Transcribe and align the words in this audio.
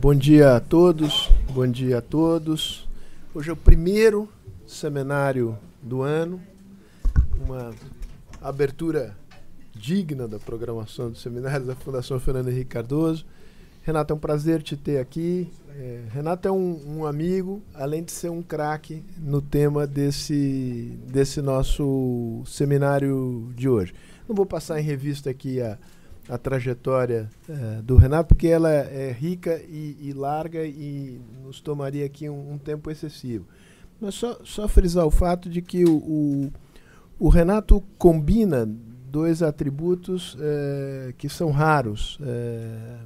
bom 0.00 0.14
dia 0.14 0.56
a 0.56 0.60
todos, 0.60 1.28
bom 1.52 1.66
dia 1.66 1.98
a 1.98 2.00
todos. 2.00 2.88
Hoje 3.34 3.50
é 3.50 3.52
o 3.52 3.56
primeiro 3.56 4.26
seminário 4.66 5.58
do 5.82 6.00
ano, 6.00 6.40
uma 7.38 7.74
abertura 8.40 9.14
digna 9.74 10.26
da 10.26 10.38
programação 10.38 11.10
dos 11.10 11.20
seminários 11.20 11.66
da 11.66 11.74
Fundação 11.74 12.18
Fernando 12.18 12.48
Henrique 12.48 12.70
Cardoso. 12.70 13.26
Renato, 13.82 14.14
é 14.14 14.16
um 14.16 14.18
prazer 14.18 14.62
te 14.62 14.74
ter 14.74 15.00
aqui. 15.00 15.52
É, 15.76 16.00
Renato 16.10 16.48
é 16.48 16.50
um, 16.50 17.00
um, 17.00 17.04
amigo, 17.04 17.62
além 17.74 18.02
de 18.02 18.12
ser 18.12 18.30
um 18.30 18.42
craque 18.42 19.04
no 19.18 19.42
tema 19.42 19.86
desse, 19.86 20.98
desse 21.08 21.42
nosso 21.42 22.42
seminário 22.46 23.52
de 23.54 23.68
hoje. 23.68 23.92
Não 24.26 24.34
vou 24.34 24.46
passar 24.46 24.80
em 24.80 24.82
revista 24.82 25.28
aqui 25.28 25.60
a, 25.60 25.76
a 26.30 26.38
trajetória 26.38 27.28
é, 27.48 27.82
do 27.82 27.96
Renato, 27.96 28.28
porque 28.28 28.46
ela 28.46 28.70
é 28.70 29.10
rica 29.10 29.60
e, 29.68 29.96
e 30.00 30.12
larga 30.12 30.64
e 30.64 31.20
nos 31.42 31.60
tomaria 31.60 32.06
aqui 32.06 32.28
um, 32.28 32.52
um, 32.52 32.58
tempo 32.58 32.88
excessivo. 32.88 33.46
Mas 34.00 34.14
só, 34.14 34.38
só 34.44 34.68
frisar 34.68 35.04
o 35.04 35.10
fato 35.10 35.50
de 35.50 35.60
que 35.60 35.84
o, 35.84 35.96
o, 35.96 36.52
o 37.18 37.28
Renato 37.28 37.82
combina 37.98 38.64
dois 39.10 39.42
atributos 39.42 40.36
é, 40.40 41.12
que 41.18 41.28
são 41.28 41.50
raros. 41.50 42.16
É, 42.22 42.98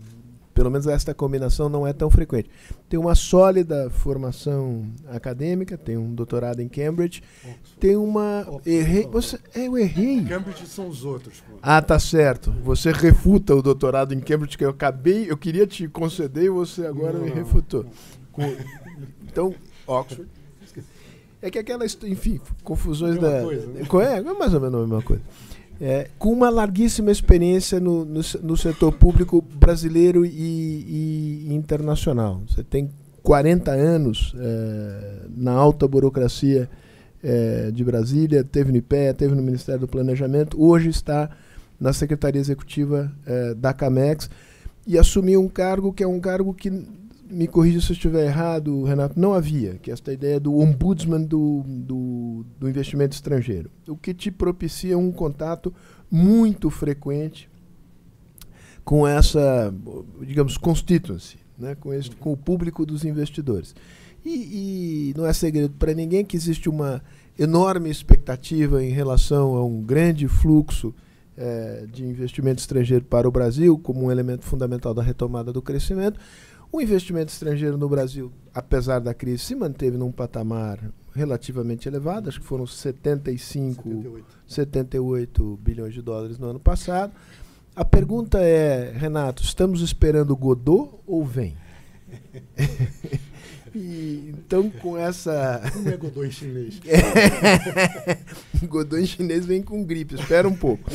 pelo 0.54 0.70
menos 0.70 0.86
esta 0.86 1.12
combinação 1.12 1.68
não 1.68 1.86
é 1.86 1.92
tão 1.92 2.08
frequente. 2.08 2.48
Tem 2.88 2.98
uma 2.98 3.14
sólida 3.14 3.90
formação 3.90 4.86
acadêmica, 5.08 5.76
tem 5.76 5.96
um 5.96 6.14
doutorado 6.14 6.60
em 6.60 6.68
Cambridge, 6.68 7.22
Oxford. 7.38 7.76
tem 7.80 7.96
uma 7.96 8.40
Oxford. 8.42 8.70
errei, 8.70 9.06
você, 9.08 9.38
é, 9.54 9.66
eu 9.66 9.76
errei. 9.76 10.24
Cambridge 10.24 10.66
são 10.66 10.88
os 10.88 11.04
outros. 11.04 11.40
Pô. 11.40 11.56
Ah, 11.60 11.82
tá 11.82 11.98
certo. 11.98 12.52
Você 12.62 12.92
refuta 12.92 13.54
o 13.54 13.60
doutorado 13.60 14.14
em 14.14 14.20
Cambridge 14.20 14.56
que 14.56 14.64
eu 14.64 14.70
acabei, 14.70 15.30
eu 15.30 15.36
queria 15.36 15.66
te 15.66 15.88
conceder 15.88 16.44
e 16.44 16.50
você 16.50 16.86
agora 16.86 17.18
não, 17.18 17.24
me 17.24 17.30
refutou. 17.30 17.84
Não. 18.36 18.56
Então, 19.26 19.54
Oxford. 19.86 20.28
É 21.42 21.50
que 21.50 21.58
aquela, 21.58 21.84
enfim, 21.84 22.40
confusões 22.62 23.18
da. 23.18 23.42
Coisa, 23.42 23.66
né? 23.66 23.82
É, 23.82 24.18
é 24.18 24.22
mais 24.22 24.54
ou 24.54 24.60
menos 24.60 24.76
a 24.76 24.86
mesma 24.86 25.02
coisa 25.02 25.22
é, 25.80 26.08
com 26.18 26.32
uma 26.32 26.48
larguíssima 26.50 27.10
experiência 27.10 27.80
no, 27.80 28.04
no, 28.04 28.20
no 28.42 28.56
setor 28.56 28.92
público 28.92 29.42
brasileiro 29.42 30.24
e, 30.24 30.30
e, 31.48 31.54
internacional. 31.54 32.42
Você 32.48 32.62
tem 32.62 32.90
40 33.22 33.70
anos 33.70 34.34
é, 34.38 35.26
na 35.36 35.52
alta 35.52 35.88
burocracia 35.88 36.68
é, 37.22 37.70
de 37.70 37.82
Brasília, 37.82 38.44
teve 38.44 38.70
no 38.70 38.78
IPE, 38.78 39.14
teve 39.16 39.34
no 39.34 39.42
Ministério 39.42 39.80
do 39.80 39.88
Planejamento, 39.88 40.62
hoje 40.62 40.90
está 40.90 41.30
na 41.80 41.92
Secretaria 41.92 42.40
Executiva 42.40 43.10
é, 43.26 43.54
da 43.54 43.72
CAMEX 43.72 44.30
e 44.86 44.98
assumiu 44.98 45.40
um 45.40 45.48
cargo 45.48 45.92
que 45.92 46.02
é 46.02 46.06
um 46.06 46.20
cargo 46.20 46.52
que 46.52 46.70
me 47.34 47.48
corrija 47.48 47.80
se 47.80 47.90
eu 47.90 47.94
estiver 47.94 48.26
errado, 48.26 48.84
Renato, 48.84 49.18
não 49.18 49.34
havia, 49.34 49.74
que 49.74 49.90
esta 49.90 50.12
ideia 50.12 50.38
do 50.38 50.56
ombudsman 50.56 51.22
do, 51.22 51.64
do, 51.66 52.46
do, 52.58 52.68
investimento 52.68 53.14
estrangeiro, 53.14 53.70
o 53.88 53.96
que 53.96 54.14
te 54.14 54.30
propicia 54.30 54.96
um 54.96 55.10
contato 55.10 55.74
muito 56.10 56.70
frequente 56.70 57.50
com 58.84 59.06
essa, 59.06 59.74
digamos, 60.20 60.56
constituency, 60.56 61.38
né, 61.58 61.74
com, 61.74 61.92
esse, 61.92 62.10
com 62.12 62.32
o 62.32 62.36
público 62.36 62.86
dos 62.86 63.04
investidores. 63.04 63.74
E, 64.24 65.10
e 65.10 65.14
não 65.16 65.26
é 65.26 65.32
segredo 65.32 65.74
para 65.78 65.92
ninguém 65.92 66.24
que 66.24 66.36
existe 66.36 66.68
uma 66.68 67.02
enorme 67.38 67.90
expectativa 67.90 68.82
em 68.82 68.90
relação 68.90 69.56
a 69.56 69.64
um 69.64 69.82
grande 69.82 70.28
fluxo 70.28 70.94
eh, 71.36 71.86
de 71.92 72.04
investimento 72.04 72.60
estrangeiro 72.60 73.04
para 73.04 73.28
o 73.28 73.30
Brasil, 73.30 73.76
como 73.76 74.04
um 74.04 74.10
elemento 74.10 74.44
fundamental 74.44 74.94
da 74.94 75.02
retomada 75.02 75.52
do 75.52 75.60
crescimento 75.60 76.18
o 76.74 76.80
investimento 76.80 77.32
estrangeiro 77.32 77.78
no 77.78 77.88
Brasil, 77.88 78.32
apesar 78.52 78.98
da 78.98 79.14
crise, 79.14 79.44
se 79.44 79.54
manteve 79.54 79.96
num 79.96 80.10
patamar 80.10 80.80
relativamente 81.14 81.88
elevado, 81.88 82.28
acho 82.28 82.40
que 82.40 82.46
foram 82.46 82.66
75, 82.66 83.82
78. 83.84 84.38
78 84.48 85.58
bilhões 85.62 85.94
de 85.94 86.02
dólares 86.02 86.36
no 86.36 86.48
ano 86.48 86.58
passado. 86.58 87.12
A 87.76 87.84
pergunta 87.84 88.40
é, 88.40 88.90
Renato, 88.90 89.44
estamos 89.44 89.82
esperando 89.82 90.36
Godot 90.36 90.98
ou 91.06 91.24
vem? 91.24 91.56
e, 93.72 94.34
então, 94.36 94.68
com 94.68 94.98
essa. 94.98 95.62
Como 95.72 95.88
é 95.88 95.96
Godot 95.96 96.26
em 96.26 96.30
chinês? 96.32 96.80
Godot 98.66 99.00
em 99.00 99.06
chinês 99.06 99.46
vem 99.46 99.62
com 99.62 99.84
gripe, 99.84 100.16
espera 100.16 100.48
um 100.48 100.56
pouco. 100.56 100.90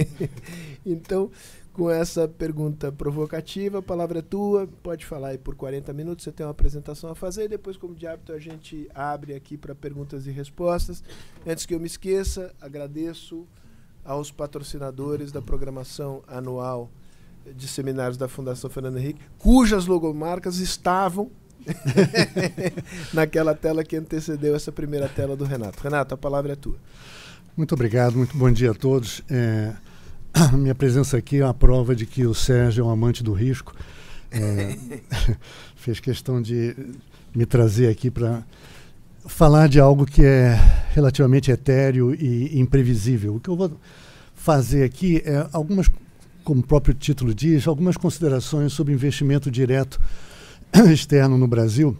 então, 0.84 1.30
com 1.74 1.90
essa 1.90 2.26
pergunta 2.28 2.90
provocativa. 2.92 3.80
A 3.80 3.82
palavra 3.82 4.20
é 4.20 4.22
tua, 4.22 4.66
pode 4.82 5.04
falar 5.04 5.28
aí 5.28 5.38
por 5.38 5.56
40 5.56 5.92
minutos. 5.92 6.24
Você 6.24 6.32
tem 6.32 6.46
uma 6.46 6.52
apresentação 6.52 7.10
a 7.10 7.14
fazer. 7.16 7.48
Depois, 7.48 7.76
como 7.76 7.94
de 7.94 8.06
hábito, 8.06 8.32
a 8.32 8.38
gente 8.38 8.88
abre 8.94 9.34
aqui 9.34 9.58
para 9.58 9.74
perguntas 9.74 10.26
e 10.26 10.30
respostas. 10.30 11.02
Antes 11.44 11.66
que 11.66 11.74
eu 11.74 11.80
me 11.80 11.86
esqueça, 11.86 12.54
agradeço 12.60 13.44
aos 14.04 14.30
patrocinadores 14.30 15.32
da 15.32 15.42
programação 15.42 16.22
anual 16.28 16.90
de 17.56 17.66
seminários 17.66 18.16
da 18.16 18.28
Fundação 18.28 18.70
Fernando 18.70 18.96
Henrique, 18.96 19.20
cujas 19.36 19.84
logomarcas 19.86 20.58
estavam 20.58 21.30
naquela 23.12 23.54
tela 23.54 23.84
que 23.84 23.96
antecedeu 23.96 24.54
essa 24.54 24.70
primeira 24.70 25.08
tela 25.08 25.36
do 25.36 25.44
Renato. 25.44 25.82
Renato, 25.82 26.14
a 26.14 26.16
palavra 26.16 26.52
é 26.52 26.56
tua. 26.56 26.76
Muito 27.56 27.74
obrigado, 27.74 28.16
muito 28.16 28.36
bom 28.36 28.50
dia 28.50 28.70
a 28.70 28.74
todos. 28.74 29.22
É 29.28 29.74
minha 30.52 30.74
presença 30.74 31.16
aqui 31.16 31.38
é 31.38 31.44
uma 31.44 31.54
prova 31.54 31.94
de 31.94 32.06
que 32.06 32.26
o 32.26 32.34
Sérgio 32.34 32.82
é 32.82 32.86
um 32.86 32.90
amante 32.90 33.22
do 33.22 33.32
risco. 33.32 33.74
É, 34.30 34.76
fez 35.76 36.00
questão 36.00 36.42
de 36.42 36.74
me 37.34 37.46
trazer 37.46 37.88
aqui 37.88 38.10
para 38.10 38.42
falar 39.26 39.68
de 39.68 39.78
algo 39.78 40.04
que 40.04 40.24
é 40.24 40.58
relativamente 40.92 41.50
etéreo 41.50 42.14
e 42.14 42.58
imprevisível. 42.58 43.36
O 43.36 43.40
que 43.40 43.48
eu 43.48 43.56
vou 43.56 43.78
fazer 44.34 44.84
aqui 44.84 45.22
é 45.24 45.46
algumas, 45.52 45.88
como 46.42 46.60
o 46.60 46.66
próprio 46.66 46.94
título 46.94 47.34
diz, 47.34 47.66
algumas 47.66 47.96
considerações 47.96 48.72
sobre 48.72 48.92
investimento 48.92 49.50
direto 49.50 50.00
externo 50.92 51.38
no 51.38 51.46
Brasil. 51.46 51.96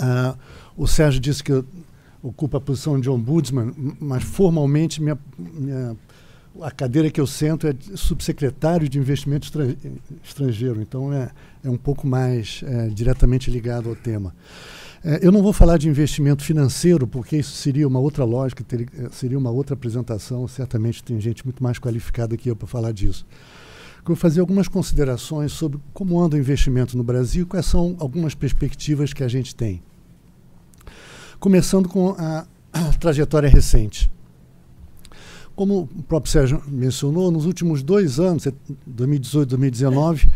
Uh, 0.00 0.36
o 0.76 0.86
Sérgio 0.86 1.20
disse 1.20 1.44
que 1.44 1.52
eu 1.52 1.64
ocupo 2.22 2.56
a 2.56 2.60
posição 2.60 2.98
de 2.98 3.08
ombudsman, 3.08 3.72
mas 4.00 4.24
formalmente 4.24 5.00
minha, 5.00 5.18
minha 5.38 5.94
a 6.60 6.70
cadeira 6.70 7.10
que 7.10 7.20
eu 7.20 7.26
sento 7.26 7.66
é 7.66 7.74
subsecretário 7.94 8.88
de 8.88 8.98
investimento 8.98 9.50
estrangeiro, 10.22 10.80
então 10.80 11.12
é, 11.12 11.30
é 11.64 11.70
um 11.70 11.76
pouco 11.76 12.06
mais 12.06 12.62
é, 12.64 12.88
diretamente 12.88 13.50
ligado 13.50 13.88
ao 13.88 13.96
tema. 13.96 14.34
É, 15.04 15.18
eu 15.20 15.30
não 15.30 15.42
vou 15.42 15.52
falar 15.52 15.76
de 15.76 15.88
investimento 15.88 16.42
financeiro, 16.42 17.06
porque 17.06 17.36
isso 17.36 17.52
seria 17.52 17.86
uma 17.86 17.98
outra 17.98 18.24
lógica, 18.24 18.64
teria, 18.64 18.86
é, 18.98 19.08
seria 19.10 19.36
uma 19.36 19.50
outra 19.50 19.74
apresentação. 19.74 20.48
Certamente 20.48 21.02
tem 21.02 21.20
gente 21.20 21.44
muito 21.44 21.62
mais 21.62 21.78
qualificada 21.78 22.36
que 22.36 22.50
eu 22.50 22.56
para 22.56 22.66
falar 22.66 22.92
disso. 22.92 23.26
Eu 23.98 24.08
vou 24.08 24.16
fazer 24.16 24.40
algumas 24.40 24.68
considerações 24.68 25.52
sobre 25.52 25.78
como 25.92 26.20
anda 26.20 26.36
o 26.36 26.38
investimento 26.38 26.96
no 26.96 27.02
Brasil 27.02 27.46
quais 27.46 27.66
são 27.66 27.96
algumas 27.98 28.34
perspectivas 28.34 29.12
que 29.12 29.22
a 29.22 29.28
gente 29.28 29.54
tem. 29.54 29.82
Começando 31.38 31.88
com 31.88 32.14
a, 32.18 32.46
a 32.72 32.92
trajetória 32.94 33.48
recente. 33.48 34.10
Como 35.54 35.82
o 35.82 36.02
próprio 36.02 36.32
Sérgio 36.32 36.62
mencionou, 36.66 37.30
nos 37.30 37.46
últimos 37.46 37.82
dois 37.82 38.18
anos, 38.18 38.46
2018 38.86 39.48
2019, 39.50 40.28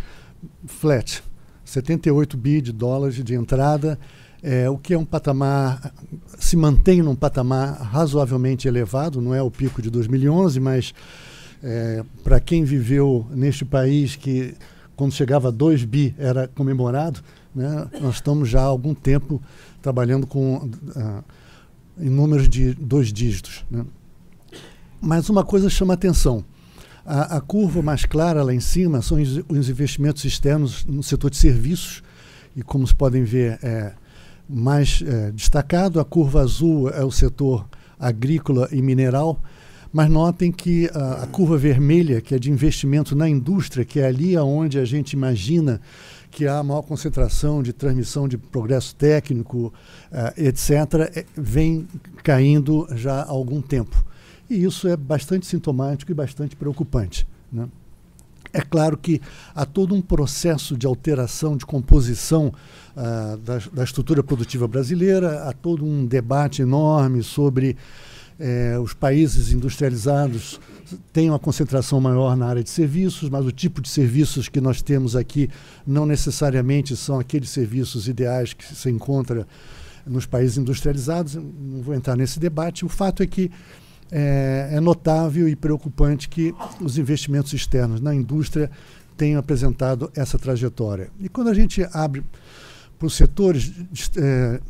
flat, 0.66 1.22
78 1.64 2.36
bi 2.36 2.60
de 2.60 2.72
dólares 2.72 3.22
de 3.22 3.34
entrada, 3.34 3.98
é, 4.42 4.70
o 4.70 4.78
que 4.78 4.94
é 4.94 4.98
um 4.98 5.04
patamar, 5.04 5.92
se 6.38 6.56
mantém 6.56 7.02
num 7.02 7.16
patamar 7.16 7.80
razoavelmente 7.80 8.68
elevado, 8.68 9.20
não 9.20 9.34
é 9.34 9.42
o 9.42 9.50
pico 9.50 9.82
de 9.82 9.90
2011, 9.90 10.60
mas 10.60 10.94
é, 11.62 12.04
para 12.22 12.38
quem 12.38 12.64
viveu 12.64 13.26
neste 13.30 13.64
país 13.64 14.14
que 14.14 14.54
quando 14.94 15.12
chegava 15.12 15.48
a 15.48 15.50
2 15.50 15.84
bi 15.84 16.14
era 16.18 16.48
comemorado, 16.48 17.20
né, 17.54 17.88
nós 18.00 18.16
estamos 18.16 18.48
já 18.48 18.60
há 18.60 18.64
algum 18.64 18.94
tempo 18.94 19.40
trabalhando 19.80 20.26
com 20.26 20.56
uh, 20.56 21.24
em 21.98 22.08
números 22.10 22.48
de 22.48 22.74
dois 22.74 23.12
dígitos. 23.12 23.64
Né. 23.70 23.84
Mas 25.00 25.28
uma 25.28 25.44
coisa 25.44 25.70
chama 25.70 25.94
atenção. 25.94 26.44
A, 27.04 27.36
a, 27.36 27.40
curva 27.40 27.80
mais 27.80 28.04
clara 28.04 28.42
lá 28.42 28.52
em 28.52 28.60
cima 28.60 29.00
são 29.00 29.20
os, 29.20 29.40
os, 29.48 29.68
investimentos 29.68 30.24
externos 30.24 30.84
no 30.84 31.02
setor 31.02 31.30
de 31.30 31.38
serviços, 31.38 32.02
e 32.54 32.62
como 32.62 32.86
se 32.86 32.94
podem 32.94 33.24
ver, 33.24 33.58
é 33.62 33.92
mais 34.48 35.02
é, 35.06 35.30
destacado. 35.30 36.00
A 36.00 36.04
curva 36.04 36.40
azul 36.40 36.90
é 36.90 37.04
o 37.04 37.10
setor 37.10 37.66
agrícola 37.98 38.68
e 38.72 38.82
mineral, 38.82 39.42
mas 39.92 40.10
notem 40.10 40.52
que 40.52 40.90
a, 40.92 41.22
a, 41.22 41.26
curva 41.26 41.56
vermelha, 41.56 42.20
que 42.20 42.34
é 42.34 42.38
de 42.38 42.50
investimento 42.50 43.16
na 43.16 43.28
indústria, 43.28 43.84
que 43.84 44.00
é 44.00 44.06
ali 44.06 44.36
onde 44.36 44.78
a 44.78 44.84
gente 44.84 45.12
imagina 45.12 45.80
que 46.30 46.46
há 46.46 46.62
maior 46.62 46.82
concentração 46.82 47.62
de 47.62 47.72
transmissão 47.72 48.28
de 48.28 48.36
progresso 48.36 48.94
técnico, 48.94 49.72
uh, 50.12 50.40
etc., 50.40 50.70
é, 51.14 51.24
vem 51.34 51.86
caindo 52.22 52.86
já 52.94 53.22
há 53.22 53.28
algum 53.28 53.62
tempo. 53.62 54.04
E 54.48 54.64
isso 54.64 54.88
é 54.88 54.96
bastante 54.96 55.46
sintomático 55.46 56.10
e 56.10 56.14
bastante 56.14 56.56
preocupante. 56.56 57.26
Né? 57.52 57.68
É 58.52 58.60
claro 58.60 58.96
que 58.96 59.20
há 59.54 59.66
todo 59.66 59.94
um 59.94 60.00
processo 60.00 60.76
de 60.76 60.86
alteração, 60.86 61.56
de 61.56 61.66
composição 61.66 62.52
uh, 62.96 63.36
da, 63.38 63.58
da, 63.72 63.84
estrutura 63.84 64.22
produtiva 64.22 64.66
brasileira, 64.66 65.44
há 65.48 65.52
todo 65.52 65.84
um 65.84 66.06
debate 66.06 66.62
enorme 66.62 67.22
sobre 67.22 67.76
eh, 68.40 68.78
os 68.78 68.94
países 68.94 69.52
industrializados 69.52 70.60
têm 71.12 71.28
uma 71.28 71.38
concentração 71.38 72.00
maior 72.00 72.36
na 72.36 72.46
área 72.46 72.62
de 72.62 72.70
serviços, 72.70 73.28
mas 73.28 73.44
o 73.44 73.52
tipo 73.52 73.80
de 73.82 73.88
serviços 73.88 74.48
que 74.48 74.60
nós 74.60 74.80
temos 74.80 75.16
aqui 75.16 75.50
não 75.86 76.06
necessariamente 76.06 76.96
são 76.96 77.18
aqueles 77.18 77.50
serviços 77.50 78.08
ideais 78.08 78.52
que 78.52 78.64
se 78.64 78.88
encontra 78.88 79.46
nos 80.06 80.24
países 80.24 80.56
industrializados. 80.56 81.34
Não 81.34 81.82
vou 81.82 81.94
entrar 81.94 82.16
nesse 82.16 82.38
debate. 82.38 82.84
O 82.84 82.88
fato 82.88 83.22
é 83.22 83.26
que 83.26 83.50
é, 84.10 84.70
é 84.72 84.80
notável 84.80 85.48
e 85.48 85.56
preocupante 85.56 86.28
que 86.28 86.54
os 86.80 86.98
investimentos 86.98 87.52
externos 87.52 88.00
na 88.00 88.14
indústria 88.14 88.70
tenham 89.16 89.40
apresentado 89.40 90.10
essa 90.14 90.38
trajetória. 90.38 91.10
E 91.20 91.28
quando 91.28 91.48
a 91.48 91.54
gente 91.54 91.86
abre 91.92 92.24
para 92.98 93.06
os 93.06 93.14
setores, 93.14 93.72
é, 94.16 94.60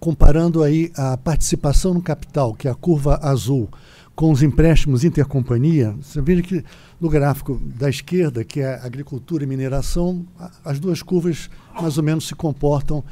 comparando 0.00 0.62
aí 0.62 0.90
a 0.96 1.16
participação 1.16 1.94
no 1.94 2.02
capital, 2.02 2.54
que 2.54 2.68
é 2.68 2.70
a 2.70 2.74
curva 2.74 3.18
azul, 3.22 3.68
com 4.14 4.30
os 4.30 4.42
empréstimos 4.42 5.04
intercompanhia, 5.04 5.94
você 6.00 6.20
vê 6.20 6.40
que 6.42 6.62
no 7.00 7.08
gráfico 7.08 7.60
da 7.64 7.88
esquerda, 7.88 8.44
que 8.44 8.60
é 8.60 8.74
agricultura 8.74 9.42
e 9.42 9.46
mineração, 9.46 10.26
as 10.64 10.78
duas 10.78 11.02
curvas 11.02 11.48
mais 11.80 11.96
ou 11.96 12.04
menos 12.04 12.28
se 12.28 12.34
comportam 12.34 13.02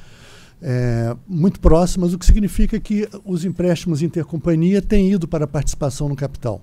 é, 0.63 1.17
muito 1.27 1.61
próximas, 1.61 2.13
o 2.13 2.19
que 2.19 2.27
significa 2.27 2.79
que 2.79 3.09
os 3.25 3.45
empréstimos 3.45 4.03
intercompanhia 4.03 4.83
têm 4.83 5.13
ido 5.13 5.27
para 5.27 5.45
a 5.45 5.49
participação 5.49 6.09
no 6.09 6.17
capital. 6.17 6.61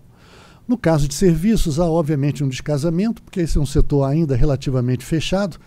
No 0.68 0.78
caso 0.78 1.08
de 1.08 1.14
serviços, 1.14 1.80
há 1.80 1.86
obviamente 1.86 2.44
um 2.44 2.50
descasamento, 2.50 3.22
porque 3.24 3.42
esse 3.42 3.58
é 3.58 3.62
um 3.62 3.66
setor 3.66 4.04
ainda 4.04 4.36
relativamente 4.36 5.06
fechado, 5.06 5.58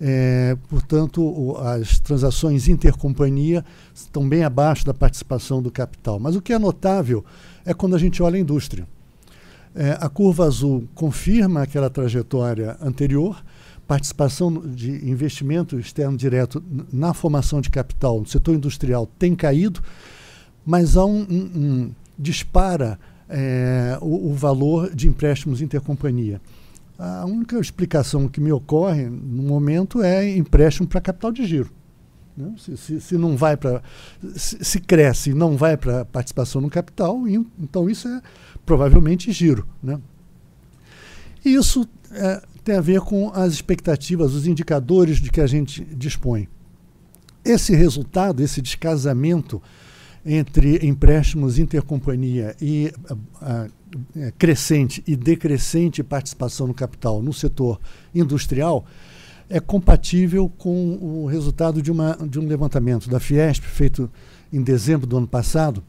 é, 0.00 0.56
portanto, 0.68 1.22
o, 1.22 1.56
as 1.56 1.98
transações 1.98 2.68
intercompanhia 2.68 3.64
estão 3.94 4.28
bem 4.28 4.44
abaixo 4.44 4.84
da 4.84 4.94
participação 4.94 5.62
do 5.62 5.70
capital. 5.70 6.20
Mas 6.20 6.36
o 6.36 6.42
que 6.42 6.52
é 6.52 6.58
notável 6.58 7.24
é 7.64 7.72
quando 7.72 7.96
a 7.96 7.98
gente 7.98 8.22
olha 8.22 8.36
a 8.36 8.40
indústria. 8.40 8.86
É, 9.74 9.96
a 10.00 10.08
curva 10.08 10.46
azul 10.46 10.88
confirma 10.94 11.62
aquela 11.62 11.90
trajetória 11.90 12.76
anterior, 12.80 13.42
participação 13.86 14.52
de 14.52 15.08
investimento 15.08 15.78
externo 15.78 16.16
direto 16.16 16.62
na 16.92 17.14
formação 17.14 17.60
de 17.60 17.70
capital 17.70 18.20
no 18.20 18.26
setor 18.26 18.54
industrial 18.54 19.06
tem 19.18 19.34
caído, 19.34 19.80
mas 20.64 20.96
há 20.96 21.04
um, 21.04 21.20
um, 21.20 21.50
um 21.54 21.90
dispara 22.18 22.98
é, 23.28 23.98
o, 24.00 24.30
o, 24.30 24.34
valor 24.34 24.94
de 24.94 25.08
empréstimos 25.08 25.60
intercompanhia. 25.60 26.40
A 26.98 27.24
única 27.26 27.58
explicação 27.58 28.28
que 28.28 28.40
me 28.40 28.50
ocorre 28.50 29.04
no 29.04 29.42
momento 29.42 30.02
é 30.02 30.36
empréstimo 30.36 30.88
para 30.88 31.00
capital 31.00 31.30
de 31.30 31.44
giro. 31.44 31.70
Né? 32.36 32.54
Se, 32.58 32.76
se, 32.76 33.00
se, 33.00 33.18
não 33.18 33.36
vai 33.36 33.56
para 33.56 33.82
se, 34.34 34.64
se, 34.64 34.80
cresce 34.80 35.30
e 35.30 35.34
não 35.34 35.56
vai 35.56 35.76
para 35.76 36.04
participação 36.04 36.60
no 36.60 36.70
capital, 36.70 37.22
então 37.58 37.88
isso 37.88 38.08
é 38.08 38.20
provavelmente 38.64 39.30
giro. 39.32 39.66
Né? 39.82 40.00
Isso 41.44 41.88
é, 42.12 42.42
tem 42.66 42.74
a 42.74 42.80
ver 42.80 43.00
com 43.00 43.30
as 43.32 43.52
expectativas, 43.52 44.34
os 44.34 44.44
indicadores 44.44 45.18
de 45.18 45.30
que 45.30 45.40
a 45.40 45.46
gente 45.46 45.84
dispõe. 45.84 46.48
Esse 47.44 47.76
resultado, 47.76 48.42
esse 48.42 48.60
descasamento 48.60 49.62
entre 50.24 50.84
empréstimos 50.84 51.60
intercompanhia 51.60 52.56
e 52.60 52.92
a, 53.40 53.68
a, 54.26 54.32
crescente 54.36 55.00
e 55.06 55.14
decrescente 55.14 56.02
participação 56.02 56.66
no 56.66 56.74
capital 56.74 57.22
no 57.22 57.32
setor 57.32 57.80
industrial 58.12 58.84
é 59.48 59.60
compatível 59.60 60.50
com 60.58 60.98
o 61.00 61.26
resultado 61.26 61.80
de, 61.80 61.92
uma, 61.92 62.18
de 62.28 62.40
um 62.40 62.48
levantamento 62.48 63.08
da 63.08 63.20
Fiesp 63.20 63.62
feito 63.62 64.10
em 64.52 64.60
dezembro 64.60 65.06
do 65.06 65.16
ano 65.16 65.28
passado, 65.28 65.84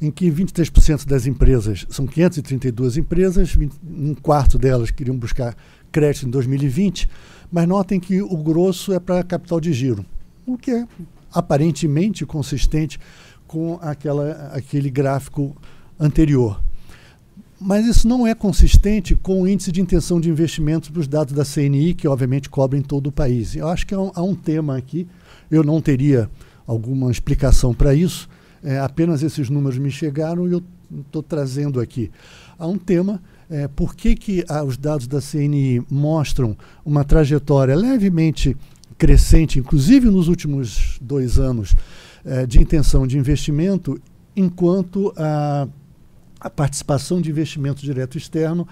em 0.00 0.10
que 0.10 0.30
23% 0.30 1.06
das 1.06 1.26
empresas, 1.26 1.86
são 1.90 2.06
532 2.06 2.96
empresas, 2.96 3.54
20, 3.54 3.74
um 3.84 4.14
quarto 4.14 4.58
delas 4.58 4.90
queriam 4.90 5.16
buscar 5.16 5.56
crédito 5.90 6.26
em 6.26 6.30
2020, 6.30 7.08
mas 7.50 7.66
notem 7.66 7.98
que 7.98 8.20
o 8.20 8.36
grosso 8.36 8.92
é 8.92 9.00
para 9.00 9.22
capital 9.22 9.60
de 9.60 9.72
giro, 9.72 10.04
o 10.46 10.58
que 10.58 10.70
é 10.70 10.86
aparentemente 11.32 12.24
consistente 12.26 12.98
com 13.46 13.78
aquela, 13.80 14.50
aquele 14.52 14.90
gráfico 14.90 15.56
anterior. 15.98 16.60
Mas 17.58 17.86
isso 17.86 18.06
não 18.06 18.26
é 18.26 18.34
consistente 18.34 19.16
com 19.16 19.42
o 19.42 19.48
índice 19.48 19.72
de 19.72 19.80
intenção 19.80 20.20
de 20.20 20.28
investimento 20.28 20.92
dos 20.92 21.08
dados 21.08 21.32
da 21.32 21.44
CNI, 21.44 21.94
que 21.94 22.06
obviamente 22.06 22.50
cobrem 22.50 22.82
todo 22.82 23.06
o 23.06 23.12
país. 23.12 23.56
Eu 23.56 23.68
acho 23.68 23.86
que 23.86 23.94
há 23.94 24.00
um, 24.00 24.12
há 24.14 24.22
um 24.22 24.34
tema 24.34 24.76
aqui, 24.76 25.06
eu 25.50 25.64
não 25.64 25.80
teria 25.80 26.30
alguma 26.66 27.10
explicação 27.10 27.72
para 27.72 27.94
isso, 27.94 28.28
é, 28.66 28.80
apenas 28.80 29.22
esses 29.22 29.48
números 29.48 29.78
me 29.78 29.92
chegaram 29.92 30.48
e 30.48 30.52
eu 30.52 30.62
estou 31.06 31.22
trazendo 31.22 31.80
aqui. 31.80 32.10
Há 32.58 32.66
um 32.66 32.76
tema, 32.76 33.22
é, 33.48 33.68
por 33.68 33.94
que, 33.94 34.16
que 34.16 34.44
ah, 34.48 34.64
os 34.64 34.76
dados 34.76 35.06
da 35.06 35.20
CNI 35.20 35.86
mostram 35.88 36.56
uma 36.84 37.04
trajetória 37.04 37.76
levemente 37.76 38.56
crescente, 38.98 39.60
inclusive 39.60 40.10
nos 40.10 40.26
últimos 40.26 40.98
dois 41.00 41.38
anos, 41.38 41.76
é, 42.24 42.44
de 42.44 42.60
intenção 42.60 43.06
de 43.06 43.16
investimento, 43.16 44.00
enquanto 44.34 45.14
a, 45.16 45.68
a 46.40 46.50
participação 46.50 47.20
de 47.20 47.30
investimento 47.30 47.80
direto 47.82 48.18
externo 48.18 48.66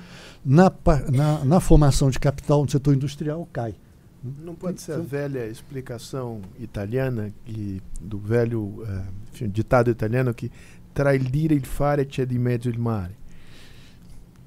na, 0.44 0.72
na, 1.12 1.44
na 1.44 1.60
formação 1.60 2.10
de 2.10 2.18
capital 2.18 2.64
no 2.64 2.70
setor 2.70 2.96
industrial 2.96 3.48
cai. 3.52 3.76
Não 4.24 4.54
pode 4.54 4.80
ser 4.80 4.92
a 4.92 4.98
velha 4.98 5.46
explicação 5.46 6.40
italiana 6.58 7.30
que, 7.44 7.82
do 8.00 8.18
velho 8.18 8.62
uh, 8.62 9.04
enfim, 9.30 9.50
ditado 9.50 9.90
italiano 9.90 10.32
que 10.32 10.50
tra 10.94 11.12
il 11.12 11.28
dire 11.28 11.54
il 11.54 11.66
fare 11.66 12.06
c'è 12.06 12.24
di 12.24 12.38
mezzo 12.38 12.70
il 12.70 12.78
mare. 12.78 13.14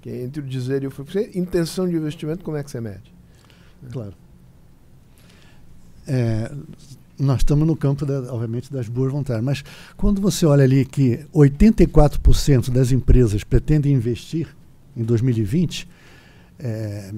Que 0.01 0.09
é 0.09 0.23
entre 0.23 0.41
o 0.41 0.45
dizer 0.45 0.81
e 0.81 0.87
o 0.87 0.91
fazer. 0.91 1.37
Intenção 1.37 1.87
de 1.87 1.95
investimento, 1.95 2.43
como 2.43 2.57
é 2.57 2.63
que 2.63 2.71
você 2.71 2.81
mede? 2.81 3.13
Claro. 3.91 4.15
É, 6.07 6.51
nós 7.19 7.39
estamos 7.39 7.67
no 7.67 7.75
campo, 7.75 8.05
da, 8.05 8.33
obviamente, 8.33 8.71
das 8.71 8.87
boas 8.87 9.11
vontades. 9.11 9.43
Mas 9.43 9.63
quando 9.95 10.21
você 10.21 10.45
olha 10.45 10.63
ali 10.63 10.85
que 10.85 11.25
84% 11.33 12.71
das 12.71 12.91
empresas 12.91 13.43
pretendem 13.43 13.93
investir 13.93 14.55
em 14.95 15.03
2020, 15.03 15.87
é, 16.59 17.11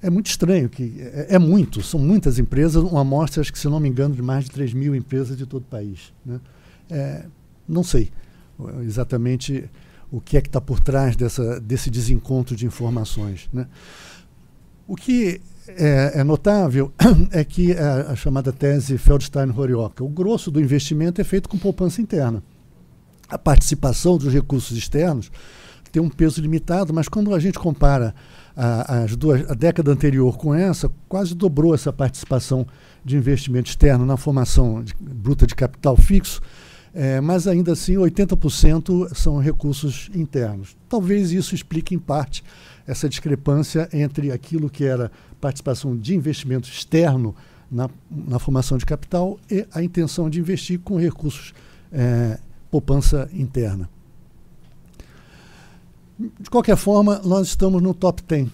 é 0.00 0.10
muito 0.10 0.26
estranho, 0.26 0.68
que 0.68 0.94
é, 1.00 1.26
é, 1.30 1.38
muito, 1.38 1.82
são 1.82 1.98
muitas 1.98 2.38
empresas, 2.38 2.82
uma 2.82 3.00
amostra, 3.00 3.40
acho 3.40 3.52
que 3.52 3.58
se 3.58 3.68
não 3.68 3.80
me 3.80 3.88
engano, 3.88 4.14
de 4.14 4.22
mais 4.22 4.44
de 4.44 4.50
3 4.50 4.72
mil 4.72 4.94
empresas 4.94 5.36
de 5.36 5.46
todo 5.46 5.62
o 5.62 5.66
país. 5.66 6.12
Né? 6.24 6.40
É, 6.90 7.24
não 7.68 7.82
sei 7.82 8.10
exatamente 8.82 9.68
o 10.10 10.20
que 10.20 10.36
é 10.36 10.40
que 10.40 10.48
está 10.48 10.60
por 10.60 10.80
trás 10.80 11.14
dessa, 11.16 11.60
desse 11.60 11.90
desencontro 11.90 12.56
de 12.56 12.66
informações. 12.66 13.48
Né? 13.52 13.66
O 14.86 14.96
que 14.96 15.40
é, 15.68 16.20
é, 16.20 16.24
notável 16.24 16.92
é 17.30 17.44
que 17.44 17.72
a, 17.72 18.12
a 18.12 18.16
chamada 18.16 18.52
tese 18.52 18.96
Feldstein-Horioka, 18.96 20.02
o 20.02 20.08
grosso 20.08 20.50
do 20.50 20.60
investimento 20.60 21.20
é 21.20 21.24
feito 21.24 21.48
com 21.48 21.58
poupança 21.58 22.00
interna. 22.00 22.42
A 23.28 23.36
participação 23.36 24.16
dos 24.16 24.32
recursos 24.32 24.76
externos 24.76 25.30
tem 25.92 26.02
um 26.02 26.08
peso 26.08 26.40
limitado, 26.40 26.94
mas 26.94 27.08
quando 27.08 27.34
a 27.34 27.38
gente 27.38 27.58
compara 27.58 28.14
a, 28.60 29.02
as 29.04 29.14
duas, 29.14 29.48
a 29.48 29.54
década 29.54 29.92
anterior 29.92 30.36
com 30.36 30.52
essa, 30.52 30.90
quase 31.08 31.32
dobrou 31.32 31.72
essa 31.72 31.92
participação 31.92 32.66
de 33.04 33.16
investimento 33.16 33.70
externo 33.70 34.04
na 34.04 34.16
formação 34.16 34.82
de, 34.82 34.92
bruta 35.00 35.46
de 35.46 35.54
capital 35.54 35.96
fixo, 35.96 36.40
é, 36.92 37.20
mas 37.20 37.46
ainda 37.46 37.72
assim 37.72 37.94
80% 37.94 39.14
são 39.14 39.38
recursos 39.38 40.10
internos. 40.12 40.76
Talvez 40.88 41.30
isso 41.30 41.54
explique 41.54 41.94
em 41.94 41.98
parte 42.00 42.42
essa 42.84 43.08
discrepância 43.08 43.88
entre 43.92 44.32
aquilo 44.32 44.68
que 44.68 44.84
era 44.84 45.12
participação 45.40 45.96
de 45.96 46.16
investimento 46.16 46.68
externo 46.68 47.36
na, 47.70 47.88
na 48.10 48.40
formação 48.40 48.76
de 48.76 48.84
capital 48.84 49.38
e 49.48 49.64
a 49.72 49.80
intenção 49.84 50.28
de 50.28 50.40
investir 50.40 50.80
com 50.80 50.96
recursos 50.98 51.54
é, 51.92 52.38
poupança 52.72 53.28
interna. 53.32 53.88
De 56.18 56.50
qualquer 56.50 56.76
forma, 56.76 57.20
nós 57.24 57.48
estamos 57.48 57.80
no 57.80 57.94
top 57.94 58.22
10 58.26 58.48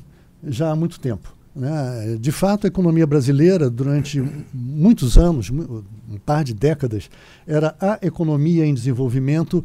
já 0.47 0.71
há 0.71 0.77
muito 0.77 1.01
tempo. 1.01 1.35
Né? 1.55 2.19
De 2.21 2.33
fato, 2.33 2.67
a 2.67 2.69
economia 2.69 3.07
brasileira, 3.07 3.71
durante 3.71 4.23
muitos 4.53 5.17
anos, 5.17 5.51
um 5.51 6.19
par 6.27 6.45
de 6.45 6.53
décadas, 6.53 7.09
era 7.47 7.75
a 7.81 7.99
economia 8.03 8.67
em 8.67 8.75
desenvolvimento 8.75 9.65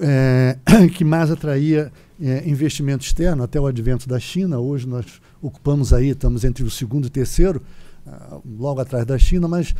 é, 0.00 0.58
que 0.94 1.04
mais 1.04 1.30
atraía 1.30 1.92
é, 2.20 2.48
investimento 2.48 3.04
externo, 3.04 3.42
até 3.42 3.60
o 3.60 3.66
advento 3.66 4.08
da 4.08 4.18
China. 4.18 4.58
Hoje 4.58 4.86
nós 4.86 5.06
ocupamos 5.40 5.92
aí, 5.92 6.10
estamos 6.10 6.44
entre 6.44 6.64
o 6.64 6.70
segundo 6.70 7.06
e 7.06 7.10
terceiro, 7.10 7.62
uh, 8.06 8.42
logo 8.58 8.80
atrás 8.80 9.04
da 9.06 9.18
China, 9.18 9.48
mas 9.48 9.74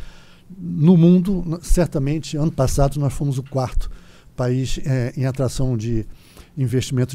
no 0.57 0.97
mundo, 0.97 1.59
certamente, 1.61 2.35
ano 2.35 2.51
passado, 2.51 2.99
nós 2.99 3.13
fomos 3.13 3.37
o 3.37 3.43
quarto 3.43 3.89
país 4.35 4.79
é, 4.83 5.13
em 5.15 5.25
atração 5.25 5.77
de 5.77 5.99
investimento 5.99 6.22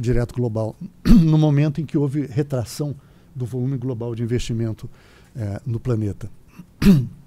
direto 0.02 0.34
global, 0.34 0.76
no 1.06 1.38
momento 1.38 1.80
em 1.80 1.86
que 1.86 1.96
houve 1.96 2.26
retração 2.26 2.94
do 3.34 3.46
volume 3.46 3.76
global 3.76 4.14
de 4.14 4.22
investimento 4.22 4.88
é, 5.34 5.60
no 5.64 5.78
planeta. 5.78 6.30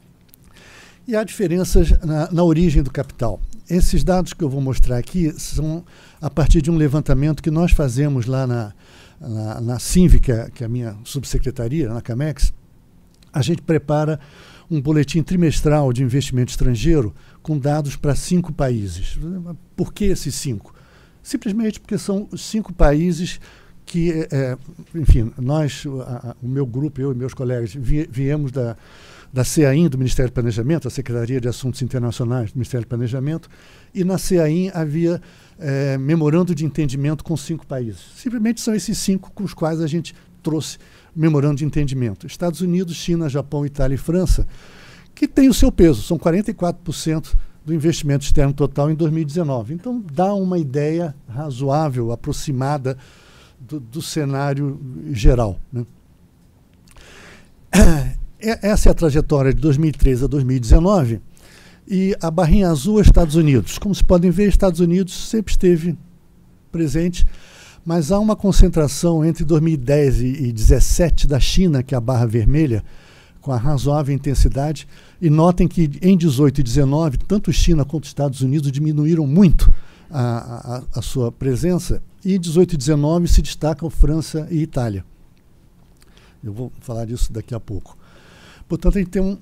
E 1.08 1.15
há 1.15 1.24
diferenças 1.24 1.89
na, 2.06 2.32
na, 2.32 2.44
origem 2.44 2.84
do 2.84 2.91
capital. 2.91 3.41
Esses 3.68 4.03
dados 4.03 4.34
que 4.34 4.44
eu 4.44 4.50
vou 4.50 4.62
mostrar 4.62 4.98
aqui 4.98 5.34
são 5.38 5.84
a 6.22 6.30
partir 6.30 6.62
de 6.62 6.70
um 6.70 6.77
levantamento 6.77 7.41
que 7.41 7.50
nós 7.50 7.72
fazemos 7.72 8.27
lá 8.27 8.46
na, 8.46 8.72
na, 9.20 9.62
na 9.62 9.77
que 10.53 10.63
é 10.63 10.65
a 10.65 10.70
minha 10.70 10.96
subsecretaria, 11.03 11.89
na 11.91 12.01
CAMEX. 12.01 12.53
A 13.34 13.41
gente 13.41 13.63
prepara 13.63 14.20
um 14.70 14.80
boletim 14.80 15.24
trimestral 15.24 15.91
de 15.91 16.03
investimento 16.03 16.51
estrangeiro 16.51 17.13
com 17.41 17.58
dados 17.58 17.96
para 17.96 18.15
cinco 18.15 18.53
países. 18.53 19.18
Por 19.75 19.91
que 19.91 20.06
esses 20.06 20.36
cinco? 20.36 20.74
Simplesmente 21.24 21.80
porque 21.80 21.98
são 21.98 22.28
os 22.32 22.42
cinco 22.42 22.74
países 22.74 23.40
que, 23.86 24.28
é, 24.32 24.58
enfim, 24.96 25.32
nós, 25.38 25.84
a, 26.06 26.30
a, 26.30 26.36
o 26.42 26.48
meu 26.48 26.66
grupo, 26.66 27.01
eu 27.01 27.12
e 27.12 27.16
meus 27.16 27.34
colegas, 27.34 27.74
vi, 27.74 28.08
viemos 28.10 28.51
da, 28.51 28.78
da 29.34 29.44
CAIN, 29.44 29.90
do 29.90 29.98
Ministério 29.98 30.32
do 30.32 30.34
Planejamento, 30.34 30.88
a 30.88 30.92
Secretaria 30.92 31.42
de 31.42 31.48
Assuntos 31.48 31.82
Internacionais 31.82 32.51
do 32.51 32.56
Ministério 32.56 32.86
do 32.86 32.90
Planejamento, 32.90 33.50
e 33.94 34.04
na 34.04 34.18
CAIN 34.18 34.72
havia 34.74 35.22
é, 35.60 35.98
memorando 35.98 36.56
de 36.56 36.66
entendimento 36.66 37.24
com 37.24 37.36
cinco 37.36 37.66
países. 37.66 38.01
Simplesmente 38.16 38.62
são 38.62 38.74
esses 38.74 38.98
cinco 38.98 39.32
com 39.32 39.44
os 39.44 39.54
quais 39.54 39.82
a 39.82 39.88
gente 39.88 40.16
trouxe 40.42 40.78
memorando 41.16 41.58
de 41.58 41.66
entendimento. 41.66 42.25
Estados 42.25 42.62
Unidos, 42.62 42.96
China, 42.96 43.30
Japão, 43.30 43.66
Itália 43.66 43.96
e 43.96 43.98
França, 43.98 44.48
que 45.13 45.28
tem 45.28 45.50
o 45.50 45.54
seu 45.54 45.72
peso, 45.72 46.01
são 46.01 46.18
44% 46.18 47.34
do 47.65 47.74
investimento 47.74 48.25
externo 48.25 48.53
total 48.53 48.89
em 48.89 48.96
2019. 48.96 49.74
Então, 49.74 50.03
dá 50.12 50.34
uma 50.34 50.58
ideia 50.58 51.15
razoável, 51.27 52.12
aproximada 52.12 52.98
do, 53.60 53.80
do 53.80 54.01
cenário 54.01 54.80
geral. 55.12 55.60
Né? 55.72 55.86
Essa 58.39 58.89
é 58.89 58.91
a 58.91 58.96
trajetória 58.96 59.53
de 59.53 59.62
2013 59.62 60.25
a 60.25 60.27
2019 60.27 61.22
e 61.88 62.15
a 62.22 62.32
barrinha 62.32 62.70
azul 62.70 63.00
é 63.00 63.03
Estados 63.03 63.36
Unidos. 63.36 63.77
Como 63.77 63.94
se 63.94 64.03
podem 64.03 64.32
ver, 64.32 64.50
Estados 64.50 64.80
Unidos 64.80 65.30
sempre 65.30 65.51
esteve 65.51 65.96
presente, 66.72 67.25
mas 67.86 68.12
há 68.12 68.20
uma 68.20 68.36
concentração 68.36 69.24
entre 69.24 69.44
2010 69.44 70.22
e 70.22 70.24
2017 70.24 71.27
da 71.27 71.39
China, 71.39 71.84
que 71.84 71.94
é 71.94 71.98
a 71.98 72.01
barra 72.01 72.25
vermelha, 72.25 72.84
com 73.41 73.51
a 73.51 73.57
razoável 73.57 74.13
intensidade. 74.13 74.88
E 75.19 75.29
notem 75.29 75.67
que 75.67 75.89
em 76.01 76.15
18 76.15 76.62
e 76.62 76.63
19, 76.63 77.17
tanto 77.17 77.51
China 77.51 77.83
quanto 77.83 78.05
Estados 78.05 78.41
Unidos 78.41 78.71
diminuíram 78.71 79.25
muito 79.27 79.74
a, 80.10 80.83
a, 80.93 81.00
a 81.00 81.01
sua 81.01 81.31
presença. 81.31 82.01
E 82.24 82.36
em 82.36 82.39
18 82.39 82.75
e 82.75 82.77
19 82.77 83.27
se 83.27 83.41
destacam 83.41 83.89
França 83.89 84.48
e 84.51 84.62
Itália. 84.62 85.03
Eu 86.43 86.53
vou 86.53 86.71
falar 86.81 87.05
disso 87.05 87.31
daqui 87.33 87.53
a 87.53 87.60
pouco. 87.60 87.98
Portanto, 88.67 88.98
a 88.98 89.01
gente 89.01 89.12
tem 89.12 89.21
um, 89.21 89.38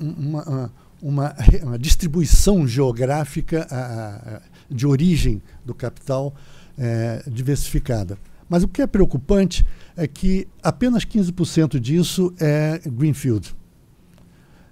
uma, 0.00 0.72
uma, 1.00 1.34
uma, 1.62 1.78
distribuição 1.78 2.66
geográfica 2.66 3.66
a, 3.70 4.40
de 4.70 4.86
origem 4.86 5.42
do 5.64 5.74
capital 5.74 6.34
é, 6.78 7.22
diversificada. 7.26 8.18
Mas 8.52 8.62
o 8.62 8.68
que 8.68 8.82
é 8.82 8.86
preocupante 8.86 9.66
é 9.96 10.06
que 10.06 10.46
apenas 10.62 11.06
15% 11.06 11.80
disso 11.80 12.34
é 12.38 12.82
Greenfield. 12.84 13.56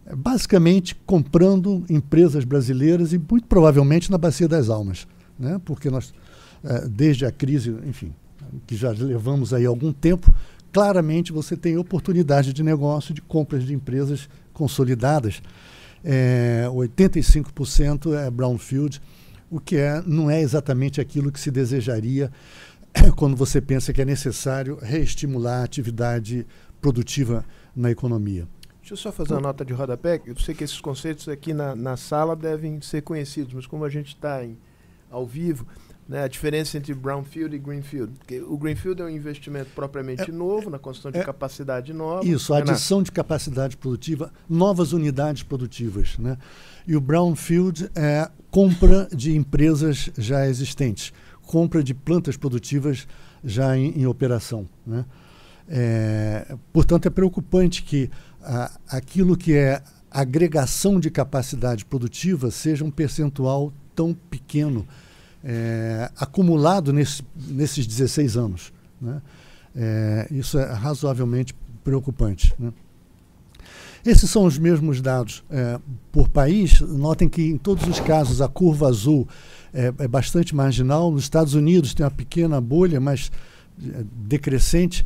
É 0.05 0.15
basicamente 0.15 0.95
comprando 1.07 1.83
empresas 1.89 2.45
brasileiras 2.45 3.15
e 3.15 3.19
muito 3.19 3.47
provavelmente 3.49 4.11
na 4.11 4.19
Bacia 4.19 4.47
das 4.47 4.69
Almas, 4.69 5.09
né? 5.39 5.59
porque 5.65 5.89
nós, 5.89 6.13
é, 6.63 6.87
desde 6.89 7.25
a 7.25 7.33
crise, 7.33 7.75
enfim, 7.87 8.13
que 8.67 8.77
já 8.77 8.91
levamos 8.91 9.55
aí 9.55 9.65
algum 9.65 9.95
tempo, 9.95 10.31
claramente 10.71 11.33
você 11.33 11.57
tem 11.57 11.79
oportunidade 11.79 12.53
de 12.53 12.63
negócio 12.63 13.15
de 13.15 13.23
compras 13.23 13.65
de 13.65 13.73
empresas 13.73 14.29
consolidadas. 14.53 15.41
É, 16.05 16.67
85% 16.71 18.15
é 18.15 18.31
brownfield, 18.31 19.01
o 19.51 19.59
que 19.59 19.77
é, 19.77 20.03
não 20.07 20.31
é 20.31 20.43
exatamente 20.43 21.01
aquilo 21.01 21.33
que 21.33 21.41
se 21.41 21.51
desejaria 21.51 22.31
quando 23.17 23.37
você 23.37 23.61
pensa 23.61 23.93
que 23.93 24.01
é 24.01 24.05
necessário 24.05 24.79
reestimular 24.81 25.61
a 25.61 25.65
atividade 25.65 26.47
produtiva 26.81 27.45
na 27.75 27.91
economia. 27.91 28.49
Deixa 28.81 28.95
eu 28.95 28.97
só 28.97 29.13
fazer 29.13 29.35
uma 29.35 29.41
nota 29.41 29.65
de 29.65 29.73
rodapé. 29.73 30.21
Eu 30.27 30.37
sei 30.39 30.55
que 30.55 30.65
esses 30.65 30.81
conceitos 30.81 31.29
aqui 31.29 31.53
na, 31.53 31.77
na 31.77 31.97
sala 31.97 32.35
devem 32.35 32.81
ser 32.81 33.03
conhecidos, 33.03 33.53
mas 33.55 33.67
como 33.67 33.85
a 33.85 33.89
gente 33.89 34.09
está 34.09 34.43
ao 35.11 35.27
vivo, 35.27 35.67
né, 36.09 36.25
a 36.25 36.29
diferença 36.29 36.77
entre 36.77 36.93
brownfield 36.93 37.55
e 37.55 37.59
greenfield. 37.59 38.13
Porque 38.19 38.41
o 38.41 38.59
greenfield 38.59 39.01
é 39.01 39.05
um 39.05 39.09
investimento 39.09 39.71
propriamente 39.77 40.29
é, 40.29 40.33
novo, 40.33 40.69
na 40.69 40.79
construção 40.79 41.13
de 41.13 41.19
é, 41.19 41.25
capacidade 41.25 41.93
nova. 41.93 42.27
Isso, 42.27 42.53
a 42.53 42.59
adição 42.59 43.01
de 43.01 43.13
capacidade 43.13 43.77
produtiva, 43.77 44.33
novas 44.49 44.93
unidades 44.93 45.45
produtivas. 45.45 46.19
Né? 46.19 46.37
E 46.85 46.97
o 46.97 47.01
brownfield 47.01 47.91
é 47.95 48.29
compra 48.51 49.09
de 49.15 49.37
empresas 49.37 50.11
já 50.19 50.49
existentes, 50.49 51.13
compra 51.51 51.83
de 51.83 51.93
plantas 51.93 52.37
produtivas 52.37 53.09
já 53.43 53.77
em, 53.77 54.03
em 54.03 54.07
operação. 54.07 54.69
Né? 54.87 55.05
É, 55.69 56.57
portanto, 56.73 57.07
é 57.07 57.11
preocupante 57.11 57.83
que 57.83 58.09
a, 58.41 58.71
aquilo 58.89 59.37
que 59.37 59.57
é 59.57 59.83
agregação 60.09 61.01
de 61.01 61.11
capacidade 61.11 61.85
produtiva 61.85 62.53
seja 62.53 62.85
um 62.85 62.91
percentual 62.91 63.73
tão 63.97 64.15
pequeno 64.15 64.87
é, 65.43 66.09
acumulado 66.17 66.93
nesse, 66.93 67.25
nesses 67.35 67.85
16 67.85 68.37
anos. 68.37 68.73
Né? 69.01 69.21
É, 69.75 70.29
isso 70.31 70.57
é 70.57 70.73
razoavelmente 70.73 71.53
preocupante. 71.83 72.55
Né? 72.61 72.73
Esses 74.07 74.31
são 74.31 74.45
os 74.45 74.57
mesmos 74.57 75.03
dados 75.03 75.43
é, 75.51 75.81
por 76.13 76.29
país. 76.29 76.81
Notem 76.81 77.29
que 77.29 77.43
em 77.43 77.59
todos 77.59 77.89
os 77.89 77.99
casos 77.99 78.41
a 78.41 78.47
curva 78.47 78.87
azul 78.87 79.27
é, 79.73 79.93
é, 79.99 80.09
bastante 80.09 80.55
marginal. 80.55 81.11
Nos 81.11 81.23
Estados 81.23 81.55
Unidos 81.55 81.95
tem 81.95 82.05
uma 82.05 82.11
pequena 82.11 82.61
bolha, 82.61 83.01
mas 83.01 83.31
é, 83.83 84.05
decrescente. 84.27 85.05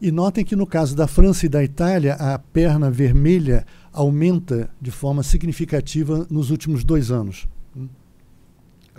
E 0.00 0.12
notem 0.12 0.44
que 0.44 0.54
no 0.54 0.66
caso 0.66 0.94
da 0.94 1.06
França 1.06 1.46
e 1.46 1.48
da 1.48 1.64
Itália, 1.64 2.14
a 2.14 2.38
perna 2.38 2.90
vermelha 2.90 3.66
aumenta 3.92 4.68
de 4.80 4.90
forma 4.90 5.22
significativa 5.22 6.26
nos 6.30 6.50
últimos 6.50 6.84
dois 6.84 7.10
anos 7.10 7.48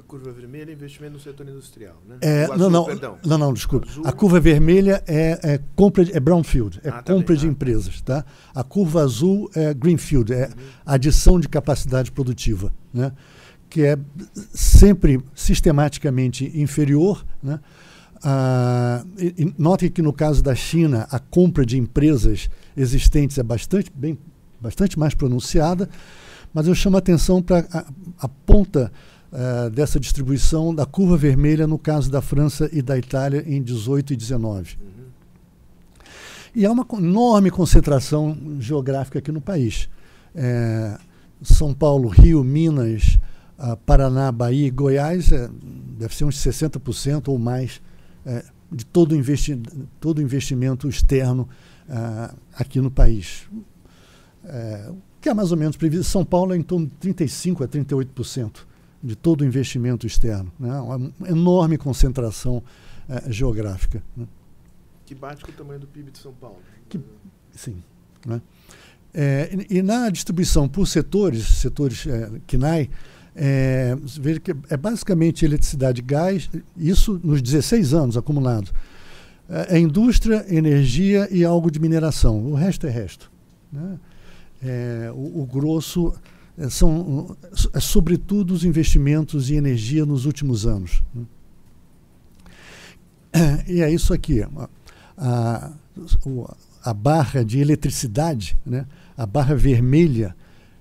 curva 0.07 0.31
vermelha 0.31 0.71
é 0.71 0.73
investimento 0.73 1.13
no 1.13 1.19
setor 1.19 1.47
industrial, 1.47 1.95
né? 2.07 2.17
É, 2.21 2.45
azul, 2.45 2.57
não, 2.57 2.69
não, 2.69 2.85
perdão. 2.85 3.17
não, 3.25 3.37
não, 3.37 3.53
desculpa. 3.53 3.87
A 4.05 4.13
curva 4.13 4.39
vermelha 4.39 5.03
é, 5.05 5.39
é 5.43 5.59
compra 5.75 6.05
de, 6.05 6.15
é 6.15 6.19
brownfield, 6.19 6.79
é 6.83 6.89
ah, 6.89 7.01
tá 7.03 7.13
compra 7.13 7.35
de 7.35 7.45
ah. 7.45 7.49
empresas, 7.49 8.01
tá? 8.01 8.25
A 8.55 8.63
curva 8.63 9.01
azul 9.01 9.51
é 9.53 9.73
greenfield, 9.73 10.33
é 10.33 10.47
uhum. 10.47 10.53
adição 10.85 11.39
de 11.39 11.49
capacidade 11.49 12.11
produtiva, 12.11 12.73
né? 12.93 13.11
Que 13.69 13.83
é 13.83 13.97
sempre 14.53 15.19
sistematicamente 15.35 16.51
inferior, 16.59 17.25
né? 17.41 17.59
Ah, 18.23 19.05
e, 19.17 19.53
notem 19.57 19.91
que 19.91 20.01
no 20.01 20.11
caso 20.11 20.41
da 20.41 20.55
China 20.55 21.07
a 21.11 21.19
compra 21.19 21.65
de 21.65 21.77
empresas 21.77 22.49
existentes 22.75 23.37
é 23.37 23.43
bastante 23.43 23.91
bem, 23.93 24.17
bastante 24.59 24.97
mais 24.97 25.13
pronunciada, 25.13 25.87
mas 26.53 26.67
eu 26.67 26.73
chamo 26.73 26.95
a 26.95 26.99
atenção 26.99 27.41
para 27.41 27.67
a, 27.71 27.85
a 28.19 28.27
ponta 28.27 28.91
uh, 29.31 29.69
dessa 29.69 29.99
distribuição 29.99 30.73
da 30.73 30.85
curva 30.85 31.15
vermelha 31.15 31.67
no 31.67 31.77
caso 31.77 32.09
da 32.09 32.21
França 32.21 32.69
e 32.73 32.81
da 32.81 32.97
Itália 32.97 33.43
em 33.45 33.61
18 33.61 34.13
e 34.13 34.15
19. 34.15 34.77
Uhum. 34.81 34.97
E 36.55 36.65
há 36.65 36.71
uma 36.71 36.87
enorme 36.93 37.51
concentração 37.51 38.35
geográfica 38.59 39.19
aqui 39.19 39.31
no 39.31 39.41
país. 39.41 39.87
É, 40.33 40.97
São 41.43 41.71
Paulo, 41.71 42.07
Rio, 42.07 42.43
Minas, 42.43 43.19
uh, 43.59 43.77
Paraná, 43.77 44.31
Bahia 44.31 44.67
e 44.67 44.71
Goiás, 44.71 45.31
é, 45.31 45.49
deve 45.97 46.15
ser 46.15 46.25
uns 46.25 46.37
60% 46.37 47.29
ou 47.29 47.37
mais 47.37 47.81
é, 48.25 48.43
de 48.71 48.85
todo, 48.85 49.15
investi 49.15 49.61
todo 49.99 50.21
investimento 50.21 50.87
externo 50.89 51.47
uh, 51.87 52.35
aqui 52.53 52.81
no 52.81 52.91
país. 52.91 53.47
É, 54.43 54.91
que 55.19 55.29
é 55.29 55.33
mais 55.33 55.51
ou 55.51 55.57
menos 55.57 55.75
previsto. 55.75 56.05
São 56.05 56.23
Paulo 56.23 56.53
é 56.53 56.57
em 56.57 56.61
torno 56.61 56.87
de 56.87 57.09
35% 57.09 57.63
a 57.63 57.67
38% 57.67 58.65
de 59.03 59.15
todo 59.15 59.41
o 59.41 59.45
investimento 59.45 60.07
externo. 60.07 60.51
Né? 60.59 60.73
Uma 60.79 61.11
enorme 61.27 61.77
concentração 61.77 62.63
eh, 63.09 63.31
geográfica. 63.31 64.01
Né? 64.15 64.27
Que 65.05 65.15
bate 65.15 65.43
com 65.43 65.51
o 65.51 65.53
tamanho 65.53 65.79
do 65.79 65.87
PIB 65.87 66.11
de 66.11 66.19
São 66.19 66.33
Paulo. 66.33 66.57
Que, 66.89 66.99
sim. 67.51 67.83
Né? 68.25 68.41
É, 69.13 69.49
e, 69.69 69.77
e, 69.77 69.81
na 69.81 70.09
distribuição 70.09 70.67
por 70.67 70.85
setores, 70.87 71.43
setores 71.45 72.05
é, 72.05 72.29
KNAI, 72.45 72.89
é, 73.39 73.95
veja 74.19 74.39
que 74.39 74.51
é 74.67 74.75
basicamente 74.75 75.45
eletricidade 75.45 76.01
gás, 76.01 76.49
isso 76.75 77.21
nos 77.23 77.39
16 77.39 77.93
anos 77.93 78.17
acumulado. 78.17 78.71
É, 79.47 79.77
é, 79.77 79.79
indústria, 79.79 80.43
energia 80.49 81.27
e 81.31 81.45
algo 81.45 81.69
de 81.69 81.79
mineração. 81.79 82.43
O 82.47 82.55
resto 82.55 82.87
é 82.87 82.89
resto. 82.89 83.31
Né? 83.71 83.99
É, 84.63 85.11
o, 85.13 85.41
o 85.41 85.45
grosso 85.45 86.11
é, 86.57 86.67
são, 86.67 87.37
é, 87.73 87.79
sobretudo, 87.79 88.55
os 88.55 88.65
investimentos 88.65 89.51
em 89.51 89.55
energia 89.55 90.03
nos 90.03 90.25
últimos 90.25 90.65
anos. 90.65 91.03
Né? 91.13 91.23
e 93.67 93.81
é 93.81 93.91
isso 93.91 94.15
aqui. 94.15 94.43
A, 95.15 95.71
a 96.83 96.93
barra 96.93 97.45
de 97.45 97.59
eletricidade, 97.59 98.57
né? 98.65 98.87
a 99.15 99.27
barra 99.27 99.53
vermelha, 99.53 100.35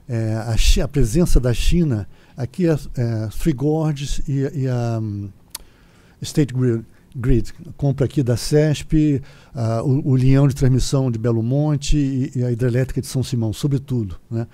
é, 0.08 0.34
a, 0.34 0.84
a, 0.84 0.88
presença 0.88 1.38
da 1.38 1.52
China, 1.52 2.08
aqui 2.36 2.68
é, 2.68 2.72
é 2.72 3.28
Three 3.38 3.52
Gorges 3.52 4.20
e, 4.28 4.62
e 4.62 4.68
a 4.68 4.98
um, 5.00 5.30
State 6.20 6.52
Grid, 6.52 6.84
Grid, 7.14 7.52
compra 7.76 8.04
aqui 8.04 8.22
da 8.22 8.36
CESP, 8.36 9.22
uh, 9.54 9.82
o, 9.82 10.10
o 10.10 10.16
linhão 10.16 10.46
de 10.46 10.54
transmissão 10.54 11.10
de 11.10 11.18
Belo 11.18 11.42
Monte 11.42 11.96
e, 11.96 12.32
e, 12.36 12.44
a 12.44 12.52
hidrelétrica 12.52 13.00
de 13.00 13.06
São 13.06 13.22
Simão, 13.22 13.52
sobretudo. 13.52 14.16
Né? 14.30 14.46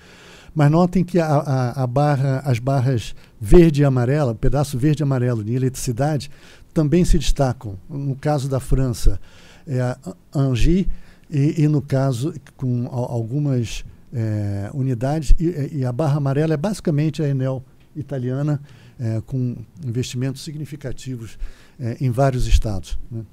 Mas 0.54 0.70
notem 0.70 1.02
que 1.02 1.18
a, 1.18 1.26
a, 1.26 1.82
a 1.82 1.86
barra, 1.86 2.38
as 2.44 2.58
barras 2.58 3.14
verde 3.40 3.82
e 3.82 3.84
amarela, 3.84 4.34
pedaço 4.34 4.78
verde 4.78 5.02
e 5.02 5.04
amarelo 5.04 5.42
de 5.42 5.54
eletricidade, 5.54 6.30
também 6.72 7.04
se 7.04 7.18
destacam. 7.18 7.76
No 7.88 8.14
caso 8.14 8.48
da 8.48 8.60
França, 8.60 9.18
é 9.66 9.80
a 9.80 9.96
Angie, 10.34 10.88
e, 11.30 11.62
e 11.62 11.68
no 11.68 11.80
caso 11.80 12.34
com 12.56 12.86
algumas 12.90 13.84
é, 14.12 14.70
unidades, 14.74 15.34
e, 15.38 15.78
e, 15.78 15.84
a 15.84 15.92
barra 15.92 16.18
amarela 16.18 16.54
é 16.54 16.56
basicamente 16.56 17.22
a 17.22 17.28
Enel 17.28 17.64
italiana, 17.94 18.60
é, 18.98 19.20
com 19.26 19.56
investimentos 19.84 20.42
significativos 20.42 21.38
é, 21.78 21.96
em 22.00 22.10
vários 22.10 22.46
estados. 22.46 22.98
Né? 23.10 23.24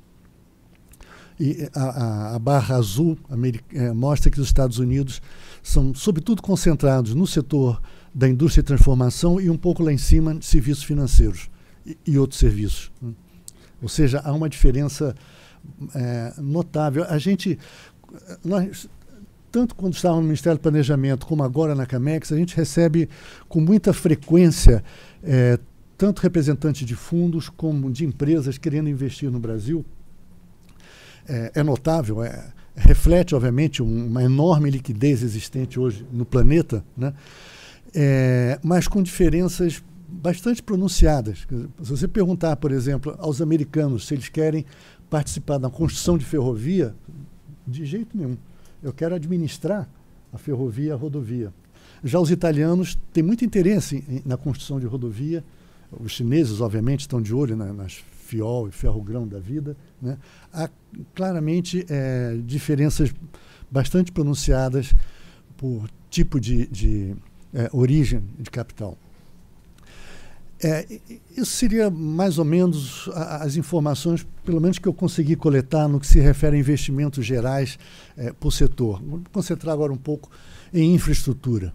E 1.39 1.69
a, 1.73 1.83
a, 1.83 2.35
a, 2.35 2.39
barra 2.39 2.75
azul 2.75 3.17
é, 3.73 3.93
mostra 3.93 4.29
que 4.29 4.41
os 4.41 4.47
Estados 4.47 4.77
Unidos 4.77 5.21
são, 5.63 5.93
sobretudo, 5.93 6.41
concentrados 6.41 7.15
no 7.15 7.25
setor 7.25 7.81
da 8.13 8.27
indústria 8.27 8.61
e 8.61 8.63
transformação 8.63 9.39
e 9.39 9.49
um 9.49 9.57
pouco 9.57 9.81
lá 9.81 9.93
em 9.93 9.97
cima 9.97 10.37
serviços 10.41 10.83
financeiros 10.83 11.49
e, 11.85 11.97
e 12.05 12.19
outros 12.19 12.39
serviços. 12.39 12.91
Né? 13.01 13.13
Ou 13.81 13.87
seja, 13.87 14.19
há 14.19 14.33
uma 14.33 14.49
diferença 14.49 15.15
é, 15.95 16.33
notável. 16.37 17.05
A 17.05 17.17
gente, 17.17 17.57
nós, 18.43 18.89
tanto 19.51 19.75
quando 19.75 19.93
estávamos 19.93 20.23
no 20.23 20.27
Ministério 20.27 20.57
do 20.57 20.61
Planejamento 20.61 21.25
como 21.25 21.43
agora 21.43 21.75
na 21.75 21.85
Camex, 21.85 22.31
a 22.31 22.37
gente 22.37 22.55
recebe 22.55 23.09
com 23.47 23.59
muita 23.59 23.93
frequência 23.93 24.83
é, 25.23 25.59
tanto 25.97 26.21
representantes 26.21 26.85
de 26.87 26.95
fundos 26.95 27.49
como 27.49 27.91
de 27.91 28.05
empresas 28.05 28.57
querendo 28.57 28.89
investir 28.89 29.29
no 29.29 29.39
Brasil 29.39 29.85
é, 31.29 31.51
é 31.55 31.63
notável, 31.63 32.23
é, 32.23 32.51
reflete, 32.75 33.35
obviamente, 33.35 33.83
um, 33.83 34.07
uma 34.07 34.23
enorme 34.23 34.69
liquidez 34.69 35.21
existente 35.21 35.79
hoje 35.79 36.05
no 36.11 36.25
planeta, 36.25 36.83
né? 36.97 37.13
É, 37.93 38.59
mas 38.63 38.87
com 38.87 39.01
diferenças 39.01 39.83
bastante 40.07 40.61
pronunciadas. 40.61 41.47
Se 41.83 41.89
você 41.89 42.07
perguntar, 42.07 42.55
por 42.55 42.71
exemplo, 42.71 43.15
aos 43.19 43.41
americanos 43.41 44.07
se 44.07 44.15
eles 44.15 44.29
querem 44.29 44.65
participar 45.09 45.57
da 45.57 45.69
construção 45.69 46.17
de 46.17 46.25
ferrovia, 46.25 46.95
de 47.65 47.85
jeito 47.85 48.17
nenhum. 48.17 48.37
Eu 48.81 48.93
quero 48.93 49.15
administrar 49.15 49.87
a 50.31 50.37
ferrovia 50.37 50.93
a 50.93 50.97
rodovia. 50.97 51.53
Já 52.03 52.19
os 52.19 52.31
italianos 52.31 52.97
têm 53.11 53.23
muito 53.23 53.43
interesse 53.43 54.03
em, 54.07 54.21
na 54.25 54.37
construção 54.37 54.79
de 54.79 54.85
rodovia. 54.85 55.43
Os 55.91 56.11
chineses, 56.11 56.61
obviamente, 56.61 57.01
estão 57.01 57.21
de 57.21 57.33
olho 57.33 57.55
na, 57.55 57.73
nas 57.73 57.93
fiol 58.29 58.67
e 58.67 58.71
ferrogrão 58.71 59.27
da 59.27 59.39
vida. 59.39 59.75
Né? 60.01 60.17
Há 60.53 60.69
claramente 61.15 61.85
é, 61.89 62.37
diferenças 62.45 63.13
bastante 63.69 64.11
pronunciadas 64.11 64.93
por 65.57 65.89
tipo 66.09 66.39
de, 66.39 66.67
de 66.67 67.15
é, 67.53 67.69
origem 67.73 68.23
de 68.39 68.49
capital. 68.49 68.97
É, 70.61 70.85
isso 71.37 71.51
seria 71.51 71.89
mais 71.89 72.37
ou 72.37 72.43
menos 72.43 73.09
as 73.13 73.55
informações, 73.55 74.27
pelo 74.43 74.59
menos 74.59 74.77
que 74.77 74.87
eu 74.87 74.93
consegui 74.93 75.37
coletar 75.37 75.87
no 75.87 75.99
que 75.99 76.07
se 76.07 76.19
refere 76.19 76.57
a 76.57 76.59
investimentos 76.59 77.25
gerais 77.25 77.79
é, 78.17 78.33
por 78.33 78.51
setor. 78.51 79.01
Vou 79.01 79.21
concentrar 79.31 79.73
agora 79.73 79.93
um 79.93 79.97
pouco 79.97 80.29
em 80.73 80.93
infraestrutura. 80.93 81.73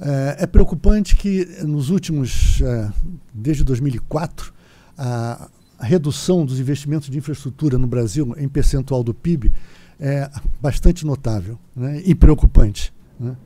É, 0.00 0.36
é 0.40 0.46
preocupante 0.46 1.16
que 1.16 1.46
nos 1.62 1.88
últimos, 1.88 2.60
é, 2.60 2.92
desde 3.32 3.64
2004, 3.64 4.52
a, 4.98 5.48
redução 5.80 6.46
dos 6.46 6.60
investimentos 6.60 7.10
de 7.10 7.18
infraestrutura 7.18 7.76
no 7.76 7.86
Brasil 7.86 8.34
em 8.38 8.48
percentual 8.48 9.02
do 9.04 9.12
PIB 9.12 9.52
é 10.00 10.30
bastante 10.60 11.04
notável 11.04 11.58
né, 11.76 12.00
e 12.04 12.14
preocupante. 12.14 12.92
Né. 13.18 13.36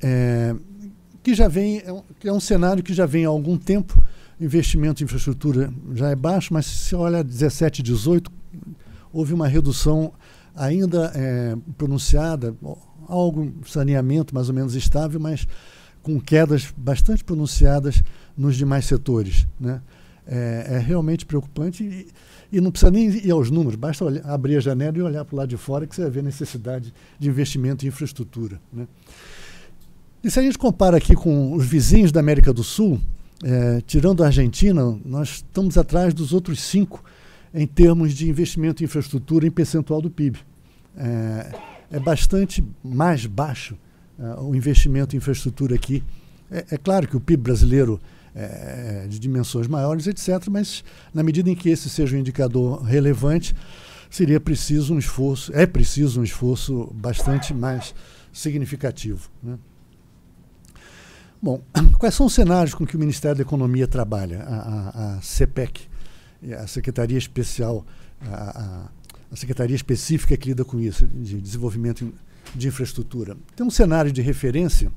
É, 0.00 0.54
que 1.28 1.34
já 1.34 1.46
vem, 1.46 1.82
é 1.84 1.92
um, 1.92 2.02
é 2.24 2.32
um 2.32 2.40
cenário 2.40 2.82
que 2.82 2.94
já 2.94 3.04
vem 3.04 3.26
há 3.26 3.28
algum 3.28 3.58
tempo. 3.58 4.02
Investimento 4.40 5.02
em 5.02 5.04
infraestrutura 5.04 5.70
já 5.94 6.08
é 6.08 6.16
baixo, 6.16 6.54
mas 6.54 6.64
se 6.64 6.94
olha 6.94 7.22
17, 7.22 7.82
18, 7.82 8.32
houve 9.12 9.34
uma 9.34 9.46
redução 9.46 10.10
ainda 10.56 11.12
é, 11.14 11.54
pronunciada, 11.76 12.56
algo 13.06 13.52
saneamento 13.66 14.34
mais 14.34 14.48
ou 14.48 14.54
menos 14.54 14.74
estável, 14.74 15.20
mas 15.20 15.46
com 16.02 16.18
quedas 16.18 16.72
bastante 16.74 17.22
pronunciadas 17.22 18.02
nos 18.34 18.56
demais 18.56 18.86
setores. 18.86 19.46
Né? 19.60 19.82
É, 20.26 20.66
é 20.70 20.78
realmente 20.78 21.26
preocupante 21.26 21.84
e, 21.84 22.08
e, 22.50 22.60
não 22.60 22.70
precisa 22.70 22.90
nem 22.90 23.08
ir 23.08 23.30
aos 23.30 23.50
números, 23.50 23.76
basta 23.76 24.04
olhar, 24.04 24.24
abrir 24.24 24.56
a 24.56 24.60
janela 24.60 24.96
e 24.96 25.02
olhar 25.02 25.24
para 25.26 25.34
o 25.34 25.38
lado 25.38 25.48
de 25.48 25.56
fora 25.58 25.86
que 25.86 25.94
você 25.94 26.02
vai 26.02 26.10
ver 26.10 26.20
a 26.20 26.24
necessidade 26.24 26.92
de 27.18 27.28
investimento 27.28 27.84
em 27.84 27.88
infraestrutura. 27.88 28.58
Né? 28.72 28.86
E 30.22 30.30
se 30.30 30.38
a 30.40 30.42
gente 30.42 30.58
compara 30.58 30.96
aqui 30.96 31.14
com 31.14 31.54
os 31.54 31.64
vizinhos 31.64 32.10
da 32.10 32.18
América 32.18 32.52
do 32.52 32.64
Sul, 32.64 33.00
é, 33.44 33.80
tirando 33.86 34.24
a 34.24 34.26
Argentina, 34.26 34.98
nós 35.04 35.36
estamos 35.36 35.78
atrás 35.78 36.12
dos 36.12 36.32
outros 36.32 36.60
cinco 36.60 37.04
em 37.54 37.66
termos 37.66 38.12
de 38.12 38.28
investimento 38.28 38.82
em 38.82 38.86
infraestrutura 38.86 39.46
em 39.46 39.50
percentual 39.50 40.02
do 40.02 40.10
PIB. 40.10 40.38
É, 40.96 41.52
é 41.92 42.00
bastante 42.00 42.64
mais 42.82 43.26
baixo 43.26 43.76
é, 44.18 44.40
o 44.40 44.56
investimento 44.56 45.14
em 45.14 45.18
infraestrutura 45.18 45.76
aqui. 45.76 46.02
É, 46.50 46.64
é, 46.72 46.76
claro 46.76 47.06
que 47.06 47.16
o 47.16 47.20
PIB 47.20 47.44
brasileiro 47.44 48.00
é 48.34 49.06
de 49.08 49.18
dimensões 49.18 49.66
maiores, 49.68 50.06
etc., 50.06 50.48
mas 50.50 50.84
na 51.14 51.22
medida 51.22 51.48
em 51.48 51.54
que 51.54 51.70
esse 51.70 51.88
seja 51.88 52.16
um 52.16 52.20
indicador 52.20 52.82
relevante, 52.82 53.54
seria 54.10 54.40
preciso 54.40 54.94
um 54.94 54.98
esforço, 54.98 55.52
é 55.54 55.66
preciso 55.66 56.20
um 56.20 56.24
esforço 56.24 56.92
bastante 56.94 57.54
mais 57.54 57.94
significativo. 58.32 59.28
Né? 59.42 59.58
Bom, 61.40 61.62
quais 61.98 62.14
são 62.14 62.26
os 62.26 62.34
cenários 62.34 62.74
com 62.74 62.84
que 62.84 62.96
o 62.96 62.98
Ministério 62.98 63.36
da 63.36 63.42
Economia 63.42 63.86
trabalha? 63.86 64.42
A, 64.42 64.56
a, 64.56 65.16
a 65.16 65.22
CEPEC, 65.22 65.88
a 66.58 66.66
Secretaria 66.66 67.16
Especial, 67.16 67.86
a, 68.22 68.90
a, 69.30 69.36
Secretaria 69.36 69.76
Específica 69.76 70.36
que 70.36 70.48
lida 70.48 70.64
com 70.64 70.80
isso, 70.80 71.06
de 71.06 71.40
desenvolvimento 71.40 72.12
de 72.54 72.68
infraestrutura. 72.68 73.36
Tem 73.54 73.64
um 73.64 73.70
cenário 73.70 74.10
de 74.10 74.20
referência, 74.20 74.90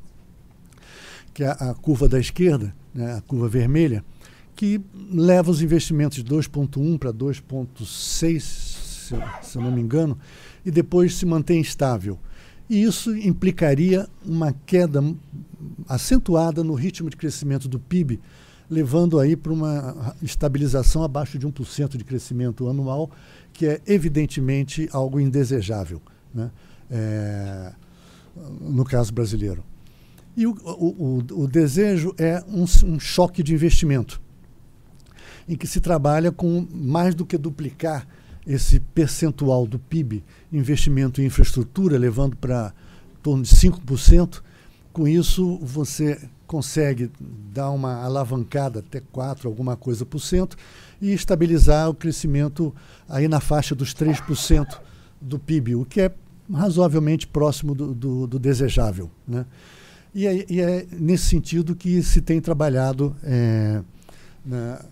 que 1.33 1.43
é 1.43 1.49
a, 1.49 1.75
curva 1.79 2.09
da 2.09 2.19
esquerda, 2.19 2.73
né, 2.93 3.17
a 3.17 3.21
curva 3.21 3.47
vermelha, 3.47 4.03
que 4.55 4.81
leva 5.11 5.51
os 5.51 5.61
investimentos 5.61 6.17
de 6.17 6.23
2,1 6.23 6.97
para 6.97 7.13
2,6, 7.13 8.39
se, 8.39 9.15
se 9.41 9.57
eu 9.57 9.61
não 9.61 9.71
me 9.71 9.81
engano, 9.81 10.17
e 10.65 10.71
depois 10.71 11.15
se 11.15 11.25
mantém 11.25 11.61
estável. 11.61 12.19
E 12.71 12.83
isso 12.83 13.13
implicaria 13.17 14.07
uma 14.25 14.53
queda 14.65 15.03
acentuada 15.89 16.63
no 16.63 16.73
ritmo 16.73 17.09
de 17.09 17.17
crescimento 17.17 17.67
do 17.67 17.77
PIB, 17.77 18.17
levando 18.69 19.19
aí 19.19 19.35
para 19.35 19.51
uma 19.51 20.15
estabilização 20.23 21.03
abaixo 21.03 21.37
de 21.37 21.45
1% 21.45 21.97
de 21.97 22.05
crescimento 22.05 22.69
anual, 22.69 23.11
que 23.51 23.65
é 23.65 23.81
evidentemente 23.85 24.87
algo 24.93 25.19
indesejável, 25.19 26.01
né? 26.33 26.49
É, 26.89 27.73
no 28.61 28.85
caso 28.85 29.13
brasileiro. 29.13 29.65
E 30.37 30.47
o, 30.47 30.51
o, 30.51 31.17
o, 31.43 31.47
desejo 31.49 32.15
é 32.17 32.41
um, 32.47 32.63
um 32.85 32.97
choque 32.97 33.43
de 33.43 33.53
investimento, 33.53 34.21
em 35.45 35.57
que 35.57 35.67
se 35.67 35.81
trabalha 35.81 36.31
com 36.31 36.65
mais 36.73 37.13
do 37.13 37.25
que 37.25 37.37
duplicar 37.37 38.07
esse 38.45 38.79
percentual 38.79 39.67
do 39.67 39.77
PIB, 39.77 40.23
investimento 40.51 41.21
em 41.21 41.25
infraestrutura, 41.25 41.97
levando 41.97 42.35
para 42.35 42.73
torno 43.21 43.43
de 43.43 43.49
5%. 43.49 44.41
Com 44.91 45.07
isso, 45.07 45.57
você 45.59 46.19
consegue 46.47 47.09
dar 47.53 47.71
uma 47.71 48.03
alavancada 48.03 48.79
até 48.79 48.99
4, 48.99 49.47
alguma 49.47 49.77
coisa 49.77 50.05
por 50.05 50.19
cento, 50.19 50.57
e 51.01 51.13
estabilizar 51.13 51.89
o 51.89 51.93
crescimento 51.93 52.75
aí 53.07 53.27
na 53.27 53.39
faixa 53.39 53.73
dos 53.73 53.93
3% 53.93 54.79
do 55.21 55.39
PIB, 55.39 55.75
o 55.75 55.85
que 55.85 56.01
é 56.01 56.11
razoavelmente 56.51 57.25
próximo 57.25 57.73
do, 57.73 57.93
do, 57.93 58.27
do 58.27 58.39
desejável. 58.39 59.09
Né? 59.25 59.45
E, 60.13 60.27
é, 60.27 60.45
e, 60.49 60.59
é, 60.59 60.85
nesse 60.91 61.25
sentido 61.25 61.73
que 61.73 62.03
se 62.03 62.19
tem 62.21 62.41
trabalhado 62.41 63.15
é, 63.23 63.81
na, 64.45 64.85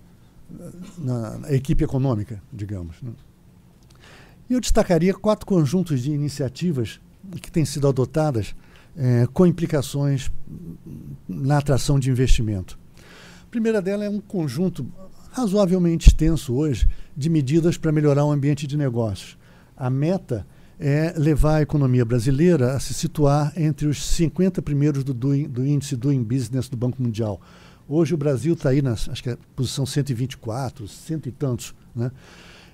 na, 0.98 1.40
equipe 1.54 1.84
econômica, 1.84 2.42
digamos. 2.54 3.02
Né? 3.02 3.12
Eu 4.50 4.60
destacaria 4.60 5.14
quatro 5.14 5.46
conjuntos 5.46 6.02
de 6.02 6.12
iniciativas 6.12 7.00
que 7.40 7.52
têm 7.52 7.64
sido 7.64 7.88
adotadas 7.88 8.56
é, 8.98 9.28
com 9.32 9.46
implicações 9.46 10.32
na 11.28 11.60
atração 11.60 12.00
de 12.00 12.10
investimento. 12.10 12.80
A 13.44 13.50
primeira 13.52 13.80
dela 13.82 14.04
é 14.04 14.10
um 14.10 14.20
conjunto 14.20 14.88
razoavelmente 15.32 16.08
extenso 16.08 16.56
hoje 16.56 16.88
de 17.16 17.30
medidas 17.30 17.78
para 17.78 17.92
melhorar 17.92 18.26
o 18.26 18.32
ambiente 18.32 18.66
de 18.66 18.76
negócios. 18.76 19.38
A 19.78 19.90
meta 19.90 20.48
é 20.80 21.14
levar 21.16 21.58
a 21.58 21.62
economia 21.62 22.04
brasileira 22.04 22.74
a 22.74 22.80
se 22.80 22.94
situar 22.94 23.54
entre 23.56 23.88
os 23.88 24.04
50 24.04 24.62
primeiros 24.62 25.04
do, 25.04 25.14
do, 25.14 25.48
do 25.48 25.66
índice 25.66 25.96
Doing 25.96 26.24
Business 26.24 26.68
do 26.68 26.78
Banco 26.78 27.02
Mundial. 27.02 27.40
Hoje 27.88 28.14
o 28.14 28.18
Brasil 28.18 28.54
está 28.54 28.70
aí 28.70 28.82
na 28.82 28.94
acho 28.94 29.22
que 29.22 29.30
é 29.30 29.38
posição 29.56 29.86
124, 29.86 30.88
cento 30.88 31.30
e 31.30 31.32
tantos. 31.32 31.76
Né? 31.96 32.12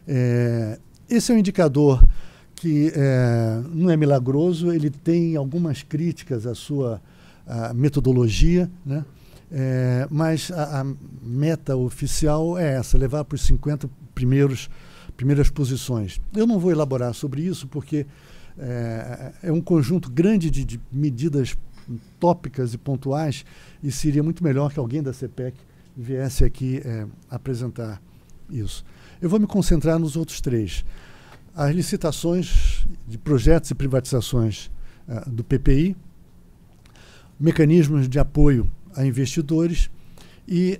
É, 0.08 0.80
esse 1.10 1.32
é 1.32 1.36
um 1.36 1.38
indicador 1.38 2.04
que 2.56 2.92
é, 2.96 3.62
não 3.72 3.90
é 3.90 3.98
milagroso, 3.98 4.72
ele 4.72 4.90
tem 4.90 5.36
algumas 5.36 5.84
críticas 5.84 6.48
à 6.48 6.56
sua 6.56 7.02
à 7.46 7.74
metodologia, 7.74 8.70
né? 8.86 9.06
É, 9.52 10.08
mas 10.10 10.50
a, 10.52 10.82
a, 10.82 10.86
meta 11.22 11.76
oficial 11.76 12.58
é 12.58 12.74
essa, 12.74 12.98
levar 12.98 13.24
para 13.24 13.36
os 13.36 13.42
50 13.42 13.88
primeiros 14.16 14.70
primeiras 15.16 15.50
posições. 15.50 16.20
Eu 16.36 16.46
não 16.46 16.60
vou 16.60 16.72
elaborar 16.72 17.14
sobre 17.14 17.42
isso 17.44 17.68
porque 17.68 18.06
é, 18.58 19.34
é 19.44 19.52
um 19.52 19.62
conjunto 19.62 20.10
grande 20.10 20.50
de, 20.50 20.66
de, 20.66 20.80
medidas 20.92 21.56
tópicas 22.20 22.74
e 22.74 22.78
pontuais 22.78 23.46
e 23.82 23.92
seria 23.92 24.24
muito 24.24 24.44
melhor 24.44 24.74
que 24.74 24.80
alguém 24.80 25.02
da 25.02 25.14
CPEC 25.14 25.56
viesse 25.96 26.44
aqui 26.44 26.82
é, 26.84 27.06
apresentar 27.30 28.02
isso. 28.50 28.84
Eu 29.22 29.30
vou 29.30 29.40
me 29.40 29.48
concentrar 29.48 29.98
nos 29.98 30.16
outros 30.16 30.42
três. 30.42 30.86
As 31.56 31.74
licitações 31.74 32.86
de 33.08 33.18
projetos 33.18 33.72
e 33.72 33.76
privatizações 33.76 34.70
uh, 35.08 35.30
do 35.30 35.44
PPI, 35.44 35.96
mecanismos 37.40 38.10
de 38.10 38.20
apoio 38.20 38.70
a 38.96 39.06
investidores 39.06 39.90
e 40.48 40.80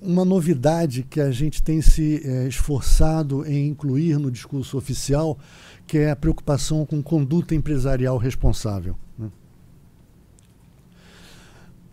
uma 0.00 0.24
novidade 0.24 1.02
que 1.08 1.20
a 1.20 1.30
gente 1.30 1.62
tem 1.62 1.80
se 1.80 2.20
é, 2.24 2.46
esforçado 2.46 3.46
em 3.46 3.68
incluir 3.68 4.18
no 4.18 4.30
discurso 4.30 4.76
oficial, 4.76 5.38
que 5.86 5.98
é 5.98 6.10
a 6.10 6.16
preocupação 6.16 6.84
com 6.84 7.02
conduta 7.02 7.54
empresarial 7.54 8.18
responsável. 8.18 8.96
Né? 9.18 9.30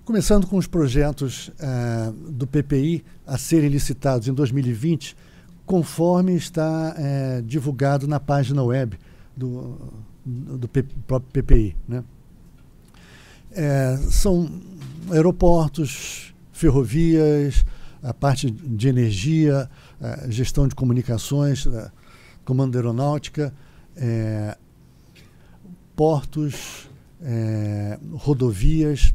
Começando 0.04 0.46
com 0.46 0.58
os 0.58 0.68
projetos 0.68 1.52
é, 1.60 2.12
do 2.32 2.46
PPI 2.46 3.04
a 3.26 3.38
serem 3.38 3.70
licitados 3.70 4.28
em 4.28 4.34
2020, 4.34 5.16
conforme 5.70 6.34
está 6.34 6.96
é, 6.98 7.44
divulgado 7.46 8.08
na 8.08 8.20
página 8.20 8.64
web 8.64 8.98
do, 9.38 9.78
do 10.26 10.68
próprio 10.68 11.44
PPI. 11.44 11.78
Né? 11.88 12.04
são 14.10 14.50
aeroportos, 15.12 16.34
ferrovias, 16.52 17.64
a 18.02 18.12
parte 18.12 18.50
de 18.50 18.88
energia, 18.88 19.70
gestão 20.28 20.68
de 20.68 20.74
comunicações, 20.74 21.68
comando 22.44 22.76
aeronáutica, 22.76 23.54
é, 23.96 24.58
portos, 25.96 26.90
é, 27.22 28.00
rodovias. 28.14 29.14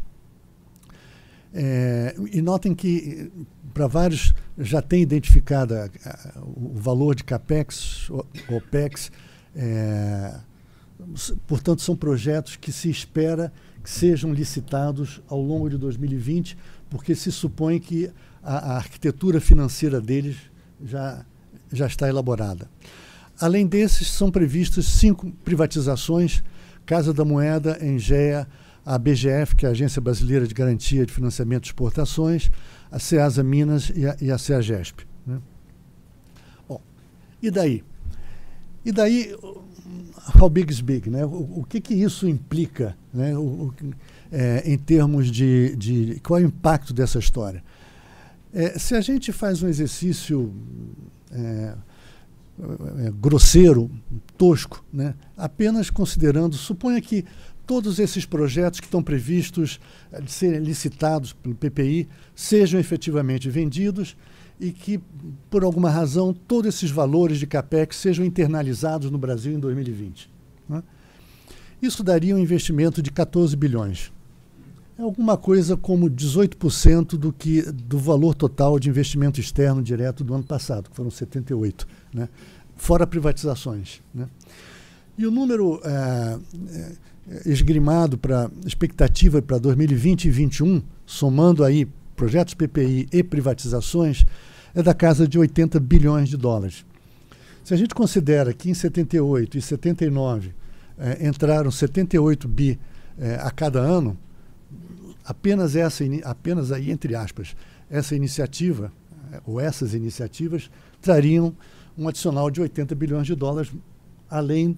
É, 1.52 2.14
e 2.32 2.40
notem 2.40 2.76
que 2.76 3.32
para 3.74 3.88
vários 3.88 4.32
já 4.56 4.80
tem 4.80 5.02
identificado 5.02 5.74
o 6.46 6.72
valor 6.74 7.16
de 7.16 7.24
CAPEX, 7.24 8.08
OPEX, 8.48 9.10
é, 9.54 10.34
portanto, 11.46 11.82
são 11.82 11.96
projetos 11.96 12.54
que 12.54 12.70
se 12.70 12.88
espera 12.88 13.52
que 13.82 13.90
sejam 13.90 14.32
licitados 14.32 15.20
ao 15.28 15.40
longo 15.40 15.68
de 15.68 15.76
2020 15.76 16.56
porque 16.88 17.14
se 17.14 17.32
supõe 17.32 17.80
que 17.80 18.10
a, 18.42 18.72
a 18.72 18.76
arquitetura 18.76 19.40
financeira 19.40 20.00
deles 20.00 20.36
já, 20.82 21.24
já 21.72 21.86
está 21.86 22.08
elaborada. 22.08 22.70
Além 23.40 23.66
desses, 23.66 24.12
são 24.12 24.30
previstas 24.30 24.86
cinco 24.86 25.30
privatizações: 25.44 26.42
Casa 26.86 27.12
da 27.12 27.24
Moeda, 27.24 27.84
Engea, 27.84 28.46
a 28.86 28.96
BGF, 28.96 29.56
que 29.56 29.66
é 29.66 29.68
a 29.68 29.72
Agência 29.72 30.00
Brasileira 30.00 30.46
de 30.46 30.54
Garantia 30.54 31.04
de 31.04 31.12
Financiamento 31.12 31.62
de 31.64 31.68
Exportações, 31.70 32.50
a 32.94 32.98
Ceasa 33.00 33.42
Minas 33.42 33.90
e 33.92 34.06
a, 34.06 34.16
e 34.20 34.30
a 34.30 34.38
CEAGESP. 34.38 35.04
Né? 35.26 35.40
Bom, 36.68 36.80
e 37.42 37.50
daí? 37.50 37.82
E 38.84 38.92
daí, 38.92 39.34
how 40.40 40.48
big 40.48 40.72
is 40.72 40.80
big? 40.80 41.10
Né? 41.10 41.24
O, 41.24 41.60
o 41.60 41.66
que, 41.68 41.80
que 41.80 41.92
isso 41.92 42.28
implica? 42.28 42.96
Né? 43.12 43.36
O, 43.36 43.40
o, 43.40 43.74
é, 44.30 44.62
em 44.64 44.78
termos 44.78 45.28
de, 45.28 45.74
de, 45.74 46.20
qual 46.20 46.38
é 46.38 46.44
o 46.44 46.46
impacto 46.46 46.94
dessa 46.94 47.18
história. 47.18 47.64
É, 48.52 48.78
se 48.78 48.94
a 48.94 49.00
gente 49.00 49.32
faz 49.32 49.60
um 49.60 49.66
exercício 49.66 50.54
é, 51.32 51.74
é, 53.04 53.12
grosseiro, 53.20 53.90
tosco, 54.38 54.84
né, 54.92 55.16
apenas 55.36 55.90
considerando, 55.90 56.54
suponha 56.54 57.00
que 57.00 57.24
todos 57.66 57.98
esses 57.98 58.24
projetos 58.24 58.80
que 58.80 58.86
estão 58.86 59.02
previstos 59.02 59.80
é, 60.12 60.20
de 60.20 60.30
serem 60.30 60.60
licitados 60.60 61.32
pelo 61.32 61.54
PPI 61.54 62.08
sejam 62.34 62.78
efetivamente 62.78 63.48
vendidos 63.48 64.16
e 64.60 64.70
que, 64.70 65.00
por 65.50 65.64
alguma 65.64 65.90
razão, 65.90 66.32
todos 66.32 66.74
esses 66.74 66.90
valores 66.90 67.38
de 67.38 67.46
CAPEX 67.46 67.96
sejam 67.96 68.24
internalizados 68.24 69.10
no 69.10 69.18
Brasil 69.18 69.52
em 69.52 69.58
2020. 69.58 70.30
Né? 70.68 70.82
Isso 71.82 72.02
daria 72.02 72.34
um 72.34 72.38
investimento 72.38 73.02
de 73.02 73.10
14 73.10 73.56
bilhões 73.56 74.12
é 74.98 75.02
alguma 75.02 75.36
coisa 75.36 75.76
como 75.76 76.08
18% 76.08 77.16
do, 77.16 77.32
que, 77.32 77.62
do 77.62 77.98
valor 77.98 78.34
total 78.34 78.78
de 78.78 78.88
investimento 78.88 79.40
externo 79.40 79.82
direto 79.82 80.22
do 80.22 80.34
ano 80.34 80.44
passado, 80.44 80.88
que 80.88 80.94
foram 80.96 81.10
78, 81.10 81.86
né? 82.12 82.28
fora 82.76 83.06
privatizações. 83.06 84.00
Né? 84.14 84.28
E 85.18 85.26
o 85.26 85.30
número 85.30 85.80
é, 85.84 86.38
é, 86.68 86.92
esgrimado 87.46 88.18
para 88.18 88.50
expectativa 88.66 89.40
para 89.40 89.58
2020 89.58 90.24
e 90.24 90.28
2021, 90.28 90.82
somando 91.06 91.64
aí 91.64 91.86
projetos 92.14 92.54
PPI 92.54 93.08
e 93.12 93.22
privatizações, 93.22 94.24
é 94.74 94.82
da 94.82 94.94
casa 94.94 95.26
de 95.26 95.38
80 95.38 95.78
bilhões 95.80 96.28
de 96.28 96.36
dólares. 96.36 96.84
Se 97.62 97.72
a 97.72 97.76
gente 97.76 97.94
considera 97.94 98.52
que 98.52 98.68
em 98.70 98.74
78 98.74 99.56
e 99.56 99.62
79 99.62 100.54
é, 100.98 101.26
entraram 101.26 101.70
78 101.70 102.46
bi 102.46 102.78
é, 103.18 103.36
a 103.36 103.50
cada 103.50 103.80
ano, 103.80 104.18
apenas 105.24 105.74
essa, 105.74 106.04
apenas 106.24 106.70
aí 106.70 106.90
entre 106.90 107.14
aspas, 107.14 107.56
essa 107.90 108.14
iniciativa 108.14 108.92
eh, 109.32 109.40
ou 109.46 109.60
essas 109.60 109.94
iniciativas 109.94 110.70
trariam 111.00 111.54
um 111.96 112.08
adicional 112.08 112.50
de 112.50 112.60
80 112.60 112.94
bilhões 112.94 113.26
de 113.26 113.34
dólares, 113.34 113.72
além 114.28 114.76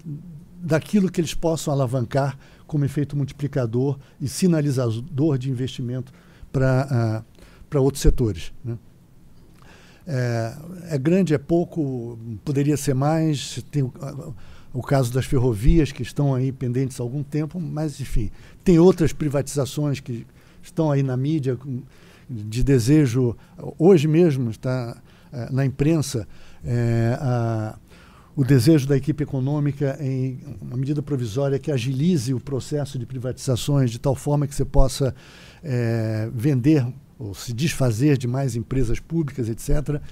daquilo 0.60 1.10
que 1.10 1.20
eles 1.20 1.34
possam 1.34 1.72
alavancar 1.72 2.38
como 2.66 2.84
efeito 2.84 3.16
multiplicador 3.16 3.98
e 4.20 4.28
sinalizador 4.28 5.38
de 5.38 5.50
investimento 5.50 6.12
para 6.52 7.24
uh, 7.24 7.36
para 7.68 7.80
outros 7.80 8.02
setores. 8.02 8.52
Né? 8.64 8.78
É, 10.06 10.56
é, 10.90 10.98
grande, 10.98 11.34
é 11.34 11.38
pouco, 11.38 12.18
poderia 12.44 12.76
ser 12.76 12.94
mais. 12.94 13.62
Tem 13.70 13.82
o, 13.82 13.92
o 14.72 14.82
caso 14.82 15.12
das 15.12 15.26
ferrovias 15.26 15.90
que 15.90 16.02
estão 16.02 16.34
aí 16.34 16.52
pendentes 16.52 17.00
há 17.00 17.02
algum 17.02 17.22
tempo, 17.22 17.60
mas 17.60 18.00
enfim, 18.00 18.30
tem 18.62 18.78
outras 18.78 19.12
privatizações 19.12 20.00
que 20.00 20.26
estão 20.62 20.90
aí 20.90 21.02
na 21.02 21.16
mídia 21.16 21.58
de 22.28 22.62
desejo, 22.62 23.36
hoje 23.78 24.08
mesmo 24.08 24.50
está 24.50 25.00
é, 25.32 25.52
na 25.52 25.64
imprensa 25.64 26.26
é, 26.64 27.16
a, 27.20 27.78
o 28.36 28.44
desejo 28.44 28.86
da 28.86 28.94
equipe 28.94 29.24
econômica 29.24 29.96
em 29.98 30.38
uma 30.60 30.76
medida 30.76 31.02
provisória 31.02 31.58
que 31.58 31.72
agilize 31.72 32.34
o 32.34 32.38
processo 32.38 32.98
de 32.98 33.06
privatizações 33.06 33.90
de 33.90 33.98
tal 33.98 34.14
forma 34.14 34.46
que 34.46 34.54
você 34.54 34.64
possa 34.64 35.14
é, 35.64 36.28
vender 36.34 36.86
ou 37.18 37.34
se 37.34 37.54
desfazer 37.54 38.18
de 38.18 38.28
mais 38.28 38.54
empresas 38.54 39.00
públicas, 39.00 39.48
etc. 39.48 40.02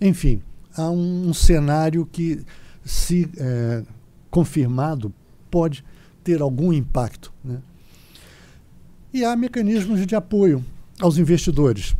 Enfim, 0.00 0.42
há 0.76 0.90
um, 0.90 1.28
um 1.28 1.32
cenário 1.32 2.04
que, 2.04 2.44
se 2.84 3.30
é, 3.38 3.84
confirmado, 4.28 5.14
pode 5.48 5.84
ter 6.24 6.42
algum 6.42 6.72
impacto. 6.72 7.32
Né? 7.44 7.58
E 9.14 9.24
há 9.24 9.36
mecanismos 9.36 10.04
de 10.04 10.16
apoio 10.16 10.64
aos 11.00 11.16
investidores. 11.16 11.94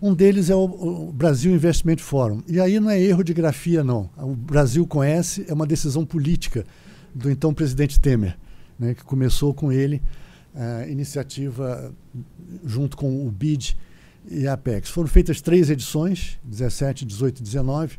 Um 0.00 0.14
deles 0.14 0.50
é 0.50 0.54
o, 0.54 1.12
Brasil 1.12 1.52
Investment 1.52 1.98
Forum. 1.98 2.42
E 2.46 2.60
aí 2.60 2.78
não 2.78 2.90
é 2.90 3.00
erro 3.00 3.22
de 3.22 3.32
grafia, 3.32 3.82
não. 3.82 4.10
O 4.16 4.34
Brasil 4.34 4.86
conhece, 4.86 5.44
é 5.48 5.54
uma 5.54 5.66
decisão 5.66 6.04
política 6.04 6.66
do 7.14 7.30
então 7.30 7.54
presidente 7.54 7.98
Temer, 7.98 8.36
né, 8.78 8.94
que 8.94 9.02
começou 9.02 9.54
com 9.54 9.72
ele 9.72 10.02
a 10.54 10.86
iniciativa 10.86 11.92
junto 12.64 12.96
com 12.96 13.26
o 13.26 13.30
BID 13.30 13.76
e 14.30 14.46
a 14.46 14.54
Apex. 14.54 14.90
Foram 14.90 15.08
feitas 15.08 15.40
três 15.40 15.70
edições, 15.70 16.38
17, 16.44 17.04
18 17.04 17.38
e 17.38 17.42
19, 17.42 17.98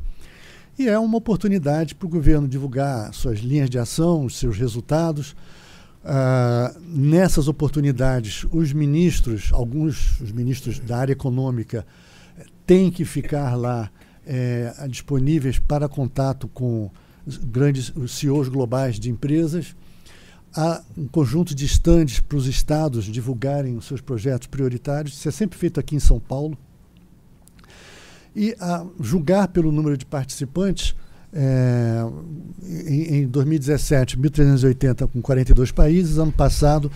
e 0.78 0.88
é 0.88 0.98
uma 1.00 1.18
oportunidade 1.18 1.96
para 1.96 2.06
o 2.06 2.10
governo 2.10 2.48
divulgar 2.48 3.14
suas 3.14 3.40
linhas 3.40 3.70
de 3.70 3.80
ação, 3.80 4.26
os 4.26 4.38
seus 4.38 4.58
resultados, 4.58 5.36
Uh, 6.08 6.80
nessas 6.88 7.50
oportunidades, 7.50 8.46
os 8.50 8.72
ministros, 8.72 9.50
alguns 9.52 10.22
os 10.22 10.32
ministros 10.32 10.80
da 10.80 10.98
área 10.98 11.12
econômica, 11.12 11.86
têm 12.66 12.90
que 12.90 13.04
ficar 13.04 13.56
lá 13.56 13.92
é, 14.26 14.74
disponíveis 14.90 15.60
para 15.60 15.90
contato 15.90 16.48
com 16.48 16.90
grandes 17.44 17.94
CEOs 18.08 18.48
globais 18.48 18.98
de 18.98 19.10
empresas. 19.10 19.76
Há 20.56 20.82
um 20.98 21.08
conjunto 21.08 21.54
de 21.54 21.66
estandes 21.66 22.22
para 22.22 22.38
os 22.38 22.48
estados 22.48 23.04
divulgarem 23.04 23.76
os 23.76 23.86
seus 23.86 24.00
projetos 24.00 24.48
prioritários. 24.48 25.14
Isso 25.14 25.28
é 25.28 25.32
sempre 25.32 25.60
feito 25.60 25.78
aqui 25.78 25.96
em 25.96 26.00
São 26.00 26.22
Paulo. 26.22 26.58
E 28.34 28.56
a 28.62 28.86
julgar 29.00 29.50
pelo 29.50 29.74
número 29.74 29.98
de 29.98 30.06
participantes, 30.06 30.96
é, 31.40 32.04
em, 32.88 33.18
em 33.20 33.28
2017, 33.28 34.18
1.380 34.18 35.08
com 35.08 35.22
42 35.22 35.72
países. 35.72 36.18
Ano 36.18 36.32
passado, 36.32 36.92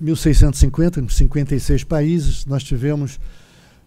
1.650 0.00 1.02
com 1.02 1.08
56 1.08 1.82
países. 1.82 2.46
Nós 2.46 2.62
tivemos 2.62 3.18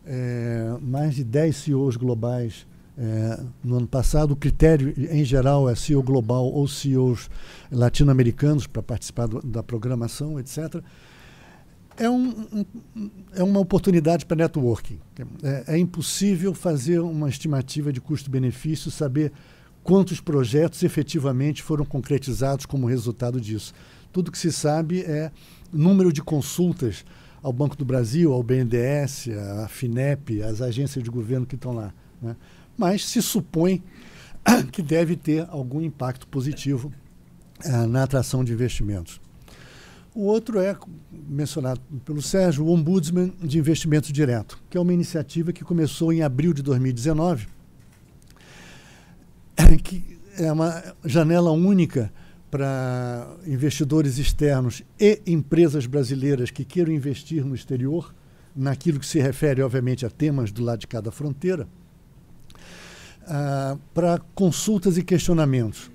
é, 0.06 0.76
mais 0.82 1.16
de 1.16 1.24
10 1.24 1.56
CEOs 1.56 1.96
globais 1.96 2.68
é, 2.98 3.40
no 3.64 3.78
ano 3.78 3.88
passado. 3.88 4.32
O 4.32 4.36
critério, 4.36 4.94
em 5.10 5.24
geral, 5.24 5.70
é 5.70 5.76
CEO 5.76 6.04
global 6.04 6.52
ou 6.52 6.68
CEOs 6.68 7.30
latino-americanos 7.72 8.68
para 8.68 8.84
participar 8.84 9.28
do, 9.28 9.42
da 9.42 9.64
programação, 9.64 10.38
etc. 10.38 10.84
É, 11.96 12.10
um, 12.10 12.66
um, 12.96 13.10
é 13.34 13.42
uma 13.42 13.62
oportunidade 13.62 14.26
para 14.26 14.36
networking. 14.36 15.00
É, 15.42 15.76
é 15.76 15.78
impossível 15.78 16.54
fazer 16.54 17.00
uma 17.00 17.30
estimativa 17.30 17.94
de 17.94 18.02
custo-benefício, 18.02 18.92
saber 18.92 19.32
quantos 19.84 20.22
projetos 20.22 20.82
efetivamente 20.84 21.62
foram 21.62 21.86
concretizados 21.86 22.66
como 22.66 22.88
resultado 22.88 23.40
disso. 23.40 23.74
Tudo 24.12 24.32
que 24.32 24.38
se 24.38 24.52
sabe 24.52 25.02
é 25.02 25.32
número 25.72 26.14
de 26.14 26.22
consultas 26.22 27.04
ao 27.42 27.52
Banco 27.52 27.76
do 27.76 27.84
Brasil, 27.84 28.32
ao 28.32 28.42
BNDES, 28.42 29.30
à 29.64 29.68
FINEP, 29.68 30.42
às 30.42 30.62
agências 30.62 31.04
de 31.04 31.10
governo 31.10 31.46
que 31.46 31.56
estão 31.56 31.74
lá. 31.74 31.94
Né? 32.22 32.36
Mas 32.78 33.06
se 33.06 33.22
supõe 33.22 33.84
que 34.72 34.82
deve 34.82 35.18
ter 35.18 35.46
algum 35.50 35.82
impacto 35.82 36.28
positivo 36.28 36.92
uh, 37.66 37.88
na 37.88 38.04
atração 38.04 38.44
de 38.44 38.54
investimentos. 38.54 39.20
O 40.16 40.26
outro 40.26 40.60
é, 40.60 40.78
mencionado 41.12 41.82
pelo 42.06 42.22
Sérgio, 42.22 42.64
o 42.64 42.72
Ombudsman 42.72 43.34
de 43.42 43.58
Investimento 43.58 44.14
Direto, 44.14 44.62
que 44.70 44.78
é 44.78 44.80
uma 44.80 44.94
iniciativa 44.94 45.52
que 45.52 45.64
começou 45.64 46.14
em 46.14 46.22
abril 46.22 46.54
de 46.54 46.62
2019 46.62 47.48
que 49.84 50.20
é 50.38 50.52
uma 50.52 50.84
janela 51.06 51.52
única 51.52 52.12
para 52.50 53.36
investidores 53.48 54.20
externos 54.20 54.84
e 55.00 55.22
empresas 55.26 55.88
brasileiras 55.88 56.52
que 56.52 56.64
queiram 56.64 56.92
investir 56.92 57.44
no 57.44 57.56
exterior, 57.56 58.14
naquilo 58.56 59.00
que 59.00 59.08
se 59.08 59.20
refere, 59.20 59.64
obviamente, 59.64 60.06
a 60.06 60.10
temas 60.10 60.52
do 60.52 60.64
lado 60.64 60.80
de 60.82 60.88
cada 60.88 61.12
fronteira, 61.12 61.68
ah, 63.26 63.76
para 63.92 64.20
consultas 64.36 64.98
e 64.98 65.04
questionamentos. 65.04 65.90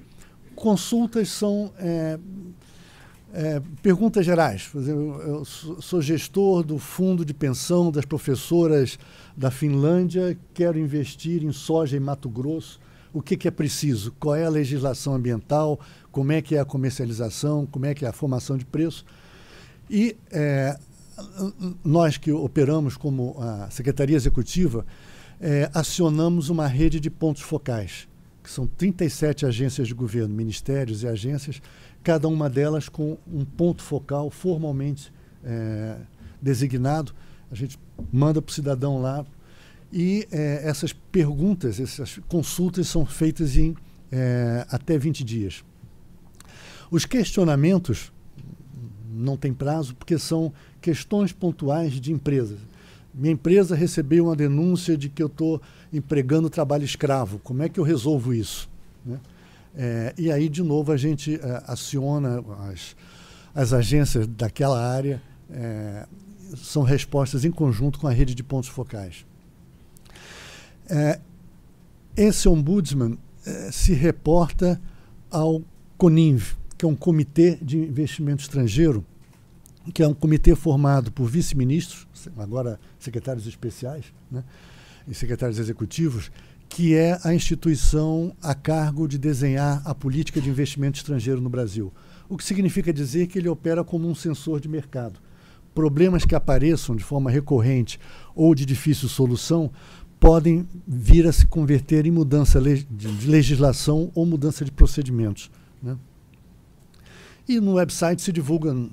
Consultas 0.57 1.29
são 1.29 1.73
é, 1.79 2.19
é, 3.33 3.63
perguntas 3.81 4.27
gerais. 4.27 4.69
Eu, 4.75 5.21
eu 5.21 5.45
sou 5.45 6.03
gestor 6.03 6.65
do 6.65 6.79
fundo 6.79 7.25
de 7.25 7.33
pensão 7.33 7.93
das 7.93 8.05
professoras 8.05 8.99
da 9.37 9.53
Finlândia, 9.53 10.37
quero 10.53 10.77
investir 10.77 11.45
em 11.45 11.53
soja 11.53 11.97
em 11.97 12.01
Mato 12.01 12.29
Grosso 12.29 12.81
o 13.13 13.23
que, 13.23 13.37
que, 13.37 13.49
é 13.49 13.51
preciso, 13.51 14.13
qual 14.19 14.35
é 14.35 14.45
a 14.45 14.51
legislação 14.51 15.15
ambiental, 15.15 15.81
como 16.11 16.33
é 16.33 16.43
que 16.43 16.57
é 16.57 16.61
a 16.61 16.65
comercialização, 16.65 17.67
como 17.67 17.87
é 17.87 17.95
que 17.95 18.05
é 18.05 18.09
a 18.09 18.13
formação 18.13 18.57
de 18.57 18.65
preço. 18.65 19.05
E 19.91 20.17
é, 20.31 20.79
nós 21.85 22.17
que 22.17 22.31
operamos 22.33 22.97
como 22.97 23.37
a 23.39 23.71
Secretaria 23.71 24.17
Executiva, 24.17 24.85
é, 25.41 25.71
acionamos 25.73 26.49
uma 26.49 26.67
rede 26.67 27.01
de 27.01 27.11
pontos 27.11 27.43
focais, 27.43 28.09
que 28.43 28.51
são 28.51 28.67
37 28.67 29.47
agências 29.47 29.89
de 29.89 29.95
governo, 29.95 30.35
ministérios 30.35 31.03
e 31.03 31.09
agências, 31.09 31.63
cada 32.03 32.29
uma 32.29 32.49
delas 32.49 32.89
com 32.89 33.19
um 33.27 33.45
ponto 33.45 33.83
focal 33.83 34.31
formalmente 34.31 35.13
é, 35.45 35.97
designado. 36.41 37.13
A 37.51 37.55
gente 37.55 37.79
manda 38.13 38.41
para 38.43 38.51
o 38.51 38.55
cidadão 38.55 39.01
lá 39.01 39.25
e 39.93 40.27
é, 40.31 40.63
essas 40.65 40.93
perguntas, 40.93 41.81
essas 41.81 42.19
consultas 42.29 42.89
são 42.89 43.07
feitas 43.07 43.57
em 43.57 43.75
é, 44.13 44.67
até 44.71 44.99
20 44.99 45.25
dias. 45.25 45.65
Os 46.91 47.05
questionamentos 47.05 48.13
não 49.11 49.37
tem 49.37 49.53
prazo 49.53 49.95
porque 49.95 50.19
são 50.19 50.53
questões 50.81 51.33
pontuais 51.33 52.01
de 52.01 52.13
empresas. 52.13 52.59
Minha 53.13 53.33
empresa 53.33 53.75
recebeu 53.75 54.27
uma 54.27 54.37
denúncia 54.37 54.97
de 54.97 55.09
que 55.09 55.23
eu 55.23 55.27
estou 55.27 55.61
empregando 55.93 56.49
trabalho 56.49 56.85
escravo. 56.85 57.39
Como 57.41 57.63
é 57.63 57.69
que 57.69 57.81
eu 57.81 57.85
resolvo 57.85 58.33
isso? 58.33 58.69
Né? 59.05 59.19
É, 59.75 60.15
e 60.17 60.31
aí, 60.31 60.49
de 60.49 60.63
novo, 60.63 60.93
a 60.93 60.97
gente 60.97 61.35
é, 61.35 61.63
aciona 61.67 62.45
as, 62.71 62.97
as 63.55 63.73
agências 63.73 64.27
daquela 64.27 64.81
área. 64.81 65.21
É, 65.51 66.07
são 66.57 66.83
respostas 66.83 67.45
em 67.45 67.51
conjunto 67.51 67.99
com 67.99 68.07
a 68.07 68.13
rede 68.13 68.35
de 68.35 68.43
pontos 68.43 68.69
focais. 68.69 69.27
É, 70.89 71.21
esse 72.17 72.49
ombudsman 72.49 73.19
é, 73.47 73.71
se 73.71 73.93
reporta 73.93 74.81
ao 75.31 75.63
CONINV, 75.97 76.57
que 76.77 76.85
é 76.85 76.89
um 76.89 76.97
comitê 76.97 77.57
de 77.61 77.79
investimento 77.79 78.43
estrangeiro, 78.43 79.05
que 79.93 80.03
é 80.03 80.09
um 80.09 80.15
comitê 80.15 80.55
formado 80.55 81.11
por 81.11 81.27
vice-ministros, 81.29 82.07
agora 82.37 82.79
secretários 82.99 83.47
especiais 83.47 84.07
né, 84.31 84.45
e 85.07 85.15
secretários 85.15 85.59
executivos, 85.59 86.31
que 86.69 86.95
é 86.95 87.19
a 87.25 87.35
instituição 87.35 88.37
a 88.43 88.55
cargo 88.55 89.09
de 89.09 89.19
desenhar 89.19 89.81
a 89.85 89.95
política 89.95 90.41
de 90.41 90.51
investimento 90.51 90.99
estrangeiro 90.99 91.41
no 91.41 91.49
Brasil. 91.49 91.93
O 92.29 92.37
que 92.37 92.45
significa 92.45 92.93
dizer 92.93 93.27
que 93.27 93.39
ele 93.39 93.49
opera 93.49 93.83
como 93.83 94.07
um 94.07 94.15
sensor 94.15 94.61
de 94.61 94.69
mercado. 94.69 95.19
Problemas 95.75 96.25
que 96.25 96.35
apareçam 96.35 96.95
de 96.95 97.03
forma 97.03 97.31
recorrente 97.31 97.99
ou 98.35 98.55
de 98.55 98.67
difícil 98.67 99.09
solução 99.09 99.71
podem 100.21 100.67
vir 100.87 101.27
a 101.27 101.33
se 101.33 101.47
converter 101.47 102.07
em 102.07 102.11
mudança 102.11 102.61
de 102.61 103.27
legislação 103.27 104.11
ou 104.15 104.27
mudança 104.27 104.65
de 104.65 104.71
procedimentos. 104.71 105.51
Né? 105.83 105.97
E 107.49 107.61
no 107.61 107.75
website 107.75 108.21
se 108.21 108.33
divulgam 108.33 108.91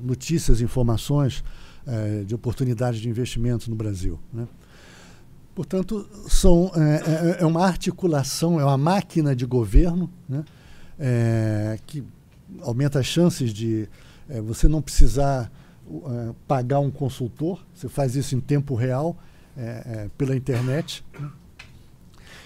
notícias, 0.00 0.60
informações 0.60 1.42
eh, 1.86 2.22
de 2.24 2.34
oportunidades 2.34 3.00
de 3.00 3.08
investimento 3.08 3.68
no 3.68 3.76
Brasil. 3.76 4.18
Né? 4.32 4.46
Portanto, 5.58 6.08
são, 6.28 6.70
é, 6.76 7.38
é, 7.40 7.42
é, 7.42 7.46
uma 7.46 7.66
articulação, 7.66 8.60
é 8.60 8.64
uma 8.64 8.78
máquina 8.78 9.34
de 9.34 9.44
governo 9.44 10.08
né? 10.28 10.44
é, 10.96 11.78
que 11.84 12.04
aumenta 12.60 13.00
as 13.00 13.06
chances 13.06 13.52
de 13.52 13.88
é, 14.28 14.40
você 14.40 14.68
não 14.68 14.80
precisar 14.80 15.50
é, 15.90 16.34
pagar 16.46 16.78
um 16.78 16.92
consultor, 16.92 17.66
você 17.74 17.88
faz 17.88 18.14
isso 18.14 18.36
em 18.36 18.40
tempo 18.40 18.76
real 18.76 19.16
é, 19.58 19.62
é, 19.62 20.08
pela 20.16 20.36
internet 20.36 21.04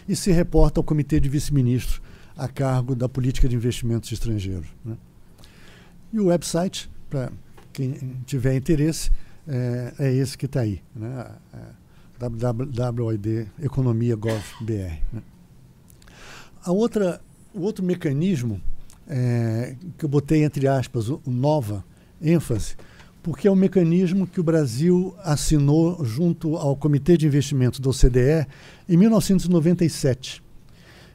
e 0.09 0.17
se 0.17 0.33
reporta 0.33 0.81
ao 0.81 0.85
Comitê 0.85 1.21
de 1.21 1.29
Vice-Ministros 1.29 2.01
a 2.37 2.49
cargo 2.49 2.95
da 2.95 3.07
política 3.09 3.49
de 3.49 3.55
investimentos 3.55 4.11
estrangeiros. 4.11 4.67
Né? 4.85 4.97
E 6.13 6.19
o 6.19 6.27
website, 6.27 6.91
para 7.11 7.31
quem 7.73 8.17
tiver 8.25 8.57
interesse, 8.57 9.13
é, 9.47 9.93
é 9.99 10.13
esse 10.13 10.37
que 10.39 10.47
está 10.47 10.61
aí, 10.61 10.81
né? 10.95 11.35
Www.economia.gov.br. 12.19 14.73
Né? 15.13 15.23
A 16.65 16.73
outra, 16.73 17.21
o 17.53 17.61
outro 17.63 17.85
mecanismo 17.85 18.63
é, 19.09 19.75
que 19.99 20.05
eu 20.05 20.09
botei 20.09 20.45
entre 20.45 20.69
aspas, 20.69 21.09
o, 21.09 21.21
o 21.27 21.31
nova 21.31 21.85
ênfase, 22.21 22.77
porque 23.23 23.47
é 23.47 23.51
um 23.51 23.57
mecanismo 23.57 24.27
que 24.27 24.41
o 24.41 24.43
Brasil 24.43 25.15
assinou 25.23 26.05
junto 26.05 26.57
ao 26.57 26.75
Comitê 26.75 27.17
de 27.17 27.27
Investimentos 27.27 27.79
da 27.79 27.89
OCDE 27.89 28.47
em 28.89 28.97
1997. 28.97 30.43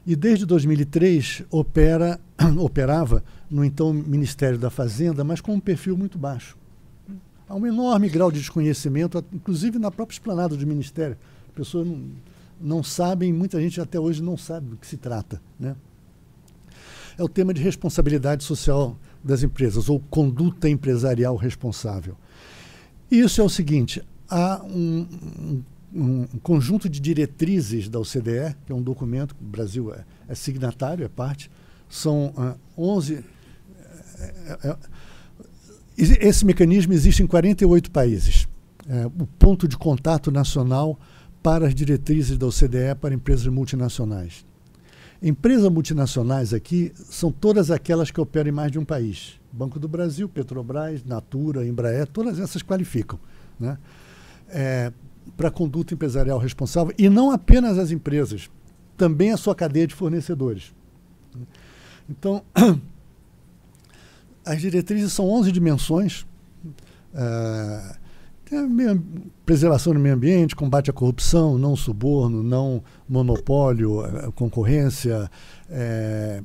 E 0.06 0.16
desde 0.16 0.46
2003 0.46 1.42
opera, 1.50 2.18
operava 2.58 3.22
no 3.50 3.62
então 3.62 3.92
Ministério 3.92 4.58
da 4.58 4.70
Fazenda, 4.70 5.22
mas 5.22 5.42
com 5.42 5.54
um 5.54 5.60
perfil 5.60 5.98
muito 5.98 6.16
baixo. 6.16 6.56
Há 7.46 7.54
um 7.54 7.66
enorme 7.66 8.08
grau 8.08 8.32
de 8.32 8.38
desconhecimento, 8.38 9.22
inclusive 9.32 9.78
na 9.78 9.90
própria 9.90 10.14
esplanada 10.14 10.56
do 10.56 10.66
Ministério. 10.66 11.16
As 11.48 11.54
pessoas 11.54 11.86
não, 11.86 12.00
não 12.58 12.82
sabem, 12.82 13.32
muita 13.34 13.60
gente 13.60 13.80
até 13.80 14.00
hoje 14.00 14.22
não 14.22 14.36
sabe 14.36 14.70
do 14.70 14.76
que 14.76 14.86
se 14.86 14.96
trata. 14.96 15.40
Né? 15.60 15.76
É 17.18 17.22
o 17.22 17.28
tema 17.28 17.52
de 17.52 17.62
responsabilidade 17.62 18.44
social 18.44 18.96
das 19.22 19.42
empresas, 19.42 19.88
ou 19.88 20.00
conduta 20.00 20.68
empresarial 20.68 21.36
responsável. 21.36 22.16
Isso 23.10 23.40
é 23.40 23.44
o 23.44 23.48
seguinte: 23.48 24.02
há 24.28 24.62
um, 24.64 25.06
um, 25.38 25.62
um 26.34 26.38
conjunto 26.42 26.88
de 26.88 27.00
diretrizes 27.00 27.88
da 27.88 27.98
OCDE, 27.98 28.56
que 28.66 28.72
é 28.72 28.74
um 28.74 28.82
documento, 28.82 29.34
o 29.40 29.44
Brasil 29.44 29.92
é, 29.92 30.04
é 30.28 30.34
signatário, 30.34 31.04
é 31.04 31.08
parte, 31.08 31.50
são 31.88 32.32
uh, 32.36 32.58
11. 32.76 33.24
É, 34.20 34.68
é, 34.68 34.76
esse 35.96 36.44
mecanismo 36.44 36.92
existe 36.92 37.22
em 37.22 37.26
48 37.26 37.90
países. 37.90 38.46
É, 38.88 39.06
o 39.06 39.26
ponto 39.38 39.66
de 39.66 39.76
contato 39.76 40.30
nacional 40.30 40.98
para 41.42 41.66
as 41.66 41.74
diretrizes 41.74 42.38
da 42.38 42.46
OCDE 42.46 42.94
para 43.00 43.14
empresas 43.14 43.46
multinacionais. 43.46 44.44
Empresas 45.20 45.68
multinacionais 45.70 46.54
aqui 46.54 46.92
são 46.94 47.32
todas 47.32 47.70
aquelas 47.70 48.10
que 48.10 48.20
operam 48.20 48.50
em 48.50 48.52
mais 48.52 48.70
de 48.70 48.78
um 48.78 48.84
país. 48.84 49.40
Banco 49.52 49.78
do 49.78 49.88
Brasil, 49.88 50.28
Petrobras, 50.28 51.04
Natura, 51.04 51.66
Embraer, 51.66 52.06
todas 52.06 52.38
essas 52.38 52.62
qualificam. 52.62 53.18
Né? 53.58 53.76
É, 54.48 54.92
para 55.36 55.50
conduta 55.50 55.92
empresarial 55.92 56.38
responsável, 56.38 56.94
e 56.96 57.08
não 57.08 57.32
apenas 57.32 57.78
as 57.78 57.90
empresas, 57.90 58.48
também 58.96 59.32
a 59.32 59.36
sua 59.36 59.54
cadeia 59.54 59.86
de 59.86 59.94
fornecedores. 59.94 60.72
Então, 62.08 62.42
as 64.44 64.60
diretrizes 64.60 65.12
são 65.12 65.28
11 65.28 65.50
dimensões. 65.50 66.26
É, 67.12 67.96
preservação 69.44 69.92
do 69.92 70.00
meio 70.00 70.14
ambiente, 70.14 70.56
combate 70.56 70.90
à 70.90 70.92
corrupção, 70.92 71.58
não 71.58 71.76
suborno, 71.76 72.42
não 72.42 72.82
monopólio, 73.08 74.04
é, 74.04 74.30
concorrência, 74.32 75.30
é, 75.68 76.42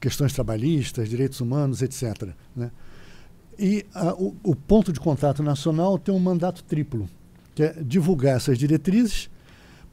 questões 0.00 0.32
trabalhistas, 0.32 1.08
direitos 1.08 1.40
humanos, 1.40 1.82
etc. 1.82 2.28
Né? 2.54 2.70
E 3.58 3.86
a, 3.94 4.12
o, 4.14 4.36
o, 4.42 4.54
ponto 4.54 4.92
de 4.92 5.00
contato 5.00 5.42
nacional 5.42 5.98
tem 5.98 6.14
um 6.14 6.18
mandato 6.18 6.62
triplo, 6.64 7.08
que 7.54 7.62
é 7.62 7.76
divulgar 7.82 8.36
essas 8.36 8.58
diretrizes, 8.58 9.30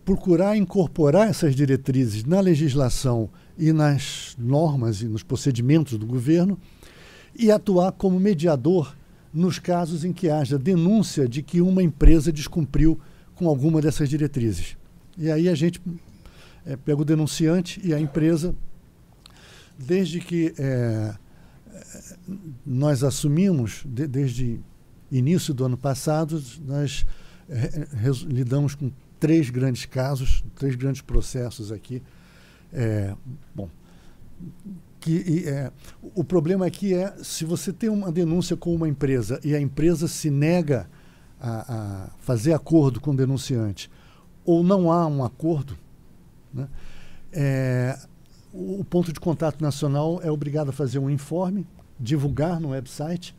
procurar 0.03 0.57
incorporar 0.57 1.29
essas 1.29 1.55
diretrizes 1.55 2.25
na 2.25 2.41
legislação 2.41 3.29
e 3.57 3.71
nas 3.71 4.35
normas 4.37 5.01
e 5.01 5.05
nos 5.05 5.23
procedimentos 5.23 5.97
do 5.97 6.05
governo 6.05 6.59
e 7.35 7.51
atuar 7.51 7.91
como 7.93 8.19
mediador 8.19 8.95
nos 9.33 9.57
casos 9.59 10.05
em 10.05 10.13
que 10.13 10.29
haja 10.29 10.57
denúncia 10.57 11.27
de 11.27 11.41
que 11.41 11.61
uma 11.61 11.81
empresa 11.81 12.31
descumpriu 12.31 12.99
com 13.35 13.47
alguma 13.47 13.81
dessas 13.81 14.07
diretrizes. 14.07 14.77
E 15.17 15.31
aí 15.31 15.49
a 15.49 15.55
gente 15.55 15.81
é, 16.65 16.75
pega 16.75 17.01
o 17.01 17.05
denunciante 17.05 17.81
e 17.83 17.93
a 17.93 17.99
empresa, 17.99 18.55
desde 19.77 20.19
que 20.19 20.53
é, 20.57 21.15
nós 22.65 23.03
assumimos, 23.03 23.83
de, 23.85 24.07
desde 24.07 24.59
início 25.11 25.53
do 25.53 25.65
ano 25.65 25.77
passado, 25.77 26.41
nós 26.65 27.05
é, 27.49 27.87
lidamos 28.27 28.75
com 28.75 28.91
três 29.19 29.49
grandes 29.49 29.85
casos, 29.85 30.43
três 30.55 30.75
grandes 30.75 31.01
processos 31.01 31.71
aqui. 31.71 32.01
É, 32.71 33.15
bom, 33.53 33.69
que 35.03 35.43
é, 35.45 35.69
o 36.15 36.23
problema 36.23 36.65
aqui 36.65 36.93
é 36.93 37.13
se 37.21 37.43
você 37.43 37.73
tem 37.73 37.89
uma 37.89 38.09
denúncia 38.09 38.55
com 38.55 38.73
uma 38.73 38.87
empresa 38.87 39.37
e 39.43 39.53
a 39.53 39.59
empresa 39.59 40.07
se 40.07 40.29
nega 40.29 40.89
a, 41.41 42.05
a 42.05 42.09
fazer 42.19 42.53
acordo 42.53 43.01
com 43.01 43.11
o 43.11 43.15
denunciante 43.15 43.91
ou 44.45 44.63
não 44.63 44.89
há 44.89 45.05
um 45.05 45.21
acordo, 45.21 45.77
né, 46.53 46.69
é, 47.33 47.99
o, 48.53 48.81
ponto 48.85 49.11
de 49.11 49.19
contato 49.19 49.61
nacional 49.61 50.21
é 50.23 50.31
obrigado 50.31 50.69
a 50.69 50.71
fazer 50.71 50.99
um 50.99 51.09
informe, 51.09 51.67
divulgar 51.99 52.61
no 52.61 52.69
website, 52.69 53.35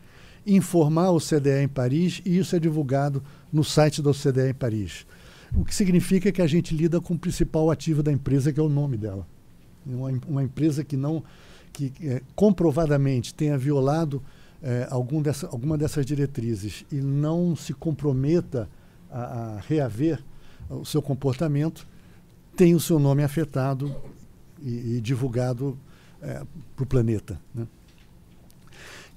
informar 0.46 1.12
o 1.12 1.18
CDE 1.18 1.62
em 1.62 1.68
Paris 1.68 2.20
e 2.26 2.36
isso 2.36 2.54
é 2.54 2.58
divulgado 2.58 3.24
no 3.50 3.64
site 3.64 4.02
da 4.02 4.12
CDE 4.12 4.50
em 4.50 4.54
Paris. 4.54 5.06
O 5.56 5.64
que 5.64 5.74
significa 5.74 6.30
que 6.30 6.42
a 6.42 6.46
gente 6.46 6.76
lida 6.76 7.00
com 7.00 7.14
o 7.14 7.18
principal 7.18 7.70
ativo 7.70 8.02
da 8.02 8.12
empresa, 8.12 8.52
que 8.52 8.60
é 8.60 8.62
o 8.62 8.68
nome 8.68 8.98
dela. 8.98 9.26
Uma, 9.86 10.10
uma 10.26 10.42
empresa 10.42 10.84
que 10.84 10.96
não 10.96 11.22
que 11.74 11.92
é, 12.08 12.22
comprovadamente 12.36 13.34
tenha 13.34 13.58
violado 13.58 14.22
é, 14.62 14.86
algum 14.90 15.20
dessa, 15.20 15.48
alguma 15.48 15.76
dessas 15.76 16.06
diretrizes 16.06 16.86
e 16.90 16.96
não 16.96 17.54
se 17.56 17.74
comprometa 17.74 18.68
a, 19.10 19.20
a 19.22 19.60
reaver 19.60 20.22
o 20.70 20.84
seu 20.84 21.02
comportamento, 21.02 21.86
tem 22.56 22.74
o 22.74 22.80
seu 22.80 22.98
nome 22.98 23.22
afetado 23.22 23.94
e, 24.62 24.96
e 24.96 25.00
divulgado 25.00 25.76
é, 26.22 26.42
para 26.74 26.82
o 26.82 26.86
planeta. 26.86 27.38
Né? 27.54 27.66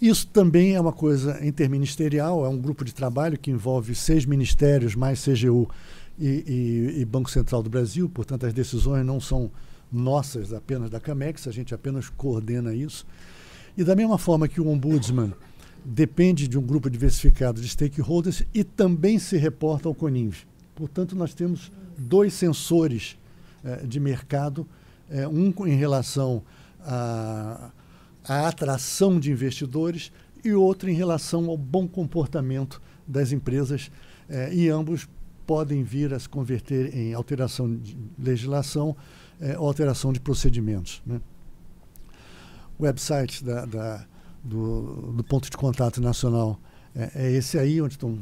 Isso 0.01 0.27
também 0.27 0.75
é 0.75 0.81
uma 0.81 0.91
coisa 0.91 1.45
interministerial, 1.45 2.45
é 2.45 2.49
um 2.49 2.57
grupo 2.57 2.83
de 2.83 2.93
trabalho 2.93 3.37
que 3.37 3.49
envolve 3.49 3.95
seis 3.95 4.25
ministérios, 4.25 4.95
mais 4.95 5.23
CGU 5.23 5.69
e, 6.19 6.93
e, 6.95 7.01
e 7.01 7.05
Banco 7.05 7.29
Central 7.29 7.63
do 7.63 7.69
Brasil, 7.69 8.09
portanto, 8.09 8.45
as 8.45 8.53
decisões 8.53 9.05
não 9.05 9.19
são 9.19 9.49
nossas 9.91 10.53
apenas 10.53 10.89
da 10.89 10.99
CAMEX, 10.99 11.47
a 11.47 11.51
gente 11.51 11.73
apenas 11.73 12.09
coordena 12.09 12.73
isso. 12.73 13.05
E 13.77 13.83
da 13.83 13.95
mesma 13.95 14.17
forma 14.17 14.47
que 14.47 14.59
o 14.59 14.67
Ombudsman 14.67 15.33
depende 15.85 16.47
de 16.47 16.57
um 16.57 16.61
grupo 16.61 16.89
diversificado 16.89 17.61
de 17.61 17.69
stakeholders 17.69 18.43
e 18.53 18.63
também 18.63 19.17
se 19.19 19.37
reporta 19.37 19.87
ao 19.87 19.95
CONINV. 19.95 20.45
Portanto, 20.75 21.15
nós 21.15 21.33
temos 21.33 21.71
dois 21.97 22.33
sensores 22.33 23.17
eh, 23.63 23.85
de 23.85 23.99
mercado, 23.99 24.67
eh, 25.09 25.27
um 25.27 25.53
em 25.65 25.75
relação 25.75 26.43
à, 26.81 27.71
atração 28.27 29.19
de 29.19 29.31
investidores 29.31 30.11
e 30.43 30.51
outro 30.51 30.89
em 30.89 30.93
relação 30.93 31.49
ao 31.49 31.57
bom 31.57 31.87
comportamento 31.87 32.81
das 33.07 33.31
empresas, 33.31 33.89
eh, 34.29 34.53
e 34.53 34.69
ambos 34.69 35.07
podem 35.45 35.81
vir 35.81 36.13
a 36.13 36.19
se 36.19 36.27
converter 36.27 36.93
em 36.93 37.13
alteração 37.13 37.73
de 37.73 37.97
legislação 38.19 38.95
é, 39.39 39.53
alteração 39.53 40.11
de 40.11 40.19
procedimentos. 40.19 41.01
Né? 41.05 41.19
O 42.77 42.83
website 42.83 43.43
da, 43.43 43.65
da, 43.65 44.05
do, 44.43 45.13
do, 45.13 45.23
ponto 45.23 45.49
de 45.49 45.57
contato 45.57 46.01
nacional 46.01 46.59
é, 46.95 47.11
é, 47.15 47.31
esse 47.31 47.57
aí, 47.57 47.81
onde 47.81 47.95
estão 47.95 48.17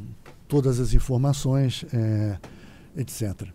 todas 0.48 0.80
as 0.80 0.94
informações, 0.94 1.86
é, 1.94 2.38
etc. 2.98 3.48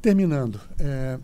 Terminando, 0.00 0.60
é, 0.78 1.18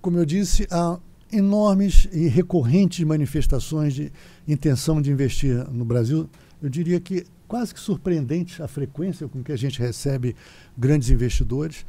como 0.00 0.18
eu 0.18 0.24
disse, 0.24 0.66
há 0.70 0.98
enormes 1.32 2.08
e 2.12 2.26
recorrentes 2.26 3.04
manifestações 3.04 3.94
de 3.94 4.12
intenção 4.46 5.00
de 5.00 5.10
investir 5.10 5.56
no 5.70 5.84
Brasil. 5.84 6.28
Eu 6.60 6.68
diria 6.68 7.00
que 7.00 7.24
quase 7.46 7.72
que 7.72 7.80
surpreendente 7.80 8.62
a 8.62 8.68
frequência 8.68 9.28
com 9.28 9.42
que 9.42 9.52
a 9.52 9.56
gente 9.56 9.80
recebe 9.80 10.36
grandes 10.76 11.10
investidores 11.10 11.84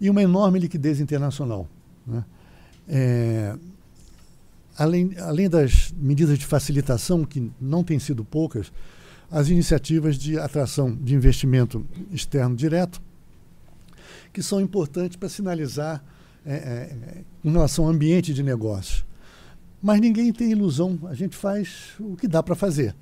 e 0.00 0.08
uma 0.08 0.22
enorme 0.22 0.58
liquidez 0.58 1.00
internacional. 1.00 1.68
Né? 2.06 2.24
É, 2.88 3.56
além, 4.76 5.10
além 5.18 5.48
das 5.48 5.92
medidas 5.96 6.38
de 6.38 6.46
facilitação, 6.46 7.24
que 7.24 7.50
não 7.60 7.84
têm 7.84 7.98
sido 7.98 8.24
poucas, 8.24 8.72
as 9.30 9.48
iniciativas 9.48 10.16
de 10.16 10.38
atração 10.38 10.94
de 10.94 11.14
investimento 11.14 11.86
externo 12.10 12.56
direto, 12.56 13.00
que 14.32 14.42
são 14.42 14.60
importantes 14.60 15.16
para 15.16 15.28
sinalizar 15.28 16.02
é, 16.44 16.54
é, 16.54 17.24
em 17.44 17.50
relação 17.52 17.84
ao 17.84 17.90
ambiente 17.90 18.32
de 18.32 18.42
negócios. 18.42 19.04
Mas 19.82 20.00
ninguém 20.00 20.32
tem 20.32 20.50
ilusão, 20.50 20.98
a 21.04 21.14
gente 21.14 21.36
faz 21.36 21.92
o 21.98 22.16
que 22.16 22.26
dá 22.26 22.42
para 22.42 22.54
fazer. 22.54 22.94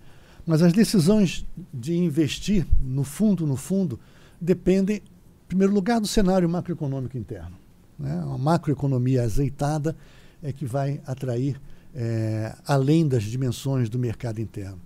Mas 0.47 0.63
as 0.63 0.73
decisões 0.73 1.47
de 1.73 1.95
investir, 1.95 2.67
no 2.81 3.05
fundo, 3.05 3.47
no 3.47 3.57
fundo, 3.57 3.99
dependem 4.41 5.03
primeiro 5.49 5.73
lugar, 5.73 6.01
do 6.01 6.07
cenário 6.07 6.49
macroeconômico 6.49 7.17
interno. 7.17 7.57
Né? 7.99 8.15
Uma 8.23 8.39
macroeconomia 8.39 9.23
azeitada 9.23 9.97
é 10.43 10.53
que 10.53 10.67
vai 10.67 11.01
atrair 11.07 11.61
é, 11.95 12.55
além 12.67 13.09
das 13.09 13.25
dimensões 13.25 13.89
do 13.89 13.99
mercado 13.99 14.41
interno. 14.41 14.81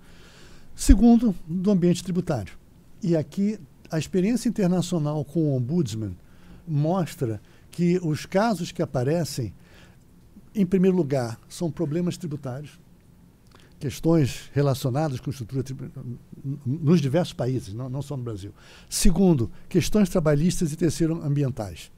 Segundo, 0.75 1.35
do 1.46 1.70
ambiente 1.70 2.03
tributário. 2.03 2.55
E 3.03 3.16
aqui 3.16 3.59
a 3.90 3.98
experiência 3.98 4.48
internacional 4.48 5.25
com 5.25 5.40
o 5.40 5.57
Ombudsman 5.57 6.16
mostra 6.66 7.40
que 7.70 7.98
os 8.03 8.25
casos 8.25 8.72
que 8.72 8.81
aparecem, 8.81 9.53
em 10.55 10.64
primeiro 10.64 10.96
lugar, 10.96 11.38
são 11.48 11.70
problemas 11.70 12.16
tributários, 12.16 12.79
questões 13.83 14.49
relacionadas 14.53 15.18
com 15.18 15.29
estrutura 15.29 15.64
nos 16.64 17.01
diversos 17.01 17.33
países, 17.33 17.75
não, 17.75 17.88
não 17.88 18.01
só 18.01 18.16
no 18.16 18.23
Brasil. 18.23 18.55
Segundo, 18.88 19.51
questões 19.68 20.09
trabalhistas 20.09 20.73
e 20.73 20.77
terceiro, 20.77 21.21
ambientais, 21.21 21.90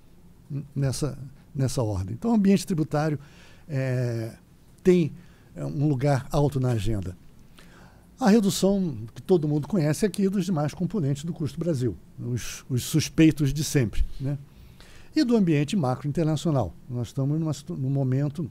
nessa, 0.75 1.18
nessa 1.55 1.82
ordem. 1.82 2.14
Então, 2.14 2.30
o 2.30 2.35
ambiente 2.35 2.66
tributário 2.66 3.18
é, 3.68 4.35
tem 4.82 5.12
é, 5.55 5.62
um 5.62 5.87
lugar 5.87 6.26
alto 6.30 6.59
na 6.59 6.70
agenda. 6.70 7.14
A 8.18 8.30
redução 8.30 8.97
que 9.14 9.20
todo 9.20 9.47
mundo 9.47 9.68
conhece 9.68 10.07
aqui 10.07 10.26
dos 10.26 10.47
demais 10.47 10.72
componentes 10.72 11.22
do 11.22 11.35
custo 11.35 11.61
Brasil, 11.61 11.95
os, 12.18 12.64
os 12.70 12.82
suspeitos 12.85 13.53
de 13.53 13.62
sempre. 13.62 14.03
Né? 14.18 14.39
E 15.14 15.22
do 15.22 15.37
ambiente 15.37 15.76
macro 15.76 16.09
internacional. 16.09 16.74
Nós 16.89 17.09
estamos 17.09 17.39
numa, 17.39 17.53
num 17.76 17.91
momento 17.91 18.51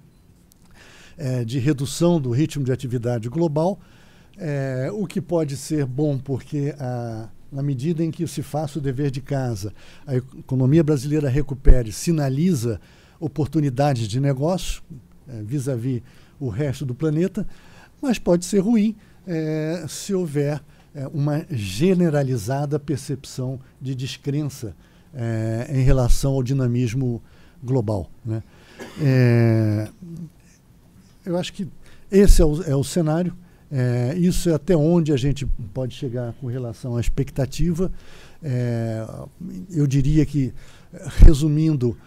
é, 1.18 1.44
de 1.44 1.60
redução 1.60 2.20
do 2.20 2.32
ritmo 2.32 2.64
de 2.64 2.72
atividade 2.72 3.30
global, 3.30 3.80
é, 4.38 4.90
o 4.92 5.06
que 5.06 5.22
pode 5.22 5.56
ser 5.56 5.86
bom 5.86 6.18
porque 6.18 6.74
a, 6.80 7.30
na 7.52 7.62
medida 7.62 8.04
em 8.04 8.10
que 8.10 8.26
se 8.28 8.42
faça 8.42 8.80
o 8.80 8.82
dever 8.82 9.12
de 9.12 9.22
casa, 9.22 9.74
a 10.08 10.16
economia 10.16 10.84
brasileira 10.84 11.30
recupere, 11.30 11.92
sinaliza 11.92 12.82
oportunidades 13.20 14.08
de 14.08 14.20
negócio 14.20 14.82
é, 15.28 15.42
vis-à-vis 15.44 16.02
o 16.40 16.50
resto 16.50 16.86
do 16.86 16.96
planeta, 16.96 17.48
mas 18.02 18.20
pode 18.20 18.44
ser 18.44 18.60
ruim 18.60 18.96
é, 19.26 19.86
se 19.88 20.14
houver 20.14 20.62
é, 20.94 21.08
uma 21.08 21.46
generalizada 21.50 22.80
percepção 22.80 23.60
de 23.80 23.96
descrença 23.96 24.76
é, 25.14 25.68
em 25.70 25.84
relação 25.84 26.34
ao 26.34 26.44
dinamismo 26.44 27.22
global. 27.64 28.10
Né? 28.26 28.44
Eu 31.26 31.38
acho 31.38 31.54
que 31.54 31.68
esse 32.12 32.42
é 32.42 32.46
o, 32.46 32.62
é 32.64 32.76
o 32.76 32.84
cenário. 32.84 33.34
É, 33.72 34.16
isso 34.16 34.50
é 34.50 34.54
até 34.54 34.78
onde 34.78 35.12
a 35.12 35.18
gente 35.18 35.48
pode 35.74 35.96
chegar 35.96 36.34
com 36.34 36.48
relação 36.48 36.96
à 36.96 37.02
expectativa. 37.02 37.92
É, 38.42 39.06
eu 39.72 39.88
diria 39.88 40.26
que, 40.26 40.54
resumindo, 41.24 41.98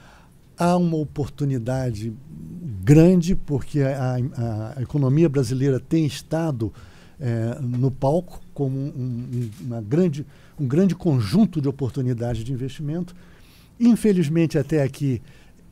há 0.56 0.76
uma 0.76 0.96
oportunidade 0.96 2.12
grande, 2.84 3.34
porque 3.34 3.80
a, 3.80 4.16
a, 4.36 4.78
a 4.78 4.82
economia 4.82 5.28
brasileira 5.28 5.80
tem 5.80 6.06
estado 6.06 6.72
é, 7.18 7.58
no 7.60 7.90
palco 7.90 8.40
como 8.54 8.78
um, 8.78 9.50
grande, 9.88 10.26
um 10.58 10.66
grande 10.66 10.94
conjunto 10.94 11.60
de 11.60 11.68
oportunidades 11.68 12.44
de 12.44 12.52
investimento. 12.52 13.14
Infelizmente, 13.78 14.56
até 14.56 14.82
aqui, 14.82 15.20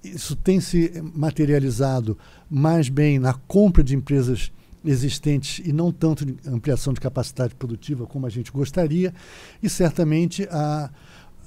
isso 0.02 0.36
tem 0.36 0.60
se 0.60 0.92
materializado 1.14 2.18
mais 2.54 2.88
bem 2.88 3.18
na 3.18 3.34
compra 3.34 3.82
de 3.82 3.96
empresas 3.96 4.52
existentes 4.84 5.60
e 5.66 5.72
não 5.72 5.90
tanto 5.90 6.24
de 6.24 6.36
ampliação 6.46 6.92
de 6.92 7.00
capacidade 7.00 7.52
produtiva 7.56 8.06
como 8.06 8.26
a 8.26 8.30
gente 8.30 8.52
gostaria, 8.52 9.12
e 9.60 9.68
certamente 9.68 10.46
a, 10.48 10.88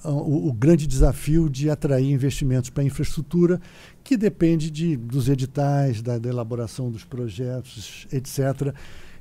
a 0.03 0.11
o, 0.11 0.49
o, 0.49 0.53
grande 0.53 0.85
desafio 0.85 1.49
de 1.49 1.69
atrair 1.69 2.11
investimentos 2.11 2.69
para 2.69 2.83
a 2.83 2.85
infraestrutura, 2.85 3.61
que 4.03 4.17
depende 4.17 4.69
de, 4.69 4.97
dos 4.97 5.29
editais, 5.29 6.01
da, 6.01 6.17
da 6.17 6.27
elaboração 6.27 6.91
dos 6.91 7.05
projetos, 7.05 8.05
etc., 8.11 8.73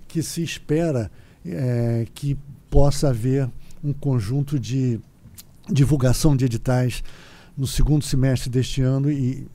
que 0.08 0.24
se 0.24 0.42
espera 0.42 1.08
é, 1.44 2.04
que 2.12 2.36
possa 2.68 3.10
haver 3.10 3.48
um 3.82 3.92
conjunto 3.92 4.58
de 4.58 4.98
divulgação 5.70 6.36
de 6.36 6.46
editais 6.46 7.04
no 7.56 7.66
segundo 7.66 8.04
semestre 8.04 8.50
deste 8.50 8.82
ano 8.82 9.10
e 9.10 9.46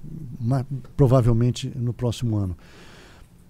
provavelmente 0.97 1.71
no 1.75 1.93
próximo 1.93 2.37
ano. 2.37 2.57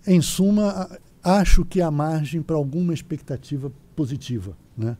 Em 0.05 0.21
suma, 0.21 0.89
acho 1.23 1.63
que 1.63 1.81
há 1.81 1.89
margem 1.89 2.41
para 2.41 2.55
alguma 2.55 2.93
expectativa 2.93 3.71
positiva. 3.95 4.57
Né? 4.77 4.97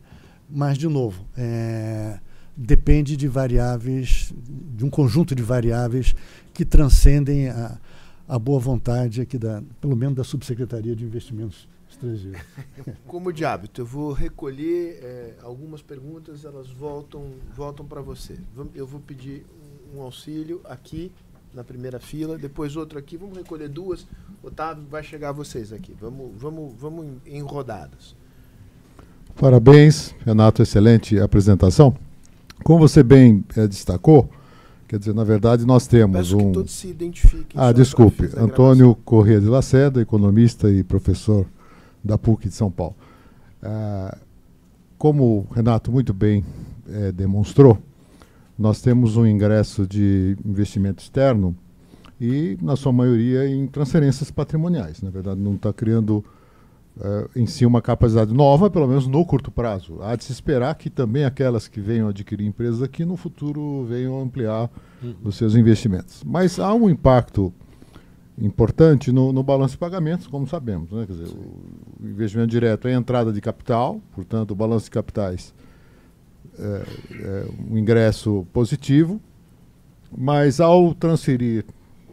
Mas, 0.50 0.78
de 0.78 0.88
novo, 0.88 1.26
é, 1.36 2.20
depende 2.56 3.18
de 3.18 3.28
variáveis, 3.28 4.34
de 4.76 4.86
um 4.86 4.90
conjunto 4.90 5.36
de 5.36 5.44
variáveis 5.44 6.16
que 6.54 6.64
transcendem 6.64 7.50
a, 7.50 7.78
a 8.28 8.40
boa 8.40 8.60
vontade 8.60 9.22
aqui, 9.22 9.38
da, 9.38 9.62
pelo 9.82 9.96
menos 9.96 10.16
da 10.16 10.24
Subsecretaria 10.24 10.96
de 10.96 11.04
Investimentos 11.04 11.68
Estrangeiros. 11.92 12.42
Como 13.06 13.32
de 13.32 13.46
hábito, 13.46 13.82
eu 13.82 13.86
vou 13.86 14.14
recolher 14.14 15.00
é, 15.04 15.34
algumas 15.44 15.82
perguntas, 15.82 16.46
elas 16.46 16.70
voltam, 16.70 17.26
voltam 17.56 17.86
para 17.86 18.02
você. 18.02 18.38
Eu 18.74 18.88
vou 18.88 19.00
pedir 19.00 19.46
um 19.94 20.02
auxílio 20.02 20.62
aqui 20.64 21.12
na 21.54 21.64
primeira 21.64 22.00
fila, 22.00 22.38
depois 22.38 22.78
outro 22.78 22.98
aqui, 22.98 23.18
vamos 23.18 23.38
recolher 23.38 23.68
duas. 23.68 24.08
Otávio, 24.42 24.86
vai 24.90 25.04
chegar 25.04 25.30
a 25.30 25.34
vocês 25.34 25.74
aqui. 25.74 25.94
Vamos, 26.00 26.32
vamos, 26.38 26.74
vamos 26.80 27.06
em, 27.06 27.38
em 27.38 27.42
rodadas. 27.42 28.16
Parabéns, 29.36 30.16
Renato, 30.26 30.62
excelente 30.62 31.20
apresentação. 31.20 31.96
Como 32.64 32.80
você 32.80 33.04
bem 33.04 33.44
é, 33.58 33.68
destacou, 33.68 34.30
quer 34.88 34.98
dizer, 34.98 35.14
na 35.14 35.24
verdade 35.24 35.66
nós 35.66 35.88
temos 35.88 36.18
Peço 36.18 36.38
um. 36.38 36.48
Que 36.48 36.54
todos 36.54 36.72
se 36.72 36.88
identifiquem. 36.88 37.48
Ah, 37.56 37.72
desculpe. 37.72 38.30
Antônio 38.38 38.96
Corrêa 39.04 39.42
de 39.42 39.48
Lacerda, 39.48 40.02
economista 40.02 40.72
e 40.72 40.84
professor 40.84 41.46
da 42.04 42.18
PUC 42.18 42.50
de 42.50 42.56
São 42.56 42.72
Paulo. 42.72 42.96
Ah, 43.62 44.18
como 44.98 45.48
o 45.50 45.54
Renato 45.54 45.92
muito 45.92 46.14
bem 46.14 46.44
é, 46.88 47.12
demonstrou, 47.12 47.78
nós 48.58 48.82
temos 48.82 49.18
um 49.18 49.26
ingresso 49.26 49.88
de 49.88 50.38
investimento 50.46 51.02
externo 51.02 51.56
e, 52.20 52.56
na 52.62 52.76
sua 52.76 52.92
maioria, 52.92 53.48
em 53.48 53.66
transferências 53.66 54.30
patrimoniais. 54.30 55.02
Na 55.02 55.10
verdade, 55.10 55.40
não 55.40 55.56
está 55.56 55.74
criando 55.74 56.24
uh, 56.98 57.28
em 57.36 57.48
si 57.48 57.66
uma 57.66 57.82
capacidade 57.82 58.32
nova, 58.32 58.70
pelo 58.70 58.88
menos 58.88 59.08
no 59.08 59.26
curto 59.26 59.50
prazo. 59.50 60.04
Há 60.04 60.16
de 60.16 60.24
se 60.24 60.32
esperar 60.32 60.76
que 60.76 60.88
também 60.88 61.26
aquelas 61.26 61.68
que 61.68 61.82
venham 61.82 62.08
adquirir 62.08 62.46
empresas 62.46 62.84
aqui 62.84 63.04
no 63.04 63.18
futuro 63.18 63.84
venham 63.86 64.22
ampliar 64.22 64.70
uhum. 65.02 65.16
os 65.24 65.36
seus 65.36 65.56
investimentos. 65.56 66.24
Mas 66.24 66.60
há 66.60 66.72
um 66.76 66.88
impacto 66.88 67.52
importante 68.42 69.12
no, 69.12 69.32
no 69.32 69.44
balanço 69.44 69.74
de 69.74 69.78
pagamentos, 69.78 70.28
como 70.28 70.48
sabemos. 70.48 70.92
Né? 70.92 71.06
Quer 71.06 71.14
dizer, 71.14 71.28
o 71.28 72.08
investimento 72.08 72.50
direto 72.50 72.88
é 72.88 72.94
entrada 72.94 73.32
de 73.32 73.40
capital, 73.40 74.02
portanto, 74.14 74.52
o 74.52 74.56
balanço 74.56 74.86
de 74.86 74.92
capitais 74.92 75.54
é, 76.60 76.84
é, 77.14 77.46
um 77.70 77.78
ingresso 77.78 78.46
positivo, 78.52 79.22
mas 80.16 80.60
ao 80.60 80.94
transferir 80.94 81.66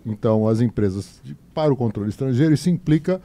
então 0.06 0.46
as 0.46 0.60
empresas 0.60 1.20
de, 1.24 1.34
para 1.52 1.72
o 1.72 1.76
controle 1.76 2.08
estrangeiro, 2.08 2.54
isso 2.54 2.70
implica 2.70 3.20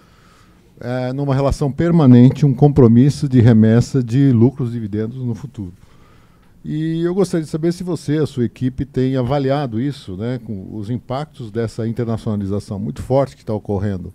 é, 0.80 1.14
numa 1.14 1.36
relação 1.36 1.72
permanente, 1.72 2.46
um 2.46 2.54
compromisso 2.54 3.28
de 3.30 3.40
remessa 3.40 4.04
de 4.04 4.32
lucros 4.32 4.70
e 4.70 4.74
dividendos 4.74 5.18
no 5.18 5.36
futuro. 5.36 5.74
E 6.64 7.02
eu 7.02 7.14
gostaria 7.14 7.44
de 7.44 7.50
saber 7.50 7.74
se 7.74 7.84
você, 7.84 8.18
a 8.18 8.26
sua 8.26 8.46
equipe, 8.46 8.86
tem 8.86 9.18
avaliado 9.18 9.82
isso, 9.82 10.16
né, 10.16 10.40
com 10.40 10.74
os 10.74 10.90
impactos 10.90 11.52
dessa 11.52 11.86
internacionalização 11.86 12.80
muito 12.80 13.02
forte 13.02 13.36
que 13.36 13.42
está 13.42 13.54
ocorrendo, 13.54 14.14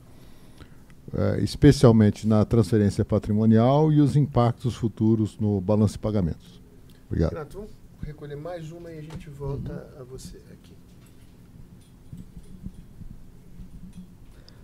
é, 1.12 1.40
especialmente 1.42 2.26
na 2.26 2.46
transferência 2.46 3.04
patrimonial 3.04 3.92
e 3.92 4.00
os 4.00 4.16
impactos 4.16 4.74
futuros 4.74 5.38
no 5.38 5.60
balanço 5.60 5.94
de 5.94 5.98
pagamentos. 5.98 6.58
Obrigado. 7.06 7.32
Renato, 7.32 7.58
vamos 7.58 7.70
recolher 8.02 8.36
mais 8.36 8.72
uma 8.72 8.90
e 8.90 8.98
a 8.98 9.02
gente 9.02 9.28
volta 9.28 9.72
uhum. 9.72 10.02
a 10.02 10.04
você 10.04 10.38
aqui. 10.50 10.72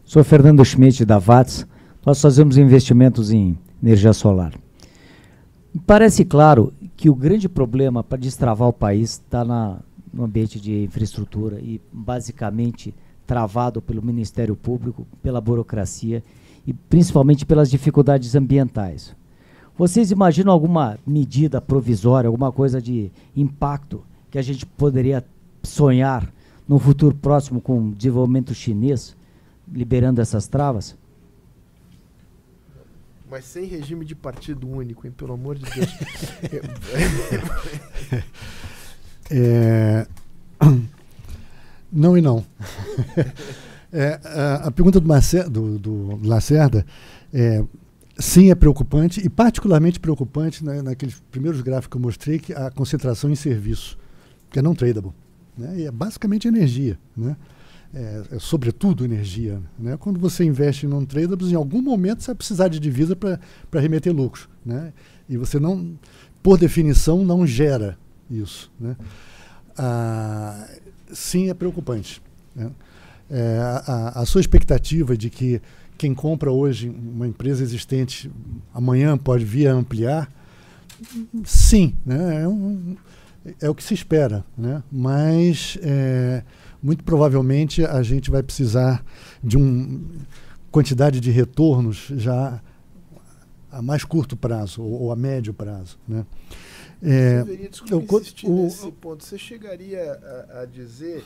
Sou 0.06 0.24
Fernando 0.24 0.64
Schmidt 0.64 1.04
da 1.04 1.18
VATS. 1.18 1.66
Nós 2.04 2.20
fazemos 2.20 2.56
investimentos 2.56 3.30
em 3.30 3.58
energia 3.82 4.12
solar. 4.14 4.54
Parece 5.86 6.24
claro 6.24 6.72
que 7.04 7.10
o 7.10 7.14
grande 7.14 7.50
problema 7.50 8.02
para 8.02 8.16
destravar 8.16 8.66
o 8.66 8.72
país 8.72 9.10
está 9.10 9.44
no 10.10 10.24
ambiente 10.24 10.58
de 10.58 10.84
infraestrutura 10.84 11.60
e 11.60 11.78
basicamente 11.92 12.94
travado 13.26 13.82
pelo 13.82 14.00
Ministério 14.00 14.56
Público, 14.56 15.06
pela 15.22 15.38
burocracia 15.38 16.24
e 16.66 16.72
principalmente 16.72 17.44
pelas 17.44 17.70
dificuldades 17.70 18.34
ambientais. 18.34 19.14
Vocês 19.76 20.10
imaginam 20.10 20.50
alguma 20.50 20.98
medida 21.06 21.60
provisória, 21.60 22.26
alguma 22.26 22.50
coisa 22.50 22.80
de 22.80 23.12
impacto 23.36 24.02
que 24.30 24.38
a 24.38 24.42
gente 24.42 24.64
poderia 24.64 25.22
sonhar 25.62 26.32
no 26.66 26.78
futuro 26.78 27.14
próximo 27.14 27.60
com 27.60 27.88
o 27.88 27.92
desenvolvimento 27.92 28.54
chinês, 28.54 29.14
liberando 29.70 30.22
essas 30.22 30.48
travas? 30.48 30.96
Mas 33.34 33.46
sem 33.46 33.64
regime 33.64 34.04
de 34.04 34.14
partido 34.14 34.70
único, 34.70 35.04
hein? 35.04 35.12
Pelo 35.12 35.32
amor 35.32 35.58
de 35.58 35.64
Deus. 35.64 35.90
é... 39.28 40.06
Não 41.90 42.16
e 42.16 42.22
não. 42.22 42.46
É, 43.96 44.18
a, 44.64 44.72
pergunta 44.72 44.98
do, 44.98 45.08
do, 45.48 45.78
do 45.78 46.26
Lacerda 46.26 46.84
é 47.32 47.64
Sim, 48.18 48.50
é 48.50 48.54
preocupante, 48.56 49.24
e 49.24 49.28
particularmente 49.28 50.00
preocupante 50.00 50.64
né, 50.64 50.82
naqueles 50.82 51.22
primeiros 51.30 51.60
gráficos 51.60 51.92
que 51.92 51.96
eu 51.96 52.00
mostrei, 52.00 52.40
que 52.40 52.52
a 52.52 52.72
concentração 52.72 53.30
em 53.30 53.36
serviço, 53.36 53.96
que 54.50 54.58
é 54.58 54.62
não 54.62 54.74
tradable. 54.74 55.12
Né, 55.56 55.78
e 55.78 55.86
é 55.86 55.92
basicamente 55.92 56.48
energia. 56.48 56.98
Né? 57.16 57.36
É, 57.94 58.22
é, 58.32 58.38
sobretudo 58.40 59.04
energia. 59.04 59.62
Né? 59.78 59.96
Quando 59.96 60.18
você 60.18 60.44
investe 60.44 60.84
em 60.84 60.88
non 60.88 61.04
tradables, 61.04 61.52
em 61.52 61.54
algum 61.54 61.80
momento 61.80 62.22
você 62.22 62.28
vai 62.28 62.34
precisar 62.34 62.66
de 62.66 62.80
divisa 62.80 63.14
para 63.14 63.80
remeter 63.80 64.12
lucros. 64.12 64.48
Né? 64.66 64.92
E 65.28 65.36
você 65.36 65.60
não, 65.60 65.96
por 66.42 66.58
definição, 66.58 67.24
não 67.24 67.46
gera 67.46 67.96
isso. 68.28 68.72
Né? 68.80 68.96
Ah, 69.78 70.66
sim, 71.12 71.48
é 71.50 71.54
preocupante. 71.54 72.20
Né? 72.54 72.70
É, 73.30 73.58
a, 73.86 74.20
a 74.22 74.26
sua 74.26 74.40
expectativa 74.40 75.16
de 75.16 75.30
que 75.30 75.62
quem 75.96 76.12
compra 76.14 76.50
hoje 76.50 76.88
uma 76.88 77.28
empresa 77.28 77.62
existente 77.62 78.30
amanhã 78.72 79.16
pode 79.16 79.44
vir 79.44 79.68
a 79.68 79.72
ampliar? 79.72 80.30
Sim, 81.44 81.94
né? 82.04 82.42
é, 82.42 82.48
um, 82.48 82.96
é 83.60 83.70
o 83.70 83.74
que 83.74 83.84
se 83.84 83.94
espera, 83.94 84.44
né? 84.58 84.82
mas 84.90 85.78
é, 85.82 86.42
muito 86.84 87.02
provavelmente 87.02 87.82
a 87.82 88.02
gente 88.02 88.30
vai 88.30 88.42
precisar 88.42 89.02
de 89.42 89.56
uma 89.56 90.02
quantidade 90.70 91.18
de 91.18 91.30
retornos 91.30 92.08
já 92.14 92.62
a 93.72 93.80
mais 93.80 94.04
curto 94.04 94.36
prazo 94.36 94.82
ou, 94.82 95.04
ou 95.04 95.12
a 95.12 95.16
médio 95.16 95.54
prazo. 95.54 95.98
Né? 96.06 96.26
É, 97.02 97.42
eu, 97.90 98.00
o, 98.44 98.64
nesse 98.64 98.92
ponto. 98.92 99.24
Você 99.24 99.38
chegaria 99.38 100.12
a, 100.12 100.60
a 100.60 100.66
dizer 100.66 101.24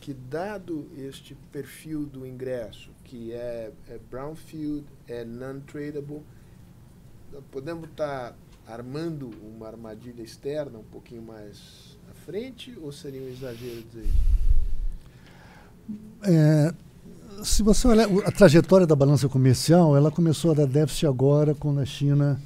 que, 0.00 0.12
dado 0.12 0.90
este 0.98 1.36
perfil 1.52 2.04
do 2.04 2.26
ingresso, 2.26 2.90
que 3.04 3.32
é, 3.32 3.70
é 3.88 3.98
brownfield, 4.10 4.84
é 5.06 5.24
non-tradable, 5.24 6.22
podemos 7.52 7.88
estar 7.88 8.36
armando 8.66 9.30
uma 9.42 9.68
armadilha 9.68 10.22
externa 10.22 10.78
um 10.80 10.84
pouquinho 10.84 11.22
mais 11.22 11.96
à 12.10 12.14
frente 12.14 12.76
ou 12.80 12.90
seria 12.90 13.22
um 13.22 13.28
exagero 13.28 13.82
dizer 13.84 14.04
isso? 14.04 14.37
É, 16.22 16.74
se 17.42 17.62
você 17.62 17.86
olhar 17.86 18.08
a 18.26 18.30
trajetória 18.30 18.86
da 18.86 18.96
balança 18.96 19.28
comercial, 19.28 19.96
ela 19.96 20.10
começou 20.10 20.50
a 20.50 20.54
dar 20.54 20.66
déficit 20.66 21.06
agora 21.06 21.54
quando 21.54 21.80
a 21.80 21.84
China. 21.84 22.40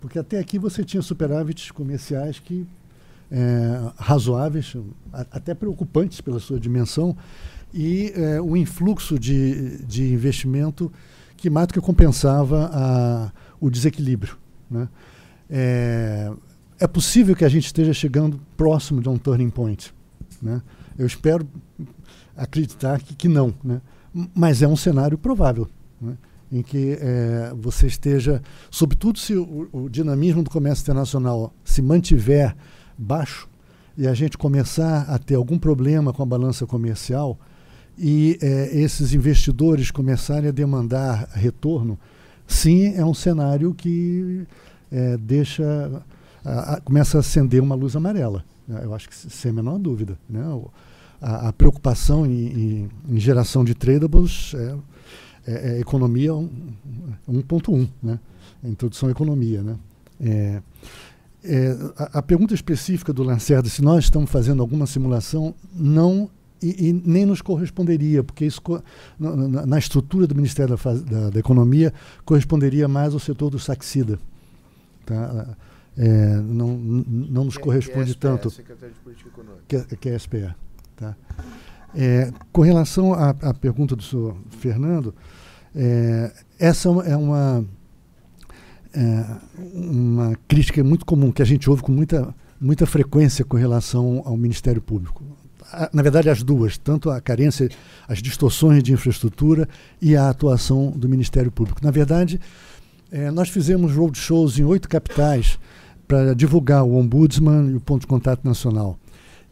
Porque 0.00 0.18
até 0.18 0.38
aqui 0.38 0.58
você 0.58 0.82
tinha 0.84 1.02
superávites 1.02 1.70
comerciais 1.70 2.38
que 2.38 2.66
é, 3.30 3.92
razoáveis, 3.96 4.74
a, 5.12 5.20
até 5.30 5.54
preocupantes 5.54 6.20
pela 6.20 6.40
sua 6.40 6.58
dimensão, 6.58 7.16
e 7.72 8.12
é, 8.16 8.40
influxo 8.56 9.18
de, 9.18 9.78
de 9.84 10.12
investimento 10.12 10.90
que 11.36 11.48
mais 11.48 11.68
do 11.68 11.74
que 11.74 11.80
compensava 11.80 12.70
a, 12.72 13.32
o 13.60 13.70
desequilíbrio. 13.70 14.36
Né? 14.70 14.88
É, 15.48 16.32
é 16.78 16.86
possível 16.86 17.34
que 17.36 17.44
a 17.44 17.48
gente 17.48 17.66
esteja 17.66 17.92
chegando 17.92 18.40
próximo 18.56 19.00
de 19.00 19.08
um 19.08 19.16
turning 19.16 19.50
point. 19.50 19.94
Né? 20.42 20.60
Eu 20.98 21.06
espero 21.06 21.46
acreditar 22.42 23.00
que, 23.00 23.14
que 23.14 23.28
não. 23.28 23.54
Né? 23.62 23.80
Mas 24.34 24.62
é 24.62 24.68
um 24.68 24.76
cenário 24.76 25.18
provável. 25.18 25.68
Né? 26.00 26.16
em 26.52 26.62
que 26.62 26.98
é, 27.00 27.52
você 27.56 27.86
esteja, 27.86 28.42
sobretudo 28.70 29.18
se 29.20 29.34
o, 29.34 29.68
o, 29.70 29.88
dinamismo 29.88 30.42
do 30.42 30.50
comércio 30.50 30.82
internacional 30.82 31.54
se 31.64 31.80
mantiver 31.80 32.56
baixo 32.98 33.48
e 33.96 34.06
a 34.06 34.14
gente 34.14 34.36
começar 34.36 35.02
a 35.02 35.16
ter 35.16 35.36
algum 35.36 35.58
problema 35.58 36.12
com 36.12 36.22
a 36.22 36.26
balança 36.26 36.66
comercial 36.66 37.38
e 37.96 38.38
é, 38.40 38.76
esses 38.76 39.12
investidores 39.12 39.90
começarem 39.90 40.48
a 40.48 40.52
demandar 40.52 41.28
retorno, 41.34 41.98
sim, 42.46 42.94
é 42.96 43.04
um 43.04 43.14
cenário 43.14 43.74
que 43.74 44.44
é, 44.90 45.16
deixa 45.18 46.02
a, 46.44 46.74
a, 46.74 46.80
começa 46.80 47.18
a 47.18 47.20
acender 47.20 47.62
uma 47.62 47.74
luz 47.74 47.94
amarela. 47.94 48.44
Né? 48.66 48.80
Eu 48.82 48.94
acho 48.94 49.08
que 49.08 49.14
sem 49.14 49.50
a 49.50 49.54
menor 49.54 49.78
dúvida. 49.78 50.18
Né? 50.28 50.42
A, 51.20 51.48
a 51.48 51.52
preocupação 51.52 52.24
em, 52.24 52.30
em, 52.30 52.90
em, 53.08 53.20
geração 53.20 53.64
de 53.64 53.74
tradables 53.74 54.54
é, 54.54 54.76
é, 55.46 55.72
é 55.72 55.80
economia 55.80 56.32
1.1, 56.32 57.88
né? 58.02 58.18
A 58.62 58.68
introdução 58.68 59.08
à 59.08 59.12
economia. 59.12 59.62
Né? 59.62 59.76
É, 60.20 60.62
é, 61.42 61.76
a, 61.96 62.18
a, 62.18 62.22
pergunta 62.22 62.54
específica 62.54 63.12
do 63.12 63.22
Lacerda, 63.22 63.68
se 63.68 63.82
nós 63.82 64.04
estamos 64.04 64.30
fazendo 64.30 64.60
alguma 64.60 64.86
simulação, 64.86 65.54
não 65.74 66.30
e, 66.62 66.88
e 66.88 66.92
nem 66.92 67.24
nos 67.24 67.40
corresponderia, 67.40 68.22
porque 68.22 68.44
isso 68.44 68.60
na, 69.18 69.66
na 69.66 69.78
estrutura 69.78 70.26
do 70.26 70.34
Ministério 70.34 70.76
da, 70.76 70.92
da, 70.92 71.30
da, 71.30 71.38
Economia 71.38 71.92
corresponderia 72.24 72.86
mais 72.86 73.14
ao 73.14 73.20
setor 73.20 73.50
do 73.50 73.58
saxida. 73.58 74.18
Tá? 75.06 75.56
É, 75.96 76.36
não, 76.36 76.76
não 76.76 77.44
nos 77.44 77.56
que, 77.56 77.62
corresponde 77.62 78.04
que 78.04 78.10
é 78.10 78.12
SPE, 78.12 78.20
tanto. 78.20 78.50
Secretário 78.50 78.94
de 78.94 79.00
Política 79.00 79.28
Econômica. 79.28 79.62
Que, 79.66 79.96
que 79.96 80.08
é 80.08 80.18
SPE. 80.18 80.54
Tá? 81.00 81.16
É, 81.94 82.30
com 82.52 82.60
relação 82.60 83.14
à, 83.14 83.30
à, 83.30 83.54
pergunta 83.54 83.96
do 83.96 84.02
senhor 84.02 84.36
Fernando, 84.50 85.14
é, 85.74 86.30
essa 86.58 86.88
é 86.88 87.16
uma, 87.16 87.64
é, 88.92 89.24
uma 89.74 90.36
crítica 90.46 90.84
muito 90.84 91.06
comum 91.06 91.32
que 91.32 91.40
a 91.40 91.44
gente 91.44 91.68
ouve 91.70 91.82
com 91.82 91.90
muita, 91.90 92.34
muita 92.60 92.84
frequência 92.86 93.44
com 93.44 93.56
relação 93.56 94.22
ao 94.26 94.36
Ministério 94.36 94.82
Público. 94.82 95.24
Na 95.92 96.02
verdade, 96.02 96.28
as 96.28 96.42
duas, 96.42 96.76
tanto 96.76 97.10
a 97.10 97.20
carência, 97.20 97.68
as 98.06 98.20
distorções 98.20 98.82
de 98.82 98.92
infraestrutura 98.92 99.68
e 100.02 100.16
a 100.16 100.28
atuação 100.28 100.90
do 100.90 101.08
Ministério 101.08 101.50
Público. 101.50 101.80
Na 101.82 101.90
verdade, 101.90 102.40
é, 103.10 103.30
nós 103.30 103.48
fizemos 103.48 103.94
roadshows 103.94 104.58
em 104.58 104.64
oito 104.64 104.88
capitais 104.88 105.58
para 106.06 106.34
divulgar 106.34 106.84
o 106.84 106.96
Ombudsman 106.96 107.70
e 107.70 107.76
o 107.76 107.80
Ponto 107.80 108.02
de 108.02 108.06
Contato 108.06 108.44
Nacional. 108.44 108.98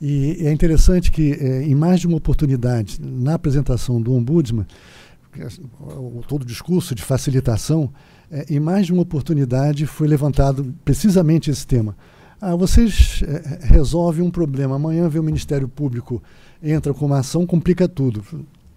E 0.00 0.46
é 0.46 0.52
interessante 0.52 1.10
que, 1.10 1.32
é, 1.32 1.62
em 1.62 1.74
mais 1.74 2.00
de 2.00 2.06
uma 2.06 2.16
oportunidade, 2.16 3.00
na 3.00 3.34
apresentação 3.34 4.00
do 4.00 4.14
Ombudsman, 4.14 4.66
todo 6.26 6.42
o 6.42 6.46
discurso 6.46 6.94
de 6.94 7.02
facilitação, 7.02 7.92
é, 8.30 8.46
em 8.48 8.60
mais 8.60 8.86
de 8.86 8.92
uma 8.92 9.02
oportunidade 9.02 9.86
foi 9.86 10.06
levantado 10.06 10.74
precisamente 10.84 11.50
esse 11.50 11.66
tema. 11.66 11.96
Ah, 12.40 12.54
vocês 12.54 13.22
é, 13.26 13.66
resolvem 13.66 14.24
um 14.24 14.30
problema, 14.30 14.76
amanhã 14.76 15.08
vê 15.08 15.18
o 15.18 15.22
Ministério 15.22 15.68
Público, 15.68 16.22
entra 16.62 16.94
com 16.94 17.06
uma 17.06 17.18
ação, 17.18 17.46
complica 17.46 17.88
tudo. 17.88 18.24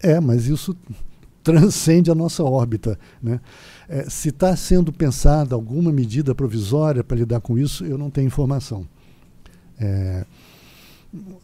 É, 0.02 0.20
mas 0.20 0.48
isso 0.48 0.76
transcende 1.44 2.10
a 2.10 2.16
nossa 2.16 2.44
órbita. 2.44 2.98
Né? 3.22 3.40
É, 3.88 4.10
se 4.10 4.30
está 4.30 4.56
sendo 4.56 4.92
pensada 4.92 5.54
alguma 5.54 5.92
medida 5.92 6.34
provisória 6.34 7.04
para 7.04 7.18
lidar 7.18 7.42
com 7.42 7.58
isso, 7.58 7.86
eu 7.86 7.98
não 7.98 8.10
tenho 8.10 8.28
informação. 8.28 8.88
É, 9.80 10.26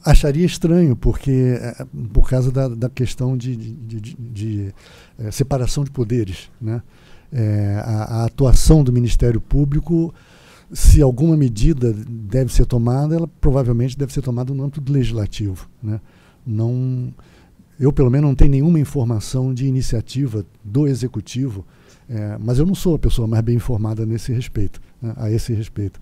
acharia 0.04 0.46
estranho, 0.46 0.96
porque 0.96 1.58
é, 1.60 1.86
por 2.14 2.30
causa 2.30 2.52
da, 2.52 2.68
da 2.68 2.90
questão 2.90 3.36
de, 3.36 3.56
de, 3.56 4.00
de, 4.00 4.16
de 4.16 4.74
é, 5.20 5.32
separação 5.32 5.84
de 5.84 5.92
poderes. 5.92 6.50
Né? 6.60 6.82
É, 7.32 7.82
a, 7.84 8.22
a, 8.22 8.26
atuação 8.26 8.84
do 8.84 8.94
Ministério 8.94 9.42
Público, 9.42 10.14
se 10.72 11.02
alguma 11.02 11.36
medida 11.36 11.94
deve 11.94 12.54
ser 12.54 12.66
tomada, 12.66 13.16
ela 13.16 13.28
provavelmente 13.42 13.98
deve 13.98 14.14
ser 14.14 14.22
tomada 14.22 14.54
no 14.54 14.64
âmbito 14.64 14.92
legislativo. 14.92 15.70
Né? 15.84 16.00
Não, 16.46 17.14
eu, 17.80 17.92
pelo 17.92 18.10
menos, 18.10 18.28
não 18.28 18.36
tenho 18.36 18.52
nenhuma 18.52 18.80
informação 18.80 19.54
de 19.54 19.66
iniciativa 19.66 20.46
do 20.64 20.88
executivo, 20.88 21.66
é, 22.10 22.38
mas 22.40 22.58
eu 22.58 22.66
não 22.66 22.74
sou 22.74 22.96
a 22.96 23.00
pessoa 23.00 23.28
mais 23.28 23.44
bem 23.44 23.58
informada 23.58 24.06
nesse 24.06 24.32
respeito, 24.32 24.82
né, 25.02 25.14
a 25.18 25.30
esse 25.30 25.54
respeito. 25.54 26.00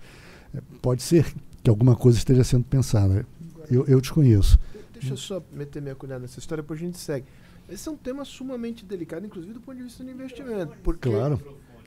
Pode 0.80 1.02
ser 1.02 1.26
que 1.62 1.68
alguma 1.68 1.96
coisa 1.96 2.16
esteja 2.16 2.44
sendo 2.44 2.62
pensada. 2.62 3.26
Eu, 3.70 3.86
eu 3.86 4.00
desconheço. 4.00 4.58
Deixa 4.92 5.12
eu 5.12 5.16
só 5.16 5.42
meter 5.52 5.82
minha 5.82 5.94
colher 5.94 6.18
nessa 6.18 6.38
história, 6.38 6.62
depois 6.62 6.80
a 6.80 6.84
gente 6.84 6.98
segue. 6.98 7.26
Esse 7.68 7.88
é 7.88 7.92
um 7.92 7.96
tema 7.96 8.24
sumamente 8.24 8.84
delicado, 8.84 9.26
inclusive 9.26 9.52
do 9.52 9.60
ponto 9.60 9.76
de 9.76 9.82
vista 9.82 10.02
do 10.02 10.10
investimento. 10.10 10.76
Porque, 10.82 11.10
claro. 11.10 11.40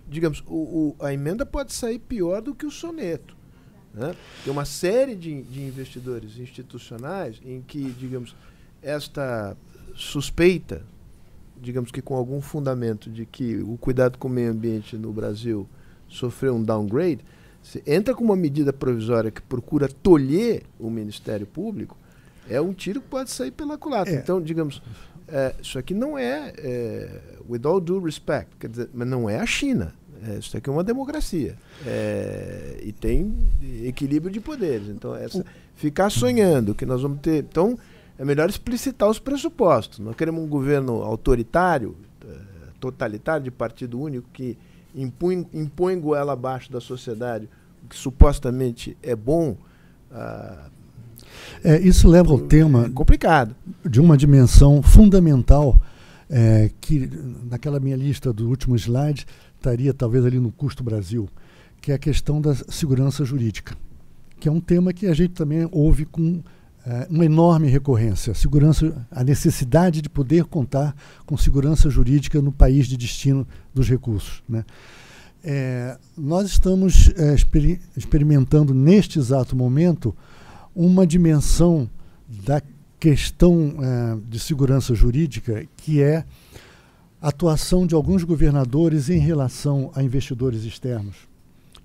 digamos, 0.08 0.44
o, 0.46 0.54
o, 0.54 0.96
a 1.00 1.14
emenda 1.14 1.46
pode 1.46 1.74
sair 1.74 2.00
pior 2.00 2.42
do 2.42 2.54
que 2.54 2.66
o 2.66 2.72
soneto. 2.72 3.36
Né? 3.94 4.14
Tem 4.44 4.52
uma 4.52 4.66
série 4.66 5.16
de, 5.16 5.42
de 5.44 5.62
investidores 5.62 6.38
institucionais 6.38 7.40
em 7.44 7.62
que, 7.62 7.92
digamos, 7.92 8.36
esta 8.82 9.56
suspeita, 9.96 10.84
digamos 11.62 11.92
que 11.92 12.02
com 12.02 12.16
algum 12.16 12.42
fundamento, 12.42 13.10
de 13.10 13.26
que 13.26 13.58
o 13.58 13.78
cuidado 13.78 14.18
com 14.18 14.28
o 14.28 14.32
meio 14.32 14.52
ambiente 14.52 14.98
no 14.98 15.12
Brasil 15.12 15.68
sofreu 16.08 16.56
um 16.56 16.64
downgrade, 16.64 17.20
se 17.62 17.84
entra 17.86 18.14
com 18.14 18.24
uma 18.24 18.36
medida 18.36 18.74
provisória 18.74 19.32
que 19.32 19.42
procura 19.42 19.88
tolher 19.88 20.64
o 20.80 20.90
Ministério 20.90 21.46
Público, 21.46 21.98
é 22.50 22.60
um 22.60 22.74
tiro 22.74 23.02
que 23.02 23.08
pode 23.08 23.30
sair 23.30 23.52
pela 23.52 23.78
culatra. 23.78 24.14
É. 24.14 24.18
Então, 24.18 24.42
digamos, 24.42 24.82
é, 25.28 25.54
isso 25.62 25.78
aqui 25.78 25.94
não 25.94 26.18
é, 26.18 26.54
é, 26.58 27.22
with 27.48 27.62
all 27.66 27.80
due 27.80 28.04
respect, 28.04 28.56
quer 28.60 28.70
dizer, 28.70 28.90
mas 28.94 29.08
não 29.08 29.30
é 29.30 29.40
a 29.40 29.46
China. 29.46 29.94
É, 30.28 30.38
isso 30.38 30.58
aqui 30.58 30.70
é 30.70 30.74
uma 30.74 30.84
democracia. 30.84 31.56
É, 31.86 32.80
e 32.84 32.92
tem 32.92 33.38
equilíbrio 33.86 34.32
de 34.32 34.40
poderes. 34.40 34.88
Então, 34.90 35.16
essa, 35.16 35.46
ficar 35.76 36.10
sonhando 36.10 36.76
que 36.76 36.86
nós 36.86 37.02
vamos 37.02 37.20
ter. 37.22 37.44
Então, 37.44 37.78
é 38.18 38.26
melhor 38.26 38.50
explicitar 38.50 39.10
os 39.10 39.20
pressupostos. 39.20 40.00
Nós 40.00 40.16
queremos 40.16 40.44
um 40.44 40.48
governo 40.48 41.04
autoritário, 41.04 41.96
é, 42.28 42.36
totalitário, 42.80 43.46
de 43.46 43.52
partido 43.52 44.00
único, 44.00 44.28
que 44.34 44.58
impõe, 44.96 45.48
impõe 45.54 46.00
goela 46.00 46.34
abaixo 46.34 46.72
da 46.72 46.82
sociedade, 46.82 47.50
o 47.84 47.88
que 47.88 47.96
supostamente 47.96 48.98
é 49.02 49.16
bom. 49.16 49.58
Ah, 50.12 50.70
é, 51.64 51.80
isso 51.80 52.08
leva 52.08 52.32
ao 52.32 52.40
tema 52.40 52.86
é 52.86 52.90
complicado 52.90 53.56
de 53.86 54.00
uma 54.00 54.18
dimensão 54.18 54.82
fundamental 54.82 55.80
é, 56.30 56.72
que 56.80 57.10
naquela 57.50 57.80
minha 57.80 57.96
lista 57.96 58.32
do 58.32 58.48
último 58.48 58.76
slide 58.76 59.26
estaria 59.56 59.94
talvez 59.94 60.26
ali 60.26 60.40
no 60.40 60.52
custo 60.52 60.84
Brasil, 60.84 61.28
que 61.82 61.92
é 61.92 61.96
a 61.96 62.00
questão 62.00 62.40
da 62.40 62.56
segurança 62.56 63.26
jurídica, 63.26 63.76
que 64.40 64.48
é 64.48 64.52
um 64.52 64.62
tema 64.62 64.94
que 64.94 65.08
a 65.08 65.14
gente 65.14 65.34
também 65.34 65.68
ouve 65.72 66.06
com 66.06 66.42
uma 67.10 67.26
enorme 67.26 67.68
recorrência, 67.68 68.34
segurança, 68.34 69.06
a 69.12 69.24
necessidade 69.24 70.02
de 70.02 70.10
poder 70.10 70.46
contar 70.46 70.96
com 71.26 71.38
segurança 71.38 71.90
jurídica 71.90 72.42
no 72.42 72.52
país 72.52 72.88
de 72.88 72.98
destino 72.98 73.48
dos 73.74 73.88
recursos, 73.88 74.44
né? 74.48 74.66
É, 75.42 75.98
nós 76.18 76.50
estamos 76.50 77.10
é, 77.16 77.34
exper 77.34 77.80
experimentando 77.96 78.74
neste 78.74 79.18
exato 79.18 79.56
momento 79.56 80.14
uma 80.76 81.08
dimensão 81.08 81.90
da 82.28 82.62
questão 83.00 83.76
é, 83.82 84.18
de 84.28 84.38
segurança 84.38 84.94
jurídica 84.94 85.66
que 85.78 86.02
é 86.02 86.26
a 87.22 87.30
atuação 87.30 87.88
de 87.88 87.96
alguns 87.96 88.24
governadores 88.24 89.10
em 89.10 89.20
relação 89.20 89.92
a 89.96 90.04
investidores 90.04 90.64
externos, 90.64 91.16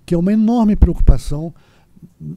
que 0.05 0.13
é 0.13 0.17
uma 0.17 0.33
enorme 0.33 0.75
preocupação 0.75 1.53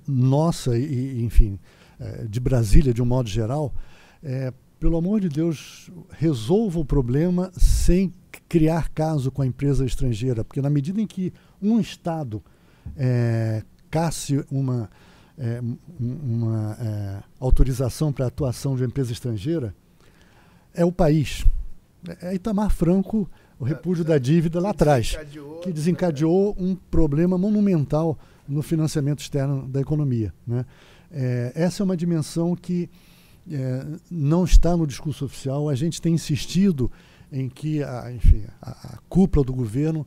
nossa 0.07 0.79
e, 0.79 1.25
enfim, 1.25 1.59
é, 2.01 2.27
de 2.27 2.41
Brasília 2.41 2.93
de 2.93 3.03
um 3.03 3.07
modo 3.07 3.29
geral. 3.29 3.75
É, 4.23 4.53
pelo 4.79 4.97
amor 4.97 5.21
de 5.21 5.29
Deus, 5.29 5.91
resolva 6.11 6.79
o 6.79 6.85
problema 6.85 7.51
sem 7.57 8.13
criar 8.49 8.89
caso 8.91 9.31
com 9.31 9.43
a 9.43 9.47
empresa 9.47 9.85
estrangeira, 9.85 10.45
porque 10.45 10.63
na 10.63 10.71
medida 10.71 11.01
em 11.01 11.07
que 11.07 11.33
um 11.61 11.81
Estado 11.81 12.43
é, 12.97 13.63
casse 13.91 14.45
uma 14.51 14.89
é, 15.37 15.61
uma 16.01 16.77
é, 16.81 17.23
autorização 17.39 18.13
para 18.13 18.27
atuação 18.27 18.75
de 18.75 18.83
uma 18.83 18.89
empresa 18.89 19.13
estrangeira 19.13 19.75
é 20.75 20.85
o 20.85 20.91
país. 20.91 21.45
É 22.21 22.35
Itamar 22.35 22.71
Franco, 22.71 23.29
o 23.59 23.65
repúdio 23.65 24.05
da 24.05 24.19
dívida 24.19 24.61
lá 24.61 24.71
atrás, 24.71 25.17
que 25.63 25.73
desencadeou 25.73 26.57
um 26.59 26.75
problema 26.75 27.39
monumental 27.39 28.19
no 28.49 28.63
financiamento 28.63 29.21
externo 29.21 29.69
da 29.69 29.81
economia. 29.81 30.33
Né? 30.47 30.65
É, 31.11 31.53
essa 31.55 31.83
é 31.83 31.85
uma 31.85 31.97
dimensão 31.97 32.55
que 32.55 32.89
é, 33.51 33.87
não 34.11 34.45
está 34.45 34.77
no 34.77 34.87
discurso 34.87 35.25
oficial. 35.25 35.69
A 35.69 35.75
gente 35.75 36.01
tem 36.01 36.15
insistido 36.15 36.91
em 37.33 37.49
que 37.49 37.83
a, 37.83 38.13
enfim, 38.13 38.45
a, 38.61 38.71
a 38.71 38.99
cúpula 39.09 39.45
do 39.45 39.53
governo 39.53 40.07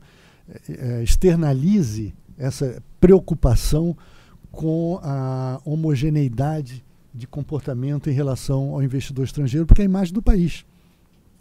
é, 0.68 0.98
é 0.98 1.02
externalize 1.02 2.14
essa 2.38 2.82
preocupação 3.00 3.96
com 4.50 5.00
a 5.02 5.60
homogeneidade 5.64 6.84
de 7.14 7.26
comportamento 7.26 8.08
em 8.08 8.12
relação 8.12 8.74
ao 8.74 8.82
investidor 8.82 9.24
estrangeiro, 9.24 9.66
porque 9.66 9.82
é 9.82 9.84
a 9.84 9.86
imagem 9.86 10.14
do 10.14 10.22
país. 10.22 10.64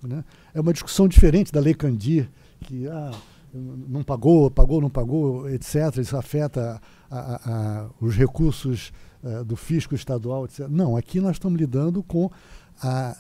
Né? 0.01 0.24
É 0.53 0.59
uma 0.59 0.74
discussão 0.74 1.07
diferente 1.07 1.51
da 1.51 1.59
Lei 1.59 1.74
Candir, 1.74 2.30
que 2.62 2.88
ah, 2.88 3.12
não 3.54 4.04
pagou, 4.04 4.49
pagou, 4.49 4.82
não 4.82 4.89
pagou, 4.89 5.49
etc. 5.49 5.97
Isso 5.97 6.16
afeta 6.16 6.82
a, 7.10 7.20
a, 7.20 7.36
a, 7.36 7.89
os 7.99 8.16
recursos 8.16 8.93
uh, 9.24 9.43
do 9.43 9.56
fisco 9.56 9.93
estadual, 9.93 10.45
etc. 10.45 10.68
Não, 10.70 10.95
aqui 10.95 11.20
nós 11.20 11.36
estamos 11.36 11.60
lidando 11.60 12.02
com 12.04 12.30
a 12.82 13.18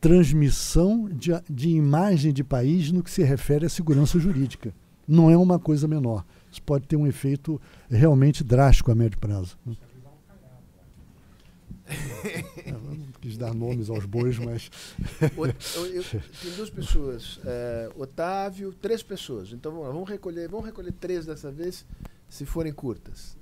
transmissão 0.00 1.08
de, 1.08 1.30
de 1.50 1.70
imagem 1.70 2.32
de 2.32 2.44
país 2.44 2.92
no 2.92 3.02
que 3.02 3.10
se 3.10 3.22
refere 3.22 3.66
à 3.66 3.68
segurança 3.68 4.18
jurídica. 4.18 4.72
Não 5.06 5.30
é 5.30 5.36
uma 5.36 5.58
coisa 5.58 5.88
menor. 5.88 6.24
Isso 6.50 6.62
pode 6.62 6.86
ter 6.86 6.96
um 6.96 7.06
efeito 7.06 7.60
realmente 7.90 8.44
drástico 8.44 8.90
a 8.90 8.94
médio 8.94 9.18
prazo. 9.18 9.58
Quis 13.28 13.36
dar 13.36 13.52
nomes 13.52 13.90
aos 13.90 14.06
bois, 14.06 14.38
mas. 14.38 14.70
O, 15.36 15.44
eu, 15.44 15.54
eu, 15.92 16.02
tem 16.02 16.50
duas 16.56 16.70
pessoas. 16.70 17.38
É, 17.44 17.90
Otávio, 17.94 18.72
três 18.72 19.02
pessoas. 19.02 19.52
Então 19.52 19.70
vamos, 19.70 19.86
lá, 19.86 19.92
vamos, 19.92 20.08
recolher, 20.08 20.48
vamos 20.48 20.64
recolher 20.64 20.92
três 20.92 21.26
dessa 21.26 21.52
vez, 21.52 21.84
se 22.26 22.46
forem 22.46 22.72
curtas. 22.72 23.36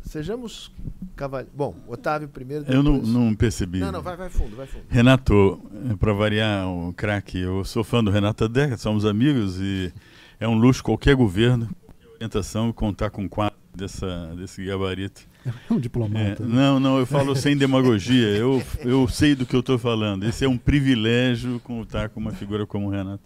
Sejamos 0.00 0.72
cavalheiros. 1.14 1.54
Bom, 1.54 1.76
Otávio 1.86 2.28
primeiro. 2.28 2.64
Depois... 2.64 2.78
Eu 2.78 2.82
não, 2.82 3.02
não 3.02 3.34
percebi. 3.34 3.80
Não, 3.80 3.92
não, 3.92 4.00
vai, 4.00 4.16
vai 4.16 4.30
fundo, 4.30 4.56
vai 4.56 4.66
fundo. 4.66 4.84
Renato, 4.88 5.60
é, 5.90 5.94
para 5.94 6.14
variar, 6.14 6.66
o 6.66 6.94
craque, 6.94 7.38
eu 7.38 7.62
sou 7.62 7.84
fã 7.84 8.02
do 8.02 8.10
Renato 8.10 8.44
há 8.44 8.48
décadas, 8.48 8.80
somos 8.80 9.04
amigos 9.04 9.60
e 9.60 9.92
é 10.40 10.48
um 10.48 10.54
luxo 10.54 10.82
qualquer 10.82 11.14
governo, 11.14 11.68
orientação, 12.14 12.72
contar 12.72 13.10
com 13.10 13.28
quatro 13.28 13.51
dessa, 13.74 14.34
desse 14.36 14.64
gabarito. 14.64 15.22
É 15.46 15.72
um 15.72 15.78
diplomata. 15.78 16.42
É, 16.42 16.46
não, 16.46 16.78
não, 16.78 16.98
eu 16.98 17.06
falo 17.06 17.34
sem 17.34 17.56
demagogia. 17.56 18.28
Eu, 18.28 18.62
eu 18.80 19.08
sei 19.08 19.34
do 19.34 19.44
que 19.44 19.54
eu 19.54 19.60
estou 19.60 19.78
falando. 19.78 20.24
Esse 20.24 20.44
é 20.44 20.48
um 20.48 20.56
privilégio 20.56 21.60
contar 21.60 22.08
com 22.10 22.20
uma 22.20 22.32
figura 22.32 22.66
como 22.66 22.88
o 22.88 22.90
Renato. 22.90 23.22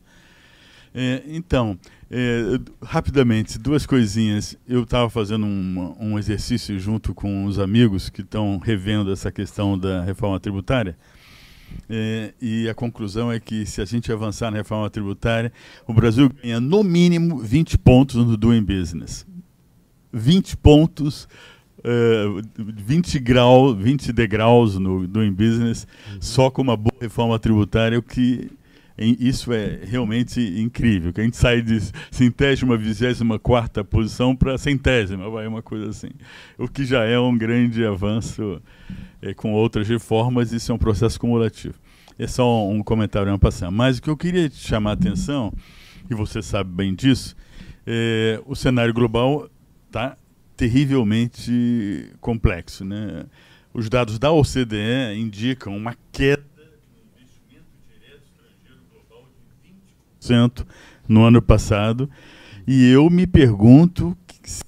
É, 0.95 1.23
então, 1.27 1.79
é, 2.11 2.59
rapidamente, 2.83 3.59
duas 3.59 3.85
coisinhas. 3.85 4.57
Eu 4.67 4.85
estava 4.85 5.11
fazendo 5.11 5.45
um, 5.45 5.95
um 6.01 6.19
exercício 6.19 6.79
junto 6.81 7.13
com 7.13 7.45
os 7.45 7.59
amigos 7.59 8.09
que 8.09 8.23
estão 8.23 8.57
revendo 8.59 9.13
essa 9.13 9.31
questão 9.31 9.79
da 9.79 10.03
reforma 10.03 10.41
tributária. 10.41 10.97
É, 11.91 12.33
e 12.41 12.69
a 12.69 12.75
conclusão 12.75 13.31
é 13.31 13.39
que 13.39 13.67
se 13.67 13.83
a 13.83 13.85
gente 13.85 14.11
avançar 14.11 14.51
na 14.51 14.57
reforma 14.57 14.89
tributária, 14.89 15.53
o 15.87 15.93
Brasil 15.93 16.31
ganha 16.43 16.61
no 16.61 16.83
mínimo 16.83 17.39
20 17.39 17.77
pontos 17.77 18.17
no 18.17 18.37
Doing 18.37 18.65
Business. 18.65 19.27
20 20.17 20.57
pontos, 20.57 21.29
uh, 21.81 22.43
20, 22.59 23.19
grau, 23.19 23.75
20 23.75 24.13
degraus 24.13 24.79
no 24.79 25.07
Doing 25.07 25.33
Business, 25.33 25.87
uhum. 26.11 26.19
só 26.21 26.51
com 26.51 26.63
uma 26.63 26.77
boa 26.77 26.97
reforma 27.01 27.39
tributária, 27.39 27.99
o 27.99 28.03
que 28.03 28.51
isso 28.99 29.53
é 29.53 29.81
realmente 29.85 30.41
incrível, 30.59 31.13
que 31.13 31.21
a 31.21 31.25
gente 31.25 31.37
sai 31.37 31.61
de 31.61 31.79
centésima, 32.11 32.79
vigésima 32.79 33.39
quarta 33.39 33.85
posição 33.85 34.35
para 34.35 34.57
centésima, 34.57 35.29
vai 35.29 35.47
uma 35.47 35.61
coisa 35.61 35.91
assim. 35.91 36.09
O 36.57 36.67
que 36.67 36.83
já 36.83 37.05
é 37.05 37.19
um 37.19 37.37
grande 37.37 37.85
avanço 37.85 38.61
é, 39.21 39.35
com 39.35 39.53
outras 39.53 39.87
reformas, 39.87 40.51
isso 40.51 40.73
é 40.73 40.75
um 40.75 40.79
processo 40.79 41.21
cumulativo. 41.21 41.75
É 42.19 42.27
só 42.27 42.67
um 42.67 42.83
comentário 42.83 43.31
uma 43.31 43.39
passando. 43.39 43.73
Mas 43.73 43.99
o 43.99 44.03
que 44.03 44.09
eu 44.09 44.17
queria 44.17 44.49
te 44.49 44.57
chamar 44.57 44.91
a 44.91 44.95
atenção, 44.95 45.53
e 46.11 46.15
você 46.15 46.41
sabe 46.41 46.71
bem 46.71 46.95
disso, 46.95 47.37
é, 47.87 48.41
o 48.47 48.57
cenário 48.57 48.95
global 48.95 49.47
está 49.97 50.17
terrivelmente 50.57 52.11
complexo. 52.21 52.85
Né? 52.85 53.25
Os 53.73 53.89
dados 53.89 54.19
da 54.19 54.31
OCDE 54.31 55.17
indicam 55.17 55.75
uma 55.75 55.95
queda 56.13 56.45
no 56.57 57.23
investimento 57.23 57.65
direto 57.89 58.23
estrangeiro 58.27 58.83
global 58.93 59.27
de 59.65 60.29
20% 60.29 60.67
no 61.09 61.25
ano 61.25 61.41
passado. 61.41 62.11
E 62.67 62.91
eu 62.91 63.09
me 63.09 63.27
pergunto 63.27 64.17
se 64.45 64.63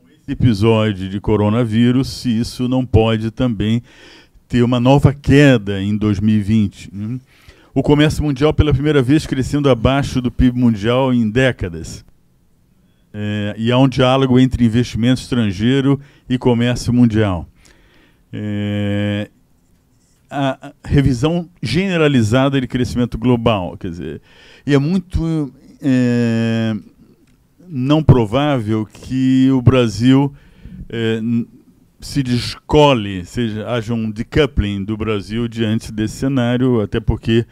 com 0.00 0.08
esse 0.08 0.32
episódio 0.32 1.08
de 1.08 1.20
coronavírus, 1.20 2.08
se 2.08 2.30
isso 2.30 2.66
não 2.68 2.86
pode 2.86 3.30
também 3.30 3.82
ter 4.48 4.62
uma 4.62 4.80
nova 4.80 5.12
queda 5.12 5.80
em 5.82 5.96
2020. 5.96 6.90
Né? 6.92 7.20
O 7.74 7.82
comércio 7.82 8.24
mundial, 8.24 8.52
pela 8.52 8.72
primeira 8.72 9.02
vez, 9.02 9.26
crescendo 9.26 9.68
abaixo 9.68 10.20
do 10.20 10.30
PIB 10.30 10.58
mundial 10.58 11.12
em 11.12 11.28
décadas. 11.30 12.04
É, 13.12 13.54
e 13.58 13.72
há 13.72 13.78
um 13.78 13.88
diálogo 13.88 14.38
entre 14.38 14.64
investimento 14.64 15.20
estrangeiro 15.20 16.00
e 16.28 16.38
comércio 16.38 16.92
mundial. 16.92 17.48
É, 18.32 19.28
a, 20.30 20.72
revisão 20.84 21.48
generalizada 21.60 22.60
de 22.60 22.68
crescimento 22.68 23.18
global, 23.18 23.76
quer 23.76 23.90
dizer, 23.90 24.22
e 24.64 24.72
é 24.72 24.78
muito 24.78 25.52
é, 25.82 26.76
não 27.68 28.02
provável 28.02 28.86
que 28.86 29.50
o 29.50 29.60
Brasil 29.60 30.32
é, 30.88 31.20
se 32.00 32.22
descole, 32.22 33.24
seja, 33.24 33.68
haja 33.68 33.92
um 33.92 34.10
decoupling 34.10 34.84
do 34.84 34.96
Brasil 34.96 35.48
diante 35.48 35.92
desse 35.92 36.16
cenário, 36.16 36.80
até 36.80 37.00
porque 37.00 37.44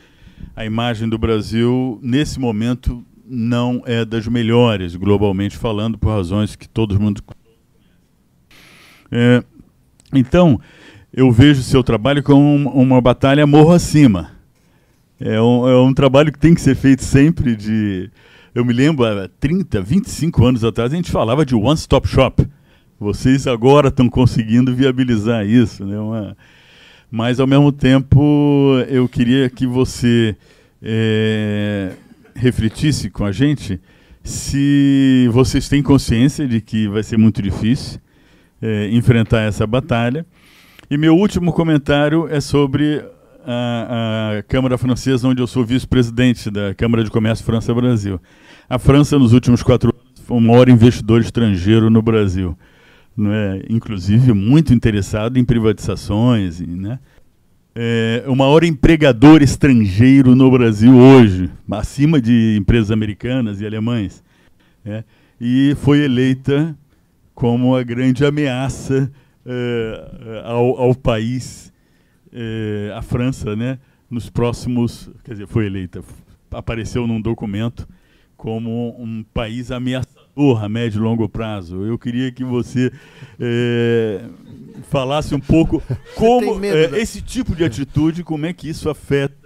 a 0.54 0.64
imagem 0.64 1.08
do 1.08 1.18
Brasil, 1.18 1.98
nesse 2.02 2.38
momento, 2.38 3.04
não 3.28 3.82
é 3.84 4.04
das 4.04 4.26
melhores, 4.26 4.96
globalmente 4.96 5.56
falando, 5.56 5.98
por 5.98 6.08
razões 6.08 6.56
que 6.56 6.68
todo 6.68 6.98
mundo 6.98 7.22
é, 9.10 9.42
Então, 10.14 10.60
eu 11.12 11.30
vejo 11.30 11.62
seu 11.62 11.82
trabalho 11.82 12.22
como 12.22 12.54
uma, 12.54 12.70
uma 12.70 13.00
batalha 13.00 13.46
morro 13.46 13.72
acima. 13.72 14.30
É 15.20 15.40
um, 15.40 15.68
é 15.68 15.80
um 15.80 15.92
trabalho 15.92 16.32
que 16.32 16.38
tem 16.38 16.54
que 16.54 16.60
ser 16.60 16.74
feito 16.74 17.02
sempre 17.02 17.54
de... 17.56 18.10
Eu 18.54 18.64
me 18.64 18.72
lembro, 18.72 19.04
há 19.04 19.28
30, 19.40 19.80
25 19.80 20.44
anos 20.44 20.64
atrás, 20.64 20.92
a 20.92 20.96
gente 20.96 21.10
falava 21.10 21.44
de 21.44 21.54
one-stop 21.54 22.08
shop. 22.08 22.46
Vocês 22.98 23.46
agora 23.46 23.88
estão 23.88 24.08
conseguindo 24.08 24.74
viabilizar 24.74 25.46
isso. 25.46 25.84
Né? 25.84 25.98
Uma... 25.98 26.36
Mas, 27.10 27.40
ao 27.40 27.46
mesmo 27.46 27.70
tempo, 27.72 28.78
eu 28.88 29.08
queria 29.08 29.50
que 29.50 29.66
você... 29.66 30.36
É 30.80 31.92
refletisse 32.38 33.10
com 33.10 33.24
a 33.24 33.32
gente 33.32 33.80
se 34.22 35.28
vocês 35.32 35.68
têm 35.68 35.82
consciência 35.82 36.46
de 36.46 36.60
que 36.60 36.88
vai 36.88 37.02
ser 37.02 37.16
muito 37.16 37.42
difícil 37.42 38.00
é, 38.60 38.88
enfrentar 38.90 39.40
essa 39.40 39.66
batalha. 39.66 40.26
E 40.90 40.96
meu 40.96 41.16
último 41.16 41.52
comentário 41.52 42.28
é 42.30 42.40
sobre 42.40 43.04
a, 43.46 44.38
a 44.38 44.42
Câmara 44.42 44.76
Francesa, 44.76 45.28
onde 45.28 45.40
eu 45.40 45.46
sou 45.46 45.64
vice-presidente 45.64 46.50
da 46.50 46.74
Câmara 46.74 47.04
de 47.04 47.10
Comércio 47.10 47.44
França-Brasil. 47.44 48.20
A 48.68 48.78
França, 48.78 49.18
nos 49.18 49.32
últimos 49.32 49.62
quatro 49.62 49.94
anos, 49.94 50.20
foi 50.24 50.36
o 50.36 50.40
maior 50.40 50.68
investidor 50.68 51.20
estrangeiro 51.20 51.88
no 51.88 52.02
Brasil. 52.02 52.56
Não 53.16 53.32
é? 53.32 53.62
Inclusive, 53.68 54.32
muito 54.32 54.72
interessado 54.72 55.38
em 55.38 55.44
privatizações. 55.44 56.60
Né? 56.60 56.98
É, 57.80 58.24
o 58.26 58.34
maior 58.34 58.64
empregador 58.64 59.40
estrangeiro 59.40 60.34
no 60.34 60.50
Brasil 60.50 60.96
hoje, 60.96 61.48
acima 61.70 62.20
de 62.20 62.56
empresas 62.58 62.90
americanas 62.90 63.60
e 63.60 63.66
alemães. 63.66 64.24
É, 64.84 65.04
e 65.40 65.76
foi 65.76 66.00
eleita 66.00 66.76
como 67.36 67.76
a 67.76 67.84
grande 67.84 68.24
ameaça 68.24 69.08
é, 69.46 70.42
ao, 70.44 70.76
ao, 70.76 70.92
país, 70.92 71.72
é, 72.32 72.92
a 72.96 73.00
França, 73.00 73.54
né, 73.54 73.78
nos 74.10 74.28
próximos. 74.28 75.08
Quer 75.22 75.34
dizer, 75.34 75.46
foi 75.46 75.66
eleita, 75.66 76.02
apareceu 76.50 77.06
num 77.06 77.20
documento 77.20 77.88
como 78.36 79.00
um 79.00 79.24
país 79.32 79.70
ameaçador 80.38 80.64
a 80.64 80.68
médio 80.68 81.00
e 81.00 81.02
longo 81.02 81.28
prazo. 81.28 81.84
Eu 81.84 81.98
queria 81.98 82.30
que 82.30 82.44
você 82.44 82.92
é, 83.38 84.24
falasse 84.84 85.34
um 85.34 85.40
pouco 85.40 85.82
como 86.14 86.64
é, 86.64 87.00
esse 87.00 87.20
tipo 87.20 87.54
de 87.54 87.64
atitude, 87.64 88.22
como 88.22 88.46
é 88.46 88.52
que 88.52 88.68
isso 88.68 88.88
afeta 88.88 89.36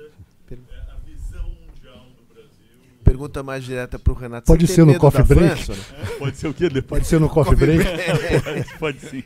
a 0.50 0.96
visão 1.04 1.44
mundial 1.44 2.06
do 2.16 2.34
Brasil. 2.34 2.76
pergunta 3.02 3.42
mais 3.42 3.64
direta 3.64 3.98
para 3.98 4.12
o 4.12 4.16
Renato. 4.16 4.46
Pode 4.46 4.66
ser 4.66 4.84
no 4.84 4.98
coffee 4.98 5.24
break? 5.24 5.64
França, 5.64 5.94
Pode 6.18 6.36
ser 6.36 6.48
o 6.48 6.54
quê 6.54 6.68
depois? 6.68 7.00
Pode 7.00 7.06
ser 7.06 7.20
no 7.20 7.28
coffee, 7.28 7.54
coffee 7.54 7.76
break? 7.78 8.44
pode, 8.78 8.78
pode 8.78 9.00
sim. 9.00 9.24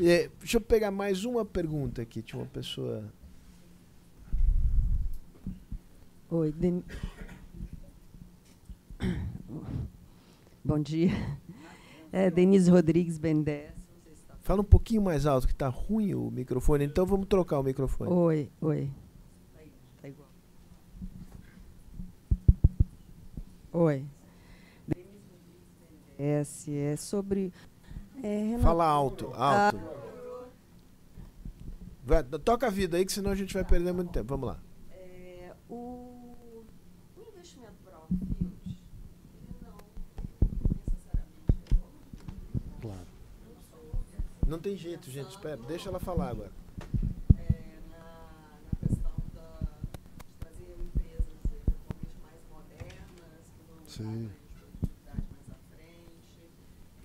É, 0.00 0.28
deixa 0.38 0.58
eu 0.58 0.60
pegar 0.60 0.90
mais 0.90 1.24
uma 1.24 1.44
pergunta 1.44 2.02
aqui. 2.02 2.22
Tinha 2.22 2.40
uma 2.40 2.48
pessoa. 2.48 3.04
Oi, 6.30 6.52
Den... 6.52 6.82
Bom 10.64 10.78
dia. 10.78 11.10
É, 12.12 12.30
Denise 12.30 12.70
Rodrigues 12.70 13.18
Bendés. 13.18 13.72
Fala 14.42 14.60
um 14.60 14.64
pouquinho 14.64 15.02
mais 15.02 15.26
alto, 15.26 15.46
que 15.46 15.52
está 15.52 15.68
ruim 15.68 16.14
o 16.14 16.30
microfone. 16.30 16.84
Então 16.84 17.06
vamos 17.06 17.26
trocar 17.26 17.58
o 17.58 17.62
microfone. 17.62 18.12
Oi, 18.12 18.50
oi. 18.60 18.90
Tá 20.00 20.08
igual. 20.08 20.28
Oi. 23.72 24.04
Esse 26.18 26.76
é 26.76 26.96
sobre. 26.96 27.52
É, 28.22 28.58
Fala 28.60 28.84
alto, 28.84 29.32
alto. 29.34 29.36
Ah. 29.36 29.72
Vai, 32.04 32.22
toca 32.22 32.66
a 32.66 32.70
vida 32.70 32.96
aí, 32.96 33.06
que 33.06 33.12
senão 33.12 33.30
a 33.30 33.34
gente 33.34 33.54
vai 33.54 33.64
perder 33.64 33.92
muito 33.92 34.12
tempo. 34.12 34.28
Vamos 34.28 34.48
lá. 34.48 34.60
É, 34.90 35.52
o, 35.68 35.74
o 37.16 37.22
investimento 37.32 37.82
Não 44.52 44.58
tem 44.58 44.76
jeito, 44.76 45.10
gente. 45.10 45.30
Espera, 45.30 45.56
deixa 45.66 45.88
ela 45.88 45.98
falar 45.98 46.28
agora. 46.28 46.52
É, 47.38 47.78
Sim. 53.86 54.28
frente. 55.70 56.50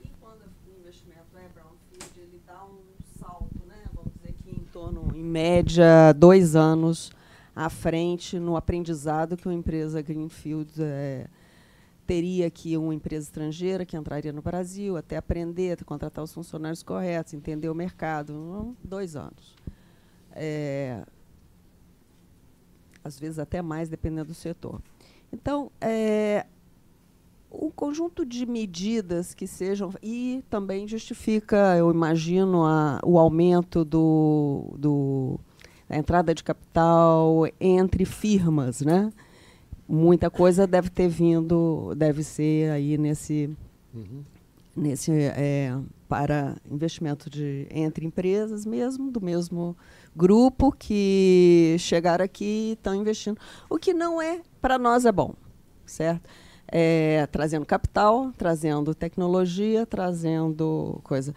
E 0.03 0.09
quando 0.19 0.41
o 0.41 0.79
investimento 0.81 1.21
é 1.37 1.47
brownfield, 1.53 2.19
ele 2.19 2.41
dá 2.45 2.65
um 2.65 2.81
salto, 3.17 3.65
né? 3.65 3.81
Vamos 3.95 4.11
dizer 4.15 4.33
que 4.33 4.49
em 4.49 4.65
torno, 4.65 5.15
em 5.15 5.23
média, 5.23 6.11
dois 6.11 6.53
anos 6.53 7.13
à 7.55 7.69
frente 7.69 8.37
no 8.37 8.57
aprendizado 8.57 9.37
que 9.37 9.47
uma 9.47 9.55
empresa 9.55 10.01
greenfield 10.01 10.83
é, 10.83 11.27
teria 12.07 12.47
aqui 12.47 12.77
uma 12.77 12.95
empresa 12.95 13.25
estrangeira 13.25 13.85
que 13.85 13.97
entraria 13.97 14.31
no 14.31 14.41
Brasil, 14.41 14.95
até 14.95 15.17
aprender, 15.17 15.83
contratar 15.83 16.23
os 16.23 16.33
funcionários 16.33 16.81
corretos, 16.81 17.33
entender 17.33 17.69
o 17.69 17.75
mercado, 17.75 18.73
dois 18.81 19.17
anos. 19.17 19.55
É, 20.31 21.03
às 23.03 23.19
vezes 23.19 23.37
até 23.37 23.61
mais, 23.61 23.89
dependendo 23.89 24.29
do 24.29 24.33
setor. 24.33 24.81
Então, 25.33 25.69
é, 25.81 26.45
um 27.51 27.69
conjunto 27.69 28.25
de 28.25 28.45
medidas 28.45 29.33
que 29.33 29.45
sejam 29.45 29.91
e 30.01 30.43
também 30.49 30.87
justifica, 30.87 31.75
eu 31.75 31.91
imagino, 31.91 32.63
a, 32.63 33.01
o 33.03 33.19
aumento 33.19 33.83
do, 33.83 34.73
do, 34.77 35.39
da 35.89 35.97
entrada 35.97 36.33
de 36.33 36.41
capital 36.41 37.43
entre 37.59 38.05
firmas, 38.05 38.79
né? 38.79 39.11
Muita 39.87 40.29
coisa 40.29 40.67
deve 40.67 40.89
ter 40.89 41.07
vindo, 41.07 41.93
deve 41.95 42.23
ser 42.23 42.71
aí 42.71 42.97
nesse, 42.97 43.49
uhum. 43.93 44.23
nesse 44.75 45.11
é, 45.11 45.75
para 46.07 46.55
investimento 46.69 47.29
de 47.29 47.67
entre 47.71 48.05
empresas 48.05 48.65
mesmo, 48.65 49.11
do 49.11 49.21
mesmo 49.21 49.75
grupo 50.15 50.71
que 50.71 51.75
chegaram 51.79 52.25
aqui 52.25 52.69
e 52.69 52.71
estão 52.73 52.93
investindo. 52.95 53.39
O 53.69 53.77
que 53.77 53.93
não 53.93 54.21
é, 54.21 54.41
para 54.61 54.77
nós 54.77 55.05
é 55.05 55.11
bom, 55.11 55.33
certo? 55.85 56.29
É, 56.69 57.25
trazendo 57.31 57.65
capital, 57.65 58.31
trazendo 58.37 58.93
tecnologia, 58.93 59.85
trazendo 59.85 60.99
coisa. 61.03 61.33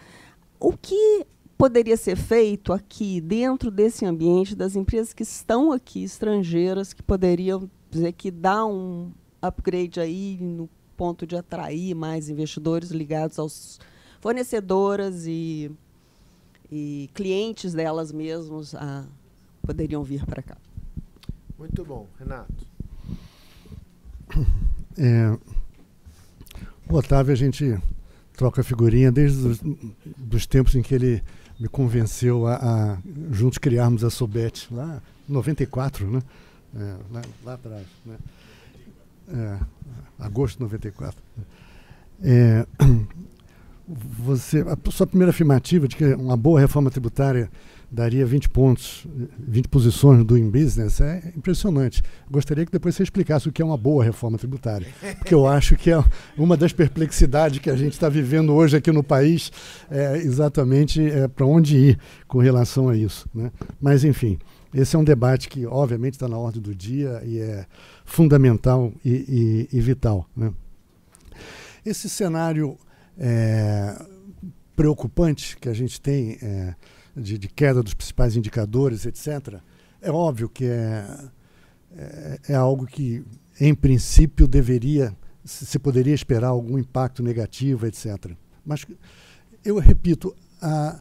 O 0.59 0.77
que 0.77 1.25
poderia 1.57 1.97
ser 1.97 2.17
feito 2.17 2.73
aqui, 2.73 3.21
dentro 3.21 3.71
desse 3.71 4.05
ambiente, 4.05 4.57
das 4.57 4.75
empresas 4.75 5.13
que 5.13 5.23
estão 5.23 5.71
aqui, 5.71 6.03
estrangeiras, 6.03 6.93
que 6.93 7.03
poderiam 7.03 7.71
dizer 7.91 8.13
que 8.13 8.31
dá 8.31 8.65
um 8.65 9.11
upgrade 9.43 10.01
aí 10.01 10.39
no 10.41 10.69
ponto 10.97 11.27
de 11.27 11.37
atrair 11.37 11.95
mais 11.95 12.29
investidores 12.29 12.91
ligados 12.91 13.39
aos 13.39 13.81
fornecedoras 14.21 15.27
e, 15.27 15.71
e 16.71 17.09
clientes 17.15 17.73
delas 17.73 18.13
mesmos 18.13 18.75
a, 18.75 19.07
poderiam 19.63 20.03
vir 20.03 20.25
para 20.27 20.43
cá. 20.43 20.57
Muito 21.59 21.85
bom, 21.85 22.07
Renato. 22.19 22.67
É, 24.99 25.39
o 26.91 26.97
Otávio 26.97 27.33
a 27.33 27.37
gente 27.37 27.81
troca 28.37 28.63
figurinha 28.63 29.11
desde 29.11 29.47
os 29.47 29.61
dos 30.17 30.47
tempos 30.47 30.75
em 30.75 30.83
que 30.83 30.95
ele 30.95 31.23
me 31.59 31.69
convenceu 31.69 32.47
a, 32.47 32.57
a 32.57 32.99
juntos 33.31 33.57
criarmos 33.57 34.03
a 34.03 34.11
Sobet 34.11 34.67
lá 34.71 35.01
em 35.29 35.33
94, 35.33 36.11
né? 36.11 36.21
É, 36.77 36.97
lá, 37.11 37.23
lá, 37.45 37.55
atrás. 37.55 37.87
Né? 38.05 38.17
É, 39.29 39.59
agosto 40.19 40.57
de 40.57 40.63
94. 40.63 41.21
É, 42.23 42.67
você, 43.89 44.61
a 44.61 44.91
sua 44.91 45.07
primeira 45.07 45.31
afirmativa 45.31 45.89
de 45.89 45.97
que 45.97 46.05
uma 46.15 46.37
boa 46.37 46.61
reforma 46.61 46.91
tributária 46.91 47.51
daria 47.91 48.25
20 48.25 48.49
pontos, 48.51 49.05
20 49.39 49.69
posições 49.69 50.25
do 50.25 50.39
In 50.39 50.49
Business 50.49 51.01
é 51.01 51.33
impressionante. 51.37 52.03
Gostaria 52.31 52.65
que 52.65 52.71
depois 52.71 52.95
você 52.95 53.03
explicasse 53.03 53.49
o 53.49 53.53
que 53.53 53.61
é 53.61 53.65
uma 53.65 53.77
boa 53.77 54.05
reforma 54.05 54.39
tributária, 54.39 54.87
porque 55.19 55.35
eu 55.35 55.47
acho 55.47 55.75
que 55.75 55.91
é 55.91 56.03
uma 56.39 56.57
das 56.57 56.73
perplexidades 56.73 57.59
que 57.59 57.69
a 57.69 57.77
gente 57.77 57.93
está 57.93 58.09
vivendo 58.09 58.55
hoje 58.55 58.77
aqui 58.77 58.93
no 58.93 59.03
país, 59.03 59.51
é 59.91 60.19
exatamente 60.19 61.03
é, 61.03 61.27
para 61.27 61.45
onde 61.45 61.77
ir 61.77 61.99
com 62.29 62.39
relação 62.39 62.89
a 62.89 62.97
isso. 62.97 63.29
Né? 63.35 63.51
Mas, 63.81 64.05
enfim. 64.05 64.39
Esse 64.73 64.95
é 64.95 64.99
um 64.99 65.05
debate 65.05 65.49
que, 65.49 65.67
obviamente, 65.67 66.15
está 66.15 66.29
na 66.29 66.39
ordem 66.39 66.63
do 66.63 66.75
dia 66.75 67.21
e 67.25 67.39
é 67.39 67.67
fundamental 68.05 68.93
e, 69.05 69.69
e, 69.73 69.77
e 69.77 69.81
vital. 69.81 70.29
Né? 70.37 70.53
Esse 71.85 72.09
cenário 72.09 72.79
é, 73.19 74.01
preocupante 74.77 75.57
que 75.57 75.69
a 75.69 75.73
gente 75.73 76.01
tem 76.01 76.39
é, 76.41 76.75
de, 77.17 77.37
de, 77.37 77.49
queda 77.49 77.83
dos 77.83 77.95
principais 77.95 78.37
indicadores, 78.37 79.07
etc., 79.07 79.57
é 80.01 80.11
óbvio 80.11 80.49
que 80.49 80.65
é, 80.65 81.05
é, 81.97 82.41
é 82.51 82.55
algo 82.55 82.87
que, 82.87 83.25
em 83.61 83.75
princípio, 83.75 84.47
deveria, 84.47 85.15
se 85.45 85.79
poderia 85.79 86.15
esperar 86.15 86.49
algum 86.49 86.79
impacto 86.79 87.23
negativo, 87.23 87.87
etc. 87.87 88.33
Mas, 88.65 88.87
eu 89.65 89.79
repito, 89.79 90.35
a, 90.63 91.01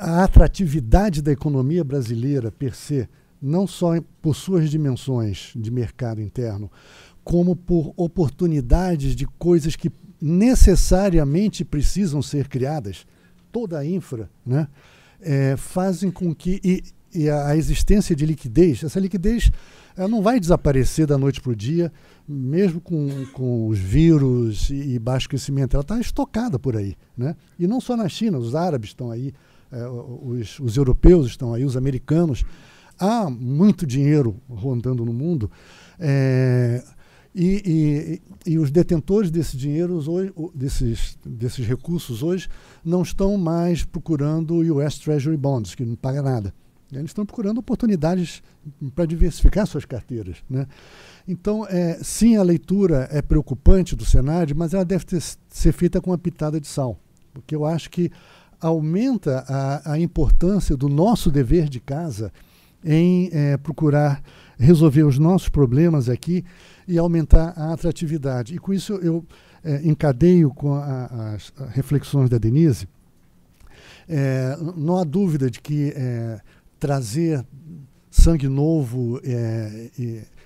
a 0.00 0.24
atratividade 0.24 1.20
da 1.20 1.30
economia 1.30 1.84
brasileira 1.84 2.50
per 2.50 2.74
se, 2.74 3.06
não 3.40 3.66
só 3.66 4.00
por 4.22 4.34
suas 4.34 4.70
dimensões 4.70 5.52
de 5.54 5.70
mercado 5.70 6.22
interno, 6.22 6.70
como 7.22 7.54
por 7.54 7.92
oportunidades 7.98 9.14
de 9.14 9.26
coisas 9.26 9.76
que 9.76 9.92
necessariamente 10.18 11.66
precisam 11.66 12.22
ser 12.22 12.48
criadas, 12.48 13.06
toda 13.52 13.78
a 13.78 13.84
infra, 13.84 14.30
né, 14.44 14.68
é, 15.20 15.54
fazem 15.56 16.10
com 16.10 16.34
que. 16.34 16.60
E, 16.64 16.82
e 17.12 17.28
a, 17.28 17.54
existência 17.56 18.16
de 18.16 18.24
liquidez, 18.24 18.82
essa 18.82 19.00
liquidez 19.00 19.50
ela 19.96 20.08
não 20.08 20.22
vai 20.22 20.40
desaparecer 20.40 21.06
da 21.06 21.18
noite 21.18 21.40
para 21.40 21.52
o 21.52 21.56
dia, 21.56 21.92
mesmo 22.26 22.80
com, 22.80 23.26
com 23.32 23.66
os 23.66 23.78
vírus 23.78 24.70
e, 24.70 24.94
e 24.94 24.98
baixo 24.98 25.28
crescimento, 25.28 25.74
ela 25.74 25.82
está 25.82 26.00
estocada 26.00 26.58
por 26.58 26.76
aí. 26.76 26.96
Né? 27.16 27.36
E 27.58 27.66
não 27.66 27.80
só 27.80 27.96
na 27.96 28.08
China, 28.08 28.38
os 28.38 28.54
árabes 28.54 28.90
estão 28.90 29.10
aí 29.10 29.34
é, 29.72 29.86
os, 29.86 30.58
os, 30.58 30.76
europeus 30.76 31.26
estão 31.26 31.54
aí, 31.54 31.64
os 31.64 31.76
americanos. 31.76 32.44
Há 32.98 33.30
muito 33.30 33.86
dinheiro 33.86 34.36
rondando 34.48 35.04
no 35.04 35.12
mundo. 35.12 35.50
É, 35.98 36.82
e, 37.34 38.20
e, 38.44 38.52
e, 38.52 38.58
os 38.58 38.70
detentores 38.70 39.30
desse 39.30 39.56
dinheiro, 39.56 39.94
hoje, 40.10 40.32
desses, 40.54 41.16
desses 41.24 41.66
recursos 41.66 42.22
hoje, 42.22 42.48
não 42.84 43.02
estão 43.02 43.36
mais 43.38 43.84
procurando 43.84 44.56
US 44.76 44.98
Treasury 44.98 45.36
Bonds, 45.36 45.74
que 45.74 45.84
não 45.84 45.94
paga 45.94 46.22
nada. 46.22 46.52
Eles 46.92 47.10
estão 47.10 47.24
procurando 47.24 47.58
oportunidades 47.58 48.42
para 48.94 49.06
diversificar 49.06 49.66
suas 49.66 49.84
carteiras. 49.84 50.38
Né? 50.48 50.66
Então, 51.26 51.64
é, 51.68 52.00
sim, 52.02 52.36
a 52.36 52.42
leitura 52.42 53.08
é 53.12 53.22
preocupante 53.22 53.94
do 53.94 54.04
cenário, 54.04 54.56
mas 54.56 54.74
ela 54.74 54.84
deve 54.84 55.04
ter, 55.04 55.22
ser 55.48 55.72
feita 55.72 56.00
com 56.00 56.10
uma 56.10 56.18
pitada 56.18 56.60
de 56.60 56.66
sal. 56.66 56.98
Porque 57.32 57.54
eu 57.54 57.64
acho 57.64 57.88
que 57.90 58.10
aumenta 58.60 59.44
a, 59.48 59.92
a 59.92 59.98
importância 59.98 60.76
do 60.76 60.88
nosso 60.88 61.30
dever 61.30 61.68
de 61.68 61.80
casa 61.80 62.32
em 62.84 63.30
é, 63.32 63.56
procurar 63.56 64.22
resolver 64.58 65.02
os 65.04 65.18
nossos 65.18 65.48
problemas 65.48 66.08
aqui 66.08 66.44
e 66.86 66.98
aumentar 66.98 67.54
a 67.56 67.72
atratividade. 67.72 68.54
E 68.54 68.58
com 68.58 68.72
isso 68.72 68.94
eu 68.94 69.24
é, 69.64 69.80
encadeio 69.86 70.50
com 70.50 70.74
a, 70.74 71.34
as 71.34 71.52
reflexões 71.70 72.28
da 72.28 72.38
Denise. 72.38 72.88
É, 74.08 74.56
não 74.76 74.98
há 74.98 75.04
dúvida 75.04 75.50
de 75.50 75.60
que 75.60 75.94
trazer 76.78 77.46
sangue 78.10 78.48
novo, 78.48 79.20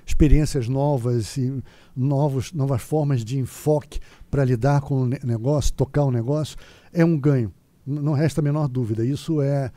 experiências 0.07 0.69
novas 0.69 1.37
e 1.39 1.63
novos, 1.97 2.53
novas 2.53 2.83
formas 2.83 3.25
de 3.25 3.39
enfoque 3.39 4.01
para 4.31 4.45
lidar 4.45 4.83
com 4.83 5.03
o 5.03 5.07
negócio, 5.07 5.73
tocar 5.73 6.05
o 6.05 6.11
negócio, 6.11 6.59
é 6.93 7.05
um 7.05 7.19
ganho. 7.19 7.53
Não 7.87 8.13
resta 8.13 8.41
a 8.41 8.45
menor 8.45 8.69
dúvida. 8.69 9.05
Isso 9.05 9.41
é, 9.41 9.71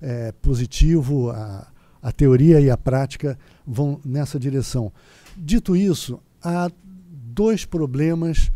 é 0.00 0.32
positivo, 0.32 1.30
a, 1.30 1.66
a 2.02 2.12
teoria 2.12 2.60
e 2.60 2.70
a 2.70 2.76
prática 2.76 3.38
vão 3.66 4.00
nessa 4.04 4.38
direção. 4.38 4.92
Dito 5.36 5.74
isso, 5.74 6.20
há 6.42 6.70
dois 6.84 7.64
problemas 7.64 8.50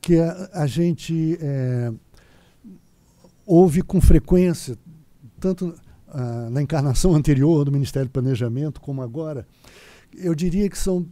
que 0.00 0.18
a, 0.18 0.50
a 0.52 0.66
gente 0.66 1.38
é, 1.40 1.92
ouve 3.46 3.82
com 3.82 4.00
frequência, 4.00 4.76
tanto 5.38 5.74
na 6.50 6.60
encarnação 6.60 7.14
anterior 7.16 7.64
do 7.64 7.72
Ministério 7.72 8.08
do 8.08 8.12
Planejamento 8.12 8.80
como 8.80 9.02
agora. 9.02 9.46
Eu 10.16 10.34
diria 10.34 10.68
que 10.68 10.76
são, 10.76 11.06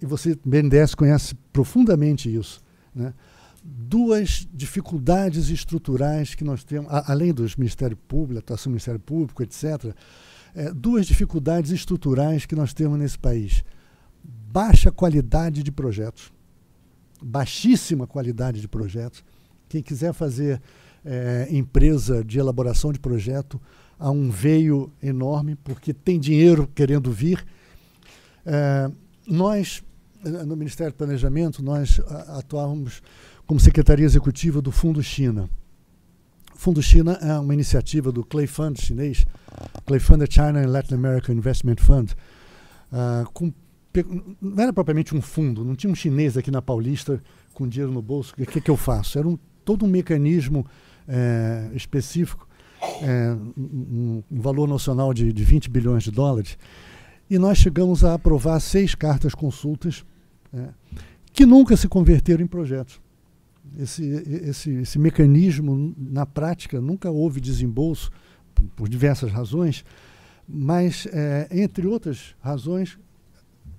e 0.00 0.06
você, 0.06 0.38
BNDES, 0.44 0.94
conhece 0.94 1.34
profundamente 1.52 2.32
isso, 2.32 2.62
né? 2.94 3.12
Duas 3.64 4.46
dificuldades 4.52 5.48
estruturais 5.48 6.34
que 6.34 6.44
nós 6.44 6.62
temos, 6.62 6.92
a, 6.92 7.10
além 7.10 7.32
dos 7.32 7.56
Ministério 7.56 7.96
Público, 7.96 8.40
atuação 8.40 8.70
do 8.70 8.74
Ministério 8.74 9.00
Público, 9.00 9.42
etc., 9.42 9.94
é, 10.54 10.70
duas 10.72 11.06
dificuldades 11.06 11.70
estruturais 11.70 12.44
que 12.44 12.54
nós 12.54 12.74
temos 12.74 12.98
nesse 12.98 13.18
país. 13.18 13.64
Baixa 14.22 14.92
qualidade 14.92 15.62
de 15.62 15.72
projetos, 15.72 16.30
baixíssima 17.22 18.06
qualidade 18.06 18.60
de 18.60 18.68
projetos. 18.68 19.24
Quem 19.68 19.82
quiser 19.82 20.12
fazer 20.12 20.60
é, 21.02 21.48
empresa 21.50 22.22
de 22.22 22.38
elaboração 22.38 22.92
de 22.92 23.00
projeto, 23.00 23.60
há 23.98 24.10
um 24.10 24.30
veio 24.30 24.92
enorme, 25.02 25.56
porque 25.56 25.94
tem 25.94 26.20
dinheiro 26.20 26.68
querendo 26.74 27.10
vir. 27.10 27.44
É, 28.44 28.90
nós, 29.26 29.82
no 30.22 30.54
Ministério 30.54 30.92
do 30.92 30.96
Planejamento, 30.96 31.62
nós 31.62 31.98
atuávamos 32.28 33.02
como 33.46 33.60
secretaria 33.60 34.04
executiva 34.04 34.60
do 34.60 34.72
Fundo 34.72 35.02
China. 35.02 35.48
O 36.54 36.58
Fundo 36.58 36.82
China 36.82 37.18
é 37.20 37.38
uma 37.38 37.52
iniciativa 37.52 38.10
do 38.10 38.24
Clay 38.24 38.46
Fund 38.46 38.80
chinês, 38.80 39.26
Clay 39.86 40.00
Fund 40.00 40.22
é 40.22 40.26
China 40.30 40.60
and 40.60 40.68
Latin 40.68 40.94
American 40.94 41.34
Investment 41.34 41.76
Fund, 41.78 42.12
uh, 42.92 43.30
com, 43.32 43.52
não 44.40 44.62
era 44.62 44.72
propriamente 44.72 45.14
um 45.14 45.20
fundo, 45.20 45.64
não 45.64 45.74
tinha 45.74 45.92
um 45.92 45.94
chinês 45.94 46.36
aqui 46.36 46.50
na 46.50 46.62
Paulista 46.62 47.22
com 47.52 47.68
dinheiro 47.68 47.92
no 47.92 48.00
bolso, 48.00 48.32
o 48.32 48.46
que, 48.46 48.60
que 48.60 48.70
eu 48.70 48.76
faço? 48.76 49.18
Era 49.18 49.28
um, 49.28 49.38
todo 49.64 49.84
um 49.84 49.88
mecanismo 49.88 50.66
é, 51.06 51.70
específico, 51.74 52.48
é, 53.02 53.36
um, 53.56 54.22
um, 54.30 54.40
valor 54.40 54.68
nacional 54.68 55.14
de, 55.14 55.32
de 55.32 55.44
20 55.44 55.70
bilhões 55.70 56.02
de 56.02 56.10
dólares, 56.10 56.58
e 57.30 57.38
nós 57.38 57.58
chegamos 57.58 58.04
a 58.04 58.14
aprovar 58.14 58.58
seis 58.60 58.94
cartas 58.94 59.34
consultas 59.34 60.04
é, 60.52 60.68
que 61.32 61.46
nunca 61.46 61.76
se 61.76 61.86
converteram 61.86 62.42
em 62.42 62.48
projetos 62.48 63.03
esse, 63.78 64.04
esse, 64.04 64.70
esse 64.70 64.98
mecanismo, 64.98 65.94
na 65.96 66.24
prática, 66.26 66.80
nunca 66.80 67.10
houve 67.10 67.40
desembolso, 67.40 68.10
por, 68.54 68.64
por 68.76 68.88
diversas 68.88 69.32
razões, 69.32 69.84
mas, 70.48 71.06
é, 71.06 71.48
entre 71.50 71.86
outras 71.86 72.34
razões, 72.40 72.98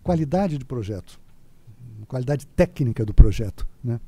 qualidade 0.03 0.57
de 0.57 0.65
projeto, 0.65 1.19
qualidade 2.07 2.45
técnica 2.47 3.05
do 3.05 3.13
projeto. 3.13 3.67
Né? 3.83 3.99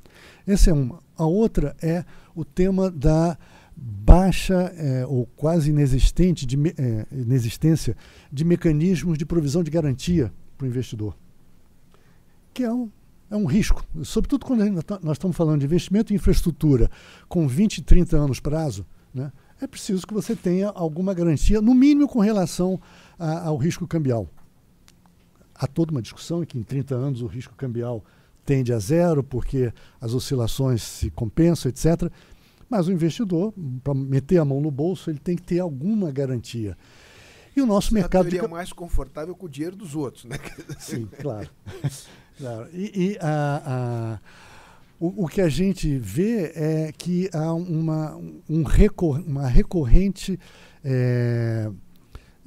Essa 0.46 0.72
é 0.72 0.74
uma. 0.74 1.00
A 1.16 1.26
outra 1.26 1.76
é 1.82 2.04
o 2.36 2.46
tema 2.46 2.92
da 2.92 3.38
baixa 3.76 4.74
é, 4.76 5.06
ou 5.06 5.26
quase 5.36 5.70
inexistente 5.70 6.46
de, 6.46 6.58
é, 6.78 7.06
inexistência 7.12 7.96
de 8.32 8.44
mecanismos 8.44 9.18
de 9.18 9.26
provisão 9.26 9.64
de 9.64 9.72
garantia 9.72 10.32
para 10.58 10.66
o 10.66 10.68
investidor, 10.68 11.16
que 12.54 12.64
é 12.64 12.74
um, 12.74 12.90
é 13.30 13.36
um 13.36 13.46
risco, 13.46 13.84
sobretudo 14.04 14.46
quando 14.46 14.84
tá, 14.84 15.00
nós 15.04 15.18
estamos 15.18 15.36
falando 15.36 15.60
de 15.60 15.66
investimento 15.66 16.14
em 16.14 16.16
infraestrutura 16.16 16.90
com 17.28 17.48
20, 17.48 17.82
30 17.84 18.18
anos 18.18 18.40
prazo, 18.40 18.86
né, 19.14 19.32
é 19.60 19.68
preciso 19.68 20.06
que 20.06 20.14
você 20.14 20.36
tenha 20.36 20.70
alguma 20.70 21.14
garantia, 21.14 21.62
no 21.62 21.74
mínimo 21.74 22.08
com 22.08 22.20
relação 22.20 22.80
a, 23.18 23.48
ao 23.48 23.58
risco 23.58 23.88
cambial. 23.88 24.28
Há 25.54 25.66
toda 25.66 25.92
uma 25.92 26.02
discussão 26.02 26.44
em 26.44 26.46
que 26.46 26.58
em 26.58 26.64
30 26.64 26.96
anos 26.96 27.22
o 27.22 27.28
risco 27.28 27.56
cambial 27.56 28.04
tende 28.46 28.72
a 28.72 28.80
zero, 28.80 29.24
porque 29.24 29.74
as 30.00 30.14
oscilações 30.14 30.84
se 30.84 31.10
compensam, 31.10 31.70
etc. 31.70 32.12
Mas 32.70 32.88
o 32.88 32.92
investidor, 32.92 33.54
para 33.84 33.94
meter 33.94 34.38
a 34.38 34.46
mão 34.46 34.62
no 34.62 34.70
bolso, 34.70 35.10
ele 35.10 35.20
tem 35.20 35.36
que 35.36 35.42
ter 35.42 35.60
alguma 35.60 36.12
garantia. 36.12 36.78
E 37.56 37.62
o 37.62 37.66
nosso 37.66 37.90
Você 37.90 37.96
mercado. 37.96 38.26
Seria 38.26 38.44
de... 38.44 38.48
mais 38.48 38.72
confortável 38.72 39.36
com 39.36 39.48
o 39.48 39.50
dinheiro 39.50 39.76
dos 39.76 39.96
outros, 39.96 40.26
né? 40.26 40.38
Sim, 40.78 41.08
claro. 41.20 41.50
Claro. 42.38 42.68
E, 42.74 43.12
e 43.14 43.18
a, 43.20 43.62
a, 43.66 44.20
o, 45.00 45.26
o, 45.26 45.28
que 45.28 45.42
a 45.42 45.50
gente 45.50 45.98
vê 45.98 46.52
é 46.56 46.92
que 46.96 47.30
há 47.34 47.54
uma, 47.54 48.16
um 48.50 48.64
recor, 48.64 49.22
uma 49.26 49.48
recorrente 49.48 50.40
é, 50.84 51.70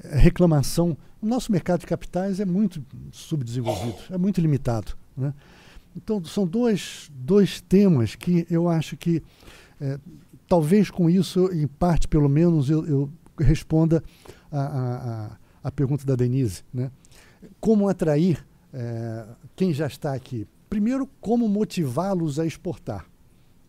reclamação. 0.03 0.97
O 1.21 1.27
nosso 1.27 1.53
mercado 1.53 1.81
de 1.81 1.87
capitais 1.87 2.41
é 2.41 2.45
muito 2.45 2.85
subdesenvolvido, 3.13 3.99
é 4.11 4.19
muito 4.19 4.41
limitado. 4.41 4.97
Né? 5.17 5.35
Então, 5.95 6.25
são 6.25 6.47
dois, 6.47 7.11
dois 7.13 7.61
temas 7.61 8.15
que 8.15 8.47
eu 8.51 8.69
acho 8.69 8.97
que, 8.97 9.23
é, 9.81 9.99
talvez 10.47 10.91
com 10.91 11.11
isso, 11.11 11.51
em 11.53 11.67
parte 11.67 12.09
pelo 12.09 12.29
menos, 12.29 12.71
eu, 12.71 12.87
eu 12.87 13.13
responda 13.39 14.03
a, 14.51 14.61
a, 14.61 15.37
a, 15.65 15.71
pergunta 15.71 16.05
da 16.07 16.15
Denise. 16.15 16.63
Né? 16.73 16.91
Como 17.61 17.89
atrair 17.89 18.45
é, 18.73 19.27
quem 19.61 19.75
já 19.75 19.87
está 19.87 20.15
aqui. 20.15 20.47
Primeiro, 20.71 21.07
como 21.21 21.47
motivá-los 21.47 22.39
a 22.39 22.47
exportar, 22.47 23.05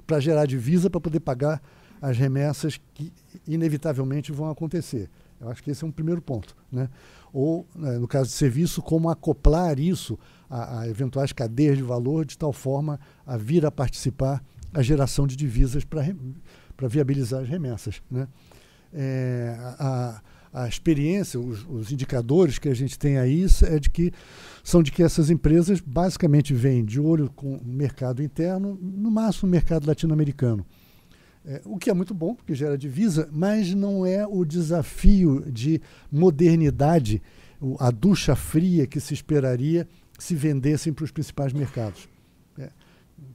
para 0.08 0.22
gerar 0.22 0.46
divisa 0.46 0.90
para 0.90 1.02
poder 1.02 1.20
pagar 1.20 1.62
as 2.02 2.18
remessas 2.18 2.80
que 2.94 3.12
inevitavelmente 3.46 4.32
vão 4.32 4.50
acontecer. 4.50 5.10
Eu 5.38 5.50
acho 5.50 5.62
que 5.62 5.70
esse 5.70 5.84
é 5.84 5.88
um 5.88 5.92
primeiro 5.92 6.22
ponto. 6.22 6.56
Né? 6.72 6.88
Ou, 7.34 7.68
né, 7.76 7.98
no 7.98 8.08
caso 8.08 8.30
de 8.30 8.36
serviço, 8.36 8.82
como 8.82 9.10
acoplar 9.10 9.82
isso 9.82 10.18
a, 10.50 10.80
a, 10.80 10.88
eventuais 10.88 11.34
cadeias 11.34 11.76
de 11.76 11.84
valor 11.84 12.24
de 12.24 12.38
tal 12.38 12.54
forma 12.54 12.98
a 13.28 13.36
vir 13.36 13.66
a 13.66 13.72
participar 13.72 14.42
a 14.74 14.82
geração 14.82 15.28
de 15.28 15.36
divisas 15.36 15.84
para 15.84 16.88
viabilizar 16.88 17.42
as 17.42 17.50
remessas. 17.50 18.02
Né? 18.10 18.30
É, 18.94 19.58
a, 19.78 20.22
a 20.54 20.68
experiência, 20.68 21.40
os, 21.40 21.66
os, 21.68 21.92
indicadores 21.92 22.60
que 22.60 22.68
a 22.68 22.74
gente 22.74 23.00
tem 23.00 23.18
aí 23.18 23.46
é 23.64 23.80
de 23.80 23.90
que 23.90 24.12
são 24.64 24.84
de 24.84 24.92
que 24.92 25.04
essas 25.04 25.30
empresas 25.30 25.80
basicamente 25.80 26.54
vêm 26.54 26.84
de 26.84 27.00
olho 27.00 27.30
com 27.30 27.56
o 27.56 27.66
mercado 27.66 28.22
interno, 28.22 28.78
no 28.82 29.10
máximo 29.10 29.48
o 29.48 29.52
mercado 29.52 29.88
latino-americano. 29.88 30.66
É, 31.44 31.62
o 31.66 31.78
que 31.78 31.90
é 31.90 31.94
muito 31.94 32.14
bom, 32.14 32.36
porque 32.36 32.54
gera 32.54 32.78
divisa, 32.78 33.28
mas 33.32 33.74
não 33.74 34.06
é 34.06 34.28
o 34.28 34.46
desafio 34.46 35.44
de 35.52 35.82
modernidade, 36.12 37.22
a 37.80 37.90
ducha 37.90 38.36
fria 38.36 38.86
que 38.86 39.00
se 39.00 39.14
esperaria 39.14 39.88
se 40.20 40.36
vendessem 40.36 40.94
para 40.94 41.06
os 41.06 41.12
principais 41.12 41.52
mercados. 41.52 42.08
É, 42.58 42.70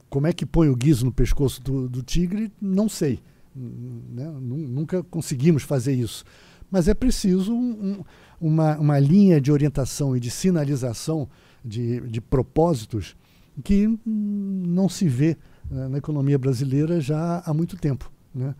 como 0.09 0.27
é 0.27 0.33
que 0.33 0.45
põe 0.45 0.69
o 0.69 0.75
guiso 0.75 1.05
no 1.05 1.11
pescoço 1.11 1.61
do, 1.61 1.89
do 1.89 2.01
tigre? 2.01 2.51
Não 2.61 2.87
sei. 2.87 3.19
Né? 3.53 4.25
Nunca 4.39 5.03
conseguimos 5.03 5.63
fazer 5.63 5.93
isso 5.93 6.23
mas 6.69 6.87
é 6.87 6.93
preciso 6.93 7.53
um, 7.53 8.03
uma, 8.39 8.77
uma 8.77 8.99
linha 8.99 9.39
de 9.39 9.51
orientação 9.51 10.15
e 10.15 10.19
de 10.19 10.29
sinalização 10.29 11.27
de, 11.63 12.01
de 12.01 12.21
propósitos 12.21 13.15
que 13.63 13.99
não 14.05 14.87
se 14.87 15.07
vê 15.07 15.37
né, 15.69 15.87
na 15.87 15.97
economia 15.97 16.37
brasileira 16.37 17.01
já 17.01 17.41
há 17.45 17.53
muito 17.53 17.75
tempo. 17.77 18.11
Né? 18.33 18.53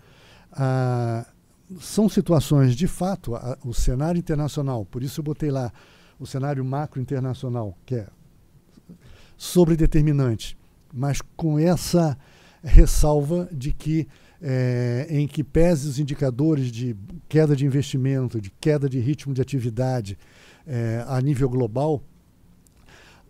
Ah, 0.52 1.26
são 1.80 2.08
situações, 2.08 2.76
de 2.76 2.88
fato, 2.88 3.36
a, 3.36 3.58
o 3.64 3.74
cenário 3.74 4.18
internacional, 4.18 4.86
por 4.86 5.04
isso 5.04 5.20
eu 5.20 5.24
botei 5.24 5.52
lá 5.52 5.72
o 6.20 6.26
cenário 6.26 6.64
macro 6.66 7.00
internacional, 7.00 7.78
que 7.86 7.96
é 7.96 8.08
sobredeterminante, 9.38 10.58
mas 10.92 11.22
com 11.36 11.60
essa 11.60 12.18
ressalva 12.64 13.48
de 13.52 13.72
que 13.72 14.08
é, 14.42 15.08
em 15.10 15.28
que 15.28 15.44
pese 15.44 15.88
os 15.88 16.00
indicadores 16.00 16.72
de 16.72 16.96
queda 17.28 17.56
de 17.56 17.66
investimento, 17.66 18.40
de 18.40 18.52
queda 18.60 18.88
de 18.88 19.00
ritmo 19.00 19.34
de 19.34 19.42
atividade 19.42 20.18
é, 20.66 21.04
a 21.08 21.20
nível 21.22 21.50
global, 21.50 22.04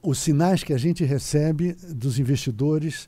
os 0.02 0.20
sinais 0.20 0.64
que 0.64 0.74
a 0.74 0.78
gente 0.78 1.04
recebe 1.04 1.74
dos 1.94 2.20
investidores 2.20 3.08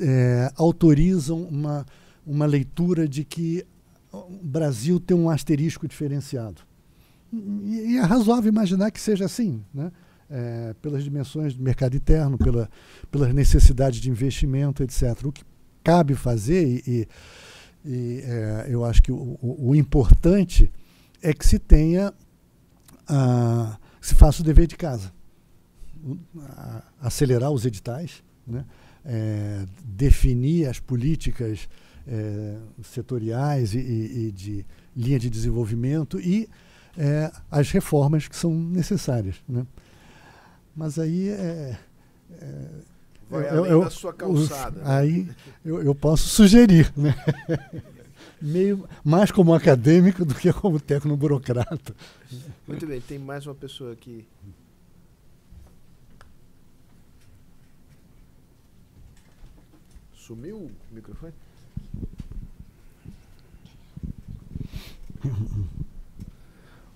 é, 0.00 0.50
autorizam 0.56 1.42
uma, 1.42 1.86
uma 2.26 2.46
leitura 2.46 3.08
de 3.08 3.24
que 3.24 3.64
o 4.12 4.38
Brasil 4.42 4.98
tem 4.98 5.16
um 5.16 5.28
asterisco 5.28 5.86
diferenciado. 5.86 6.62
E, 7.32 7.92
e 7.92 7.96
é 7.96 8.00
razoável 8.00 8.48
imaginar 8.48 8.90
que 8.90 9.00
seja 9.00 9.24
assim, 9.24 9.62
né? 9.72 9.92
É, 10.30 10.74
pelas 10.82 11.02
dimensões 11.02 11.54
do 11.54 11.62
mercado 11.62 11.96
interno, 11.96 12.36
pela, 12.36 12.68
pelas 13.10 13.32
necessidades 13.32 13.98
de 13.98 14.10
investimento, 14.10 14.82
etc. 14.82 15.24
O 15.24 15.32
que 15.32 15.42
cabe 15.88 16.14
fazer, 16.14 16.82
e, 16.86 17.08
e, 17.82 18.20
é, 18.22 18.66
eu 18.68 18.84
acho 18.84 19.02
que 19.02 19.10
o, 19.10 19.38
o, 19.40 19.70
o, 19.70 19.74
importante 19.74 20.70
é 21.22 21.32
que 21.32 21.46
se 21.46 21.58
tenha, 21.58 22.12
a, 23.08 23.78
se 23.98 24.14
faça 24.14 24.42
o 24.42 24.44
dever 24.44 24.66
de 24.66 24.76
casa. 24.76 25.10
acelerar 27.00 27.50
os 27.50 27.64
editais, 27.64 28.22
né? 28.46 28.66
É, 29.02 29.64
definir 29.82 30.68
as 30.68 30.78
políticas 30.78 31.66
é, 32.06 32.58
setoriais 32.82 33.72
e, 33.72 33.78
e, 33.78 34.26
e, 34.26 34.32
de 34.32 34.66
linha 34.94 35.18
de 35.18 35.30
desenvolvimento 35.30 36.20
e 36.20 36.50
é, 36.98 37.32
as 37.50 37.70
reformas 37.70 38.28
que 38.28 38.36
são 38.36 38.52
necessárias. 38.52 39.36
Né? 39.48 39.66
Mas 40.76 40.98
aí 40.98 41.30
é, 41.30 41.78
é 42.32 42.68
Vai 43.30 43.44
eu, 43.44 43.58
além 43.58 43.72
eu, 43.72 43.80
da 43.84 43.90
sua 43.90 44.12
calçada. 44.12 44.80
Aí 44.84 45.28
eu, 45.64 45.82
eu 45.82 45.94
posso 45.94 46.28
sugerir, 46.28 46.92
né? 46.96 47.14
Meio, 48.40 48.88
mais 49.04 49.32
como 49.32 49.52
acadêmico 49.52 50.24
do 50.24 50.34
que 50.34 50.52
como 50.52 50.78
tecno-burocrata. 50.78 51.94
Muito 52.66 52.86
bem, 52.86 53.00
tem 53.00 53.18
mais 53.18 53.46
uma 53.46 53.54
pessoa 53.54 53.92
aqui. 53.92 54.24
Sumiu 60.14 60.56
o 60.56 60.70
microfone? 60.92 61.32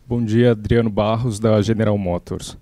Bom 0.07 0.25
dia, 0.25 0.53
Adriano 0.53 0.91
Barros, 0.91 1.41
da 1.41 1.61
General 1.61 1.97
Motors. 1.99 2.57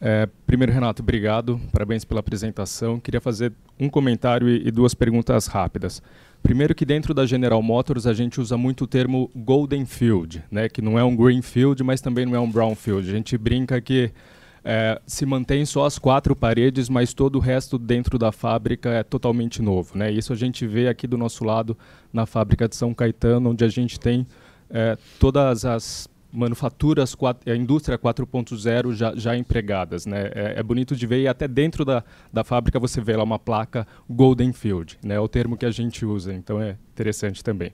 É, 0.00 0.28
primeiro, 0.46 0.72
Renato, 0.72 1.02
obrigado. 1.02 1.60
Parabéns 1.72 2.04
pela 2.04 2.20
apresentação. 2.20 3.00
Queria 3.00 3.20
fazer 3.20 3.52
um 3.78 3.88
comentário 3.88 4.48
e, 4.48 4.68
e, 4.68 4.70
duas 4.70 4.94
perguntas 4.94 5.46
rápidas. 5.46 6.02
Primeiro 6.42 6.74
que 6.74 6.84
dentro 6.84 7.14
da 7.14 7.26
General 7.26 7.62
Motors 7.62 8.06
a 8.06 8.12
gente 8.12 8.40
usa 8.40 8.56
muito 8.56 8.84
o 8.84 8.86
termo 8.86 9.30
Golden 9.34 9.84
Field, 9.84 10.44
né, 10.50 10.68
que 10.68 10.80
não 10.80 10.98
é 10.98 11.02
um 11.02 11.16
Green 11.16 11.42
Field, 11.42 11.82
mas 11.82 12.00
também 12.00 12.26
não 12.26 12.36
é 12.36 12.40
um 12.40 12.50
Brown 12.50 12.74
Field. 12.74 13.08
A 13.08 13.12
gente 13.12 13.36
brinca 13.36 13.80
que 13.80 14.12
é, 14.62 15.00
se 15.06 15.24
mantém 15.24 15.64
só 15.64 15.86
as 15.86 15.98
quatro 15.98 16.36
paredes, 16.36 16.88
mas 16.88 17.14
todo 17.14 17.36
o 17.36 17.40
resto 17.40 17.78
dentro 17.78 18.18
da 18.18 18.30
fábrica 18.32 18.90
é 18.90 19.02
totalmente 19.02 19.62
novo. 19.62 19.96
Né? 19.96 20.10
Isso 20.10 20.32
a 20.32 20.36
gente 20.36 20.66
vê 20.66 20.88
aqui 20.88 21.06
do 21.06 21.16
nosso 21.16 21.44
lado 21.44 21.76
na 22.12 22.26
fábrica 22.26 22.68
de 22.68 22.76
São 22.76 22.92
Caetano, 22.92 23.50
onde 23.50 23.64
a 23.64 23.68
gente 23.68 23.98
tem 23.98 24.26
é, 24.68 24.96
todas 25.18 25.64
as 25.64 26.08
manufaturas, 26.36 27.16
a 27.46 27.56
indústria 27.56 27.98
4.0 27.98 28.92
já, 28.92 29.14
já 29.16 29.36
empregadas. 29.36 30.06
Né? 30.06 30.30
É, 30.34 30.54
é, 30.58 30.62
bonito 30.62 30.94
de 30.94 31.06
ver 31.06 31.22
e 31.22 31.28
até 31.28 31.48
dentro 31.48 31.84
da, 31.84 32.04
da 32.32 32.44
fábrica 32.44 32.78
você 32.78 33.00
vê 33.00 33.16
lá 33.16 33.24
uma 33.24 33.38
placa 33.38 33.86
Golden 34.08 34.52
Field, 34.52 34.98
né? 35.02 35.14
é 35.14 35.20
o 35.20 35.28
termo 35.28 35.56
que 35.56 35.64
a 35.64 35.70
gente 35.70 36.04
usa, 36.04 36.32
então 36.32 36.60
é 36.60 36.76
interessante 36.92 37.42
também. 37.42 37.72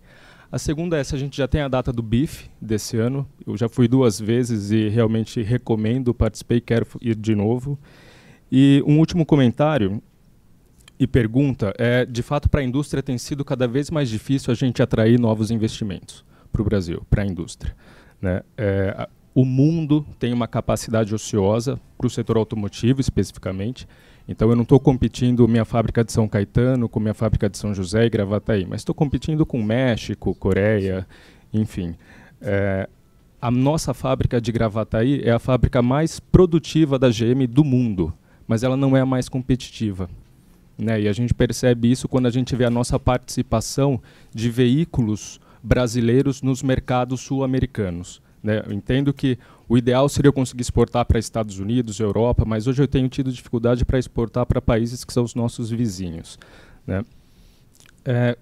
A 0.51 0.59
segunda 0.59 0.99
é 0.99 1.05
se 1.05 1.15
a 1.15 1.19
gente 1.19 1.37
já 1.37 1.49
tem 1.49 1.63
a 1.63 1.69
data 1.69 1.91
do 1.91 2.03
BIF 2.03 2.51
desse 2.61 2.99
ano. 2.99 3.27
Eu 3.47 3.57
já 3.57 3.71
fui 3.71 3.89
duas 3.89 4.21
vezes 4.21 4.71
e 4.71 4.89
realmente 4.91 5.41
recomendo, 5.41 6.13
participei, 6.13 6.61
quero 6.61 6.87
ir 7.01 7.17
de 7.17 7.35
novo. 7.35 7.79
E 8.51 8.85
um 8.87 8.99
último 8.99 9.25
comentário 9.25 10.03
e 10.99 11.07
pergunta 11.07 11.73
é, 11.79 12.05
de 12.05 12.23
fato, 12.23 12.51
para 12.51 12.61
a 12.61 12.65
indústria 12.65 13.03
tem 13.03 13.17
sido 13.17 13.45
cada 13.45 13.67
vez 13.67 13.91
mais 13.91 14.11
difícil 14.11 14.53
a 14.53 14.55
gente 14.55 14.83
atrair 14.83 15.19
novos 15.19 15.51
investimentos 15.51 16.23
para 16.53 16.61
o 16.61 16.65
Brasil, 16.65 17.03
para 17.09 17.23
a 17.23 17.27
indústria. 17.27 17.75
Né? 18.23 18.43
É, 18.57 19.09
o 19.35 19.45
mundo 19.45 20.07
tem 20.19 20.33
uma 20.33 20.47
capacidade 20.47 21.13
ociosa 21.13 21.81
para 21.99 22.07
o 22.07 22.11
setor 22.11 22.37
automotivo 22.37 23.01
especificamente. 23.01 23.89
Então 24.29 24.49
eu 24.49 24.55
não 24.55 24.63
estou 24.63 24.79
competindo 24.79 25.49
minha 25.49 25.65
fábrica 25.65 26.05
de 26.05 26.13
São 26.13 26.29
Caetano 26.29 26.89
com 26.89 27.01
minha 27.01 27.15
fábrica 27.15 27.51
de 27.51 27.59
São 27.59 27.75
José 27.75 28.07
e 28.07 28.11
Gravataí, 28.11 28.65
mas 28.65 28.83
estou 28.83 28.95
competindo 28.95 29.45
com 29.45 29.61
México, 29.61 30.35
Coreia, 30.37 31.07
enfim. 31.53 31.97
É, 32.41 32.89
a 33.41 33.51
nossa 33.51 33.93
fábrica 33.93 34.41
de 34.41 34.53
Gravataí 34.53 35.21
é 35.25 35.33
a 35.33 35.39
fábrica 35.41 35.83
mais 35.83 36.21
produtiva 36.21 36.99
da 36.99 37.09
GM 37.09 37.47
do 37.49 37.65
mundo, 37.65 38.15
mas 38.47 38.63
ela 38.63 38.77
não 38.77 38.97
é 38.97 39.01
a 39.01 39.07
mais 39.07 39.29
competitiva. 39.29 40.09
Né? 40.79 41.03
E 41.03 41.09
a 41.09 41.13
gente 41.13 41.35
percebe 41.35 41.91
isso 41.91 42.09
quando 42.09 42.27
a 42.27 42.31
gente 42.31 42.55
vê 42.55 42.65
a 42.65 42.71
nossa 42.71 42.99
participação 43.01 44.01
de 44.33 44.49
veículos 44.49 45.41
brasileiros 45.63 46.43
nos 46.43 46.63
mercados 46.63 47.21
sul-americanos. 47.21 48.21
Né? 48.43 48.63
Eu 48.67 48.73
entendo 48.73 49.13
que 49.13 49.39
o 49.69 49.79
ideal 49.79 50.09
seria 50.09 50.29
eu 50.29 50.33
conseguir 50.33 50.63
exportar 50.63 51.05
para 51.07 51.19
Estados 51.19 51.59
Unidos, 51.59 52.01
Europa, 52.01 52.45
mas 52.45 52.67
hoje 52.67 52.83
eu 52.83 52.89
tenho 52.89 53.09
tido 53.09 53.31
dificuldade 53.31 53.85
para 53.85 53.99
exportar 53.99 54.45
para 54.45 54.61
países 54.61 55.05
que 55.05 55.13
são 55.13 55.23
os 55.23 55.35
nossos 55.35 55.71
vizinhos. 55.71 56.39
Né? 56.87 57.05
É, 58.05 58.37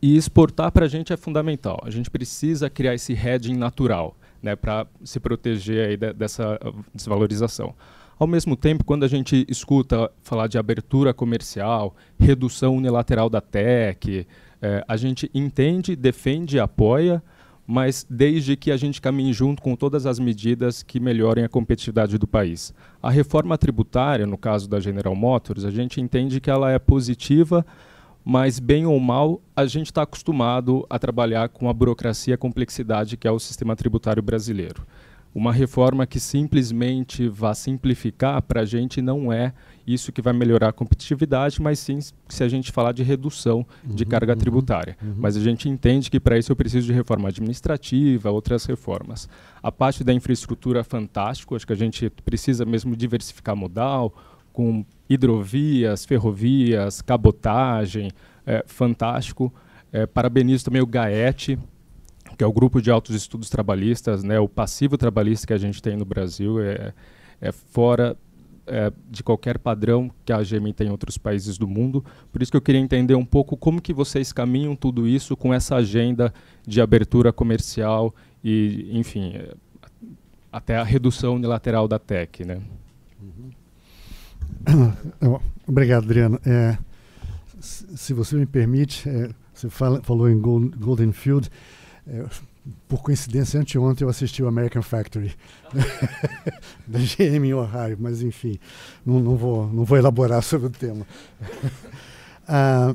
e 0.00 0.16
exportar 0.16 0.70
para 0.70 0.86
a 0.86 0.88
gente 0.88 1.12
é 1.12 1.16
fundamental. 1.16 1.80
A 1.82 1.90
gente 1.90 2.10
precisa 2.10 2.70
criar 2.70 2.94
esse 2.94 3.12
hedging 3.12 3.56
natural 3.56 4.16
né, 4.42 4.54
para 4.54 4.86
se 5.02 5.18
proteger 5.18 5.88
aí 5.88 5.96
de, 5.96 6.12
dessa 6.12 6.58
desvalorização. 6.94 7.74
Ao 8.18 8.26
mesmo 8.26 8.56
tempo, 8.56 8.84
quando 8.84 9.04
a 9.04 9.08
gente 9.08 9.44
escuta 9.48 10.10
falar 10.22 10.46
de 10.46 10.56
abertura 10.56 11.12
comercial, 11.12 11.94
redução 12.18 12.74
unilateral 12.74 13.28
da 13.28 13.40
TEC, 13.40 14.26
é, 14.60 14.84
a 14.86 14.96
gente 14.96 15.30
entende, 15.34 15.94
defende, 15.94 16.58
apoia, 16.58 17.22
mas 17.66 18.06
desde 18.08 18.56
que 18.56 18.70
a 18.70 18.76
gente 18.76 19.00
caminhe 19.00 19.32
junto 19.32 19.60
com 19.60 19.74
todas 19.74 20.06
as 20.06 20.18
medidas 20.18 20.82
que 20.82 21.00
melhorem 21.00 21.44
a 21.44 21.48
competitividade 21.48 22.16
do 22.16 22.26
país. 22.26 22.72
A 23.02 23.10
reforma 23.10 23.58
tributária, 23.58 24.26
no 24.26 24.38
caso 24.38 24.68
da 24.68 24.78
General 24.78 25.14
Motors, 25.16 25.64
a 25.64 25.70
gente 25.70 26.00
entende 26.00 26.40
que 26.40 26.48
ela 26.48 26.70
é 26.70 26.78
positiva, 26.78 27.66
mas 28.24 28.60
bem 28.60 28.86
ou 28.86 28.98
mal, 29.00 29.40
a 29.54 29.66
gente 29.66 29.86
está 29.86 30.02
acostumado 30.02 30.86
a 30.88 30.98
trabalhar 30.98 31.48
com 31.48 31.68
a 31.68 31.72
burocracia 31.72 32.32
e 32.32 32.34
a 32.34 32.38
complexidade 32.38 33.16
que 33.16 33.26
é 33.26 33.30
o 33.30 33.38
sistema 33.38 33.74
tributário 33.74 34.22
brasileiro. 34.22 34.86
Uma 35.34 35.52
reforma 35.52 36.06
que 36.06 36.18
simplesmente 36.18 37.28
vá 37.28 37.52
simplificar, 37.52 38.40
para 38.42 38.62
a 38.62 38.64
gente 38.64 39.02
não 39.02 39.32
é 39.32 39.52
isso 39.86 40.10
que 40.10 40.20
vai 40.20 40.32
melhorar 40.32 40.68
a 40.68 40.72
competitividade, 40.72 41.62
mas 41.62 41.78
sim 41.78 42.00
se 42.00 42.42
a 42.42 42.48
gente 42.48 42.72
falar 42.72 42.92
de 42.92 43.02
redução 43.02 43.64
uhum, 43.86 43.94
de 43.94 44.04
carga 44.04 44.32
uhum, 44.32 44.38
tributária. 44.38 44.96
Uhum. 45.00 45.14
Mas 45.18 45.36
a 45.36 45.40
gente 45.40 45.68
entende 45.68 46.10
que 46.10 46.18
para 46.18 46.36
isso 46.36 46.50
eu 46.50 46.56
preciso 46.56 46.86
de 46.86 46.92
reforma 46.92 47.28
administrativa, 47.28 48.30
outras 48.30 48.64
reformas. 48.64 49.28
A 49.62 49.70
parte 49.70 50.02
da 50.02 50.12
infraestrutura, 50.12 50.82
fantástico, 50.82 51.54
acho 51.54 51.66
que 51.66 51.72
a 51.72 51.76
gente 51.76 52.10
precisa 52.24 52.64
mesmo 52.64 52.96
diversificar 52.96 53.54
modal, 53.54 54.12
com 54.52 54.84
hidrovias, 55.08 56.04
ferrovias, 56.04 57.00
cabotagem, 57.02 58.10
é, 58.46 58.64
fantástico. 58.66 59.52
É, 59.92 60.06
parabenizo 60.06 60.64
também 60.64 60.82
o 60.82 60.86
GAET, 60.86 61.58
que 62.36 62.42
é 62.42 62.46
o 62.46 62.52
Grupo 62.52 62.82
de 62.82 62.90
Altos 62.90 63.14
Estudos 63.14 63.48
Trabalhistas, 63.48 64.24
né, 64.24 64.40
o 64.40 64.48
passivo 64.48 64.98
trabalhista 64.98 65.46
que 65.46 65.52
a 65.52 65.58
gente 65.58 65.80
tem 65.80 65.96
no 65.96 66.04
Brasil, 66.04 66.60
é, 66.60 66.92
é 67.40 67.52
fora 67.52 68.16
é, 68.66 68.92
de 69.10 69.22
qualquer 69.22 69.58
padrão 69.58 70.10
que 70.24 70.32
a 70.32 70.42
GM 70.42 70.72
tem 70.74 70.88
em 70.88 70.90
outros 70.90 71.16
países 71.16 71.56
do 71.56 71.68
mundo. 71.68 72.04
Por 72.32 72.42
isso 72.42 72.50
que 72.50 72.56
eu 72.56 72.60
queria 72.60 72.80
entender 72.80 73.14
um 73.14 73.24
pouco 73.24 73.56
como 73.56 73.80
que 73.80 73.92
vocês 73.92 74.32
caminham 74.32 74.74
tudo 74.74 75.06
isso 75.06 75.36
com 75.36 75.54
essa 75.54 75.76
agenda 75.76 76.32
de 76.66 76.80
abertura 76.80 77.32
comercial 77.32 78.14
e, 78.42 78.90
enfim, 78.92 79.34
é, 79.34 79.54
até 80.52 80.76
a 80.76 80.82
redução 80.82 81.36
unilateral 81.36 81.86
da 81.86 81.98
TEC, 81.98 82.44
né? 82.44 82.60
Uhum. 83.22 83.50
Obrigado, 85.66 86.04
Adriano. 86.04 86.40
É, 86.44 86.78
se 87.60 88.12
você 88.12 88.36
me 88.36 88.46
permite, 88.46 89.08
é, 89.08 89.30
você 89.52 89.68
fala, 89.68 90.02
falou 90.02 90.28
em 90.28 90.38
Golden 90.40 91.12
Field. 91.12 91.50
Por 92.88 93.00
coincidência, 93.00 93.60
anteontem 93.60 94.04
eu 94.04 94.08
assisti 94.08 94.42
o 94.42 94.48
American 94.48 94.82
Factory 94.82 95.34
da 96.86 96.98
GM 96.98 97.46
em 97.46 97.54
Ohio, 97.54 97.96
mas 98.00 98.22
enfim, 98.22 98.58
não, 99.04 99.20
não, 99.20 99.36
vou, 99.36 99.72
não 99.72 99.84
vou 99.84 99.96
elaborar 99.96 100.42
sobre 100.42 100.66
o 100.66 100.70
tema. 100.70 101.06
ah, 102.46 102.94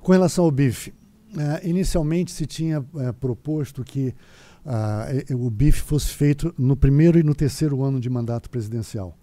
com 0.00 0.12
relação 0.12 0.44
ao 0.44 0.50
BIF, 0.50 0.92
ah, 1.36 1.60
inicialmente 1.62 2.32
se 2.32 2.46
tinha 2.46 2.84
ah, 2.96 3.12
proposto 3.12 3.84
que 3.84 4.14
ah, 4.66 5.06
o 5.30 5.48
BIF 5.50 5.80
fosse 5.82 6.08
feito 6.08 6.52
no 6.58 6.76
primeiro 6.76 7.18
e 7.18 7.22
no 7.22 7.34
terceiro 7.34 7.82
ano 7.84 8.00
de 8.00 8.10
mandato 8.10 8.50
presidencial. 8.50 9.16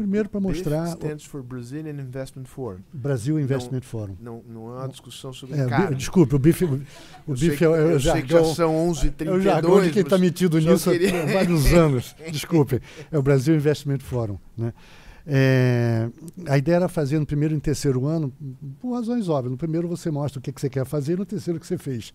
Primeiro 0.00 0.30
para 0.30 0.40
mostrar. 0.40 0.84
BIF 0.84 0.94
stands 0.94 1.24
for 1.24 1.42
Brazilian 1.42 2.00
Investment 2.00 2.44
Forum. 2.44 2.78
Brasil 2.90 3.38
Investment 3.38 3.80
não, 3.80 3.82
Forum. 3.82 4.16
Não, 4.18 4.42
não 4.48 4.64
uma 4.64 4.88
discussão 4.88 5.30
sobre 5.30 5.60
é, 5.60 5.66
carne. 5.66 5.96
Desculpe, 5.96 6.34
o 6.34 6.38
BIF, 6.38 6.64
o, 6.64 6.80
o 7.26 7.34
BIF 7.34 7.62
é, 7.62 7.66
é, 7.66 7.92
eu 7.92 8.00
sei 8.00 8.22
que 8.22 8.32
já 8.32 8.42
são 8.44 8.74
11h32. 8.90 9.26
É 9.26 9.30
o 9.30 9.40
jargão 9.40 9.82
de 9.82 9.90
quem 9.90 10.02
está 10.02 10.16
metido 10.16 10.58
nisso 10.58 10.90
queria... 10.90 11.22
há 11.22 11.26
vários 11.26 11.66
anos. 11.74 12.16
Desculpe, 12.32 12.80
é 13.12 13.18
o 13.18 13.22
Brasil 13.22 13.54
Investment 13.54 13.98
Forum. 13.98 14.38
Né? 14.56 14.72
É, 15.26 16.08
a 16.46 16.56
ideia 16.56 16.76
era 16.76 16.88
fazer 16.88 17.18
no 17.18 17.26
primeiro 17.26 17.52
e 17.52 17.56
no 17.56 17.60
terceiro 17.60 18.06
ano, 18.06 18.32
por 18.80 18.94
razões 18.94 19.28
óbvias. 19.28 19.52
No 19.52 19.58
primeiro 19.58 19.86
você 19.86 20.10
mostra 20.10 20.38
o 20.38 20.42
que, 20.42 20.50
que 20.50 20.60
você 20.60 20.70
quer 20.70 20.86
fazer, 20.86 21.18
no 21.18 21.26
terceiro 21.26 21.58
o 21.58 21.60
que 21.60 21.66
você 21.66 21.76
fez. 21.76 22.14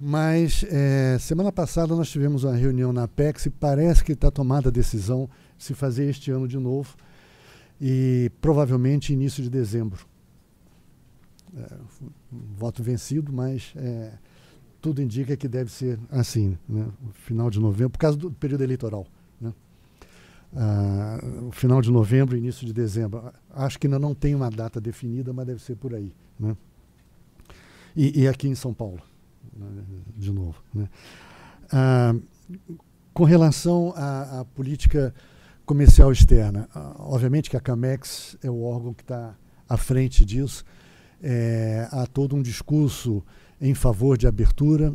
Mas 0.00 0.64
é, 0.68 1.16
semana 1.20 1.52
passada 1.52 1.94
nós 1.94 2.10
tivemos 2.10 2.42
uma 2.42 2.56
reunião 2.56 2.92
na 2.92 3.04
Apex 3.04 3.46
e 3.46 3.50
parece 3.50 4.02
que 4.02 4.12
está 4.12 4.30
tomada 4.30 4.68
a 4.68 4.72
decisão 4.72 5.28
se 5.60 5.74
fazer 5.74 6.08
este 6.08 6.30
ano 6.30 6.48
de 6.48 6.58
novo 6.58 6.96
e 7.80 8.32
provavelmente 8.40 9.12
início 9.12 9.42
de 9.42 9.50
dezembro. 9.50 10.06
É, 11.56 11.76
voto 12.30 12.82
vencido, 12.82 13.32
mas 13.32 13.72
é, 13.76 14.12
tudo 14.80 15.02
indica 15.02 15.36
que 15.36 15.46
deve 15.46 15.70
ser 15.70 15.98
assim, 16.10 16.56
né? 16.68 16.86
final 17.12 17.50
de 17.50 17.60
novembro, 17.60 17.90
por 17.90 17.98
causa 17.98 18.16
do 18.16 18.30
período 18.30 18.64
eleitoral. 18.64 19.06
Né? 19.40 19.52
uh, 20.52 21.52
final 21.52 21.82
de 21.82 21.90
novembro, 21.90 22.36
início 22.36 22.66
de 22.66 22.72
dezembro. 22.72 23.32
Acho 23.50 23.78
que 23.78 23.86
ainda 23.86 23.98
não 23.98 24.14
tem 24.14 24.34
uma 24.34 24.50
data 24.50 24.80
definida, 24.80 25.32
mas 25.32 25.46
deve 25.46 25.62
ser 25.62 25.76
por 25.76 25.94
aí. 25.94 26.12
Né? 26.38 26.56
E, 27.94 28.22
e 28.22 28.28
aqui 28.28 28.48
em 28.48 28.54
São 28.54 28.72
Paulo, 28.72 29.02
né? 29.54 29.66
de 30.16 30.32
novo. 30.32 30.56
Né? 30.74 30.88
Uh, 31.72 32.22
com 33.12 33.24
relação 33.24 33.92
à, 33.96 34.40
à, 34.40 34.44
política 34.44 35.14
comercial 35.70 36.10
externa, 36.10 36.68
uh, 36.74 36.96
obviamente 36.98 37.48
que 37.48 37.56
a 37.56 37.60
CAMEX 37.60 38.36
é 38.42 38.50
o 38.50 38.62
órgão 38.62 38.92
que 38.92 39.04
está 39.04 39.36
à 39.68 39.76
frente 39.76 40.24
disso. 40.24 40.64
É, 41.22 41.86
há 41.92 42.08
todo 42.08 42.34
um 42.34 42.42
discurso 42.42 43.22
em 43.60 43.72
favor 43.72 44.18
de 44.18 44.26
abertura. 44.26 44.90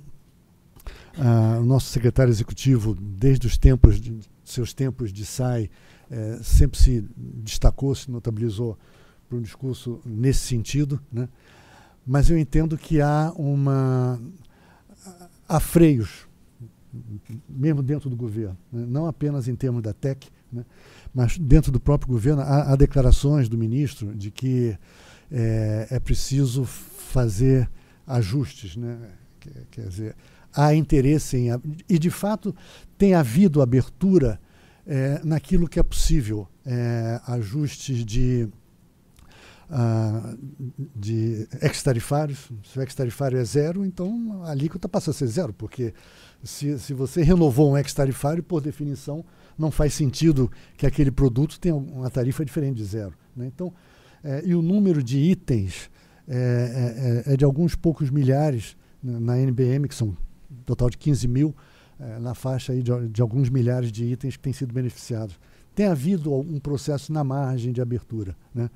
Uh, 1.17 1.61
o 1.61 1.63
nosso 1.63 1.87
secretário 1.87 2.29
executivo, 2.29 2.93
desde 2.93 3.47
os 3.47 3.57
tempos 3.57 4.01
de, 4.01 4.19
seus 4.43 4.73
tempos 4.73 5.13
de 5.13 5.25
SAI, 5.25 5.69
é, 6.11 6.39
sempre 6.43 6.77
se 6.77 7.07
destacou, 7.15 7.95
se 7.95 8.11
notabilizou 8.11 8.77
por 9.29 9.39
um 9.39 9.41
discurso 9.41 10.01
nesse 10.05 10.39
sentido. 10.39 10.99
Né? 11.09 11.29
Mas 12.05 12.29
eu 12.29 12.37
entendo 12.37 12.77
que 12.77 12.99
há 12.99 13.31
uma. 13.37 14.19
há 15.47 15.59
freios, 15.61 16.27
mesmo 17.47 17.81
dentro 17.81 18.09
do 18.09 18.15
governo, 18.17 18.57
né? 18.69 18.85
não 18.85 19.07
apenas 19.07 19.47
em 19.47 19.55
termos 19.55 19.81
da 19.81 19.93
TEC, 19.93 20.29
né? 20.55 20.65
mas 21.13 21.37
dentro 21.37 21.71
do 21.71 21.79
próprio 21.79 22.09
governo, 22.09 22.41
há, 22.41 22.71
há 22.71 22.75
declarações 22.75 23.47
do 23.47 23.57
ministro 23.57 24.15
de 24.15 24.31
que 24.31 24.77
é, 25.31 25.87
é 25.91 25.99
preciso 25.99 26.65
fazer 26.65 27.69
ajustes. 28.05 28.75
Né? 28.75 28.97
Quer 29.71 29.87
dizer, 29.87 30.15
há 30.53 30.73
interesse 30.73 31.37
em. 31.37 31.49
E, 31.87 31.99
de 31.99 32.09
fato, 32.09 32.55
tem 32.97 33.13
havido 33.13 33.61
abertura 33.61 34.39
é, 34.85 35.21
naquilo 35.23 35.67
que 35.67 35.79
é 35.79 35.83
possível 35.83 36.47
é, 36.65 37.19
ajustes 37.27 38.05
de. 38.05 38.47
Uh, 39.67 40.37
de 40.95 41.47
ex-tarifários, 41.59 42.51
se 42.63 42.77
o 42.77 42.83
ex-tarifário 42.83 43.39
é 43.39 43.43
zero, 43.43 43.83
então 43.83 44.43
a 44.43 44.51
alíquota 44.51 44.87
passa 44.87 45.09
a 45.09 45.13
ser 45.13 45.25
zero, 45.25 45.51
porque 45.53 45.91
se, 46.43 46.77
se 46.77 46.93
você 46.93 47.23
renovou 47.23 47.71
um 47.71 47.75
ex-tarifário, 47.75 48.43
por 48.43 48.61
definição, 48.61 49.25
não 49.57 49.71
faz 49.71 49.93
sentido 49.93 50.51
que 50.77 50.85
aquele 50.85 51.11
produto 51.11 51.59
tenha 51.59 51.75
uma 51.75 52.09
tarifa 52.09 52.43
diferente 52.43 52.77
de 52.77 52.85
zero. 52.85 53.13
Né? 53.35 53.47
Então, 53.47 53.73
é, 54.23 54.41
e 54.45 54.55
o 54.55 54.61
número 54.61 55.03
de 55.03 55.19
itens 55.19 55.89
é, 56.27 57.23
é, 57.27 57.33
é 57.33 57.37
de 57.37 57.45
alguns 57.45 57.75
poucos 57.75 58.09
milhares 58.09 58.75
né, 59.01 59.19
na 59.19 59.37
NBM, 59.39 59.87
que 59.87 59.95
são 59.95 60.17
total 60.65 60.89
de 60.89 60.97
15 60.97 61.27
mil, 61.27 61.55
é, 61.99 62.19
na 62.19 62.33
faixa 62.33 62.73
aí 62.73 62.81
de, 62.81 63.07
de, 63.09 63.21
alguns 63.21 63.49
milhares 63.49 63.91
de 63.91 64.05
itens 64.05 64.35
que 64.35 64.43
têm 64.43 64.53
sido 64.53 64.73
beneficiados. 64.73 65.39
Tem 65.73 65.87
havido 65.87 66.33
um 66.33 66.59
processo 66.59 67.11
na 67.11 67.23
margem 67.23 67.71
de 67.71 67.81
abertura. 67.81 68.35
Né? 68.53 68.69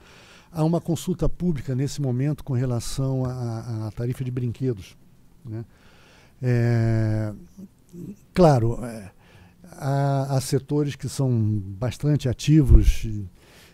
Há 0.51 0.63
uma 0.63 0.81
consulta 0.81 1.27
pública 1.29 1.75
nesse 1.75 2.01
momento 2.01 2.43
com 2.43 2.53
relação 2.53 3.23
à, 3.25 3.89
tarifa 3.95 4.23
de 4.23 4.31
brinquedos. 4.31 4.97
Né? 5.45 5.63
É, 6.41 7.33
claro, 8.33 8.83
é, 8.83 9.11
há, 9.71 10.39
setores 10.41 10.95
que 10.95 11.09
são 11.09 11.31
bastante 11.77 12.27
ativos 12.27 13.05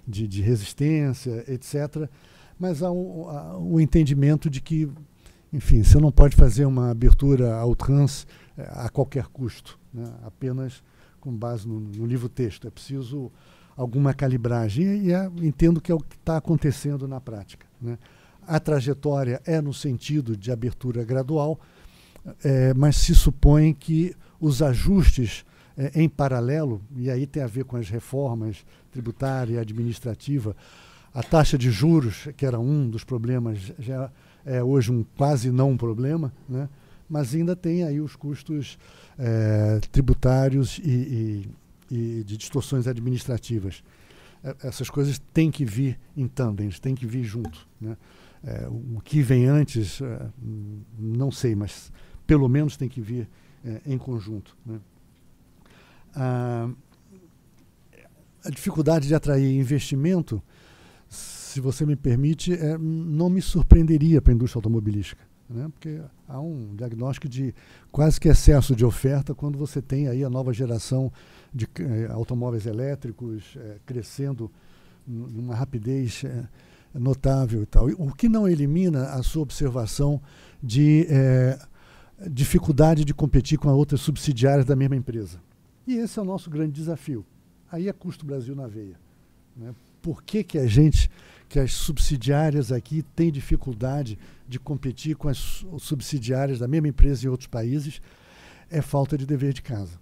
de, 0.07 0.27
de 0.27 0.41
resistência, 0.41 1.43
etc., 1.47 2.09
mas 2.57 2.81
há 2.81 2.89
o 2.89 3.79
entendimento 3.81 4.49
de 4.49 4.61
que 4.61 4.89
enfim, 5.55 5.83
você 5.83 5.97
não 5.99 6.11
pode 6.11 6.35
fazer 6.35 6.65
uma 6.65 6.91
abertura 6.91 7.55
ao 7.55 7.73
trans 7.75 8.27
é, 8.57 8.63
a 8.73 8.89
qualquer 8.89 9.27
custo, 9.27 9.79
né? 9.93 10.03
apenas 10.25 10.83
com 11.21 11.31
base 11.31 11.65
no, 11.65 11.79
no 11.79 12.05
livro-texto. 12.05 12.67
É 12.67 12.69
preciso 12.69 13.31
alguma 13.75 14.13
calibragem 14.13 15.05
e 15.05 15.13
é, 15.13 15.31
entendo 15.41 15.79
que 15.79 15.91
é 15.91 15.95
o 15.95 15.99
que 15.99 16.17
está 16.17 16.35
acontecendo 16.35 17.07
na 17.07 17.21
prática. 17.21 17.65
Né? 17.81 17.97
A 18.45 18.59
trajetória 18.59 19.41
é 19.45 19.61
no 19.61 19.73
sentido 19.73 20.35
de 20.35 20.51
abertura 20.51 21.05
gradual, 21.05 21.57
é, 22.43 22.73
mas 22.73 22.97
se 22.97 23.15
supõe 23.15 23.73
que 23.73 24.13
os 24.41 24.61
ajustes 24.61 25.45
é, 25.78 25.91
em 26.01 26.07
paralelo, 26.07 26.82
e 26.95 27.09
aí 27.09 27.26
tem 27.26 27.43
a 27.43 27.47
ver 27.47 27.65
com 27.65 27.78
as 27.78 27.89
reformas 27.89 28.65
tributária 28.91 29.55
e 29.55 29.57
administrativa, 29.57 30.55
a 31.13 31.23
taxa 31.23 31.57
de 31.57 31.71
juros, 31.71 32.28
que 32.36 32.45
era 32.45 32.59
um 32.59 32.89
dos 32.89 33.03
problemas, 33.03 33.73
já 33.80 34.11
é 34.45 34.61
hoje 34.63 34.91
um 34.91 35.03
quase 35.15 35.49
não 35.49 35.78
problema, 35.78 36.34
né? 36.47 36.69
mas 37.09 37.34
ainda 37.34 37.55
tem 37.55 37.84
aí 37.84 38.01
os 38.01 38.15
custos 38.15 38.78
é, 39.17 39.80
tributários 39.91 40.78
e, 40.84 40.91
e, 41.89 41.95
e, 41.95 42.23
de 42.23 42.38
distorções 42.38 42.86
administrativas. 42.86 43.84
É, 44.43 44.55
essas 44.63 44.89
coisas 44.89 45.19
têm 45.34 45.49
que 45.49 45.65
vir 45.65 45.97
em 46.17 46.28
tandem, 46.28 46.69
têm 46.69 46.93
que 46.93 47.05
vir 47.05 47.23
junto. 47.23 47.67
Né? 47.80 47.97
É, 48.43 48.67
o 48.67 48.99
que 49.01 49.21
vem 49.21 49.45
antes, 49.45 50.01
é, 50.01 50.28
não 50.99 51.32
sei, 51.32 51.55
mas 51.55 51.91
pelo 52.28 52.47
menos 52.47 52.76
tem 52.78 52.89
que 52.89 53.01
vir 53.01 53.28
é, 53.63 53.82
em 53.86 53.97
conjunto. 53.97 54.55
Né? 54.65 54.80
A 56.16 56.70
dificuldade 58.49 59.07
de 59.07 59.16
atrair 59.16 59.51
investimento 59.55 60.41
se 61.55 61.61
você 61.61 61.86
me 61.86 61.95
permite, 61.95 62.51
é, 62.53 62.78
não 62.78 63.30
me 63.30 63.41
surpreenderia 63.41 64.22
para 64.22 64.34
a 64.34 64.36
indústria 64.36 64.59
automobilística. 64.59 65.24
Né? 65.49 65.70
Porque 65.72 66.01
há 66.28 66.39
um 66.39 66.76
diagnóstico 66.76 67.30
de 67.30 67.53
quase 67.91 68.20
que 68.20 68.28
excesso 68.28 68.76
de 68.76 68.84
oferta 68.84 69.34
quando 69.34 69.57
você 69.57 69.82
tem 69.82 70.07
aí 70.07 70.24
a 70.24 70.30
nova 70.30 70.51
geração 70.51 71.11
de 71.53 71.68
eh, 71.80 72.09
automóveis 72.11 72.66
elétricos 72.66 73.55
eh, 73.55 73.78
crescendo 73.86 74.51
numa 75.07 75.55
rapidez 75.55 76.24
eh, 76.26 76.43
notável 76.93 77.61
e 77.61 77.66
tal. 77.66 77.88
O 77.97 78.11
que 78.13 78.28
não 78.28 78.47
elimina 78.47 79.11
a 79.11 79.24
sua 79.24 79.43
observação 79.43 80.22
de 80.61 81.07
dificuldade 82.32 83.05
de 83.05 83.13
competir 83.13 83.57
com 83.59 83.70
outras 83.70 84.01
subsidiárias 84.01 84.66
da 84.66 84.76
mesma 84.76 84.95
empresa. 84.95 85.39
E 85.88 85.95
esse 85.95 86.17
é 86.17 86.21
o 86.21 86.25
nosso 86.25 86.49
grande 86.49 86.71
desafio. 86.71 87.25
Aí 87.71 87.88
é 87.88 87.93
custo 87.93 88.25
Brasil 88.25 88.55
na 88.55 88.67
veia. 88.67 88.99
Né? 89.55 89.73
Por 90.01 90.23
que, 90.23 90.43
que 90.43 90.57
a 90.57 90.67
gente 90.67 91.09
que 91.47 91.59
as 91.59 91.73
subsidiárias 91.73 92.71
aqui 92.71 93.03
têm 93.15 93.31
dificuldade 93.31 94.17
de 94.47 94.59
competir 94.59 95.15
com 95.15 95.27
as 95.27 95.65
subsidiárias 95.79 96.59
da 96.59 96.67
mesma 96.67 96.88
empresa 96.88 97.25
em 97.25 97.29
outros 97.29 97.47
países, 97.47 98.01
é 98.69 98.81
falta 98.81 99.17
de 99.17 99.25
dever 99.25 99.53
de 99.53 99.61
casa. 99.61 99.99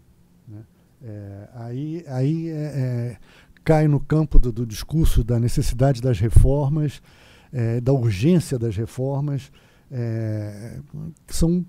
Né? 0.47 0.63
É, 1.03 1.49
aí 1.53 2.05
aí 2.07 2.49
é, 2.49 2.53
é, 2.53 3.17
cai 3.63 3.87
no 3.87 3.99
campo 3.99 4.39
do, 4.39 4.51
do, 4.51 4.65
discurso 4.65 5.23
da 5.23 5.39
necessidade 5.39 6.01
das 6.01 6.19
reformas, 6.19 7.01
é, 7.51 7.81
da 7.81 7.91
urgência 7.91 8.57
das 8.57 8.75
reformas, 8.75 9.51
é, 9.91 10.79
que 11.27 11.35
são 11.35 11.65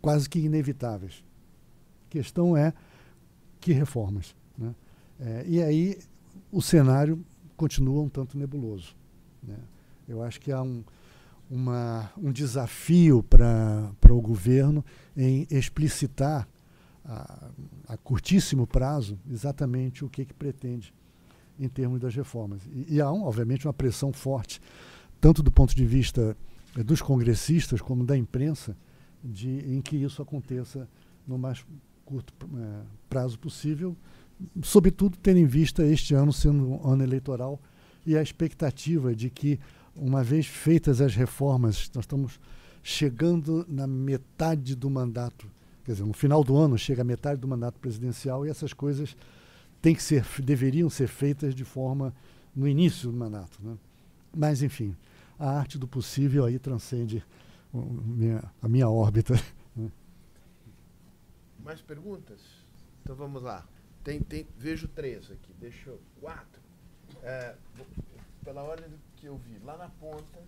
quase 0.00 0.28
que 0.28 0.38
inevitáveis. 0.38 1.22
A 2.06 2.10
questão 2.10 2.56
é 2.56 2.72
que 3.60 3.72
reformas. 3.72 4.34
Né? 4.56 4.74
É, 5.20 5.44
e 5.46 5.62
aí 5.62 5.98
o 6.50 6.62
cenário 6.62 7.24
continua 7.56 8.02
um 8.02 8.08
tanto 8.08 8.38
nebuloso. 8.38 8.96
Né? 9.42 9.56
Eu 10.08 10.22
acho 10.22 10.40
que 10.40 10.50
há 10.50 10.62
um, 10.62 10.82
uma, 11.50 12.10
um 12.16 12.32
desafio 12.32 13.22
para 13.22 13.92
o 14.10 14.20
governo 14.20 14.84
em 15.16 15.46
explicitar 15.50 16.48
a, 17.04 17.50
a, 17.88 17.96
curtíssimo 17.96 18.66
prazo 18.66 19.18
exatamente 19.30 20.04
o 20.04 20.08
que, 20.08 20.24
que 20.24 20.34
pretende 20.34 20.92
em 21.58 21.68
termos 21.68 22.00
das 22.00 22.14
reformas. 22.14 22.62
E, 22.66 22.96
e 22.96 23.00
há, 23.00 23.10
um, 23.10 23.24
obviamente, 23.24 23.66
uma 23.66 23.72
pressão 23.72 24.12
forte, 24.12 24.60
tanto 25.20 25.42
do 25.42 25.50
ponto 25.50 25.74
de 25.74 25.84
vista 25.84 26.36
eh, 26.76 26.82
dos 26.82 27.02
congressistas 27.02 27.80
como 27.80 28.04
da 28.04 28.16
imprensa, 28.16 28.76
de, 29.24 29.48
em 29.74 29.80
que 29.80 29.96
isso 29.96 30.22
aconteça 30.22 30.88
no 31.26 31.36
mais 31.36 31.64
curto 32.08 32.32
eh, 32.42 32.80
prazo 33.10 33.38
possível, 33.38 33.94
sobretudo 34.62 35.18
tendo 35.22 35.38
em 35.38 35.44
vista 35.44 35.84
este 35.84 36.14
ano 36.14 36.32
sendo 36.32 36.66
um 36.66 36.90
ano 36.90 37.02
eleitoral 37.02 37.60
e 38.06 38.16
a 38.16 38.22
expectativa 38.22 39.14
de 39.14 39.28
que, 39.28 39.60
uma 39.94 40.24
vez 40.24 40.46
feitas 40.46 41.02
as 41.02 41.14
reformas, 41.14 41.90
nós 41.94 42.04
estamos 42.04 42.40
chegando 42.82 43.66
na 43.68 43.86
metade 43.86 44.74
do 44.74 44.88
mandato, 44.88 45.46
quer 45.84 45.92
dizer, 45.92 46.04
no 46.04 46.14
final 46.14 46.42
do 46.42 46.56
ano 46.56 46.78
chega 46.78 47.02
a 47.02 47.04
metade 47.04 47.38
do 47.38 47.46
mandato 47.46 47.78
presidencial 47.78 48.46
e 48.46 48.48
essas 48.48 48.72
coisas 48.72 49.14
têm 49.82 49.94
que 49.94 50.02
ser, 50.02 50.24
deveriam 50.42 50.88
ser 50.88 51.08
feitas 51.08 51.54
de 51.54 51.64
forma 51.64 52.14
no 52.56 52.66
início 52.66 53.10
do 53.10 53.16
mandato. 53.16 53.58
Né? 53.62 53.76
Mas, 54.34 54.62
enfim, 54.62 54.96
a 55.38 55.50
arte 55.50 55.76
do 55.76 55.86
possível 55.86 56.46
aí 56.46 56.58
transcende 56.58 57.22
a 58.62 58.68
minha 58.68 58.88
órbita. 58.88 59.38
Mais 61.68 61.82
perguntas? 61.82 62.40
Então 63.02 63.14
vamos 63.14 63.42
lá. 63.42 63.62
Tem, 64.02 64.22
tem, 64.22 64.46
vejo 64.56 64.88
três 64.88 65.30
aqui, 65.30 65.52
deixa 65.60 65.90
eu. 65.90 66.00
Quatro. 66.18 66.62
É, 67.22 67.54
pela 68.42 68.62
ordem 68.62 68.88
que 69.16 69.26
eu 69.26 69.36
vi, 69.36 69.58
lá 69.62 69.76
na 69.76 69.90
ponta. 69.90 70.38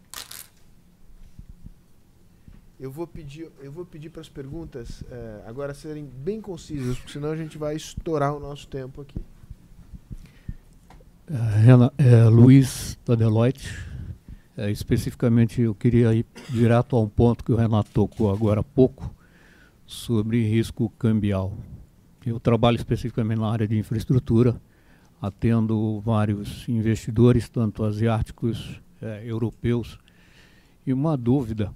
Eu 2.79 2.91
vou 2.91 3.07
pedir, 3.07 3.53
eu 3.61 3.71
vou 3.71 3.85
pedir 3.85 4.09
para 4.09 4.23
as 4.23 4.31
perguntas 4.31 5.05
é, 5.11 5.43
agora 5.47 5.75
serem 5.75 6.07
bem 6.07 6.41
concisas, 6.41 6.97
porque 6.97 7.13
senão 7.13 7.33
a 7.33 7.37
gente 7.37 7.59
vai 7.59 7.77
estourar 7.77 8.35
o 8.35 8.41
nosso 8.41 8.67
tempo 8.67 9.03
aqui. 9.03 9.21
É, 11.29 12.03
é, 12.03 12.25
Luiz 12.31 12.99
da 13.05 13.15
Deloitte. 13.15 13.69
É, 14.57 14.71
especificamente, 14.71 15.61
eu 15.61 15.75
queria 15.75 16.15
ir 16.15 16.25
direto 16.49 16.97
a 16.97 17.01
um 17.03 17.11
ponto 17.11 17.45
que 17.45 17.53
o 17.53 17.57
Renato 17.57 17.91
tocou 17.91 18.33
agora 18.33 18.61
há 18.61 18.65
pouco, 18.65 19.15
sobre 19.91 20.49
risco 20.49 20.89
cambial. 20.91 21.53
Eu 22.25 22.39
trabalho 22.39 22.77
especificamente 22.77 23.41
na 23.41 23.51
área 23.51 23.67
de 23.67 23.77
infraestrutura, 23.77 24.61
atendo 25.21 26.01
vários 26.01 26.69
investidores, 26.69 27.49
tanto 27.49 27.83
asiáticos, 27.83 28.81
é, 29.03 29.29
europeus, 29.29 29.99
e 30.87 30.93
uma 30.93 31.17
dúvida, 31.17 31.75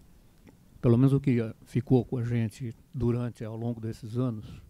pelo 0.80 0.96
menos 0.96 1.12
o 1.12 1.20
que 1.20 1.38
ficou 1.64 2.04
com 2.04 2.18
a 2.18 2.24
gente 2.24 2.72
durante, 2.94 3.44
ao 3.44 3.56
longo 3.56 3.80
desses 3.80 4.16
anos, 4.16 4.62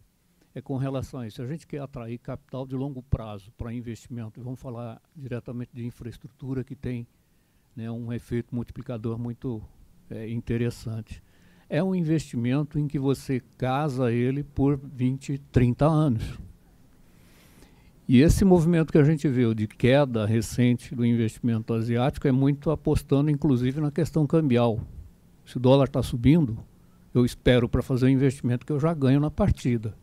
é 0.55 0.63
com 0.63 0.79
relação 0.79 1.21
a 1.21 1.27
isso. 1.27 1.43
A 1.43 1.47
gente 1.47 1.67
quer 1.67 1.83
atrair 1.83 2.17
capital 2.19 2.67
de 2.67 2.75
longo 2.75 3.03
prazo 3.03 3.53
para 3.59 3.75
investimento, 3.75 4.43
vamos 4.43 4.59
falar 4.59 5.03
diretamente 5.15 5.71
de 5.75 5.85
infraestrutura 5.85 6.65
que 6.65 6.75
tem 6.75 7.07
né, 7.77 7.91
um 7.91 8.11
efeito 8.11 8.55
multiplicador 8.55 9.19
muito 9.19 9.63
é, 10.09 10.31
interessante. 10.31 11.23
É 11.69 11.83
um 11.83 11.95
investimento 11.95 12.79
em 12.79 12.87
que 12.87 12.99
você 12.99 13.43
casa 13.57 14.13
ele 14.13 14.43
por 14.43 14.79
20, 14.79 15.39
30 15.51 15.87
anos. 15.87 16.39
E 18.07 18.21
esse 18.21 18.45
movimento 18.45 18.93
que 18.93 18.99
a 18.99 19.05
gente 19.05 19.27
viu 19.29 19.55
de 19.55 19.67
queda 19.67 20.27
recente 20.27 20.95
do 20.95 21.07
investimento 21.07 21.73
asiático 21.73 22.29
é 22.29 22.33
muito 22.33 22.71
apostando, 22.71 23.31
inclusive, 23.31 23.81
na 23.81 23.91
questão 23.91 24.27
cambial. 24.27 24.79
Se 25.47 25.57
o 25.57 25.61
dólar 25.61 25.87
está 25.87 26.03
subindo, 26.03 26.59
eu 27.15 27.25
espero 27.25 27.67
para 27.67 27.83
fazer 27.83 28.07
o 28.07 28.11
investimento 28.11 28.67
que 28.67 28.73
eu 28.73 28.79
já 28.79 28.93
ganho 28.93 29.21
na 29.21 29.31
partida. 29.31 29.95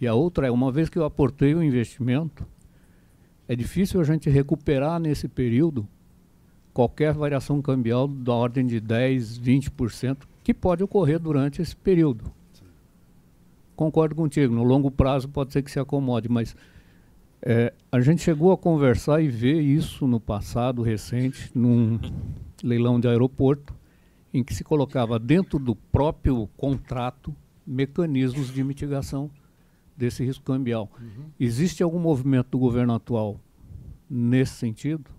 E 0.00 0.06
a 0.06 0.14
outra 0.14 0.46
é, 0.46 0.50
uma 0.50 0.70
vez 0.70 0.88
que 0.88 0.98
eu 0.98 1.04
aportei 1.04 1.54
o 1.54 1.62
investimento, 1.62 2.46
é 3.48 3.56
difícil 3.56 4.00
a 4.00 4.04
gente 4.04 4.30
recuperar 4.30 5.00
nesse 5.00 5.26
período 5.26 5.86
qualquer 6.72 7.12
variação 7.14 7.60
cambial 7.60 8.06
da 8.06 8.32
ordem 8.32 8.66
de 8.66 8.80
10, 8.80 9.38
20%, 9.38 10.18
que 10.42 10.52
pode 10.52 10.82
ocorrer 10.82 11.18
durante 11.18 11.62
esse 11.62 11.76
período. 11.76 12.24
Sim. 12.52 12.64
Concordo 13.76 14.14
contigo, 14.14 14.54
no 14.54 14.62
longo 14.62 14.90
prazo 14.90 15.28
pode 15.28 15.52
ser 15.52 15.62
que 15.62 15.70
se 15.70 15.78
acomode, 15.78 16.28
mas 16.28 16.56
é, 17.40 17.72
a 17.90 18.00
gente 18.00 18.22
chegou 18.22 18.52
a 18.52 18.56
conversar 18.56 19.20
e 19.20 19.28
ver 19.28 19.60
isso 19.60 20.06
no 20.06 20.20
passado 20.20 20.82
recente, 20.82 21.50
num 21.54 21.98
leilão 22.62 23.00
de 23.00 23.08
aeroporto, 23.08 23.74
em 24.32 24.42
que 24.42 24.54
se 24.54 24.64
colocava 24.64 25.18
dentro 25.18 25.58
do 25.58 25.74
próprio 25.74 26.48
contrato 26.56 27.34
mecanismos 27.66 28.52
de 28.52 28.62
mitigação 28.62 29.30
desse 29.96 30.24
risco 30.24 30.44
cambial. 30.44 30.90
Uhum. 30.98 31.24
Existe 31.38 31.82
algum 31.82 31.98
movimento 31.98 32.48
do 32.50 32.58
governo 32.58 32.94
atual 32.94 33.40
nesse 34.08 34.54
sentido? 34.54 35.10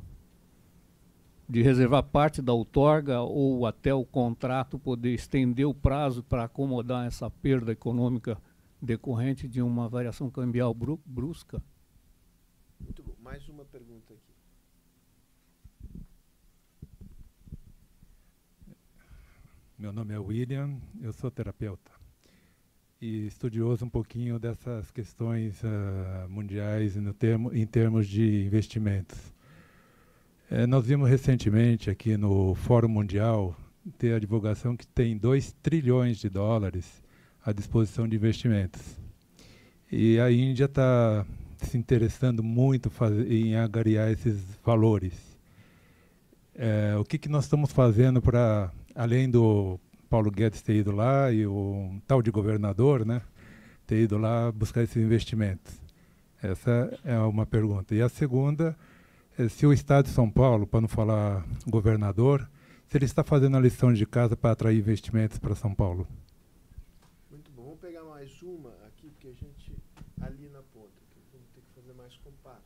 De 1.47 1.61
reservar 1.61 2.03
parte 2.03 2.41
da 2.41 2.53
outorga 2.53 3.21
ou 3.21 3.65
até 3.65 3.93
o 3.93 4.05
contrato 4.05 4.79
poder 4.79 5.13
estender 5.13 5.67
o 5.67 5.73
prazo 5.73 6.23
para 6.23 6.45
acomodar 6.45 7.05
essa 7.05 7.29
perda 7.29 7.71
econômica 7.71 8.37
decorrente 8.81 9.47
de 9.47 9.61
uma 9.61 9.87
variação 9.89 10.29
cambial 10.29 10.73
brusca? 11.05 11.61
Muito 12.79 13.03
bom. 13.03 13.13
Mais 13.21 13.47
uma 13.49 13.65
pergunta 13.65 14.13
aqui. 14.13 14.33
Meu 19.77 19.91
nome 19.91 20.13
é 20.13 20.19
William, 20.19 20.79
eu 21.01 21.11
sou 21.11 21.29
terapeuta 21.29 21.91
e 23.03 23.27
estudioso 23.27 23.83
um 23.83 23.89
pouquinho 23.89 24.39
dessas 24.39 24.89
questões 24.89 25.61
uh, 25.61 26.29
mundiais 26.29 26.95
no 26.95 27.13
termo, 27.13 27.53
em 27.53 27.67
termos 27.67 28.07
de 28.07 28.45
investimentos. 28.45 29.32
É, 30.55 30.67
nós 30.67 30.85
vimos 30.85 31.09
recentemente 31.09 31.89
aqui 31.89 32.15
no 32.15 32.53
Fórum 32.53 32.87
Mundial 32.87 33.55
ter 33.97 34.13
a 34.13 34.19
divulgação 34.19 34.77
que 34.77 34.85
tem 34.85 35.17
2 35.17 35.51
trilhões 35.63 36.19
de 36.19 36.29
dólares 36.29 37.03
à 37.43 37.51
disposição 37.51 38.07
de 38.07 38.15
investimentos. 38.15 38.79
E 39.91 40.19
a 40.19 40.31
Índia 40.31 40.65
está 40.65 41.25
se 41.57 41.75
interessando 41.75 42.43
muito 42.43 42.91
em 43.27 43.55
agariar 43.55 44.11
esses 44.11 44.43
valores. 44.63 45.15
É, 46.53 46.95
o 46.99 47.03
que, 47.03 47.17
que 47.17 47.29
nós 47.29 47.45
estamos 47.45 47.71
fazendo 47.71 48.21
para, 48.21 48.71
além 48.93 49.31
do 49.31 49.79
Paulo 50.07 50.29
Guedes 50.29 50.61
ter 50.61 50.75
ido 50.75 50.91
lá 50.91 51.31
e 51.31 51.47
o 51.47 51.95
tal 52.05 52.21
de 52.21 52.29
governador, 52.29 53.03
né, 53.03 53.23
ter 53.87 54.03
ido 54.03 54.19
lá 54.19 54.51
buscar 54.51 54.83
esses 54.83 55.03
investimentos? 55.03 55.81
Essa 56.43 56.95
é 57.03 57.17
uma 57.17 57.47
pergunta. 57.47 57.95
E 57.95 58.03
a 58.03 58.07
segunda 58.07 58.77
se 59.49 59.65
o 59.65 59.73
Estado 59.73 60.05
de 60.05 60.11
São 60.11 60.29
Paulo, 60.29 60.67
para 60.67 60.81
não 60.81 60.87
falar 60.87 61.45
governador, 61.67 62.49
se 62.87 62.97
ele 62.97 63.05
está 63.05 63.23
fazendo 63.23 63.57
a 63.57 63.59
lição 63.59 63.91
de 63.91 64.05
casa 64.05 64.37
para 64.37 64.51
atrair 64.51 64.77
investimentos 64.77 65.39
para 65.39 65.55
São 65.55 65.73
Paulo. 65.73 66.07
Muito 67.31 67.51
bom. 67.51 67.63
Vamos 67.63 67.79
pegar 67.79 68.03
mais 68.03 68.41
uma 68.41 68.69
aqui, 68.85 69.09
porque 69.09 69.27
a 69.27 69.33
gente 69.33 69.73
ali 70.21 70.49
na 70.49 70.61
ponta 70.61 71.03
fazer 71.75 71.93
mais 71.93 72.15
compacto. 72.17 72.63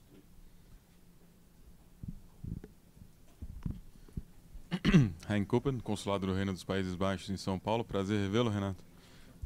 Hein 5.30 5.44
Kuppen, 5.46 5.80
consulado 5.80 6.28
do 6.28 6.34
Reino 6.34 6.54
dos 6.54 6.64
Países 6.64 6.96
Baixos 6.96 7.30
em 7.30 7.38
São 7.38 7.58
Paulo. 7.58 7.84
Prazer 7.84 8.20
revê-lo, 8.20 8.50
Renato. 8.50 8.84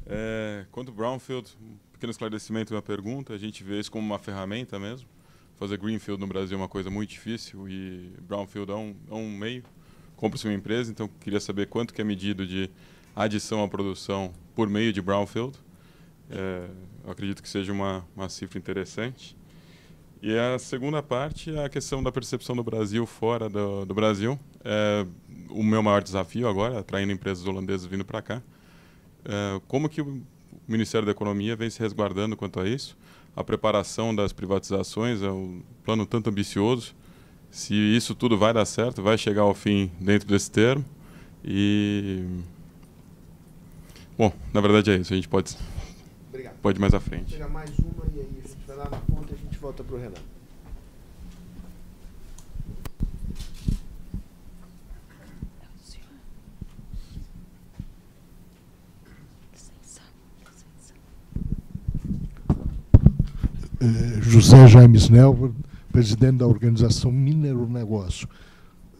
É, 0.06 0.66
quanto 0.70 0.88
ao 0.88 0.94
Brownfield, 0.94 1.56
um 1.60 1.76
pequeno 1.92 2.10
esclarecimento 2.10 2.72
e 2.72 2.76
uma 2.76 2.82
pergunta. 2.82 3.32
A 3.32 3.38
gente 3.38 3.62
vê 3.62 3.78
isso 3.78 3.90
como 3.90 4.04
uma 4.04 4.18
ferramenta 4.18 4.78
mesmo. 4.78 5.08
Fazer 5.62 5.76
Greenfield 5.76 6.20
no 6.20 6.26
Brasil 6.26 6.58
é 6.58 6.60
uma 6.60 6.68
coisa 6.68 6.90
muito 6.90 7.10
difícil 7.10 7.68
e 7.68 8.12
Brownfield 8.22 8.72
é 8.72 8.74
um, 8.74 8.96
é 9.08 9.14
um 9.14 9.30
meio. 9.30 9.62
Compra-se 10.16 10.44
uma 10.44 10.54
empresa, 10.54 10.90
então 10.90 11.08
queria 11.20 11.38
saber 11.38 11.68
quanto 11.68 11.94
que 11.94 12.00
é 12.00 12.04
medido 12.04 12.44
de 12.44 12.68
adição 13.14 13.62
à 13.62 13.68
produção 13.68 14.32
por 14.56 14.68
meio 14.68 14.92
de 14.92 15.00
Brownfield. 15.00 15.56
É, 16.28 16.66
acredito 17.06 17.40
que 17.40 17.48
seja 17.48 17.72
uma, 17.72 18.04
uma 18.16 18.28
cifra 18.28 18.58
interessante. 18.58 19.36
E 20.20 20.36
a 20.36 20.58
segunda 20.58 21.00
parte 21.00 21.54
é 21.54 21.64
a 21.64 21.68
questão 21.68 22.02
da 22.02 22.10
percepção 22.10 22.56
do 22.56 22.64
Brasil 22.64 23.06
fora 23.06 23.48
do, 23.48 23.84
do 23.84 23.94
Brasil. 23.94 24.36
É 24.64 25.06
o 25.48 25.62
meu 25.62 25.80
maior 25.80 26.02
desafio 26.02 26.48
agora, 26.48 26.80
atraindo 26.80 27.12
empresas 27.12 27.46
holandesas 27.46 27.86
vindo 27.86 28.04
para 28.04 28.20
cá. 28.20 28.42
É, 29.24 29.60
como 29.68 29.88
que 29.88 30.02
o 30.02 30.26
Ministério 30.66 31.06
da 31.06 31.12
Economia 31.12 31.54
vem 31.54 31.70
se 31.70 31.78
resguardando 31.78 32.36
quanto 32.36 32.58
a 32.58 32.68
isso? 32.68 32.96
A 33.34 33.42
preparação 33.42 34.14
das 34.14 34.32
privatizações 34.32 35.22
é 35.22 35.30
um 35.30 35.62
plano 35.84 36.04
tanto 36.06 36.28
ambicioso. 36.30 36.94
Se 37.50 37.74
isso 37.74 38.14
tudo 38.14 38.36
vai 38.36 38.52
dar 38.52 38.64
certo, 38.64 39.02
vai 39.02 39.16
chegar 39.16 39.42
ao 39.42 39.54
fim 39.54 39.90
dentro 40.00 40.28
desse 40.28 40.50
termo. 40.50 40.84
E 41.44 42.24
bom, 44.16 44.32
na 44.52 44.60
verdade 44.60 44.90
é 44.90 44.96
isso. 44.96 45.12
A 45.12 45.16
gente 45.16 45.28
pode 45.28 45.56
Obrigado. 46.28 46.56
pode 46.60 46.78
ir 46.78 46.80
mais 46.80 46.94
à 46.94 47.00
frente. 47.00 47.32
Pegar 47.32 47.48
mais 47.48 47.70
uma 47.78 48.04
e 48.14 48.20
aí 48.20 48.28
a 48.44 48.48
gente 48.48 48.66
vai 48.66 48.76
lá 48.76 48.88
na 48.90 48.98
ponta 48.98 49.32
volta 49.62 49.84
para 49.84 49.94
o 49.94 49.98
Renan. 49.98 50.10
É, 50.10 50.32
José 64.22 64.66
James 64.66 65.08
Nelva, 65.08 65.52
presidente 65.90 66.38
da 66.38 66.46
organização 66.46 67.10
Mineiro 67.10 67.68
Negócio. 67.68 68.28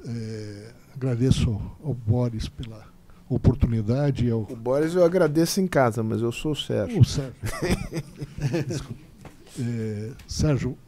É, 0.06 0.72
agradeço 0.94 1.60
ao 1.82 1.94
Boris 1.94 2.48
pela 2.48 2.84
oportunidade. 3.28 4.30
Ao... 4.30 4.40
O 4.40 4.56
Boris 4.56 4.94
eu 4.94 5.04
agradeço 5.04 5.60
em 5.60 5.66
casa, 5.66 6.02
mas 6.02 6.20
eu 6.20 6.32
sou 6.32 6.52
o 6.52 6.56
Sérgio. 6.56 7.00
O 7.00 7.04
Sérgio. 7.04 7.34
É, 9.60 10.12
Sérgio, 10.26 10.78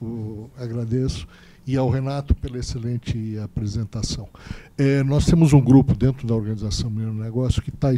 agradeço 0.56 1.28
e 1.66 1.76
ao 1.76 1.88
Renato 1.88 2.34
pela 2.34 2.58
excelente 2.58 3.38
apresentação. 3.38 4.28
É, 4.76 5.02
nós 5.02 5.26
temos 5.26 5.52
um 5.52 5.60
grupo 5.60 5.94
dentro 5.94 6.26
da 6.26 6.34
Organização 6.34 6.90
Mineiro 6.90 7.14
Negócio 7.14 7.62
que 7.62 7.70
está 7.70 7.90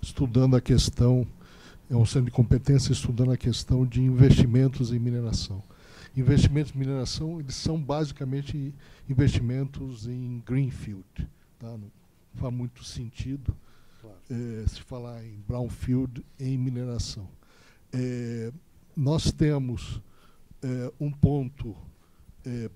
estudando 0.00 0.56
a 0.56 0.60
questão, 0.60 1.26
é 1.90 1.96
um 1.96 2.04
centro 2.04 2.26
de 2.26 2.30
competência 2.30 2.92
estudando 2.92 3.32
a 3.32 3.36
questão 3.36 3.86
de 3.86 4.02
investimentos 4.02 4.92
em 4.92 4.98
mineração. 4.98 5.62
Investimentos 6.16 6.74
em 6.74 6.78
mineração 6.78 7.40
eles 7.40 7.54
são 7.54 7.80
basicamente 7.80 8.74
investimentos 9.08 10.06
em 10.06 10.42
greenfield. 10.44 11.06
Tá? 11.58 11.68
Não 11.68 11.90
faz 12.34 12.52
muito 12.52 12.84
sentido 12.84 13.56
claro. 14.00 14.16
é, 14.30 14.66
se 14.68 14.82
falar 14.82 15.24
em 15.24 15.38
brownfield 15.46 16.24
em 16.38 16.58
mineração. 16.58 17.28
É, 17.92 18.52
nós 18.94 19.32
temos 19.32 20.02
é, 20.62 20.92
um 21.00 21.10
ponto 21.10 21.76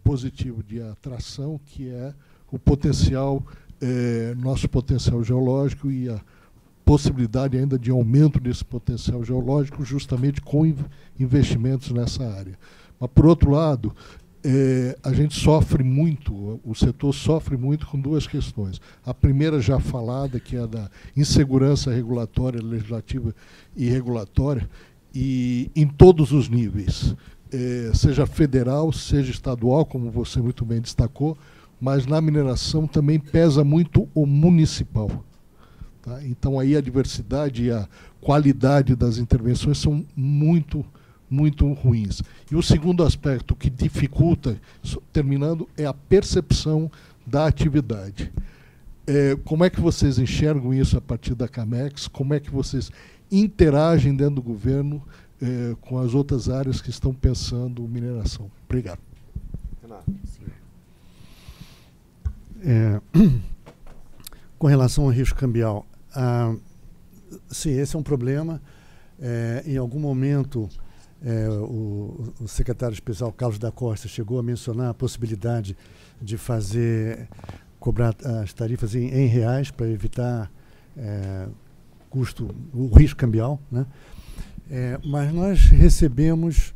positivo 0.05 0.63
de 0.63 0.83
atração, 0.83 1.59
que 1.65 1.89
é 1.89 2.15
o 2.51 2.59
potencial, 2.59 3.43
nosso 4.37 4.69
potencial 4.69 5.25
geológico 5.25 5.91
e 5.91 6.11
a 6.11 6.23
possibilidade 6.85 7.57
ainda 7.57 7.79
de 7.79 7.91
aumento 7.91 8.41
desse 8.41 8.65
potencial 8.65 9.25
geológico, 9.25 9.85
justamente 9.85 10.41
com 10.41 10.75
investimentos 11.19 11.91
nessa 11.91 12.25
área. 12.25 12.59
Mas, 12.99 13.11
por 13.15 13.27
outro 13.27 13.51
lado, 13.51 13.95
é, 14.45 14.97
a 15.03 15.13
gente 15.13 15.39
sofre 15.39 15.85
muito, 15.85 16.61
o 16.65 16.75
setor 16.75 17.13
sofre 17.13 17.57
muito 17.57 17.87
com 17.87 18.01
duas 18.01 18.27
questões. 18.27 18.81
A 19.05 19.15
primeira 19.15 19.61
já 19.61 19.79
falada, 19.79 20.41
que 20.41 20.57
é 20.57 20.61
a 20.61 20.67
da 20.67 20.91
insegurança 21.17 21.93
regulatória, 21.93 22.61
legislativa 22.61 23.35
e 23.77 23.89
regulatória, 23.89 24.69
e 25.15 25.71
em 25.77 25.87
todos 25.87 26.33
os 26.33 26.49
níveis, 26.49 27.15
é, 27.53 27.93
seja 27.95 28.27
federal, 28.27 28.93
seja 28.93 29.31
estadual, 29.31 29.85
como 29.85 30.11
você 30.11 30.41
muito 30.41 30.65
bem 30.65 30.81
destacou, 30.81 31.37
mas 31.81 32.07
na 32.07 32.21
mineração 32.21 32.87
também 32.87 33.19
pesa 33.19 33.63
muito 33.63 34.09
o 34.15 34.25
municipal. 34.27 35.11
Tá? 36.03 36.23
Então 36.25 36.59
aí 36.59 36.77
a 36.77 36.81
diversidade 36.81 37.65
e 37.65 37.71
a 37.71 37.89
qualidade 38.21 38.97
das 38.97 39.19
intervenções 39.19 39.79
são 39.79 40.05
muito 40.17 40.85
muito 41.31 41.73
ruins. 41.73 42.23
E 42.51 42.55
o 42.55 42.63
segundo 42.63 43.03
aspecto 43.03 43.57
que 43.57 43.71
dificulta, 43.71 44.61
terminando, 45.11 45.67
é 45.79 45.87
a 45.87 45.95
percepção 45.95 46.91
da 47.27 47.47
atividade. 47.47 48.31
É, 49.07 49.37
como 49.43 49.65
é 49.65 49.71
que 49.71 49.81
vocês 49.81 50.19
enxergam 50.19 50.75
isso 50.75 50.99
a 50.99 51.01
partir 51.01 51.35
da 51.35 51.49
CAMEX? 51.49 52.07
Como 52.07 52.35
é 52.35 52.41
que 52.41 52.51
vocês 52.51 52.91
interagem 53.31 54.15
dentro 54.15 54.37
do 54.37 54.43
governo 54.43 55.03
é, 55.41 55.75
com 55.81 55.99
as 55.99 56.13
outras 56.13 56.51
áreas 56.51 56.83
que 56.83 56.91
estão 56.91 57.15
pensando 57.15 57.83
mineração? 57.89 58.51
Obrigado. 58.67 59.01
Renato. 59.81 60.13
É, 62.63 63.01
com 64.59 64.67
relação 64.67 65.05
ao 65.05 65.11
risco 65.11 65.39
cambial, 65.39 65.87
ah, 66.15 66.55
sim, 67.49 67.71
esse 67.79 67.97
é 67.97 67.99
um 67.99 68.03
problema. 68.03 68.61
É, 69.21 69.63
em 69.67 69.77
algum 69.77 70.01
momento, 70.01 70.69
é, 71.25 71.49
o, 71.49 72.33
o, 72.41 72.49
secretário 72.49 72.95
especial 72.95 73.33
Carlos 73.33 73.59
da 73.59 73.71
Costa 73.71 74.09
chegou 74.09 74.39
a 74.39 74.43
mencionar 74.43 74.91
a 74.91 74.95
possibilidade 74.95 75.77
de 76.21 76.37
fazer 76.37 77.29
cobrar 77.79 78.15
as 78.43 78.53
tarifas 78.53 78.95
em, 78.95 79.09
em 79.09 79.27
reais 79.27 79.71
para 79.71 79.89
evitar 79.89 80.51
é, 80.97 81.49
custo, 82.11 82.55
o 82.73 82.87
risco 82.89 83.19
cambial, 83.19 83.61
né? 83.71 83.87
É, 84.71 84.99
mas 85.05 85.33
nós 85.33 85.67
recebemos, 85.67 86.75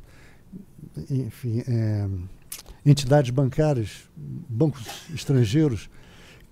enfim, 1.10 1.62
é, 1.66 2.08
entidades 2.84 3.30
bancárias, 3.30 4.08
bancos 4.16 4.86
estrangeiros 5.14 5.88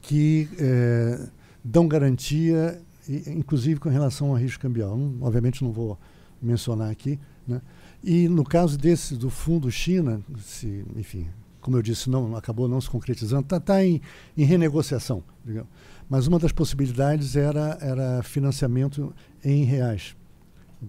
que 0.01 0.49
é, 0.59 1.29
dão 1.65 1.89
garantia, 1.89 2.81
inclusive 3.09 3.81
com 3.81 3.89
relação 3.89 4.29
ao 4.29 4.35
risco 4.35 4.61
cambial. 4.61 4.99
Obviamente 5.21 5.65
não 5.65 5.73
vou 5.73 5.99
mencionar 6.41 6.91
aqui, 6.91 7.19
né? 7.49 7.63
E 8.03 8.29
no 8.29 8.45
caso 8.45 8.77
desse 8.77 9.17
do 9.17 9.31
fundo 9.31 9.71
China, 9.71 10.21
se, 10.39 10.85
enfim, 10.95 11.27
como 11.63 11.79
eu 11.79 11.83
disse, 11.83 12.11
não 12.11 12.37
acabou 12.37 12.69
não 12.69 12.79
se 12.79 12.91
concretizando, 12.91 13.45
está 13.45 13.59
tá 13.59 13.83
em, 13.83 14.03
em, 14.37 14.45
renegociação. 14.45 15.25
Digamos. 15.43 15.71
Mas 16.07 16.27
uma 16.27 16.39
das 16.39 16.53
possibilidades 16.53 17.35
era, 17.35 17.79
era 17.81 18.23
financiamento 18.23 19.15
em 19.43 19.65
reais, 19.65 20.15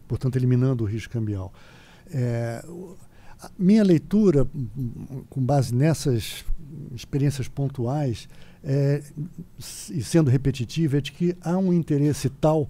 portanto 0.09 0.35
eliminando 0.35 0.83
o 0.83 0.87
risco 0.87 1.13
cambial. 1.13 1.53
É, 2.11 2.65
minha 3.57 3.83
leitura, 3.83 4.45
com 5.29 5.41
base 5.41 5.73
nessas 5.73 6.43
experiências 6.93 7.47
pontuais, 7.47 8.27
é, 8.65 9.03
e 9.91 10.03
sendo 10.03 10.31
repetitiva, 10.31 10.97
é 10.97 11.01
de 11.01 11.11
que 11.11 11.37
há 11.41 11.55
um 11.57 11.71
interesse 11.71 12.29
tal 12.29 12.67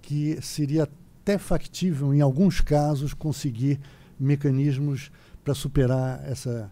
que 0.00 0.38
seria 0.40 0.88
até 1.22 1.36
factível, 1.36 2.14
em 2.14 2.20
alguns 2.20 2.60
casos, 2.60 3.12
conseguir 3.12 3.78
mecanismos 4.18 5.10
para 5.44 5.54
superar 5.54 6.22
essa, 6.26 6.70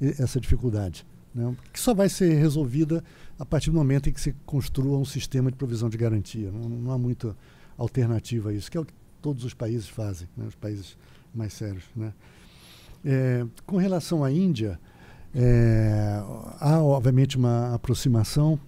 essa 0.00 0.40
dificuldade. 0.40 1.06
Né? 1.34 1.54
Que 1.72 1.78
só 1.78 1.92
vai 1.92 2.08
ser 2.08 2.34
resolvida 2.34 3.04
a 3.38 3.44
partir 3.44 3.70
do 3.70 3.76
momento 3.76 4.08
em 4.08 4.12
que 4.12 4.20
se 4.20 4.34
construa 4.46 4.98
um 4.98 5.04
sistema 5.04 5.50
de 5.50 5.56
provisão 5.56 5.90
de 5.90 5.98
garantia. 5.98 6.50
Não, 6.50 6.68
não 6.68 6.92
há 6.92 6.98
muita 6.98 7.36
alternativa 7.76 8.48
a 8.50 8.52
isso, 8.54 8.70
que 8.70 8.78
é 8.78 8.80
o 8.80 8.84
que 8.84 8.94
todos 9.20 9.44
os 9.44 9.52
países 9.52 9.88
fazem, 9.88 10.26
né? 10.36 10.46
os 10.46 10.54
países 10.54 10.96
mais 11.34 11.52
sérios. 11.52 11.84
Né? 11.94 12.12
É, 13.04 13.46
com 13.66 13.76
relação 13.76 14.24
à 14.24 14.30
Índia, 14.30 14.80
é, 15.36 16.22
há 16.58 16.82
obviamente 16.82 17.36
uma 17.36 17.74
aproximação, 17.74 18.58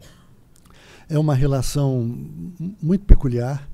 é 1.09 1.19
uma 1.19 1.35
relação 1.35 2.15
muito 2.81 3.05
peculiar 3.07 3.69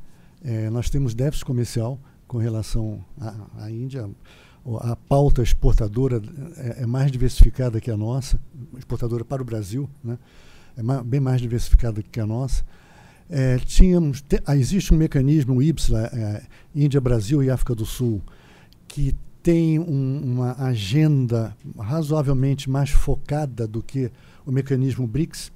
é, 0.44 0.68
nós 0.68 0.90
temos 0.90 1.14
déficit 1.14 1.46
comercial 1.46 1.98
com 2.28 2.36
relação 2.36 3.02
à, 3.18 3.64
à 3.64 3.70
Índia. 3.70 4.08
A 4.80 4.94
pauta 4.94 5.42
exportadora 5.42 6.20
é, 6.56 6.82
é, 6.82 6.86
mais 6.86 7.10
diversificada 7.10 7.80
que 7.80 7.90
a 7.90 7.96
nossa, 7.96 8.38
exportadora 8.76 9.24
para 9.24 9.40
o 9.40 9.44
Brasil, 9.44 9.88
né? 10.02 10.18
é 10.76 10.82
mais, 10.82 11.02
bem 11.02 11.20
mais 11.20 11.40
diversificada 11.40 12.02
que 12.02 12.20
a 12.20 12.26
nossa. 12.26 12.62
É, 13.30 13.56
tínhamos, 13.58 14.20
te, 14.20 14.42
existe 14.50 14.92
um 14.92 14.98
mecanismo, 14.98 15.54
o 15.54 15.62
IPSLA, 15.62 16.10
é, 16.12 16.42
Índia, 16.74 17.00
Brasil 17.00 17.42
e 17.42 17.48
África 17.48 17.74
do 17.74 17.86
Sul, 17.86 18.20
que 18.86 19.14
tem 19.44 19.78
um, 19.78 20.22
uma 20.24 20.54
agenda 20.54 21.54
razoavelmente 21.78 22.70
mais 22.70 22.88
focada 22.88 23.68
do 23.68 23.82
que 23.82 24.10
o 24.46 24.50
mecanismo 24.50 25.06
BRICS, 25.06 25.52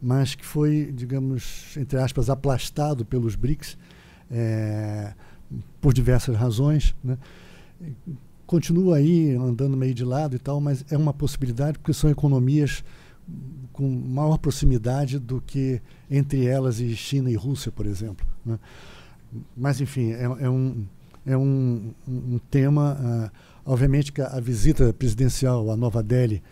mas 0.00 0.34
que 0.34 0.46
foi, 0.46 0.90
digamos, 0.94 1.76
entre 1.76 1.98
aspas, 1.98 2.30
aplastado 2.30 3.04
pelos 3.04 3.36
BRICS 3.36 3.76
é, 4.30 5.12
por 5.78 5.92
diversas 5.92 6.36
razões. 6.36 6.96
Né? 7.04 7.18
Continua 8.46 8.96
aí 8.96 9.34
andando 9.34 9.76
meio 9.76 9.92
de 9.92 10.06
lado 10.06 10.34
e 10.34 10.38
tal, 10.38 10.58
mas 10.58 10.82
é 10.90 10.96
uma 10.96 11.12
possibilidade 11.12 11.78
porque 11.78 11.92
são 11.92 12.08
economias 12.08 12.82
com 13.74 13.86
maior 13.86 14.38
proximidade 14.38 15.18
do 15.18 15.38
que 15.42 15.82
entre 16.10 16.46
elas 16.46 16.80
e 16.80 16.96
China 16.96 17.30
e 17.30 17.34
Rússia, 17.34 17.70
por 17.70 17.84
exemplo. 17.84 18.26
Né? 18.42 18.58
Mas, 19.54 19.82
enfim, 19.82 20.12
é, 20.12 20.22
é 20.22 20.48
um, 20.48 20.86
é 21.28 21.36
um, 21.36 21.92
um 22.06 22.38
tema. 22.50 22.96
Uh, 23.00 23.38
obviamente 23.64 24.12
que 24.12 24.20
a, 24.20 24.40
visita 24.40 24.92
presidencial 24.92 25.70
a 25.70 25.76
Nova 25.76 26.02
Delhi 26.02 26.42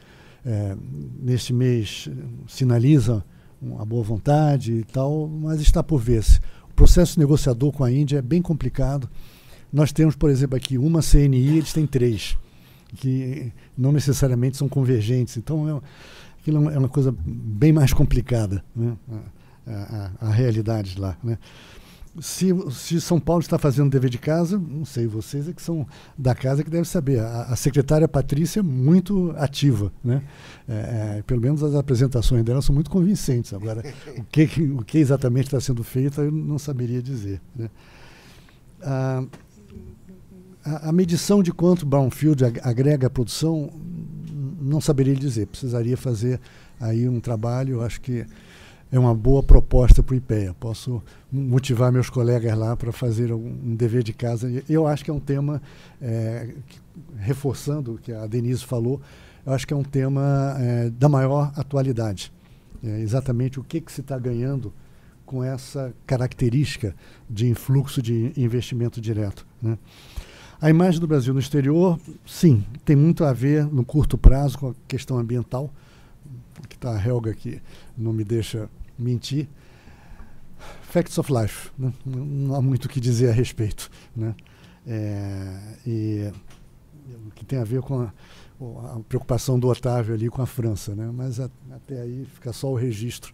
é, 0.44 0.77
neste 1.19 1.53
mês 1.53 2.09
sinaliza 2.47 3.24
uma 3.61 3.85
boa 3.85 4.05
vontade 4.05 4.73
e 4.74 4.85
tal, 4.85 5.27
mas 5.27 5.61
está 5.61 5.82
por 5.82 5.98
ver-se 5.98 6.40
processo 6.77 7.19
negociador 7.19 7.73
com 7.73 7.82
a 7.82 7.90
Índia 7.90 8.19
é 8.19 8.23
bem 8.23 8.43
complicado. 8.43 9.09
Nós 9.73 9.90
temos, 9.93 10.15
por 10.15 10.31
exemplo, 10.31 10.57
aqui 10.57 10.78
uma 10.78 11.01
CNI, 11.01 11.57
eles 11.57 11.73
têm 11.73 11.86
três, 11.86 12.39
que 12.94 13.51
não 13.77 13.90
necessariamente 13.90 14.57
são 14.57 14.69
convergentes. 14.69 15.36
Então, 15.36 15.69
é, 15.69 15.81
aquilo 16.39 16.70
é 16.70 16.78
uma 16.78 16.89
coisa 16.89 17.12
bem 17.27 17.73
mais 17.73 17.93
complicada, 17.93 18.62
né? 18.77 18.97
a, 19.66 20.12
a, 20.23 20.28
a 20.28 20.31
realidade 20.31 21.01
lá. 21.01 21.16
Né? 21.24 21.39
Se, 22.20 22.48
se 22.70 23.01
São 23.01 23.20
Paulo 23.20 23.40
está 23.40 23.59
fazendo 23.59 23.90
dever 23.90 24.10
de 24.10 24.18
casa, 24.18 24.59
não 24.59 24.84
sei, 24.84 25.06
vocês 25.06 25.48
é 25.48 25.52
que 25.52 25.62
são 25.62 25.86
da 26.16 26.34
casa 26.34 26.64
que 26.64 26.70
devem 26.70 26.84
saber. 26.84 27.20
A, 27.20 27.43
a 27.43 27.56
secretária 27.56 28.09
Patrícia 28.09 28.60
é 28.60 28.62
muito 28.62 29.34
ativa, 29.36 29.93
né? 30.02 30.22
É, 30.68 31.18
é, 31.18 31.22
pelo 31.26 31.40
menos 31.40 31.62
as 31.62 31.74
apresentações 31.74 32.44
dela 32.44 32.62
são 32.62 32.74
muito 32.74 32.90
convincentes. 32.90 33.52
Agora, 33.52 33.82
o 34.18 34.24
que, 34.24 34.44
o 34.62 34.84
que 34.84 34.98
exatamente 34.98 35.47
está 35.47 35.60
sendo 35.60 35.84
feito, 35.84 36.20
eu 36.20 36.32
não 36.32 36.59
saberia 36.59 37.02
dizer. 37.02 37.40
Né? 37.55 37.70
A, 38.82 39.24
a, 40.64 40.88
a, 40.88 40.93
medição 40.93 41.43
de 41.43 41.52
quanto 41.52 41.84
Brownfield 41.84 42.44
agrega 42.62 43.06
à 43.09 43.10
produção, 43.10 43.70
não 44.60 44.80
saberia 44.80 45.14
dizer. 45.14 45.47
Precisaria 45.47 45.97
fazer 45.97 46.40
aí 46.80 47.09
um 47.09 47.20
trabalho, 47.20 47.82
acho 47.82 48.01
que 48.01 48.26
é 48.90 48.98
uma 48.98 49.14
boa 49.14 49.42
proposta 49.42 50.02
para 50.02 50.14
o 50.14 50.16
IPEA. 50.16 50.54
Posso 50.54 51.02
motivar 51.30 51.90
meus 51.92 52.08
colegas 52.08 52.56
lá 52.56 52.76
para 52.76 52.92
fazer 52.92 53.32
um 53.32 53.74
dever 53.74 54.02
de 54.02 54.12
casa. 54.12 54.62
Eu 54.68 54.86
acho 54.86 55.04
que 55.04 55.10
é 55.10 55.14
um 55.14 55.20
tema, 55.20 55.60
é, 56.00 56.54
que, 56.66 56.78
reforçando 57.18 57.94
o 57.94 57.98
que 57.98 58.12
a 58.12 58.26
Denise 58.26 58.64
falou, 58.64 59.00
eu 59.44 59.52
acho 59.52 59.66
que 59.66 59.74
é 59.74 59.76
um 59.76 59.84
tema 59.84 60.56
é, 60.58 60.90
da 60.90 61.08
maior 61.08 61.52
atualidade. 61.56 62.32
É 62.84 63.00
exatamente 63.00 63.58
o 63.58 63.64
que, 63.64 63.80
que 63.80 63.90
se 63.90 64.00
está 64.00 64.18
ganhando 64.18 64.72
com 65.24 65.42
essa 65.42 65.92
característica 66.06 66.94
de 67.28 67.48
influxo 67.48 68.00
de 68.00 68.32
investimento 68.36 69.00
direto. 69.00 69.44
Né? 69.60 69.76
A 70.60 70.70
imagem 70.70 71.00
do 71.00 71.06
Brasil 71.06 71.34
no 71.34 71.40
exterior, 71.40 71.98
sim, 72.24 72.64
tem 72.84 72.94
muito 72.94 73.24
a 73.24 73.32
ver 73.32 73.66
no 73.66 73.84
curto 73.84 74.16
prazo 74.16 74.58
com 74.58 74.68
a 74.70 74.74
questão 74.86 75.18
ambiental, 75.18 75.70
que 76.68 76.76
está 76.76 76.96
a 76.96 77.04
Helga 77.04 77.32
aqui 77.32 77.60
não 77.97 78.12
me 78.12 78.24
deixa 78.24 78.68
mentir. 78.98 79.48
Facts 80.82 81.18
of 81.18 81.32
life, 81.32 81.70
né? 81.78 81.93
não 82.05 82.55
há 82.55 82.62
muito 82.62 82.86
o 82.86 82.89
que 82.89 83.01
dizer 83.01 83.28
a 83.28 83.32
respeito. 83.32 83.90
Né? 84.14 84.35
É, 84.86 85.60
e 85.86 86.32
que 87.35 87.44
tem 87.44 87.59
a 87.59 87.64
ver 87.64 87.82
com 87.82 88.01
a, 88.01 88.12
a, 88.94 89.01
preocupação 89.09 89.59
do 89.59 89.68
Otávio 89.68 90.14
ali 90.14 90.28
com 90.28 90.40
a 90.40 90.47
França, 90.47 90.94
né? 90.94 91.10
mas 91.12 91.39
a, 91.39 91.51
até 91.70 92.01
aí 92.01 92.27
fica 92.35 92.52
só 92.52 92.70
o 92.70 92.74
registro, 92.74 93.32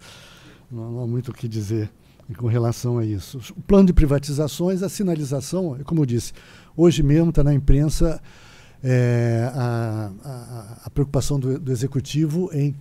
não, 0.70 0.90
não 0.90 1.02
há 1.02 1.06
muito 1.06 1.30
o 1.30 1.34
que 1.34 1.46
dizer 1.46 1.90
com 2.36 2.46
relação 2.46 2.98
a 2.98 3.04
isso. 3.04 3.38
O 3.56 3.62
plano 3.62 3.86
de 3.86 3.92
privatizações, 3.92 4.82
a 4.82 4.88
sinalização, 4.88 5.78
como 5.84 6.02
eu 6.02 6.06
disse, 6.06 6.32
hoje 6.76 7.02
mesmo 7.02 7.30
está 7.30 7.44
na 7.44 7.52
imprensa 7.52 8.20
é, 8.82 9.50
a, 9.54 10.10
a, 10.24 10.78
a, 10.84 10.90
preocupação 10.90 11.38
do, 11.38 11.58
do 11.58 11.70
executivo 11.70 12.50
em 12.52 12.74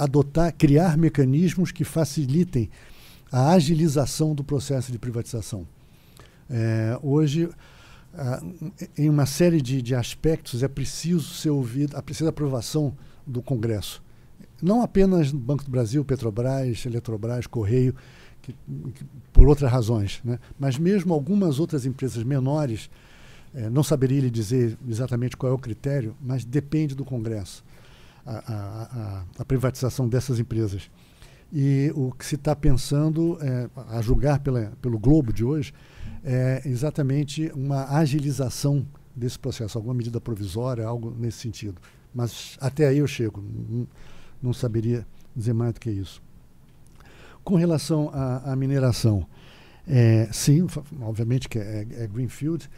adotar, 0.00 0.52
criar 0.54 0.96
mecanismos 0.96 1.70
que 1.70 1.84
facilitem 1.84 2.70
a 3.30 3.52
agilização 3.52 4.34
do 4.34 4.42
processo 4.42 4.90
de 4.90 4.98
privatização. 4.98 5.66
É, 6.48 6.98
hoje, 7.02 7.50
em 8.96 9.10
uma 9.10 9.26
série 9.26 9.60
de, 9.60 9.82
de, 9.82 9.94
aspectos, 9.94 10.62
é 10.62 10.68
preciso 10.68 11.34
ser 11.34 11.50
ouvido, 11.50 11.96
é 11.96 12.02
preciso 12.02 12.30
aprovação 12.30 12.96
do 13.26 13.42
Congresso. 13.42 14.02
Não 14.62 14.82
apenas 14.82 15.30
Banco 15.30 15.64
do 15.64 15.70
Brasil, 15.70 16.02
Petrobras, 16.02 16.84
Eletrobras, 16.86 17.46
Correio, 17.46 17.94
que, 18.40 18.54
que, 18.94 19.04
por 19.32 19.48
outras 19.48 19.70
razões, 19.70 20.20
né? 20.24 20.38
mas 20.58 20.78
mesmo 20.78 21.12
algumas 21.12 21.60
outras 21.60 21.84
empresas 21.84 22.24
menores, 22.24 22.90
é, 23.54 23.68
não 23.68 23.82
saberia 23.82 24.20
lhe 24.20 24.30
dizer 24.30 24.78
exatamente 24.88 25.36
qual 25.36 25.52
é 25.52 25.54
o 25.54 25.58
critério, 25.58 26.16
mas 26.20 26.42
depende 26.42 26.94
do 26.94 27.04
Congresso, 27.04 27.62
a, 28.24 28.36
a, 28.36 29.24
a, 29.38 29.44
privatização 29.44 30.08
dessas 30.08 30.38
empresas. 30.38 30.90
E 31.52 31.92
o 31.94 32.12
que 32.12 32.24
se 32.24 32.36
está 32.36 32.54
pensando, 32.54 33.38
é, 33.40 33.68
a 33.88 34.00
julgar 34.00 34.40
pela, 34.40 34.72
pelo 34.80 34.98
Globo 34.98 35.32
de 35.32 35.44
hoje, 35.44 35.72
é 36.22 36.62
exatamente 36.64 37.50
uma 37.54 37.96
agilização 37.96 38.86
desse 39.14 39.38
processo, 39.38 39.76
alguma 39.76 39.94
medida 39.94 40.20
provisória, 40.20 40.86
algo 40.86 41.14
nesse 41.18 41.38
sentido. 41.38 41.80
Mas 42.14 42.56
até 42.60 42.86
aí 42.88 42.98
eu 42.98 43.06
chego, 43.06 43.42
não, 43.42 43.86
não 44.42 44.52
saberia 44.52 45.06
dizer 45.34 45.52
mais 45.52 45.74
do 45.74 45.80
que 45.80 45.90
isso. 45.90 46.22
Com 47.42 47.56
relação 47.56 48.10
à, 48.12 48.52
à 48.52 48.56
mineração, 48.56 49.26
é, 49.86 50.28
sim, 50.32 50.66
obviamente 51.00 51.48
que 51.48 51.58
é, 51.58 51.86
é, 51.90 52.06
Greenfield. 52.06 52.68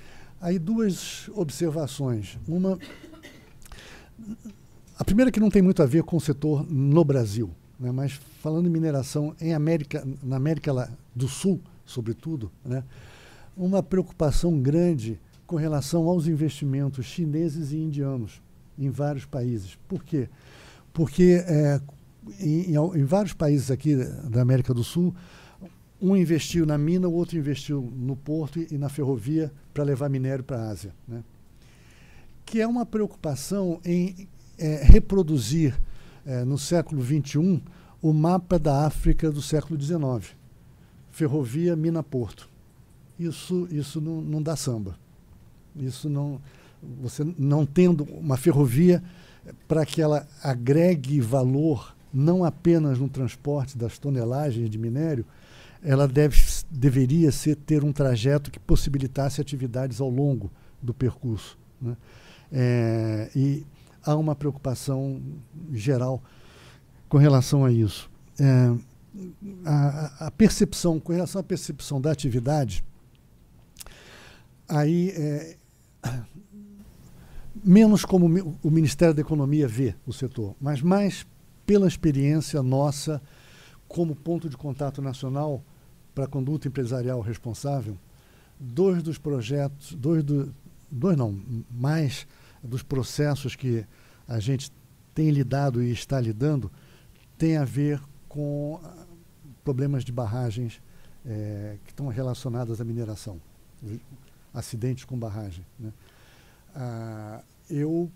Aí 0.41 0.59
duas 0.59 1.29
observações. 1.35 2.39
Uma, 2.49 2.79
a 4.99 5.05
primeira 5.05 5.31
que 5.31 5.41
não 5.41 5.51
tem 5.51 5.63
muito 5.63 5.83
a 5.83 5.87
ver 5.87 6.03
com 6.03 6.17
o 6.17 6.21
setor 6.21 6.67
no 6.71 7.05
Brasil, 7.05 7.51
né, 7.79 7.91
mas 7.91 8.13
falando 8.41 8.67
em 8.67 8.71
mineração 8.71 9.35
em 9.41 9.55
América, 9.55 10.07
na 10.23 10.37
América 10.37 10.91
do 11.15 11.29
Sul, 11.29 11.61
sobretudo, 11.85 12.51
né, 12.65 12.85
uma 13.57 13.83
preocupação 13.83 14.61
grande 14.61 15.19
com 15.47 15.57
relação 15.57 16.09
aos 16.09 16.27
investimentos 16.27 17.05
chineses 17.07 17.73
e 17.73 17.77
indianos 17.77 18.41
em 18.79 18.89
vários 18.91 19.25
países. 19.25 19.79
Por 19.89 20.03
quê? 20.03 20.29
Porque 20.93 21.45
é, 21.47 21.81
em, 22.41 22.75
em, 22.75 23.05
vários 23.05 23.33
países 23.33 23.71
aqui 23.71 23.97
da 23.97 24.41
América 24.41 24.73
do 24.73 24.85
Sul, 24.85 25.15
um 26.01 26.17
investiu 26.17 26.67
na 26.67 26.77
mina, 26.77 27.09
o 27.09 27.13
outro 27.13 27.39
investiu 27.39 27.93
no 27.97 28.17
porto 28.17 28.59
e, 28.59 28.69
e 28.73 28.79
na 28.79 28.89
ferrovia 28.89 29.53
para 29.73 29.85
levar 29.85 30.09
minério 30.09 30.43
para 30.43 30.59
a 30.59 30.69
Ásia. 30.71 30.95
Né? 31.07 31.23
Que 32.45 32.61
é 32.61 32.67
uma 32.67 32.85
preocupação 32.85 33.81
em 33.85 34.29
é, 34.63 34.83
reproduzir 34.85 35.79
é, 36.25 36.45
no 36.45 36.59
século 36.59 37.03
XXI 37.03 37.63
o 38.01 38.13
mapa 38.13 38.59
da 38.59 38.87
África 38.87 39.31
do 39.31 39.43
século 39.43 39.81
XIX. 39.81 40.37
Ferrovia, 41.11 41.77
mina, 41.77 42.03
porto 42.03 42.53
isso, 43.19 43.69
isso 43.71 44.01
não, 44.01 44.21
não 44.21 44.43
dá 44.43 44.57
samba. 44.57 44.97
Isso 45.77 46.09
não. 46.09 46.41
Você 47.01 47.25
não 47.39 47.65
tendo 47.65 48.05
uma 48.05 48.37
ferrovia 48.37 49.03
para 49.69 49.87
que 49.87 50.03
ela 50.03 50.27
agregue 50.43 51.21
valor 51.21 51.95
não 52.13 52.45
apenas 52.45 52.99
no 52.99 53.09
transporte 53.09 53.79
das 53.79 53.99
tonelagens 53.99 54.69
de 54.69 54.77
minério, 54.77 55.25
ela 55.83 56.07
deve, 56.07 56.37
deveria 56.71 57.33
ser, 57.33 57.57
ter 57.57 57.83
um 57.83 57.93
trajeto 57.93 58.51
que 58.51 58.59
possibilitasse 58.59 59.41
atividades 59.41 60.01
ao 60.01 60.11
longo 60.11 60.51
do 60.81 60.93
percurso. 60.93 61.57
Né? 61.81 61.97
É, 62.53 63.31
e 63.35 63.65
há 64.05 64.17
uma 64.17 64.35
preocupação 64.35 65.21
geral 65.73 66.23
com 67.09 67.19
relação 67.19 67.65
a 67.65 67.73
isso. 67.73 68.11
É, 68.41 68.75
a, 69.65 70.27
a, 70.27 70.31
percepção, 70.31 70.99
com 70.99 71.13
relação 71.13 71.41
à 71.41 71.45
percepção 71.45 72.01
da 72.01 72.11
atividade, 72.11 72.85
aí 74.69 75.11
é, 75.11 75.57
menos 77.63 78.05
como 78.05 78.57
o 78.63 78.71
Ministério 78.71 79.15
da 79.15 79.21
Economia 79.21 79.69
vê 79.69 79.95
o 80.07 80.13
setor, 80.13 80.55
mas 80.61 80.81
mais 80.81 81.27
pela 81.67 81.87
experiência 81.87 82.63
nossa 82.63 83.21
como 83.87 84.17
ponto 84.17 84.49
de 84.49 84.57
contato 84.57 85.03
nacional 85.03 85.63
para 86.15 86.25
a 86.25 86.29
conduta 86.29 86.69
empresarial 86.69 87.21
responsável, 87.21 87.97
dois 88.59 89.03
dos 89.03 89.19
projetos, 89.19 89.95
dois, 89.95 90.23
do, 90.23 90.55
dois 90.91 91.17
não, 91.17 91.39
mais 91.71 92.27
dos 92.63 92.83
processos 92.83 93.57
que 93.57 93.85
a 94.27 94.39
gente 94.39 94.73
tem 95.15 95.31
lidado 95.31 95.83
e 95.83 95.91
está 95.91 96.21
lidando, 96.21 96.71
tem 97.37 97.57
a 97.57 97.65
ver 97.65 98.01
com 98.29 98.81
problemas 99.65 100.05
de 100.05 100.13
barragens 100.13 100.81
é, 101.25 101.77
que 101.85 101.91
estão 101.91 102.09
relacionadas 102.09 102.81
à 102.81 102.85
mineração 102.85 103.41
acidentes 104.53 105.05
com 105.05 105.19
barragem. 105.19 105.65
Né? 105.79 105.93
Ah, 106.75 107.43
eu 107.71 108.11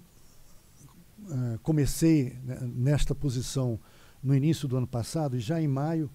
ah, 1.30 1.58
comecei 1.62 2.36
né, 2.44 2.58
nesta 2.62 3.14
posição 3.14 3.78
no 4.22 4.34
início 4.34 4.68
do 4.68 4.76
ano 4.76 4.86
passado 4.86 5.36
e 5.36 5.40
já 5.40 5.60
em 5.60 5.68
maio, 5.68 6.10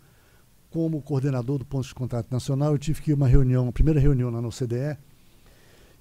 como 0.69 1.01
coordenador 1.01 1.57
do 1.57 1.65
ponto 1.65 1.87
de 1.87 1.93
contato 1.93 2.31
nacional, 2.31 2.71
eu 2.73 2.77
tive 2.77 3.01
que 3.01 3.11
ir 3.11 3.13
a 3.13 3.15
uma 3.15 3.27
reunião, 3.27 3.67
a 3.67 3.71
primeira 3.71 3.99
reunião 3.99 4.29
lá 4.29 4.41
no 4.41 4.47
OCDE, 4.47 4.97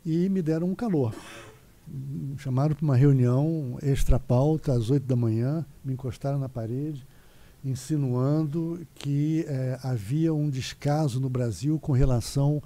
e 0.05 0.29
me 0.29 0.41
deram 0.43 0.69
um 0.69 0.75
calor. 0.75 1.15
Chamaram 2.39 2.75
para 2.75 2.85
uma 2.85 2.97
reunião 2.97 3.79
extra-pauta, 3.83 4.73
às 4.73 4.91
oito 4.91 5.07
da 5.07 5.17
manhã, 5.17 5.65
me 5.85 5.93
encostaram 5.93 6.39
na 6.39 6.49
parede, 6.49 7.07
insinuando 7.65 8.87
que 8.95 9.45
eh, 9.47 9.79
havia 9.83 10.33
um 10.33 10.49
descaso 10.49 11.21
no 11.21 11.29
Brasil 11.29 11.79
com 11.79 11.93
relação 11.93 12.63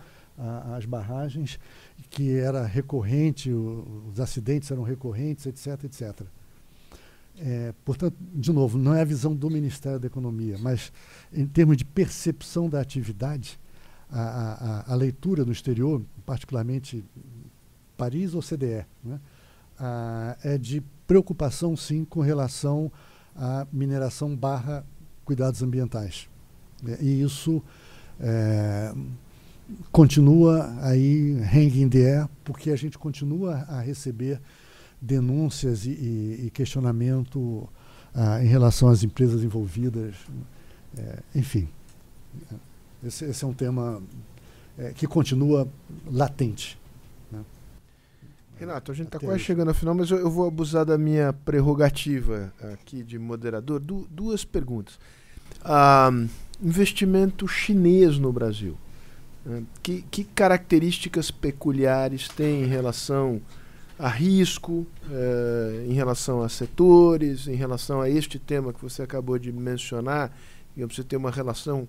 as 0.76 0.84
barragens, 0.84 1.58
que 2.10 2.32
era 2.32 2.66
recorrente, 2.66 3.50
o, 3.50 4.04
os 4.10 4.20
acidentes 4.20 4.70
eram 4.70 4.82
recorrentes, 4.82 5.46
etc, 5.46 5.84
etc. 5.84 6.26
É, 7.38 7.74
portanto, 7.84 8.16
de 8.32 8.52
novo, 8.52 8.78
não 8.78 8.94
é 8.94 9.02
a 9.02 9.04
visão 9.04 9.34
do 9.34 9.50
Ministério 9.50 9.98
da 9.98 10.06
Economia, 10.06 10.56
mas 10.58 10.92
em 11.32 11.46
termos 11.46 11.76
de 11.76 11.84
percepção 11.84 12.68
da 12.68 12.80
atividade, 12.80 13.58
a, 14.10 14.84
a, 14.88 14.92
a 14.92 14.94
leitura 14.94 15.44
no 15.44 15.50
exterior, 15.50 16.00
particularmente 16.24 17.04
Paris 17.96 18.34
ou 18.34 18.42
CDE, 18.42 18.84
né, 19.02 19.20
a, 19.78 20.36
é 20.42 20.58
de 20.58 20.82
preocupação, 21.06 21.76
sim, 21.76 22.04
com 22.04 22.20
relação 22.20 22.90
à 23.34 23.66
mineração 23.72 24.34
barra 24.34 24.84
cuidados 25.24 25.62
ambientais. 25.62 26.28
É, 26.86 27.02
e 27.02 27.22
isso 27.22 27.62
é, 28.20 28.94
continua 29.90 30.76
aí 30.82 31.36
hanging 31.40 31.88
there, 31.88 32.28
porque 32.44 32.70
a 32.70 32.76
gente 32.76 32.98
continua 32.98 33.64
a 33.68 33.80
receber 33.80 34.40
denúncias 35.00 35.84
e, 35.86 35.90
e, 35.90 36.46
e 36.46 36.50
questionamento 36.50 37.68
ah, 38.14 38.42
em 38.42 38.46
relação 38.46 38.88
às 38.88 39.02
empresas 39.02 39.42
envolvidas. 39.42 40.14
É, 40.96 41.18
enfim, 41.34 41.68
esse, 43.04 43.24
esse, 43.24 43.44
é 43.44 43.46
um 43.46 43.52
tema 43.52 44.02
é, 44.78 44.92
que 44.92 45.06
continua 45.06 45.68
latente. 46.06 46.78
Renato, 48.58 48.92
a 48.92 48.94
gente 48.94 49.06
está 49.08 49.18
quase 49.18 49.40
chegando 49.40 49.68
ao 49.68 49.74
final, 49.74 49.94
mas 49.94 50.10
eu, 50.10 50.18
eu, 50.18 50.30
vou 50.30 50.46
abusar 50.46 50.84
da 50.84 50.96
minha 50.96 51.32
prerrogativa 51.32 52.52
aqui 52.72 53.02
de 53.02 53.18
moderador. 53.18 53.80
Du 53.80 54.06
duas 54.10 54.44
perguntas. 54.44 54.98
Ah, 55.62 56.10
investimento 56.62 57.48
chinês 57.48 58.18
no 58.18 58.32
Brasil. 58.32 58.76
Né? 59.44 59.64
Que, 59.82 60.02
que 60.02 60.24
características 60.24 61.30
peculiares 61.30 62.28
tem 62.28 62.62
em 62.62 62.66
relação 62.66 63.40
a 63.98 64.08
risco, 64.08 64.86
eh, 65.10 65.86
em 65.88 65.92
relação 65.92 66.42
a 66.42 66.48
setores, 66.48 67.46
em 67.46 67.54
relação 67.54 68.00
a 68.00 68.10
este 68.10 68.38
tema 68.38 68.72
que 68.72 68.82
você 68.82 69.02
acabou 69.02 69.38
de 69.38 69.52
mencionar? 69.52 70.36
Digamos, 70.74 70.96
você 70.96 71.04
tem 71.04 71.18
uma 71.18 71.30
relação 71.30 71.86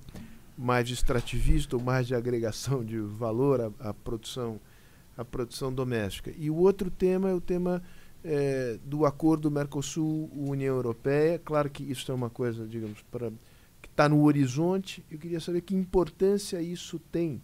mais 0.58 0.88
de 0.88 0.94
extrativista 0.94 1.76
ou 1.76 1.82
mais 1.82 2.06
de 2.06 2.14
agregação 2.14 2.84
de 2.84 3.00
valor 3.00 3.74
à, 3.80 3.90
à 3.90 3.94
produção 3.94 4.60
à 5.18 5.24
produção 5.24 5.74
doméstica. 5.74 6.34
E 6.38 6.50
o 6.50 6.56
outro 6.56 6.90
tema 6.90 7.30
é 7.30 7.34
o 7.34 7.42
tema 7.42 7.82
eh, 8.24 8.78
do 8.84 9.06
acordo 9.06 9.52
Mercosul-União 9.52 10.76
Europeia. 10.76 11.40
Claro 11.40 11.70
que 11.70 11.84
isso 11.84 12.12
é 12.12 12.16
uma 12.16 12.30
coisa, 12.30 12.66
digamos, 12.66 13.02
para 13.12 13.32
está 13.96 14.10
no 14.10 14.24
horizonte. 14.24 15.04
Eu 15.10 15.18
queria 15.18 15.40
saber 15.40 15.62
que 15.62 15.74
importância 15.74 16.62
isso 16.62 17.00
tem, 17.12 17.42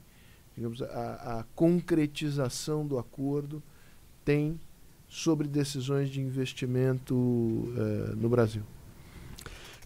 digamos, 0.55 0.81
a, 0.81 1.39
a 1.39 1.45
concretização 1.55 2.85
do 2.85 2.99
acordo 2.99 3.63
tem 4.25 4.59
sobre 5.07 5.47
decisões 5.47 6.09
de 6.09 6.21
investimento 6.21 7.15
uh, 7.15 8.15
no 8.17 8.29
Brasil. 8.29 8.63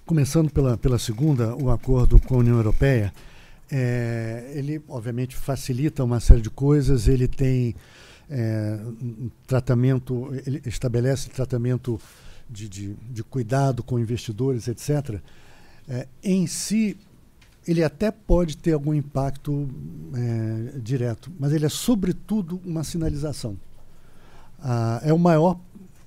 Começando 0.06 0.52
pela, 0.52 0.78
pela 0.78 1.00
segunda, 1.00 1.56
o 1.56 1.70
acordo 1.70 2.20
com 2.20 2.36
a 2.36 2.38
União 2.40 2.58
Europeia, 2.58 3.14
é, 3.72 4.52
ele 4.54 4.82
obviamente 4.88 5.36
facilita 5.36 6.04
uma 6.04 6.20
série 6.20 6.42
de 6.42 6.50
coisas, 6.50 7.08
ele 7.08 7.28
tem 7.28 7.76
é, 8.30 8.80
um 9.02 9.30
tratamento, 9.48 10.30
ele 10.46 10.62
estabelece 10.66 11.30
tratamento 11.30 12.00
de, 12.50 12.70
de, 12.70 12.94
de 12.94 13.24
cuidado 13.24 13.84
com 13.84 14.00
investidores, 14.00 14.68
etc., 14.68 15.20
é, 15.88 16.08
em 16.24 16.48
si 16.48 16.98
ele 17.68 17.84
até 17.84 18.12
pode 18.12 18.58
ter 18.58 18.74
algum 18.74 18.94
impacto 18.94 19.68
é, 20.14 20.80
direto, 20.80 21.32
mas 21.40 21.52
ele 21.52 21.66
é 21.66 21.70
sobretudo 21.70 22.62
uma 22.64 22.84
sinalização. 22.84 23.58
Ah, 24.60 25.00
é 25.04 25.12
o 25.12 25.20
maior 25.20 25.60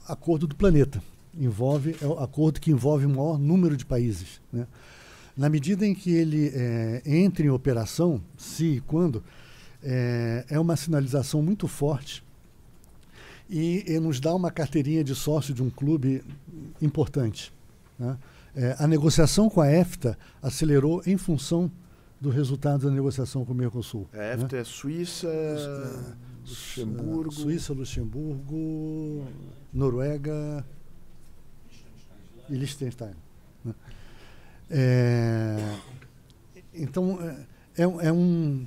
acordo 0.07 0.47
do 0.47 0.55
planeta. 0.55 1.03
Envolve, 1.37 1.97
é 2.01 2.07
o 2.07 2.19
acordo 2.19 2.61
que 2.61 2.71
envolve 2.71 3.07
o 3.07 3.11
maior 3.11 3.39
número 3.39 3.77
de 3.77 3.85
países. 3.85 4.41
Né? 4.53 4.67
Na 5.39 5.49
medida 5.49 5.87
em 5.87 5.95
que 5.95 6.11
ele 6.11 6.51
é, 6.53 7.01
entra 7.07 7.47
em 7.47 7.49
operação, 7.49 8.21
se 8.37 8.65
e 8.65 8.81
quando, 8.81 9.23
é, 9.81 10.45
é 10.51 10.59
uma 10.59 10.75
sinalização 10.75 11.41
muito 11.41 11.69
forte 11.69 12.25
e, 13.49 13.85
e, 13.87 14.01
nos 14.01 14.19
dá 14.19 14.35
uma 14.35 14.51
carteirinha 14.51 15.05
de 15.05 15.15
sócio 15.15 15.55
de 15.55 15.63
um 15.63 15.71
clube 15.71 16.25
importante. 16.83 17.53
Né? 17.97 18.19
É, 18.57 18.77
a 18.81 18.89
negociação 18.89 19.49
com 19.49 19.61
a 19.61 19.71
EFTA 19.71 20.19
acelerou 20.43 21.03
em 21.07 21.17
função 21.17 21.71
do 22.21 22.31
resultado 22.31 22.89
da 22.89 22.93
negociação 22.93 23.45
com 23.45 23.53
o 23.53 23.57
Mercosul. 23.57 24.09
A 24.13 24.35
EFTA 24.35 24.57
né? 24.57 24.63
é 24.63 24.65
Suíça, 24.65 25.29
é, 25.29 26.15
Luxemburgo. 26.41 27.33
Suíça, 27.33 27.73
Luxemburgo, 27.73 29.25
Noruega 29.73 30.67
e 32.51 32.55
Liechtenstein. 32.55 33.15
Né? 33.65 33.73
É, 34.71 35.57
então, 36.75 37.19
é, 37.77 37.83
é, 37.83 38.13
um, 38.13 38.67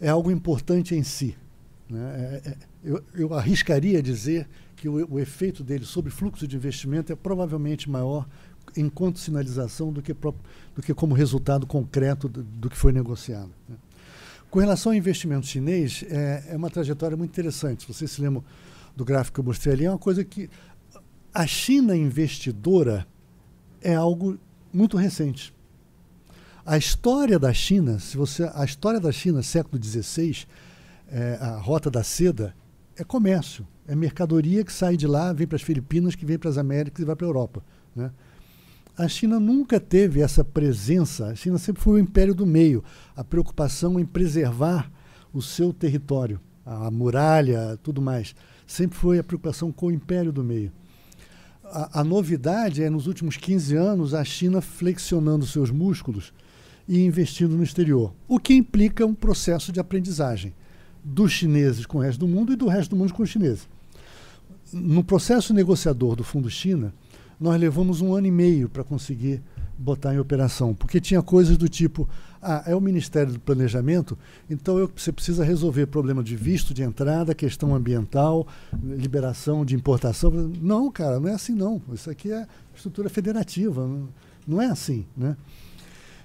é 0.00 0.08
algo 0.08 0.30
importante 0.30 0.94
em 0.94 1.02
si. 1.02 1.36
Né? 1.88 2.40
É, 2.44 2.48
é, 2.50 2.56
eu, 2.82 3.04
eu, 3.14 3.34
arriscaria 3.34 4.02
dizer 4.02 4.48
que 4.76 4.88
o, 4.88 5.14
o, 5.14 5.18
efeito 5.18 5.62
dele 5.64 5.84
sobre 5.84 6.10
fluxo 6.10 6.46
de 6.46 6.56
investimento 6.56 7.12
é 7.12 7.16
provavelmente 7.16 7.90
maior 7.90 8.26
enquanto 8.76 9.18
sinalização 9.18 9.92
do 9.92 10.02
que, 10.02 10.12
do 10.12 10.82
que 10.82 10.94
como 10.94 11.14
resultado 11.14 11.66
concreto 11.66 12.28
do, 12.28 12.42
do 12.42 12.70
que 12.70 12.76
foi 12.76 12.92
negociado. 12.92 13.50
Né? 13.68 13.76
Com 14.50 14.60
relação 14.60 14.92
ao 14.92 14.96
investimento 14.96 15.46
chinês, 15.46 16.04
é, 16.08 16.44
é 16.50 16.56
uma 16.56 16.70
trajetória 16.70 17.16
muito 17.16 17.30
interessante. 17.30 17.82
Se 17.82 17.92
vocês 17.92 18.10
se 18.10 18.22
lembram 18.22 18.42
do 18.96 19.04
gráfico 19.04 19.34
que 19.34 19.40
eu 19.40 19.44
mostrei 19.44 19.74
ali, 19.74 19.84
é 19.84 19.90
uma 19.90 19.98
coisa 19.98 20.24
que 20.24 20.48
a 21.34 21.46
China 21.46 21.94
investidora 21.94 23.06
é 23.82 23.94
algo 23.94 24.38
muito 24.72 24.96
recente. 24.96 25.54
A 26.64 26.76
história 26.76 27.38
da 27.38 27.52
China, 27.52 27.98
se 27.98 28.16
você, 28.16 28.50
a 28.54 28.64
história 28.64 29.00
da 29.00 29.10
China, 29.10 29.42
século 29.42 29.82
XVI, 29.82 30.46
é, 31.10 31.38
a 31.40 31.56
rota 31.58 31.90
da 31.90 32.02
seda, 32.02 32.54
é 32.96 33.02
comércio, 33.02 33.66
é 33.86 33.94
mercadoria 33.94 34.62
que 34.62 34.72
sai 34.72 34.96
de 34.96 35.06
lá, 35.06 35.32
vem 35.32 35.46
para 35.46 35.56
as 35.56 35.62
Filipinas, 35.62 36.14
que 36.14 36.26
vem 36.26 36.38
para 36.38 36.50
as 36.50 36.58
Américas 36.58 37.02
e 37.02 37.06
vai 37.06 37.16
para 37.16 37.26
a 37.26 37.28
Europa. 37.28 37.62
Né? 37.96 38.10
A 38.96 39.08
China 39.08 39.40
nunca 39.40 39.80
teve 39.80 40.20
essa 40.20 40.44
presença, 40.44 41.28
a 41.28 41.34
China 41.34 41.56
sempre 41.56 41.82
foi 41.82 42.00
o 42.00 42.02
império 42.02 42.34
do 42.34 42.44
meio, 42.44 42.84
a 43.16 43.24
preocupação 43.24 43.98
em 43.98 44.04
preservar 44.04 44.90
o 45.32 45.40
seu 45.40 45.72
território, 45.72 46.40
a 46.66 46.90
muralha, 46.90 47.78
tudo 47.82 48.02
mais. 48.02 48.34
Sempre 48.66 48.98
foi 48.98 49.18
a 49.18 49.24
preocupação 49.24 49.72
com 49.72 49.86
o 49.86 49.92
império 49.92 50.32
do 50.32 50.44
meio 50.44 50.70
a, 51.70 52.00
a, 52.00 52.04
novidade 52.04 52.82
é, 52.82 52.90
nos 52.90 53.06
últimos 53.06 53.36
15 53.36 53.76
anos, 53.76 54.14
a 54.14 54.24
China 54.24 54.60
flexionando 54.60 55.46
seus 55.46 55.70
músculos 55.70 56.32
e 56.86 57.00
investindo 57.00 57.56
no 57.56 57.62
exterior, 57.62 58.12
o 58.26 58.38
que 58.38 58.54
implica 58.54 59.04
um 59.04 59.14
processo 59.14 59.70
de 59.70 59.80
aprendizagem 59.80 60.54
dos 61.04 61.32
chineses 61.32 61.86
com 61.86 61.98
o 61.98 62.00
resto 62.00 62.20
do 62.20 62.28
mundo 62.28 62.52
e 62.52 62.56
do 62.56 62.66
resto 62.66 62.90
do 62.90 62.96
mundo 62.96 63.12
com 63.12 63.22
os 63.22 63.30
chineses. 63.30 63.68
No 64.72 65.02
processo 65.04 65.54
negociador 65.54 66.16
do 66.16 66.24
Fundo 66.24 66.50
China, 66.50 66.92
nós 67.40 67.60
levamos 67.60 68.00
um 68.00 68.14
ano 68.14 68.26
e 68.26 68.30
meio 68.30 68.68
para 68.68 68.84
conseguir 68.84 69.42
botar 69.78 70.12
em 70.12 70.18
operação, 70.18 70.74
porque 70.74 71.00
tinha 71.00 71.22
coisas 71.22 71.56
do 71.56 71.68
tipo, 71.68 72.08
ah, 72.42 72.64
é 72.66 72.74
o 72.74 72.80
Ministério 72.80 73.32
do 73.32 73.38
Planejamento, 73.38 74.18
então 74.50 74.76
eu, 74.76 74.90
você 74.94 75.12
precisa 75.12 75.44
resolver 75.44 75.86
problema 75.86 76.22
de 76.22 76.34
visto 76.34 76.74
de 76.74 76.82
entrada, 76.82 77.32
questão 77.32 77.74
ambiental, 77.74 78.46
liberação 78.82 79.64
de 79.64 79.76
importação. 79.76 80.30
Não, 80.30 80.90
cara, 80.90 81.20
não 81.20 81.28
é 81.28 81.32
assim 81.32 81.54
não. 81.54 81.80
Isso 81.92 82.10
aqui 82.10 82.32
é 82.32 82.46
estrutura 82.74 83.08
federativa, 83.08 83.86
não, 83.86 84.08
não 84.46 84.60
é 84.60 84.66
assim, 84.66 85.06
né? 85.16 85.36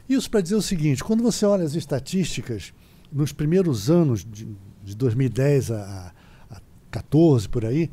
Isso 0.09 0.29
para 0.29 0.41
dizer 0.41 0.55
o 0.55 0.61
seguinte, 0.61 1.03
quando 1.03 1.21
você 1.21 1.45
olha 1.45 1.63
as 1.63 1.75
estatísticas, 1.75 2.73
nos 3.11 3.31
primeiros 3.31 3.89
anos 3.89 4.25
de, 4.25 4.47
de 4.83 4.95
2010 4.95 5.71
a, 5.71 6.11
a 6.49 6.61
14 6.89 7.47
por 7.47 7.63
aí, 7.63 7.89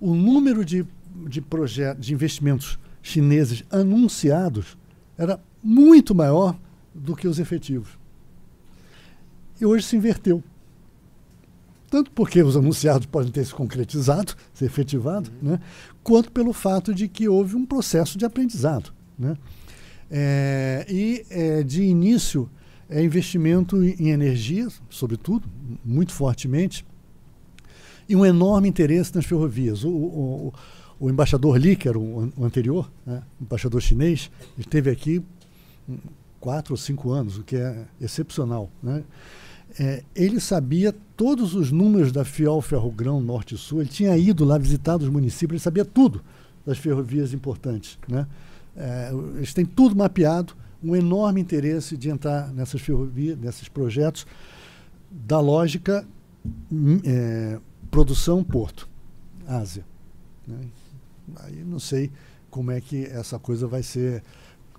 o 0.00 0.14
número 0.14 0.64
de, 0.64 0.86
de 1.28 1.44
de 1.98 2.14
investimentos 2.14 2.78
chineses 3.02 3.64
anunciados 3.70 4.78
era 5.16 5.40
muito 5.62 6.14
maior 6.14 6.58
do 6.94 7.14
que 7.14 7.26
os 7.26 7.38
efetivos. 7.38 7.98
E 9.60 9.66
hoje 9.66 9.86
se 9.86 9.96
inverteu. 9.96 10.42
Tanto 11.90 12.10
porque 12.10 12.42
os 12.42 12.56
anunciados 12.56 13.06
podem 13.06 13.30
ter 13.30 13.44
se 13.44 13.54
concretizado, 13.54 14.34
se 14.52 14.64
efetivado, 14.64 15.30
uhum. 15.40 15.52
né, 15.52 15.60
quanto 16.02 16.32
pelo 16.32 16.52
fato 16.52 16.92
de 16.92 17.06
que 17.06 17.28
houve 17.28 17.54
um 17.54 17.64
processo 17.64 18.18
de 18.18 18.24
aprendizado. 18.24 18.92
Né? 19.18 19.36
É, 20.10 20.86
e, 20.88 21.24
é, 21.30 21.62
de 21.62 21.84
início, 21.84 22.50
é 22.88 23.02
investimento 23.02 23.82
em 23.82 24.10
energia, 24.10 24.66
sobretudo, 24.90 25.48
muito 25.84 26.12
fortemente, 26.12 26.84
e 28.08 28.14
um 28.14 28.24
enorme 28.24 28.68
interesse 28.68 29.14
nas 29.14 29.24
ferrovias. 29.24 29.84
O, 29.84 29.90
o, 29.90 30.52
o 30.98 31.10
embaixador 31.10 31.56
Li, 31.56 31.76
que 31.76 31.88
era 31.88 31.98
o, 31.98 32.32
o 32.36 32.44
anterior, 32.44 32.90
né, 33.04 33.22
embaixador 33.40 33.80
chinês, 33.80 34.30
esteve 34.58 34.90
aqui 34.90 35.22
quatro 36.40 36.74
ou 36.74 36.76
cinco 36.76 37.10
anos, 37.10 37.38
o 37.38 37.42
que 37.42 37.56
é 37.56 37.84
excepcional. 38.00 38.70
Né? 38.82 39.02
É, 39.78 40.04
ele 40.14 40.38
sabia 40.40 40.94
todos 41.16 41.54
os 41.54 41.72
números 41.72 42.12
da 42.12 42.24
Fiol 42.24 42.60
Ferrogrão 42.60 43.20
Norte 43.20 43.54
e 43.54 43.58
Sul, 43.58 43.80
ele 43.80 43.90
tinha 43.90 44.16
ido 44.16 44.44
lá 44.44 44.58
visitar 44.58 44.96
os 44.96 45.08
municípios, 45.08 45.52
ele 45.52 45.64
sabia 45.64 45.84
tudo 45.84 46.22
das 46.66 46.78
ferrovias 46.78 47.32
importantes. 47.32 47.98
Né? 48.06 48.26
É, 48.76 49.10
eles 49.36 49.54
têm 49.54 49.64
tudo 49.64 49.96
mapeado, 49.96 50.54
um 50.82 50.94
enorme 50.94 51.40
interesse 51.40 51.96
de 51.96 52.10
entrar 52.10 52.52
nessas 52.52 52.80
ferrovias, 52.80 53.38
nesses 53.38 53.68
projetos, 53.68 54.26
da 55.10 55.40
lógica 55.40 56.06
hum, 56.70 57.00
é, 57.04 57.58
produção-porto, 57.90 58.86
Ásia. 59.46 59.84
Né? 60.46 60.58
Aí 61.36 61.64
não 61.64 61.78
sei 61.78 62.10
como 62.50 62.70
é 62.70 62.80
que 62.80 63.04
essa 63.06 63.38
coisa 63.38 63.66
vai 63.66 63.82
ser, 63.82 64.22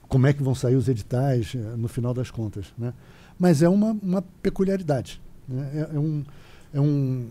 como 0.08 0.28
é 0.28 0.34
que 0.34 0.42
vão 0.42 0.56
sair 0.56 0.76
os 0.76 0.88
editais 0.88 1.54
eh, 1.56 1.58
no 1.78 1.88
final 1.88 2.14
das 2.14 2.32
contas. 2.32 2.68
Né? 2.78 2.94
Mas 3.38 3.62
é 3.62 3.68
uma, 3.68 3.92
uma 4.02 4.22
peculiaridade. 4.22 5.22
Né? 5.48 5.72
É, 5.74 5.96
é, 5.96 6.00
um, 6.00 6.24
é 6.74 6.80
um, 6.80 7.28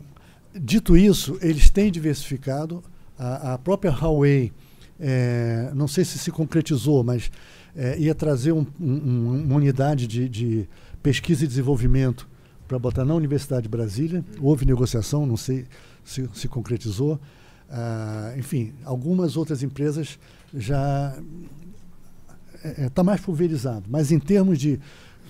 dito 0.54 0.96
isso, 0.96 1.38
eles 1.40 1.70
têm 1.70 1.90
diversificado. 1.90 2.82
A, 3.18 3.54
a 3.54 3.58
própria 3.58 3.90
Huawei, 3.90 4.52
é, 4.98 5.70
não 5.74 5.88
sei 5.88 6.04
se 6.04 6.18
se 6.18 6.30
concretizou, 6.30 7.02
mas 7.02 7.30
é, 7.74 7.98
ia 7.98 8.14
trazer 8.14 8.52
um, 8.52 8.66
um, 8.80 9.44
uma 9.44 9.56
unidade 9.56 10.06
de, 10.06 10.28
de, 10.28 10.68
pesquisa 11.02 11.44
e 11.44 11.48
desenvolvimento 11.48 12.28
para 12.66 12.78
botar 12.78 13.04
na 13.04 13.14
Universidade 13.14 13.62
de 13.62 13.68
Brasília. 13.68 14.24
Houve 14.40 14.64
negociação, 14.64 15.26
não 15.26 15.36
sei 15.36 15.66
se 16.04 16.28
se 16.32 16.48
concretizou. 16.48 17.20
Ah, 17.70 18.34
enfim, 18.36 18.72
algumas 18.84 19.36
outras 19.36 19.62
empresas 19.62 20.18
já 20.52 21.16
está 22.54 22.68
é, 22.68 22.84
é 22.86 22.88
tá 22.88 23.02
mais 23.02 23.20
pulverizado. 23.20 23.84
Mas 23.88 24.12
em 24.12 24.18
termos 24.18 24.58
de, 24.58 24.80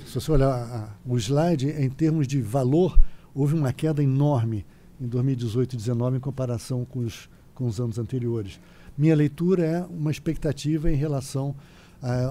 se 0.07 0.15
você 0.15 0.31
olhar 0.31 0.99
o 1.07 1.17
slide, 1.17 1.69
em 1.69 1.91
termos 1.91 2.27
de 2.27 2.41
valor, 2.41 2.99
houve 3.35 3.55
uma 3.55 3.73
queda 3.73 4.03
enorme 4.03 4.65
em 5.01 5.07
2018 5.07 5.73
e 5.73 5.77
2019 5.77 6.17
em 6.17 6.21
comparação 6.21 6.85
com 6.85 7.01
os, 7.01 7.29
com 7.55 7.67
os 7.67 7.81
anos 7.81 7.99
anteriores. 7.99 8.61
Minha 8.97 9.17
leitura 9.17 9.65
é 9.65 9.83
uma 9.83 10.11
expectativa 10.11 10.91
em 10.91 10.95
relação 10.95 11.55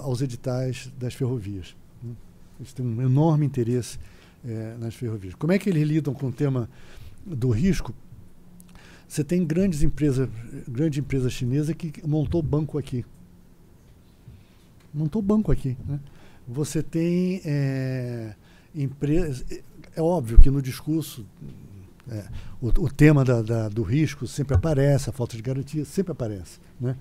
aos 0.04 0.22
editais 0.22 0.92
das 1.00 1.14
ferrovias. 1.14 1.76
Né? 2.02 2.12
Eles 2.60 2.74
têm 2.74 2.86
um 2.86 3.02
enorme 3.02 3.46
interesse 3.46 3.98
é, 4.46 4.76
nas 4.80 4.94
ferrovias. 4.94 5.34
Como 5.36 5.52
é 5.52 5.58
que 5.58 5.70
eles 5.70 5.88
lidam 5.88 6.14
com 6.14 6.28
o 6.28 6.32
tema 6.32 6.70
do 7.26 7.50
risco? 7.50 7.94
Você 9.14 9.24
tem 9.24 9.46
grandes 9.46 9.84
empresas, 9.84 10.28
grande 10.68 11.00
empresa 11.00 11.30
chinesa 11.30 11.72
que 11.72 11.94
montou 12.04 12.42
banco 12.42 12.80
aqui. 12.80 13.06
Montou 14.92 15.22
banco 15.22 15.52
aqui. 15.52 15.78
Né? 15.88 16.00
Você 16.48 16.82
tem 16.82 17.40
é, 17.46 18.34
empresas. 18.74 19.46
É 19.96 20.02
óbvio 20.02 20.40
que 20.40 20.50
no 20.50 20.64
discurso 20.64 21.24
é, 22.10 22.26
o, 22.60 22.70
o, 22.70 22.92
tema 22.92 23.24
da, 23.24 23.44
da, 23.44 23.70
do 23.70 23.84
risco 23.84 24.26
sempre 24.26 24.56
aparece, 24.56 25.12
a 25.12 25.14
falta 25.14 25.38
de 25.38 25.44
garantia 25.44 25.86
sempre 25.86 26.12
aparece. 26.12 26.58
Né? 26.82 26.98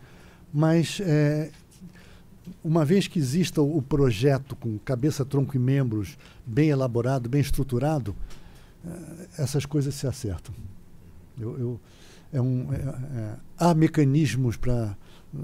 Mas 0.52 1.00
é, 1.00 1.50
uma 2.62 2.84
vez 2.84 3.08
que 3.08 3.18
exista 3.18 3.62
o, 3.62 3.78
o 3.78 3.80
projeto 3.80 4.54
com 4.54 4.78
cabeça, 4.80 5.24
tronco 5.24 5.56
e 5.56 5.58
membros 5.58 6.18
bem 6.44 6.68
elaborado, 6.68 7.26
bem 7.30 7.40
estruturado, 7.40 8.14
é, 8.86 9.42
essas 9.42 9.64
coisas 9.64 9.94
se 9.94 10.06
acertam. 10.06 10.54
Eu, 11.40 11.58
eu 11.58 11.80
é 12.32 12.40
um, 12.40 12.72
é, 12.72 12.76
é, 12.76 13.36
há 13.58 13.74
mecanismos 13.74 14.56
para 14.56 14.96
uh, 15.34 15.38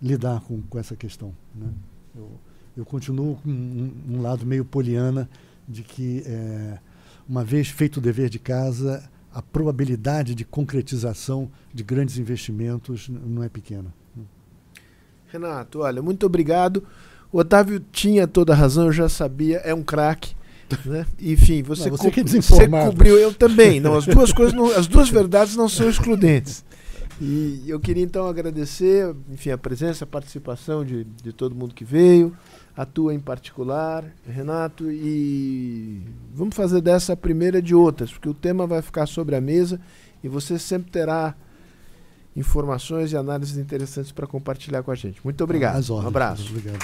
lidar 0.00 0.40
com, 0.42 0.62
com 0.62 0.78
essa 0.78 0.94
questão. 0.94 1.34
Né? 1.54 1.68
Eu, 2.14 2.30
eu 2.76 2.84
continuo 2.84 3.36
com 3.36 3.50
um, 3.50 3.92
um, 4.10 4.22
lado 4.22 4.46
meio 4.46 4.64
poliana 4.64 5.28
de 5.68 5.82
que, 5.82 6.22
é, 6.26 6.78
uma 7.28 7.44
vez 7.44 7.68
feito 7.68 7.96
o 7.96 8.00
dever 8.00 8.28
de 8.28 8.38
casa, 8.38 9.08
a 9.32 9.42
probabilidade 9.42 10.34
de 10.34 10.44
concretização 10.44 11.50
de 11.72 11.82
grandes 11.82 12.18
investimentos 12.18 13.08
não 13.08 13.42
é 13.42 13.48
pequena. 13.48 13.92
Renato, 15.26 15.80
olha, 15.80 16.02
muito 16.02 16.26
obrigado. 16.26 16.84
O 17.32 17.38
Otávio 17.38 17.80
tinha 17.90 18.28
toda 18.28 18.52
a 18.52 18.56
razão, 18.56 18.86
eu 18.86 18.92
já 18.92 19.08
sabia, 19.08 19.56
é 19.58 19.72
um 19.72 19.82
craque. 19.82 20.34
Né? 20.84 21.06
Enfim, 21.20 21.62
você, 21.62 21.88
não, 21.88 21.96
você, 21.96 22.10
co 22.10 22.22
você 22.22 22.68
cobriu, 22.68 23.18
eu 23.18 23.32
também. 23.32 23.80
Não, 23.80 23.94
as 23.94 24.06
duas 24.06 24.30
coisas, 24.34 24.52
não, 24.54 24.66
as 24.70 24.86
duas 24.86 25.08
verdades 25.08 25.56
não 25.56 25.68
são 25.68 25.88
excludentes. 25.88 26.64
E 27.20 27.64
eu 27.68 27.78
queria 27.78 28.02
então 28.02 28.26
agradecer, 28.26 29.14
enfim, 29.30 29.50
a 29.50 29.58
presença, 29.58 30.04
a 30.04 30.06
participação 30.06 30.84
de, 30.84 31.04
de 31.04 31.32
todo 31.32 31.54
mundo 31.54 31.74
que 31.74 31.84
veio, 31.84 32.36
a 32.76 32.84
tua 32.84 33.14
em 33.14 33.20
particular, 33.20 34.04
Renato, 34.26 34.90
e 34.90 36.02
vamos 36.34 36.56
fazer 36.56 36.80
dessa 36.80 37.12
a 37.12 37.16
primeira 37.16 37.62
de 37.62 37.74
outras, 37.74 38.10
porque 38.10 38.28
o 38.28 38.34
tema 38.34 38.66
vai 38.66 38.82
ficar 38.82 39.06
sobre 39.06 39.36
a 39.36 39.40
mesa 39.40 39.80
e 40.24 40.28
você 40.28 40.58
sempre 40.58 40.90
terá 40.90 41.34
informações 42.34 43.12
e 43.12 43.16
análises 43.16 43.58
interessantes 43.58 44.10
para 44.10 44.26
compartilhar 44.26 44.82
com 44.82 44.90
a 44.90 44.94
gente. 44.94 45.20
Muito 45.22 45.44
obrigado. 45.44 45.92
um 45.92 46.06
abraço. 46.06 46.48
Obrigado. 46.50 46.78